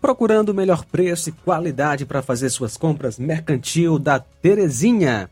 Procurando 0.00 0.50
o 0.50 0.54
melhor 0.54 0.84
preço 0.84 1.28
e 1.28 1.32
qualidade 1.32 2.06
para 2.06 2.22
fazer 2.22 2.50
suas 2.50 2.76
compras 2.76 3.18
mercantil 3.18 3.98
da 3.98 4.18
Terezinha. 4.20 5.28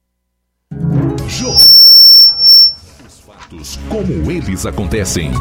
Os 3.03 3.19
fatos 3.19 3.77
como 3.89 4.31
eles 4.31 4.65
acontecem. 4.65 5.31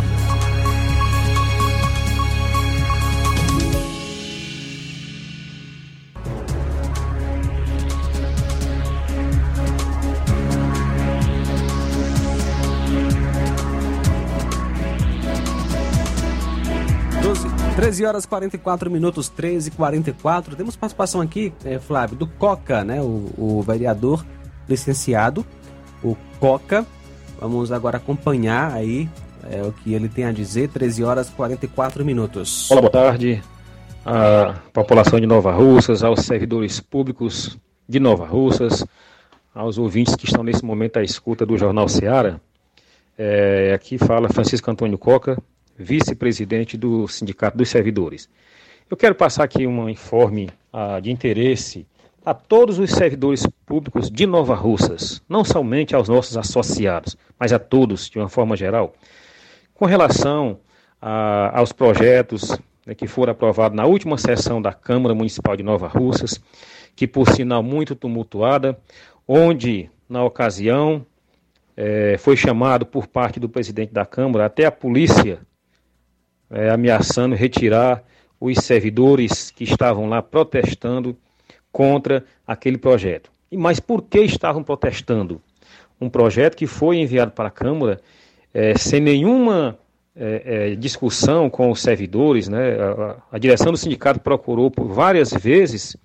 13 17.77 18.05
horas 18.07 18.27
44 18.27 18.91
minutos, 18.91 19.29
13 19.29 19.69
e 19.69 19.73
44. 19.73 20.57
Temos 20.57 20.75
participação 20.75 21.21
aqui, 21.21 21.53
eh, 21.65 21.79
Flávio, 21.79 22.17
do 22.17 22.27
Coca, 22.27 22.83
né? 22.83 23.01
O, 23.01 23.31
o 23.37 23.63
vereador 23.63 24.25
licenciado, 24.69 25.47
o 26.03 26.17
Coca, 26.41 26.85
Vamos 27.39 27.71
agora 27.71 27.99
acompanhar 27.99 28.73
aí 28.73 29.09
é, 29.51 29.63
o 29.63 29.71
que 29.71 29.93
ele 29.93 30.09
tem 30.09 30.25
a 30.25 30.33
dizer, 30.33 30.69
13 30.69 31.05
horas 31.05 31.29
e 31.29 31.33
44 31.33 32.05
minutos. 32.05 32.71
Olá, 32.71 32.81
boa 32.81 32.91
tarde 32.91 33.43
à 34.05 34.55
população 34.73 35.21
de 35.21 35.27
Nova 35.27 35.53
Russas, 35.53 36.03
aos 36.03 36.21
servidores 36.21 36.81
públicos 36.81 37.59
de 37.87 38.01
Nova 38.01 38.25
Russas, 38.27 38.85
aos 39.55 39.77
ouvintes 39.77 40.15
que 40.17 40.25
estão 40.25 40.43
nesse 40.43 40.65
momento 40.65 40.97
à 40.97 41.03
escuta 41.03 41.45
do 41.45 41.59
Jornal 41.59 41.89
Seara. 41.89 42.41
É, 43.19 43.73
aqui 43.75 43.99
fala 43.99 44.29
Francisco 44.29 44.71
Antônio 44.71 44.97
Coca, 44.97 45.37
vice-presidente 45.79 46.77
do 46.77 47.07
Sindicato 47.09 47.57
dos 47.57 47.69
Servidores. 47.69 48.29
Eu 48.89 48.97
quero 48.97 49.15
passar 49.15 49.45
aqui 49.45 49.67
um 49.67 49.89
informe 49.89 50.49
ah, 50.73 51.01
de 51.01 51.11
interesse 51.11 51.87
a 52.25 52.35
todos 52.35 52.79
os 52.79 52.91
servidores 52.91 53.47
públicos 53.65 54.11
de 54.11 54.27
Nova 54.27 54.55
Russas, 54.55 55.23
não 55.29 55.45
somente 55.45 55.95
aos 55.95 56.09
nossos 56.09 56.37
associados, 56.37 57.17
mas 57.39 57.53
a 57.53 57.59
todos 57.59 58.11
de 58.11 58.19
uma 58.19 58.29
forma 58.29 58.57
geral, 58.57 58.95
com 59.75 59.87
relação 59.87 60.59
a, 61.01 61.57
aos 61.59 61.73
projetos 61.73 62.59
né, 62.85 62.95
que 62.95 63.07
foram 63.07 63.33
aprovados 63.33 63.77
na 63.77 63.87
última 63.87 64.19
sessão 64.19 64.61
da 64.61 64.73
Câmara 64.73 65.15
Municipal 65.15 65.57
de 65.57 65.63
Nova 65.63 65.87
Russas, 65.87 66.41
que 66.97 67.07
por 67.07 67.29
sinal 67.29 67.63
muito 67.63 67.95
tumultuada, 67.95 68.77
onde 69.27 69.91
na 70.09 70.25
ocasião 70.25 71.07
é, 71.77 72.17
foi 72.19 72.37
chamado 72.37 72.87
por 72.87 73.07
parte 73.07 73.39
do 73.39 73.49
presidente 73.49 73.93
da 73.93 74.07
Câmara 74.07 74.47
até 74.47 74.65
a 74.65 74.73
polícia 74.73 75.41
é, 76.51 76.71
ameaçando 76.71 77.35
retirar 77.35 78.03
os 78.41 78.59
servidores 78.59 79.51
que 79.51 79.65
estavam 79.65 80.09
lá 80.09 80.23
protestando 80.23 81.17
contra 81.73 82.25
aquele 82.47 82.79
projeto. 82.79 83.31
Mas 83.53 83.81
por 83.81 84.03
que 84.03 84.21
estavam 84.21 84.63
protestando? 84.63 85.41
Um 86.01 86.09
projeto 86.09 86.57
que 86.57 86.67
foi 86.67 86.99
enviado 86.99 87.33
para 87.33 87.49
a 87.49 87.51
Câmara 87.51 88.01
é, 88.53 88.77
sem 88.77 89.01
nenhuma 89.01 89.79
é, 90.15 90.71
é, 90.73 90.75
discussão 90.75 91.51
com 91.51 91.71
os 91.71 91.81
servidores, 91.83 92.49
né? 92.49 92.73
A, 92.81 93.17
a, 93.33 93.39
direção 93.39 93.71
do 93.71 93.77
sindicato 93.77 94.21
procurou 94.21 94.71
por 94.71 94.87
várias 94.87 95.31
vezes 95.31 95.97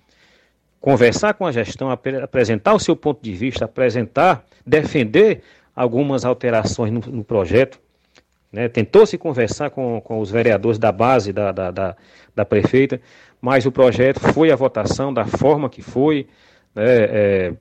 conversar 0.82 1.34
com 1.36 1.46
a 1.46 1.52
gestão, 1.52 1.90
ap 1.90 2.06
apresentar 2.22 2.74
o 2.74 2.80
seu 2.80 2.96
ponto 2.96 3.22
de 3.22 3.32
vista, 3.32 3.66
apresentar, 3.66 4.44
defender 4.66 5.42
algumas 5.74 6.26
alterações 6.26 6.92
no, 6.92 7.00
no 7.00 7.24
projeto. 7.24 7.80
Né? 8.52 8.68
Tentou 8.68 9.06
se 9.06 9.18
conversar 9.18 9.70
com, 9.70 10.02
com 10.02 10.20
os 10.20 10.30
vereadores 10.30 10.78
da 10.78 10.92
base 10.92 11.32
da, 11.32 11.52
da, 11.52 11.72
da, 11.72 11.96
da, 12.36 12.46
prefeita, 12.46 13.00
mas 13.40 13.66
o 13.66 13.72
projeto 13.72 14.20
foi 14.20 14.52
a 14.52 14.56
votação 14.56 15.14
da 15.14 15.26
forma 15.26 15.70
que 15.70 15.82
foi, 15.82 16.28
né? 16.76 16.84
é, 16.86 17.54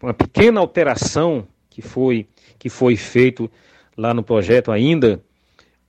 uma 0.00 0.14
pequena 0.14 0.60
alteração 0.60 1.46
que 1.68 1.82
foi, 1.82 2.26
que 2.58 2.68
foi 2.68 2.96
feito 2.96 3.50
lá 3.96 4.14
no 4.14 4.22
projeto 4.22 4.70
ainda, 4.70 5.20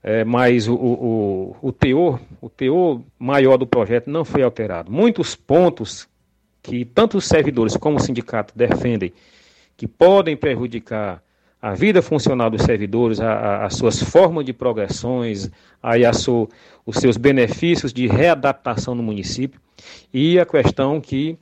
é, 0.02 0.24
mas 0.24 0.68
o, 0.68 0.76
o, 0.76 1.56
o, 1.62 1.72
teor, 1.72 2.20
o 2.42 2.50
teor 2.50 3.02
maior 3.18 3.58
do 3.58 3.68
projeto 3.68 4.10
não 4.10 4.24
foi 4.26 4.44
alterado. 4.44 4.92
Muitos 4.92 5.36
pontos 5.36 6.08
que 6.62 6.84
tanto 6.86 7.18
os 7.18 7.26
servidores 7.26 7.78
como 7.78 7.98
o 7.98 8.00
sindicato 8.02 8.54
defendem 8.56 9.14
que 9.78 9.88
podem 9.88 10.36
prejudicar 10.36 11.22
a 11.66 11.74
vida 11.74 12.00
funcional 12.00 12.48
dos 12.48 12.62
servidores, 12.62 13.20
as 13.20 13.74
suas 13.74 14.00
formas 14.00 14.46
de 14.46 14.54
progressões, 14.54 15.50
aí 15.82 16.06
a 16.06 16.12
os 16.12 16.98
seus 16.98 17.18
benefícios 17.18 17.92
de 17.92 18.06
readaptação 18.06 18.94
no 18.94 19.02
município 19.02 19.60
e 20.14 20.38
a 20.38 20.46
questão 20.46 21.02
que, 21.02 21.36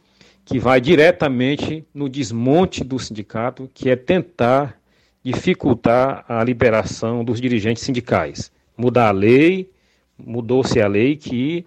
que 0.45 0.59
vai 0.59 0.79
diretamente 0.79 1.85
no 1.93 2.07
desmonte 2.07 2.85
do 2.85 2.97
sindicato, 2.97 3.69
que 3.73 3.89
é 3.89 3.97
tentar 3.97 4.79
dificultar 5.21 6.23
a 6.29 6.41
liberação 6.41 7.21
dos 7.25 7.41
dirigentes 7.41 7.83
sindicais. 7.83 8.49
Mudar 8.77 9.09
a 9.09 9.11
lei, 9.11 9.69
mudou-se 10.17 10.79
a 10.79 10.87
lei 10.87 11.17
que, 11.17 11.65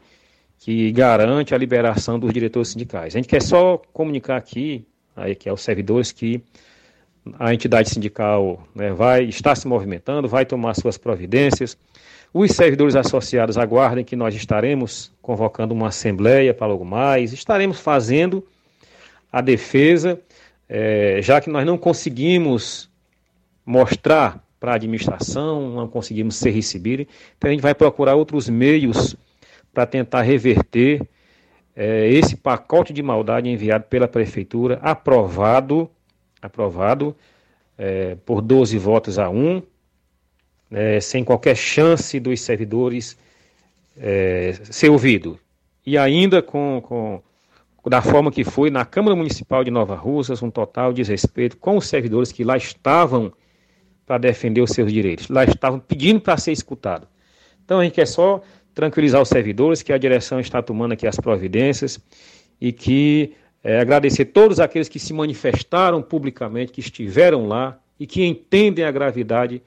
que 0.60 0.90
garante 0.92 1.54
a 1.54 1.58
liberação 1.58 2.18
dos 2.18 2.32
diretores 2.32 2.68
sindicais. 2.68 3.14
A 3.14 3.18
gente 3.18 3.28
quer 3.28 3.42
só 3.42 3.76
comunicar 3.92 4.38
aqui, 4.38 4.82
aí, 5.14 5.34
que 5.34 5.46
é 5.46 5.52
os 5.52 5.60
servidores, 5.60 6.10
que 6.10 6.42
a 7.38 7.52
entidade 7.52 7.90
sindical 7.90 8.66
né, 8.74 8.92
vai 8.92 9.24
está 9.24 9.54
se 9.54 9.66
movimentando, 9.66 10.28
vai 10.28 10.44
tomar 10.44 10.74
suas 10.74 10.96
providências. 10.96 11.76
Os 12.32 12.52
servidores 12.52 12.94
associados 12.94 13.56
aguardem 13.56 14.04
que 14.04 14.14
nós 14.14 14.34
estaremos 14.34 15.12
convocando 15.22 15.74
uma 15.74 15.88
assembleia 15.88 16.52
para 16.52 16.66
logo 16.66 16.84
mais, 16.84 17.32
estaremos 17.32 17.80
fazendo 17.80 18.46
a 19.32 19.40
defesa, 19.40 20.20
é, 20.68 21.20
já 21.22 21.40
que 21.40 21.50
nós 21.50 21.64
não 21.64 21.78
conseguimos 21.78 22.90
mostrar 23.64 24.44
para 24.60 24.72
a 24.72 24.74
administração, 24.74 25.70
não 25.70 25.88
conseguimos 25.88 26.36
ser 26.36 26.50
recebidos, 26.50 27.06
então 27.36 27.48
a 27.48 27.52
gente 27.52 27.62
vai 27.62 27.74
procurar 27.74 28.14
outros 28.14 28.48
meios 28.48 29.16
para 29.72 29.86
tentar 29.86 30.22
reverter 30.22 31.02
é, 31.74 32.08
esse 32.08 32.36
pacote 32.36 32.92
de 32.92 33.02
maldade 33.02 33.48
enviado 33.48 33.84
pela 33.84 34.08
prefeitura, 34.08 34.78
aprovado 34.82 35.90
aprovado 36.40 37.16
é, 37.78 38.16
por 38.26 38.40
12 38.40 38.78
votos 38.78 39.18
a 39.18 39.28
1, 39.28 39.62
é, 40.70 41.00
sem 41.00 41.24
qualquer 41.24 41.56
chance 41.56 42.18
dos 42.18 42.40
servidores 42.40 43.16
é, 43.96 44.54
ser 44.64 44.90
ouvido. 44.90 45.38
E 45.84 45.96
ainda 45.96 46.42
com, 46.42 46.82
com, 46.84 47.22
da 47.88 48.02
forma 48.02 48.32
que 48.32 48.44
foi 48.44 48.70
na 48.70 48.84
Câmara 48.84 49.14
Municipal 49.14 49.62
de 49.62 49.70
Nova 49.70 49.94
Russas, 49.94 50.42
um 50.42 50.50
total 50.50 50.92
desrespeito 50.92 51.56
com 51.56 51.76
os 51.76 51.86
servidores 51.86 52.32
que 52.32 52.42
lá 52.42 52.56
estavam 52.56 53.32
para 54.04 54.18
defender 54.18 54.60
os 54.60 54.70
seus 54.70 54.92
direitos, 54.92 55.28
lá 55.28 55.44
estavam 55.44 55.80
pedindo 55.80 56.20
para 56.20 56.36
ser 56.36 56.52
escutado. 56.52 57.08
Então 57.64 57.80
a 57.80 57.84
gente 57.84 57.94
quer 57.94 58.06
só 58.06 58.40
tranquilizar 58.72 59.20
os 59.20 59.28
servidores 59.28 59.82
que 59.82 59.92
a 59.92 59.98
direção 59.98 60.38
está 60.38 60.62
tomando 60.62 60.92
aqui 60.92 61.06
as 61.06 61.16
providências 61.16 61.98
e 62.60 62.72
que 62.72 63.34
é, 63.62 63.80
agradecer 63.80 64.26
todos 64.26 64.60
aqueles 64.60 64.88
que 64.88 64.98
se 64.98 65.12
manifestaram 65.12 66.02
publicamente, 66.02 66.72
que 66.72 66.80
estiveram 66.80 67.46
lá 67.46 67.78
e 67.98 68.06
que 68.06 68.24
entendem 68.24 68.84
a 68.84 68.90
gravidade 68.90 69.62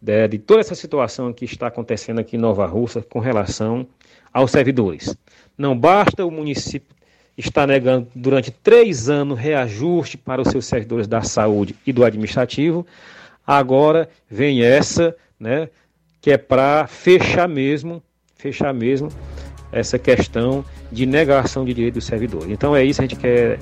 de, 0.00 0.28
de 0.28 0.38
toda 0.38 0.60
essa 0.60 0.74
situação 0.74 1.32
que 1.32 1.44
está 1.44 1.68
acontecendo 1.68 2.18
aqui 2.18 2.36
em 2.36 2.40
Nova 2.40 2.66
Russa 2.66 3.02
com 3.02 3.20
relação 3.20 3.86
aos 4.32 4.50
servidores. 4.50 5.16
Não 5.56 5.78
basta 5.78 6.26
o 6.26 6.30
município 6.30 6.94
estar 7.36 7.66
negando 7.66 8.08
durante 8.14 8.50
três 8.50 9.08
anos 9.08 9.38
reajuste 9.38 10.18
para 10.18 10.42
os 10.42 10.48
seus 10.48 10.66
servidores 10.66 11.06
da 11.06 11.22
saúde 11.22 11.74
e 11.86 11.92
do 11.92 12.04
administrativo, 12.04 12.86
agora 13.46 14.08
vem 14.28 14.62
essa, 14.62 15.16
né, 15.38 15.68
que 16.20 16.30
é 16.30 16.36
para 16.36 16.86
fechar 16.86 17.48
mesmo, 17.48 18.02
fechar 18.36 18.72
mesmo 18.74 19.08
essa 19.72 19.98
questão 19.98 20.64
de 20.92 21.06
negação 21.06 21.64
de 21.64 21.72
direitos 21.72 22.04
dos 22.04 22.06
servidores. 22.06 22.50
Então 22.50 22.76
é 22.76 22.84
isso 22.84 23.00
a 23.00 23.04
gente 23.04 23.16
quer 23.16 23.58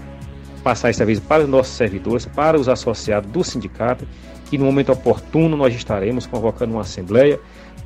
passar 0.62 0.90
essa 0.90 1.04
vez 1.04 1.20
para 1.20 1.42
os 1.42 1.48
nossos 1.48 1.74
servidores, 1.74 2.26
para 2.26 2.58
os 2.58 2.68
associados 2.68 3.30
do 3.30 3.42
sindicato, 3.42 4.06
que 4.46 4.58
no 4.58 4.64
momento 4.64 4.92
oportuno 4.92 5.56
nós 5.56 5.74
estaremos 5.74 6.26
convocando 6.26 6.72
uma 6.72 6.82
assembleia 6.82 7.40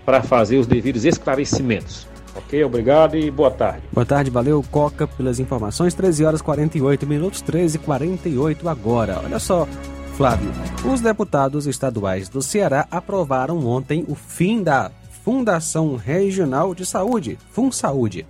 para 0.04 0.22
fazer 0.22 0.56
os 0.56 0.66
devidos 0.66 1.04
esclarecimentos. 1.04 2.08
Ok? 2.34 2.64
Obrigado 2.64 3.16
e 3.16 3.30
boa 3.30 3.50
tarde. 3.50 3.82
Boa 3.92 4.04
tarde, 4.04 4.30
valeu 4.30 4.64
Coca 4.70 5.06
pelas 5.06 5.38
informações. 5.38 5.94
13 5.94 6.24
horas 6.24 6.42
48 6.42 7.06
minutos, 7.06 7.40
13 7.40 7.76
e 7.76 7.80
48 7.80 8.68
agora. 8.68 9.20
Olha 9.22 9.38
só, 9.38 9.68
Flávio, 10.16 10.50
os 10.84 11.00
deputados 11.00 11.66
estaduais 11.66 12.28
do 12.28 12.42
Ceará 12.42 12.86
aprovaram 12.90 13.64
ontem 13.66 14.04
o 14.08 14.14
fim 14.14 14.62
da 14.62 14.90
Fundação 15.24 15.96
Regional 15.96 16.74
de 16.74 16.84
Saúde, 16.84 17.38
FunSaúde. 17.50 18.26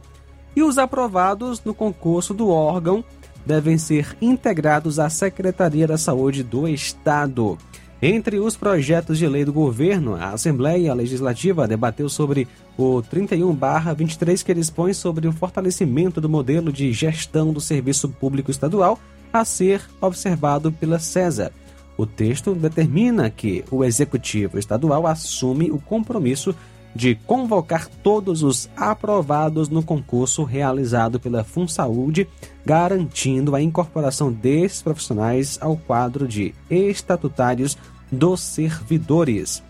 E 0.55 0.62
os 0.62 0.79
aprovados 0.79 1.61
no 1.65 1.75
concurso 1.75 2.33
do 2.33 2.49
órgão 2.51 3.05
devem 3.45 3.77
ser 3.77 4.16
integrados 4.23 5.01
à 5.01 5.11
Secretaria 5.11 5.89
da 5.89 5.99
Saúde 5.99 6.45
do 6.45 6.69
Estado. 6.69 7.59
Entre 8.01 8.39
os 8.39 8.57
projetos 8.57 9.19
de 9.19 9.27
lei 9.27 9.45
do 9.45 9.53
governo, 9.53 10.15
a 10.15 10.31
Assembleia 10.31 10.95
Legislativa 10.95 11.66
debateu 11.66 12.09
sobre 12.09 12.47
o 12.79 13.03
31-23 13.03 14.45
que 14.45 14.55
dispõe 14.55 14.93
sobre 14.93 15.27
o 15.27 15.33
fortalecimento 15.33 16.21
do 16.21 16.29
modelo 16.29 16.73
de 16.73 16.93
gestão 16.93 17.53
do 17.53 17.61
serviço 17.61 18.09
público 18.09 18.53
estadual 18.53 19.01
a 19.33 19.45
ser 19.45 19.83
observado 20.01 20.71
pela 20.71 21.01
César. 21.01 21.51
O 21.97 22.07
texto 22.07 22.55
determina 22.55 23.31
que 23.31 23.65
o 23.69 23.85
Executivo 23.85 24.59
Estadual 24.59 25.09
assume 25.09 25.73
o 25.73 25.79
compromisso 25.79 26.55
de 26.95 27.15
convocar 27.27 27.89
todos 28.03 28.43
os 28.43 28.69
aprovados 28.77 29.69
no 29.69 29.83
concurso 29.83 30.45
realizado 30.45 31.19
pela 31.19 31.43
FunSaúde, 31.43 32.29
garantindo 32.65 33.55
a 33.55 33.61
incorporação 33.61 34.33
desses 34.33 34.81
profissionais 34.81 35.59
ao 35.61 35.77
quadro 35.77 36.29
de 36.29 36.55
estatutários 36.71 37.77
dos 38.11 38.41
servidores. 38.41 39.62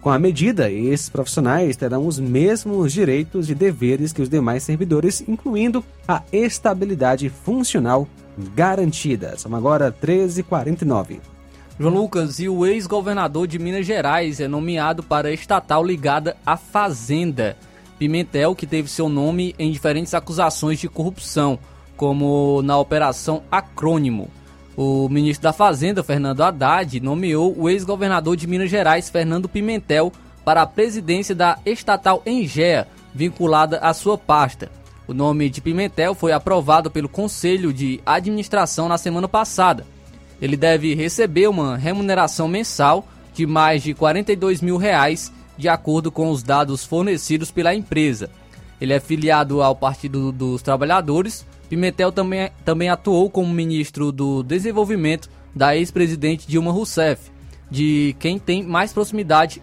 Com 0.00 0.10
a 0.10 0.18
medida, 0.18 0.70
esses 0.70 1.08
profissionais 1.08 1.76
terão 1.76 2.06
os 2.06 2.18
mesmos 2.18 2.92
direitos 2.92 3.50
e 3.50 3.54
deveres 3.56 4.12
que 4.12 4.22
os 4.22 4.28
demais 4.28 4.62
servidores, 4.62 5.24
incluindo 5.26 5.84
a 6.06 6.22
estabilidade 6.32 7.28
funcional 7.28 8.06
garantida. 8.54 9.36
São 9.36 9.52
agora 9.54 9.90
13h49. 9.90 11.35
João 11.78 11.92
Lucas, 11.92 12.40
e 12.40 12.48
o 12.48 12.64
ex-governador 12.64 13.46
de 13.46 13.58
Minas 13.58 13.84
Gerais 13.84 14.40
é 14.40 14.48
nomeado 14.48 15.02
para 15.02 15.30
estatal 15.30 15.84
ligada 15.84 16.34
à 16.44 16.56
Fazenda. 16.56 17.54
Pimentel, 17.98 18.54
que 18.54 18.66
teve 18.66 18.88
seu 18.88 19.10
nome 19.10 19.54
em 19.58 19.70
diferentes 19.70 20.14
acusações 20.14 20.78
de 20.78 20.88
corrupção, 20.88 21.58
como 21.94 22.62
na 22.62 22.78
Operação 22.78 23.42
Acrônimo. 23.50 24.30
O 24.74 25.06
ministro 25.10 25.42
da 25.42 25.52
Fazenda, 25.52 26.02
Fernando 26.02 26.42
Haddad, 26.42 26.98
nomeou 27.00 27.54
o 27.58 27.68
ex-governador 27.68 28.36
de 28.36 28.46
Minas 28.46 28.70
Gerais, 28.70 29.10
Fernando 29.10 29.46
Pimentel, 29.46 30.10
para 30.46 30.62
a 30.62 30.66
presidência 30.66 31.34
da 31.34 31.58
estatal 31.66 32.22
Engea, 32.24 32.88
vinculada 33.14 33.78
à 33.80 33.92
sua 33.92 34.16
pasta. 34.16 34.70
O 35.06 35.12
nome 35.12 35.50
de 35.50 35.60
Pimentel 35.60 36.14
foi 36.14 36.32
aprovado 36.32 36.90
pelo 36.90 37.08
Conselho 37.08 37.70
de 37.70 38.00
Administração 38.06 38.88
na 38.88 38.96
semana 38.96 39.28
passada. 39.28 39.84
Ele 40.40 40.56
deve 40.56 40.94
receber 40.94 41.48
uma 41.48 41.76
remuneração 41.76 42.46
mensal 42.48 43.06
de 43.34 43.46
mais 43.46 43.82
de 43.82 43.94
42 43.94 44.60
mil 44.60 44.76
reais, 44.76 45.32
de 45.56 45.68
acordo 45.68 46.10
com 46.10 46.30
os 46.30 46.42
dados 46.42 46.84
fornecidos 46.84 47.50
pela 47.50 47.74
empresa. 47.74 48.30
Ele 48.80 48.92
é 48.92 49.00
filiado 49.00 49.62
ao 49.62 49.74
Partido 49.74 50.32
dos 50.32 50.62
Trabalhadores. 50.62 51.46
Pimentel 51.68 52.12
também, 52.12 52.50
também 52.64 52.88
atuou 52.88 53.28
como 53.30 53.52
ministro 53.52 54.12
do 54.12 54.42
Desenvolvimento 54.42 55.28
da 55.54 55.76
ex-presidente 55.76 56.46
Dilma 56.46 56.70
Rousseff, 56.70 57.30
de 57.70 58.14
quem 58.18 58.38
tem 58.38 58.62
mais 58.62 58.92
proximidade, 58.92 59.62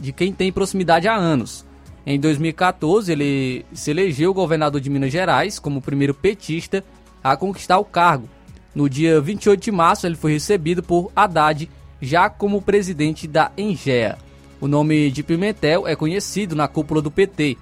de 0.00 0.12
quem 0.12 0.32
tem 0.32 0.50
proximidade 0.50 1.06
há 1.06 1.14
anos. 1.14 1.66
Em 2.06 2.18
2014, 2.18 3.12
ele 3.12 3.66
se 3.72 3.90
elegeu 3.90 4.32
governador 4.32 4.80
de 4.80 4.88
Minas 4.88 5.12
Gerais 5.12 5.58
como 5.58 5.82
primeiro 5.82 6.14
petista 6.14 6.82
a 7.22 7.36
conquistar 7.36 7.78
o 7.78 7.84
cargo. 7.84 8.26
No 8.74 8.88
dia 8.88 9.20
28 9.20 9.62
de 9.62 9.72
março, 9.72 10.06
ele 10.06 10.16
foi 10.16 10.32
recebido 10.32 10.82
por 10.82 11.10
Haddad 11.14 11.68
já 12.00 12.30
como 12.30 12.62
presidente 12.62 13.26
da 13.26 13.50
Engea. 13.56 14.18
O 14.60 14.68
nome 14.68 15.10
de 15.10 15.22
Pimentel 15.22 15.86
é 15.86 15.94
conhecido 15.94 16.54
na 16.54 16.68
cúpula 16.68 17.00
do 17.00 17.10
PT. 17.10 17.56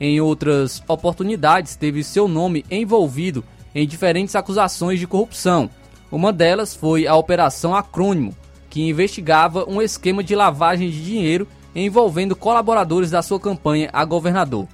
Em 0.00 0.20
outras 0.20 0.82
oportunidades, 0.86 1.76
teve 1.76 2.04
seu 2.04 2.28
nome 2.28 2.64
envolvido 2.70 3.44
em 3.74 3.86
diferentes 3.86 4.34
acusações 4.34 4.98
de 4.98 5.06
corrupção. 5.06 5.70
Uma 6.10 6.32
delas 6.32 6.74
foi 6.74 7.06
a 7.06 7.14
Operação 7.14 7.74
Acrônimo, 7.74 8.34
que 8.70 8.88
investigava 8.88 9.68
um 9.68 9.82
esquema 9.82 10.22
de 10.22 10.34
lavagem 10.34 10.90
de 10.90 11.04
dinheiro 11.04 11.46
envolvendo 11.74 12.36
colaboradores 12.36 13.10
da 13.10 13.22
sua 13.22 13.38
campanha 13.38 13.90
a 13.92 14.04
governador. 14.04 14.66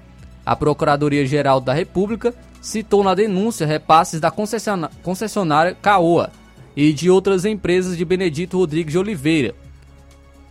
A 0.45 0.55
Procuradoria-Geral 0.55 1.61
da 1.61 1.73
República 1.73 2.35
citou 2.63 3.03
na 3.03 3.13
denúncia 3.13 3.67
repasses 3.67 4.21
da 4.21 4.31
concessionária 4.31 5.77
Caoa 5.83 6.31
e 6.77 6.93
de 6.93 7.11
outras 7.11 7.45
empresas 7.45 7.97
de 7.99 8.05
Benedito 8.05 8.57
Rodrigues 8.57 8.93
de 8.93 8.99
Oliveira. 8.99 9.55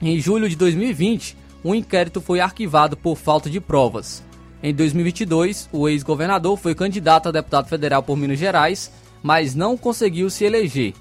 Em 0.02 0.20
julho 0.20 0.50
de 0.50 0.58
2020, 0.58 1.38
um 1.64 1.74
inquérito 1.74 2.20
foi 2.20 2.42
arquivado 2.42 2.98
por 2.98 3.16
falta 3.16 3.50
de 3.50 3.62
provas. 3.62 4.22
Em 4.62 4.74
2022, 4.74 5.70
o 5.72 5.88
ex-governador 5.88 6.58
foi 6.58 6.76
candidato 6.76 7.30
a 7.30 7.32
deputado 7.32 7.68
federal 7.68 8.04
por 8.04 8.18
Minas 8.18 8.38
Gerais, 8.38 8.92
mas 9.24 9.56
não 9.56 9.78
conseguiu 9.78 10.30
se 10.30 10.44
eleger. 10.44 10.94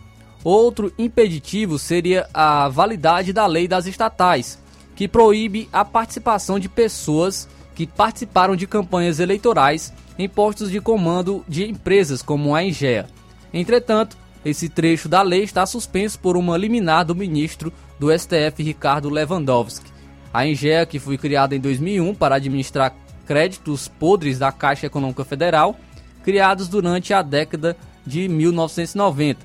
Outro 0.44 0.92
impeditivo 0.96 1.78
seria 1.78 2.26
a 2.32 2.68
validade 2.68 3.32
da 3.32 3.46
lei 3.46 3.66
das 3.66 3.86
estatais, 3.86 4.58
que 4.94 5.08
proíbe 5.08 5.68
a 5.72 5.84
participação 5.84 6.58
de 6.58 6.68
pessoas 6.68 7.48
que 7.74 7.86
participaram 7.86 8.54
de 8.54 8.66
campanhas 8.66 9.18
eleitorais 9.18 9.92
em 10.20 10.28
postos 10.28 10.70
de 10.70 10.80
comando 10.80 11.44
de 11.48 11.68
empresas 11.68 12.22
como 12.22 12.54
a 12.54 12.62
Engea. 12.62 13.06
Entretanto, 13.52 14.16
esse 14.44 14.68
trecho 14.68 15.08
da 15.08 15.22
lei 15.22 15.42
está 15.42 15.64
suspenso 15.66 16.18
por 16.18 16.36
uma 16.36 16.56
liminar 16.56 17.04
do 17.04 17.14
ministro 17.14 17.72
do 17.98 18.16
STF 18.16 18.62
Ricardo 18.62 19.08
Lewandowski. 19.08 19.90
A 20.32 20.46
Engea, 20.46 20.86
que 20.86 20.98
foi 20.98 21.18
criada 21.18 21.56
em 21.56 21.60
2001 21.60 22.14
para 22.14 22.36
administrar 22.36 22.94
créditos 23.26 23.88
podres 23.88 24.38
da 24.38 24.52
Caixa 24.52 24.86
Econômica 24.86 25.24
Federal, 25.24 25.76
criados 26.22 26.68
durante 26.68 27.14
a 27.14 27.22
década 27.22 27.76
de 28.06 28.28
1990. 28.28 29.40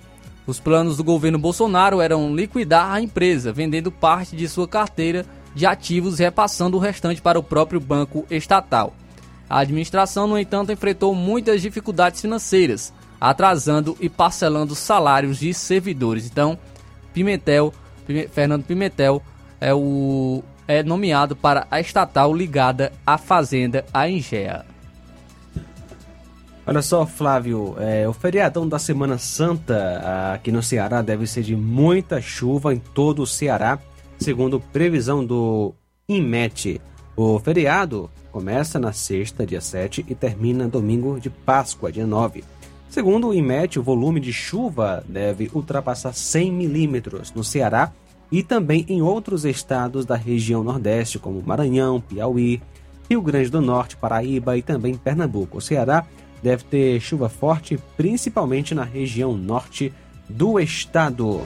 Os 0.45 0.59
planos 0.59 0.97
do 0.97 1.03
governo 1.03 1.39
Bolsonaro 1.39 2.01
eram 2.01 2.35
liquidar 2.35 2.91
a 2.91 3.01
empresa, 3.01 3.51
vendendo 3.51 3.91
parte 3.91 4.35
de 4.35 4.47
sua 4.47 4.67
carteira 4.67 5.25
de 5.55 5.65
ativos, 5.65 6.19
repassando 6.19 6.77
o 6.77 6.79
restante 6.79 7.21
para 7.21 7.39
o 7.39 7.43
próprio 7.43 7.79
banco 7.79 8.25
estatal. 8.29 8.93
A 9.49 9.59
administração, 9.59 10.27
no 10.27 10.37
entanto, 10.37 10.71
enfrentou 10.71 11.13
muitas 11.13 11.61
dificuldades 11.61 12.21
financeiras, 12.21 12.93
atrasando 13.19 13.95
e 13.99 14.09
parcelando 14.09 14.75
salários 14.75 15.39
de 15.39 15.53
servidores. 15.53 16.25
Então, 16.25 16.57
Pimentel, 17.13 17.73
Fernando 18.31 18.63
Pimentel 18.63 19.21
é 19.59 19.73
o 19.73 20.43
é 20.67 20.81
nomeado 20.81 21.35
para 21.35 21.67
a 21.69 21.79
estatal 21.79 22.33
ligada 22.33 22.91
à 23.05 23.17
fazenda 23.17 23.85
a 23.93 24.09
Engea. 24.09 24.65
Olha 26.67 26.81
só, 26.81 27.05
Flávio, 27.05 27.75
é, 27.77 28.07
o 28.07 28.13
feriadão 28.13 28.67
da 28.67 28.79
Semana 28.79 29.19
Santa 29.19 30.33
aqui 30.33 30.51
no 30.51 30.63
Ceará 30.63 31.03
deve 31.03 31.27
ser 31.27 31.43
de 31.43 31.55
muita 31.55 32.19
chuva 32.19 32.73
em 32.73 32.79
todo 32.79 33.21
o 33.21 33.27
Ceará 33.27 33.77
segundo 34.17 34.59
previsão 34.59 35.23
do 35.23 35.75
INMET. 36.09 36.81
O 37.15 37.39
feriado 37.39 38.09
começa 38.35 38.77
na 38.77 38.91
sexta, 38.91 39.45
dia 39.45 39.61
7, 39.61 40.05
e 40.09 40.13
termina 40.13 40.67
domingo 40.67 41.17
de 41.21 41.29
Páscoa, 41.29 41.89
dia 41.89 42.05
9. 42.05 42.43
Segundo 42.89 43.29
o 43.29 43.33
INMET, 43.33 43.79
o 43.79 43.81
volume 43.81 44.19
de 44.19 44.33
chuva 44.33 45.01
deve 45.07 45.49
ultrapassar 45.53 46.11
100 46.11 46.51
milímetros 46.51 47.31
no 47.31 47.45
Ceará 47.45 47.93
e 48.29 48.43
também 48.43 48.85
em 48.89 49.01
outros 49.01 49.45
estados 49.45 50.05
da 50.05 50.17
região 50.17 50.65
Nordeste, 50.65 51.17
como 51.17 51.41
Maranhão, 51.41 52.01
Piauí, 52.01 52.61
Rio 53.09 53.21
Grande 53.21 53.49
do 53.49 53.61
Norte, 53.61 53.95
Paraíba 53.95 54.57
e 54.57 54.61
também 54.61 54.95
Pernambuco. 54.95 55.59
O 55.59 55.61
Ceará 55.61 56.05
deve 56.43 56.65
ter 56.65 56.99
chuva 56.99 57.29
forte, 57.29 57.79
principalmente 57.95 58.75
na 58.75 58.83
região 58.83 59.37
norte 59.37 59.93
do 60.27 60.59
estado. 60.59 61.39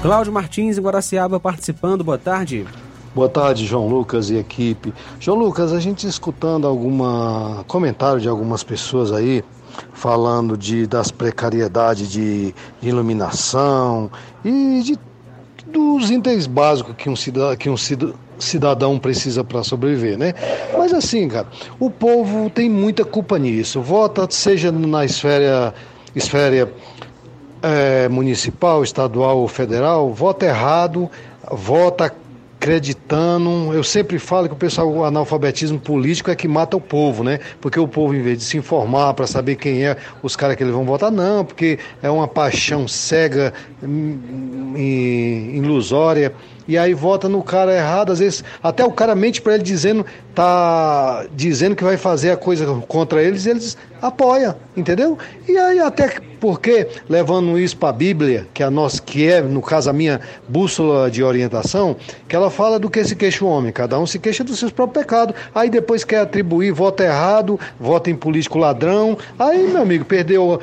Cláudio 0.00 0.32
Martins 0.32 0.78
em 0.78 0.80
Guaraciaba 0.80 1.40
participando, 1.40 2.04
boa 2.04 2.18
tarde. 2.18 2.64
Boa 3.14 3.28
tarde, 3.28 3.66
João 3.66 3.88
Lucas 3.88 4.30
e 4.30 4.36
equipe. 4.36 4.90
João 5.20 5.38
Lucas, 5.38 5.70
a 5.70 5.78
gente 5.78 6.06
escutando 6.06 6.66
alguma 6.66 7.62
comentário 7.68 8.18
de 8.18 8.26
algumas 8.26 8.64
pessoas 8.64 9.12
aí 9.12 9.44
falando 9.92 10.56
de 10.56 10.86
das 10.86 11.10
precariedades 11.10 12.10
de, 12.10 12.54
de 12.80 12.88
iluminação 12.88 14.10
e 14.42 14.80
de 14.82 14.98
dos 15.66 16.10
itens 16.10 16.46
básicos 16.46 16.94
que 16.96 17.10
um 17.10 17.16
cidadão, 17.16 17.56
que 17.56 17.68
um 17.68 17.76
cidadão 18.38 18.98
precisa 18.98 19.44
para 19.44 19.62
sobreviver, 19.62 20.16
né? 20.16 20.32
Mas 20.76 20.94
assim, 20.94 21.28
cara, 21.28 21.48
o 21.78 21.90
povo 21.90 22.48
tem 22.48 22.70
muita 22.70 23.04
culpa 23.04 23.38
nisso. 23.38 23.82
Vota 23.82 24.26
seja 24.30 24.72
na 24.72 25.04
esfera 25.04 25.74
esfera 26.16 26.72
é, 27.60 28.08
municipal, 28.08 28.82
estadual 28.82 29.38
ou 29.38 29.48
federal, 29.48 30.14
vota 30.14 30.46
errado, 30.46 31.10
vota 31.50 32.21
acreditando. 32.62 33.74
Eu 33.74 33.82
sempre 33.82 34.20
falo 34.20 34.46
que 34.46 34.54
o 34.54 34.56
pessoal, 34.56 34.88
o 34.88 35.04
analfabetismo 35.04 35.80
político 35.80 36.30
é 36.30 36.36
que 36.36 36.46
mata 36.46 36.76
o 36.76 36.80
povo, 36.80 37.24
né? 37.24 37.40
Porque 37.60 37.78
o 37.78 37.88
povo, 37.88 38.14
em 38.14 38.22
vez 38.22 38.38
de 38.38 38.44
se 38.44 38.56
informar 38.56 39.14
para 39.14 39.26
saber 39.26 39.56
quem 39.56 39.84
é 39.84 39.96
os 40.22 40.36
caras 40.36 40.54
que 40.54 40.62
eles 40.62 40.72
vão 40.72 40.84
votar, 40.84 41.10
não, 41.10 41.44
porque 41.44 41.80
é 42.00 42.08
uma 42.08 42.28
paixão 42.28 42.86
cega, 42.86 43.52
hum, 43.82 44.74
ilusória 44.76 46.32
e 46.66 46.78
aí 46.78 46.94
vota 46.94 47.28
no 47.28 47.42
cara 47.42 47.74
errado, 47.74 48.12
às 48.12 48.18
vezes 48.18 48.44
até 48.62 48.84
o 48.84 48.92
cara 48.92 49.14
mente 49.14 49.40
para 49.40 49.54
ele 49.54 49.62
dizendo 49.62 50.04
tá 50.34 51.26
dizendo 51.34 51.76
que 51.76 51.84
vai 51.84 51.96
fazer 51.96 52.30
a 52.30 52.36
coisa 52.36 52.66
contra 52.88 53.22
eles, 53.22 53.44
e 53.44 53.50
eles 53.50 53.76
apoia, 54.00 54.56
entendeu? 54.76 55.18
E 55.46 55.56
aí 55.56 55.78
até 55.78 56.16
porque 56.40 56.88
levando 57.08 57.58
isso 57.58 57.76
para 57.76 57.90
a 57.90 57.92
Bíblia, 57.92 58.48
que 58.52 58.62
é 58.62 58.66
a 58.66 58.70
nossa 58.70 59.00
que 59.00 59.28
é 59.28 59.40
no 59.40 59.60
caso 59.60 59.90
a 59.90 59.92
minha 59.92 60.20
bússola 60.48 61.10
de 61.10 61.22
orientação, 61.22 61.96
que 62.26 62.34
ela 62.34 62.50
fala 62.50 62.78
do 62.78 62.90
que 62.90 63.04
se 63.04 63.14
queixa 63.14 63.44
o 63.44 63.48
homem, 63.48 63.72
cada 63.72 63.98
um 63.98 64.06
se 64.06 64.18
queixa 64.18 64.42
dos 64.42 64.58
seus 64.58 64.72
próprios 64.72 65.04
pecados. 65.04 65.36
Aí 65.54 65.70
depois 65.70 66.02
quer 66.02 66.20
atribuir 66.20 66.72
vota 66.72 67.04
errado, 67.04 67.60
vota 67.78 68.10
em 68.10 68.16
político 68.16 68.58
ladrão. 68.58 69.16
Aí, 69.38 69.68
meu 69.68 69.82
amigo, 69.82 70.04
perdeu 70.04 70.60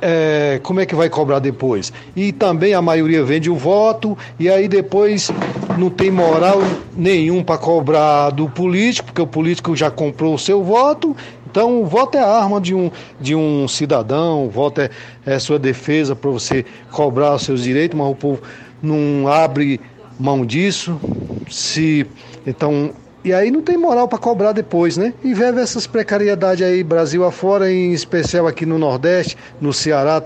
é, 0.00 0.60
como 0.62 0.80
é 0.80 0.86
que 0.86 0.94
vai 0.94 1.08
cobrar 1.08 1.38
depois? 1.38 1.92
E 2.14 2.32
também 2.32 2.74
a 2.74 2.82
maioria 2.82 3.24
vende 3.24 3.50
o 3.50 3.56
voto, 3.56 4.16
e 4.38 4.48
aí 4.48 4.68
depois 4.68 5.30
não 5.76 5.90
tem 5.90 6.10
moral 6.10 6.60
nenhum 6.96 7.42
para 7.42 7.58
cobrar 7.58 8.30
do 8.30 8.48
político, 8.48 9.06
porque 9.06 9.22
o 9.22 9.26
político 9.26 9.76
já 9.76 9.90
comprou 9.90 10.34
o 10.34 10.38
seu 10.38 10.62
voto. 10.62 11.16
Então, 11.50 11.80
o 11.80 11.86
voto 11.86 12.16
é 12.16 12.20
a 12.20 12.28
arma 12.28 12.60
de 12.60 12.74
um, 12.74 12.90
de 13.18 13.34
um 13.34 13.66
cidadão, 13.66 14.46
o 14.46 14.50
voto 14.50 14.82
é, 14.82 14.90
é 15.24 15.38
sua 15.38 15.58
defesa 15.58 16.14
para 16.14 16.30
você 16.30 16.64
cobrar 16.90 17.34
os 17.34 17.42
seus 17.42 17.62
direitos, 17.62 17.98
mas 17.98 18.08
o 18.08 18.14
povo 18.14 18.42
não 18.82 19.26
abre 19.26 19.80
mão 20.18 20.44
disso. 20.44 21.00
Se 21.48 22.06
então 22.46 22.92
e 23.24 23.32
aí 23.32 23.50
não 23.50 23.62
tem 23.62 23.76
moral 23.76 24.06
para 24.06 24.18
cobrar 24.18 24.52
depois, 24.52 24.96
né? 24.96 25.12
E 25.22 25.34
vive 25.34 25.60
essas 25.60 25.86
precariedades 25.86 26.64
aí, 26.64 26.82
Brasil 26.84 27.24
afora, 27.24 27.70
em 27.70 27.92
especial 27.92 28.46
aqui 28.46 28.64
no 28.64 28.78
Nordeste, 28.78 29.36
no 29.60 29.72
Ceará 29.72 30.22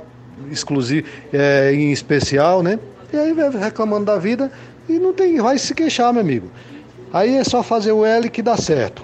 exclusivo, 0.51 1.06
é, 1.32 1.73
em 1.74 1.90
especial, 1.90 2.62
né? 2.62 2.78
E 3.12 3.16
aí 3.16 3.32
vai 3.32 3.51
reclamando 3.51 4.06
da 4.06 4.19
vida 4.19 4.51
e 4.89 4.98
não 4.98 5.12
tem, 5.12 5.40
vai 5.40 5.59
se 5.59 5.74
queixar, 5.74 6.12
meu 6.12 6.23
amigo. 6.23 6.48
Aí 7.12 7.36
é 7.36 7.44
só 7.44 7.62
fazer 7.62 7.93
o 7.93 8.05
L 8.05 8.28
que 8.28 8.43
dá 8.43 8.56
certo. 8.56 9.02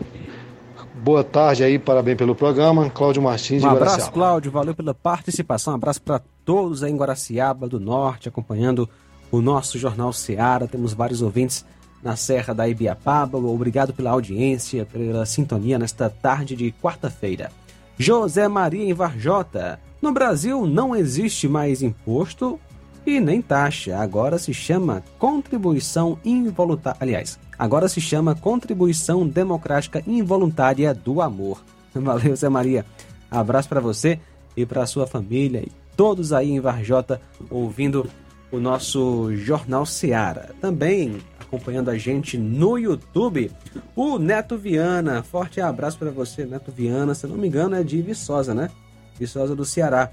Boa 0.94 1.22
tarde 1.22 1.62
aí, 1.62 1.78
parabéns 1.78 2.18
pelo 2.18 2.34
programa. 2.34 2.90
Cláudio 2.90 3.22
Martins 3.22 3.62
Um 3.62 3.66
de 3.68 3.74
abraço, 3.74 3.84
Guaraciaba. 3.84 4.12
Cláudio. 4.12 4.50
Valeu 4.50 4.74
pela 4.74 4.94
participação. 4.94 5.72
Um 5.72 5.76
abraço 5.76 6.02
para 6.02 6.20
todos 6.44 6.82
aí 6.82 6.90
em 6.90 6.96
Guaraciaba 6.96 7.68
do 7.68 7.78
Norte, 7.78 8.28
acompanhando 8.28 8.88
o 9.30 9.40
nosso 9.40 9.78
Jornal 9.78 10.12
Seara. 10.12 10.66
Temos 10.66 10.92
vários 10.92 11.22
ouvintes 11.22 11.64
na 12.02 12.16
Serra 12.16 12.54
da 12.54 12.68
Ibiapaba. 12.68 13.38
Obrigado 13.38 13.92
pela 13.92 14.10
audiência, 14.10 14.86
pela 14.86 15.26
sintonia 15.26 15.78
nesta 15.78 16.08
tarde 16.08 16.54
de 16.56 16.72
quarta-feira. 16.72 17.50
José 17.98 18.46
Maria 18.48 18.84
em 18.84 18.94
Varjota. 18.94 19.80
No 20.00 20.12
Brasil 20.12 20.66
não 20.66 20.94
existe 20.94 21.48
mais 21.48 21.82
imposto 21.82 22.58
e 23.04 23.18
nem 23.20 23.42
taxa. 23.42 23.98
Agora 23.98 24.38
se 24.38 24.54
chama 24.54 25.02
contribuição 25.18 26.18
involuntária. 26.24 26.98
Aliás, 27.00 27.38
agora 27.58 27.88
se 27.88 28.00
chama 28.00 28.34
contribuição 28.34 29.26
democrática 29.26 30.02
involuntária 30.06 30.94
do 30.94 31.20
amor. 31.20 31.62
Valeu, 31.92 32.36
Zé 32.36 32.48
Maria. 32.48 32.84
Abraço 33.30 33.68
para 33.68 33.80
você 33.80 34.20
e 34.56 34.64
para 34.64 34.86
sua 34.86 35.06
família 35.06 35.60
e 35.60 35.72
todos 35.96 36.32
aí 36.32 36.50
em 36.50 36.60
Varjota 36.60 37.20
ouvindo 37.50 38.08
o 38.52 38.58
nosso 38.58 39.34
Jornal 39.36 39.84
Seara. 39.84 40.54
Também 40.60 41.18
acompanhando 41.48 41.88
a 41.88 41.96
gente 41.96 42.36
no 42.36 42.78
YouTube, 42.78 43.50
o 43.96 44.18
Neto 44.18 44.56
Viana. 44.56 45.22
Forte 45.22 45.60
abraço 45.60 45.98
para 45.98 46.10
você, 46.10 46.44
Neto 46.44 46.70
Viana. 46.70 47.14
Se 47.14 47.26
não 47.26 47.36
me 47.36 47.48
engano, 47.48 47.74
é 47.74 47.82
de 47.82 48.00
Viçosa, 48.02 48.54
né? 48.54 48.70
Viçosa 49.18 49.56
do 49.56 49.64
Ceará. 49.64 50.12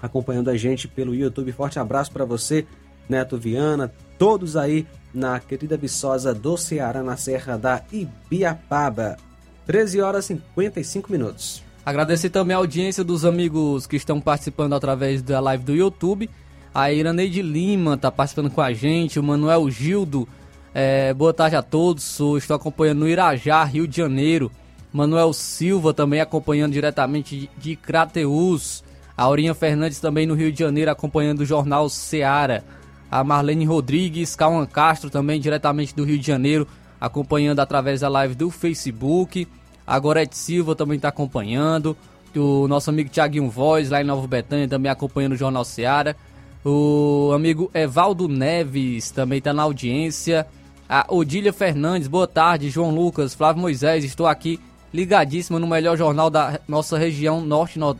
Acompanhando 0.00 0.48
a 0.48 0.56
gente 0.56 0.88
pelo 0.88 1.14
YouTube. 1.14 1.52
Forte 1.52 1.78
abraço 1.78 2.10
para 2.10 2.24
você, 2.24 2.66
Neto 3.08 3.36
Viana. 3.36 3.92
Todos 4.18 4.56
aí 4.56 4.86
na 5.12 5.38
querida 5.38 5.76
Viçosa 5.76 6.34
do 6.34 6.56
Ceará, 6.56 7.02
na 7.02 7.16
Serra 7.16 7.58
da 7.58 7.82
Ibiapaba. 7.92 9.18
13 9.66 10.00
horas 10.00 10.24
e 10.24 10.28
55 10.56 11.12
minutos. 11.12 11.62
Agradecer 11.84 12.30
também 12.30 12.54
a 12.54 12.58
audiência 12.58 13.04
dos 13.04 13.26
amigos 13.26 13.86
que 13.86 13.96
estão 13.96 14.18
participando 14.18 14.74
através 14.74 15.20
da 15.20 15.40
live 15.40 15.62
do 15.62 15.74
YouTube. 15.74 16.30
A 16.74 16.90
Iraneide 16.90 17.42
Lima 17.42 17.94
está 17.94 18.10
participando 18.10 18.50
com 18.50 18.62
a 18.62 18.72
gente, 18.72 19.20
o 19.20 19.22
Manuel 19.22 19.70
Gildo. 19.70 20.26
É, 20.74 21.14
boa 21.14 21.32
tarde 21.32 21.54
a 21.56 21.62
todos, 21.62 22.18
estou 22.36 22.56
acompanhando 22.56 22.98
no 23.00 23.08
Irajá, 23.08 23.62
Rio 23.64 23.86
de 23.86 23.96
Janeiro. 23.96 24.50
Manuel 24.92 25.32
Silva 25.32 25.94
também 25.94 26.20
acompanhando 26.20 26.72
diretamente 26.72 27.50
de- 27.58 27.76
Crateus. 27.76 28.82
Aurinha 29.16 29.54
Fernandes 29.54 30.00
também 30.00 30.26
no 30.26 30.34
Rio 30.34 30.50
de 30.52 30.58
Janeiro 30.58 30.90
acompanhando 30.90 31.40
o 31.40 31.46
Jornal 31.46 31.88
Seara. 31.88 32.64
A 33.10 33.22
Marlene 33.22 33.64
Rodrigues, 33.64 34.34
Cauã 34.34 34.66
Castro 34.66 35.08
também 35.10 35.40
diretamente 35.40 35.94
do 35.94 36.04
Rio 36.04 36.18
de 36.18 36.26
Janeiro 36.26 36.66
acompanhando 37.00 37.60
através 37.60 38.00
da 38.00 38.08
live 38.08 38.34
do 38.34 38.50
Facebook. 38.50 39.46
A 39.86 39.98
Gorete 39.98 40.36
Silva 40.36 40.74
também 40.74 40.96
está 40.96 41.08
acompanhando. 41.08 41.96
O 42.34 42.66
nosso 42.66 42.90
amigo 42.90 43.10
Tiaguinho 43.10 43.48
Voz, 43.48 43.90
lá 43.90 44.00
em 44.00 44.04
Nova 44.04 44.26
Betânia, 44.26 44.66
também 44.66 44.90
acompanhando 44.90 45.32
o 45.34 45.36
Jornal 45.36 45.64
Seara. 45.64 46.16
O 46.64 47.30
amigo 47.34 47.70
Evaldo 47.74 48.26
Neves 48.26 49.10
também 49.10 49.38
está 49.38 49.52
na 49.52 49.62
audiência. 49.62 50.46
A 50.88 51.06
Odília 51.08 51.52
Fernandes, 51.52 52.08
boa 52.08 52.26
tarde. 52.26 52.70
João 52.70 52.94
Lucas, 52.94 53.34
Flávio 53.34 53.62
Moisés, 53.62 54.04
estou 54.04 54.26
aqui 54.26 54.60
ligadíssimo 54.92 55.58
no 55.58 55.66
melhor 55.66 55.96
jornal 55.96 56.30
da 56.30 56.60
nossa 56.68 56.98
região 56.98 57.40
Norte, 57.40 57.78
Nor- 57.78 57.96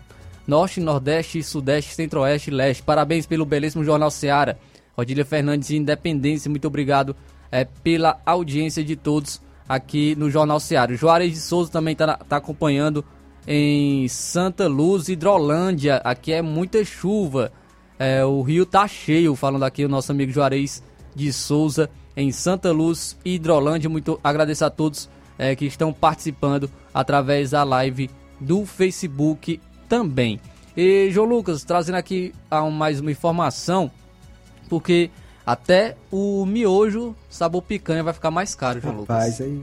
Norte 0.46 0.80
Nordeste, 0.80 1.42
Sudeste, 1.42 1.94
Centro-Oeste 1.94 2.50
e 2.50 2.54
Leste. 2.54 2.82
Parabéns 2.82 3.26
pelo 3.26 3.46
belíssimo 3.46 3.82
Jornal 3.84 4.10
Seara. 4.10 4.58
Odília 4.96 5.24
Fernandes 5.24 5.68
de 5.68 5.76
Independência, 5.76 6.48
muito 6.50 6.68
obrigado 6.68 7.16
é, 7.50 7.64
pela 7.64 8.20
audiência 8.24 8.84
de 8.84 8.94
todos 8.94 9.40
aqui 9.68 10.14
no 10.14 10.30
Jornal 10.30 10.60
Seara. 10.60 10.94
Juarez 10.94 11.32
de 11.32 11.40
Souza 11.40 11.72
também 11.72 11.92
está 11.92 12.18
acompanhando 12.30 13.04
em 13.46 14.06
Santa 14.08 14.68
Luz, 14.68 15.08
Hidrolândia. 15.08 15.96
Aqui 16.04 16.32
é 16.32 16.42
muita 16.42 16.84
chuva. 16.84 17.50
É, 17.98 18.24
o 18.24 18.42
rio 18.42 18.66
tá 18.66 18.86
cheio, 18.86 19.34
falando 19.34 19.64
aqui 19.64 19.84
o 19.84 19.88
nosso 19.88 20.12
amigo 20.12 20.30
Juarez 20.30 20.82
de 21.14 21.32
Souza 21.32 21.88
em 22.16 22.30
Santa 22.32 22.72
Luz, 22.72 23.16
Hidrolândia. 23.24 23.90
Muito 23.90 24.18
agradeço 24.22 24.64
a 24.64 24.70
todos 24.70 25.08
é, 25.38 25.54
que 25.54 25.66
estão 25.66 25.92
participando 25.92 26.70
através 26.92 27.50
da 27.50 27.62
live 27.62 28.10
do 28.40 28.64
Facebook 28.66 29.60
também. 29.88 30.40
E 30.76 31.08
João 31.10 31.28
Lucas, 31.28 31.62
trazendo 31.64 31.96
aqui 31.96 32.34
ah, 32.50 32.68
mais 32.68 33.00
uma 33.00 33.10
informação, 33.10 33.90
porque 34.68 35.10
até 35.46 35.96
o 36.10 36.44
miojo 36.46 37.14
sabor 37.28 37.62
picanha 37.62 38.02
vai 38.02 38.12
ficar 38.12 38.30
mais 38.30 38.54
caro, 38.54 38.80
João 38.80 39.00
Rapaz, 39.00 39.38
Lucas. 39.38 39.46
aí. 39.46 39.62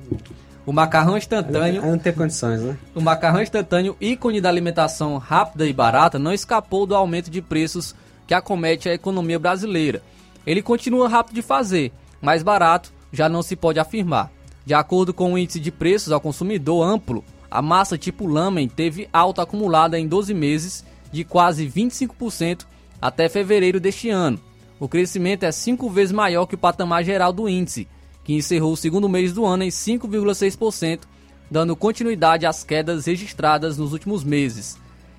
O 0.65 0.72
macarrão 0.72 1.18
instantâneo. 1.18 1.82
Aí 1.82 1.90
não 1.90 1.98
tem 1.98 2.14
condições, 2.14 2.61
né? 2.61 2.78
O 2.94 3.02
macarrão 3.02 3.41
instantâneo, 3.41 3.98
ícone 3.99 4.40
da 4.40 4.48
alimentação 4.48 5.18
rápida 5.18 5.65
e 5.65 5.73
barata, 5.73 6.19
não 6.19 6.32
escapou 6.32 6.86
do 6.86 6.95
aumento 6.95 7.32
de 7.32 7.41
preços 7.41 7.95
que 8.28 8.34
acomete 8.34 8.88
a 8.88 8.94
economia 8.94 9.40
brasileira. 9.40 10.02
Ele 10.45 10.61
continua 10.61 11.10
rápido 11.10 11.36
de 11.36 11.41
fazer, 11.41 11.91
mais 12.22 12.43
barato 12.43 12.93
já 13.11 13.27
não 13.27 13.41
se 13.41 13.56
pode 13.56 13.80
afirmar. 13.80 14.31
De 14.65 14.73
acordo 14.73 15.14
com 15.14 15.34
o 15.34 15.38
índice 15.38 15.60
de 15.60 15.72
preços 15.72 16.11
ao 16.11 16.22
consumidor 16.22 16.88
amplo, 16.88 17.23
a 17.49 17.61
massa 17.61 17.98
tipo 17.98 18.27
lamen 18.27 18.68
teve 18.68 19.10
alta 19.11 19.41
acumulada 19.41 19.99
em 19.99 20.07
12 20.07 20.34
meses 20.34 20.85
de 21.11 21.23
quase 21.23 21.68
25% 21.68 22.65
até 23.02 23.27
fevereiro 23.27 23.80
deste 23.80 24.10
ano. 24.10 24.39
O 24.80 24.88
crescimento 24.88 25.43
é 25.43 25.52
cinco 25.52 25.89
vezes 25.89 26.11
maior 26.11 26.45
que 26.45 26.56
o 26.56 26.57
patamar 26.57 27.03
geral 27.03 27.34
do 27.34 27.49
índice, 27.49 27.88
que 28.23 28.34
encerrou 28.34 28.73
o 28.73 28.77
segundo 28.77 29.10
mês 29.10 29.34
do 29.34 29.45
ano 29.45 29.64
em 29.64 29.69
5,6%, 29.69 31.02
dando 31.49 31.76
continuidade 31.76 32.45
às 32.45 32.64
quedas 32.64 33.06
registradas 33.06 33.77
nos 33.77 33.91
últimos 33.91 34.23
meses. 34.23 34.77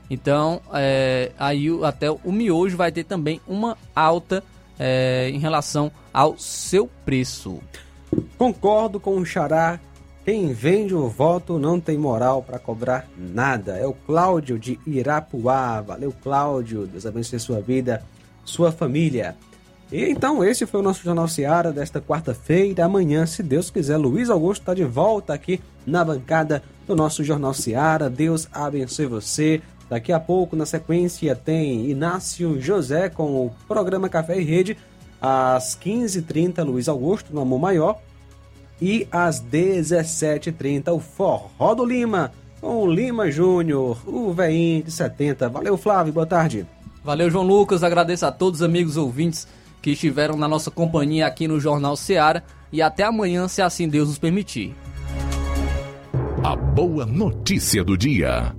Então, 0.09 0.61
é, 0.73 1.33
aí 1.39 1.69
até 1.85 2.11
o 2.11 2.33
miojo 2.33 2.77
vai 2.77 2.91
ter 2.91 3.05
também 3.05 3.41
uma 3.47 3.77
alta 3.95 4.43
é, 4.85 5.31
em 5.31 5.39
relação 5.39 5.93
ao 6.13 6.37
seu 6.37 6.91
preço. 7.05 7.61
Concordo 8.37 8.99
com 8.99 9.17
o 9.17 9.25
Xará. 9.25 9.79
Quem 10.25 10.53
vende 10.53 10.93
o 10.93 11.09
voto 11.09 11.57
não 11.57 11.79
tem 11.79 11.97
moral 11.97 12.43
para 12.43 12.59
cobrar 12.59 13.09
nada. 13.17 13.77
É 13.77 13.87
o 13.87 13.93
Cláudio 13.93 14.59
de 14.59 14.81
Irapuá. 14.85 15.81
Valeu, 15.81 16.13
Cláudio. 16.21 16.85
Deus 16.85 17.07
abençoe 17.07 17.39
sua 17.39 17.61
vida, 17.61 18.03
sua 18.45 18.73
família. 18.73 19.37
E 19.93 20.05
então, 20.11 20.43
esse 20.43 20.67
foi 20.67 20.81
o 20.81 20.83
nosso 20.83 21.05
Jornal 21.05 21.29
Seara 21.29 21.71
desta 21.71 22.01
quarta-feira. 22.01 22.85
Amanhã, 22.85 23.25
se 23.25 23.41
Deus 23.41 23.71
quiser, 23.71 23.97
Luiz 23.99 24.31
Augusto 24.31 24.63
está 24.63 24.75
de 24.75 24.85
volta 24.85 25.33
aqui 25.33 25.61
na 25.87 26.05
bancada 26.05 26.61
do 26.89 26.97
nosso 26.97 27.23
Jornal 27.23 27.55
Seara. 27.55 28.11
Deus 28.11 28.49
abençoe 28.53 29.07
você. 29.07 29.63
Daqui 29.93 30.11
a 30.11 30.19
pouco, 30.19 30.57
na 30.57 30.65
sequência, 30.65 31.37
tem 31.37 31.91
Inácio 31.91 32.59
José 32.59 33.11
com 33.11 33.45
o 33.45 33.51
programa 33.69 34.09
Café 34.09 34.41
e 34.41 34.43
Rede. 34.43 34.75
Às 35.21 35.79
15h30, 35.79 36.65
Luiz 36.65 36.89
Augusto, 36.89 37.35
no 37.35 37.43
Amor 37.43 37.59
Maior. 37.59 38.01
E 38.81 39.07
às 39.13 39.45
17h30, 39.45 40.95
o 40.95 40.99
Forró 40.99 41.75
do 41.75 41.85
Lima, 41.85 42.33
com 42.59 42.85
o 42.85 42.91
Lima 42.91 43.31
Júnior, 43.31 44.03
o 44.07 44.33
veinho 44.33 44.83
de 44.83 44.91
70. 44.91 45.51
Valeu, 45.51 45.77
Flávio, 45.77 46.15
boa 46.15 46.25
tarde. 46.25 46.67
Valeu, 47.05 47.29
João 47.29 47.45
Lucas. 47.45 47.83
Agradeço 47.83 48.25
a 48.25 48.33
todos 48.33 48.61
os 48.61 48.67
amigos 48.67 48.97
ouvintes 48.97 49.47
que 49.83 49.91
estiveram 49.91 50.39
na 50.39 50.49
nossa 50.49 50.71
companhia 50.71 51.27
aqui 51.27 51.47
no 51.47 51.61
Jornal 51.61 51.97
Seara. 51.97 52.43
E 52.73 52.81
até 52.81 53.03
amanhã, 53.03 53.47
se 53.47 53.61
assim 53.61 53.87
Deus 53.87 54.09
nos 54.09 54.19
permitir. 54.19 54.75
A 56.43 56.57
boa 56.57 57.05
notícia 57.05 57.85
do 57.85 57.95
dia. 57.95 58.57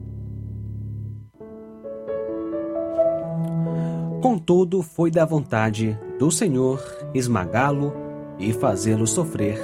Contudo, 4.24 4.82
foi 4.82 5.12
da 5.12 5.26
vontade 5.26 6.00
do 6.18 6.32
Senhor 6.32 6.82
esmagá-lo 7.14 7.94
e 8.40 8.54
fazê-lo 8.54 9.06
sofrer. 9.06 9.60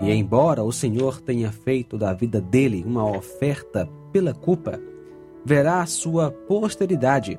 E 0.00 0.10
embora 0.10 0.64
o 0.64 0.72
Senhor 0.72 1.20
tenha 1.20 1.52
feito 1.52 1.98
da 1.98 2.14
vida 2.14 2.40
dele 2.40 2.82
uma 2.86 3.04
oferta 3.04 3.86
pela 4.10 4.32
culpa, 4.32 4.80
verá 5.44 5.82
a 5.82 5.86
sua 5.86 6.30
posteridade 6.30 7.38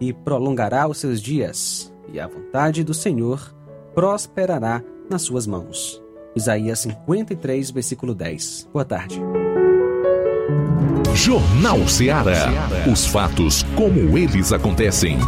e 0.00 0.12
prolongará 0.12 0.88
os 0.88 0.98
seus 0.98 1.22
dias, 1.22 1.94
e 2.12 2.18
a 2.18 2.26
vontade 2.26 2.82
do 2.82 2.92
Senhor 2.92 3.54
prosperará 3.94 4.82
nas 5.08 5.22
suas 5.22 5.46
mãos. 5.46 6.02
Isaías 6.34 6.80
53, 6.80 7.70
versículo 7.70 8.16
10. 8.16 8.68
Boa 8.72 8.84
tarde. 8.84 9.22
Jornal 11.14 11.86
Ceará. 11.86 12.50
Os 12.90 13.06
fatos 13.06 13.62
como 13.76 14.18
eles 14.18 14.52
acontecem. 14.52 15.18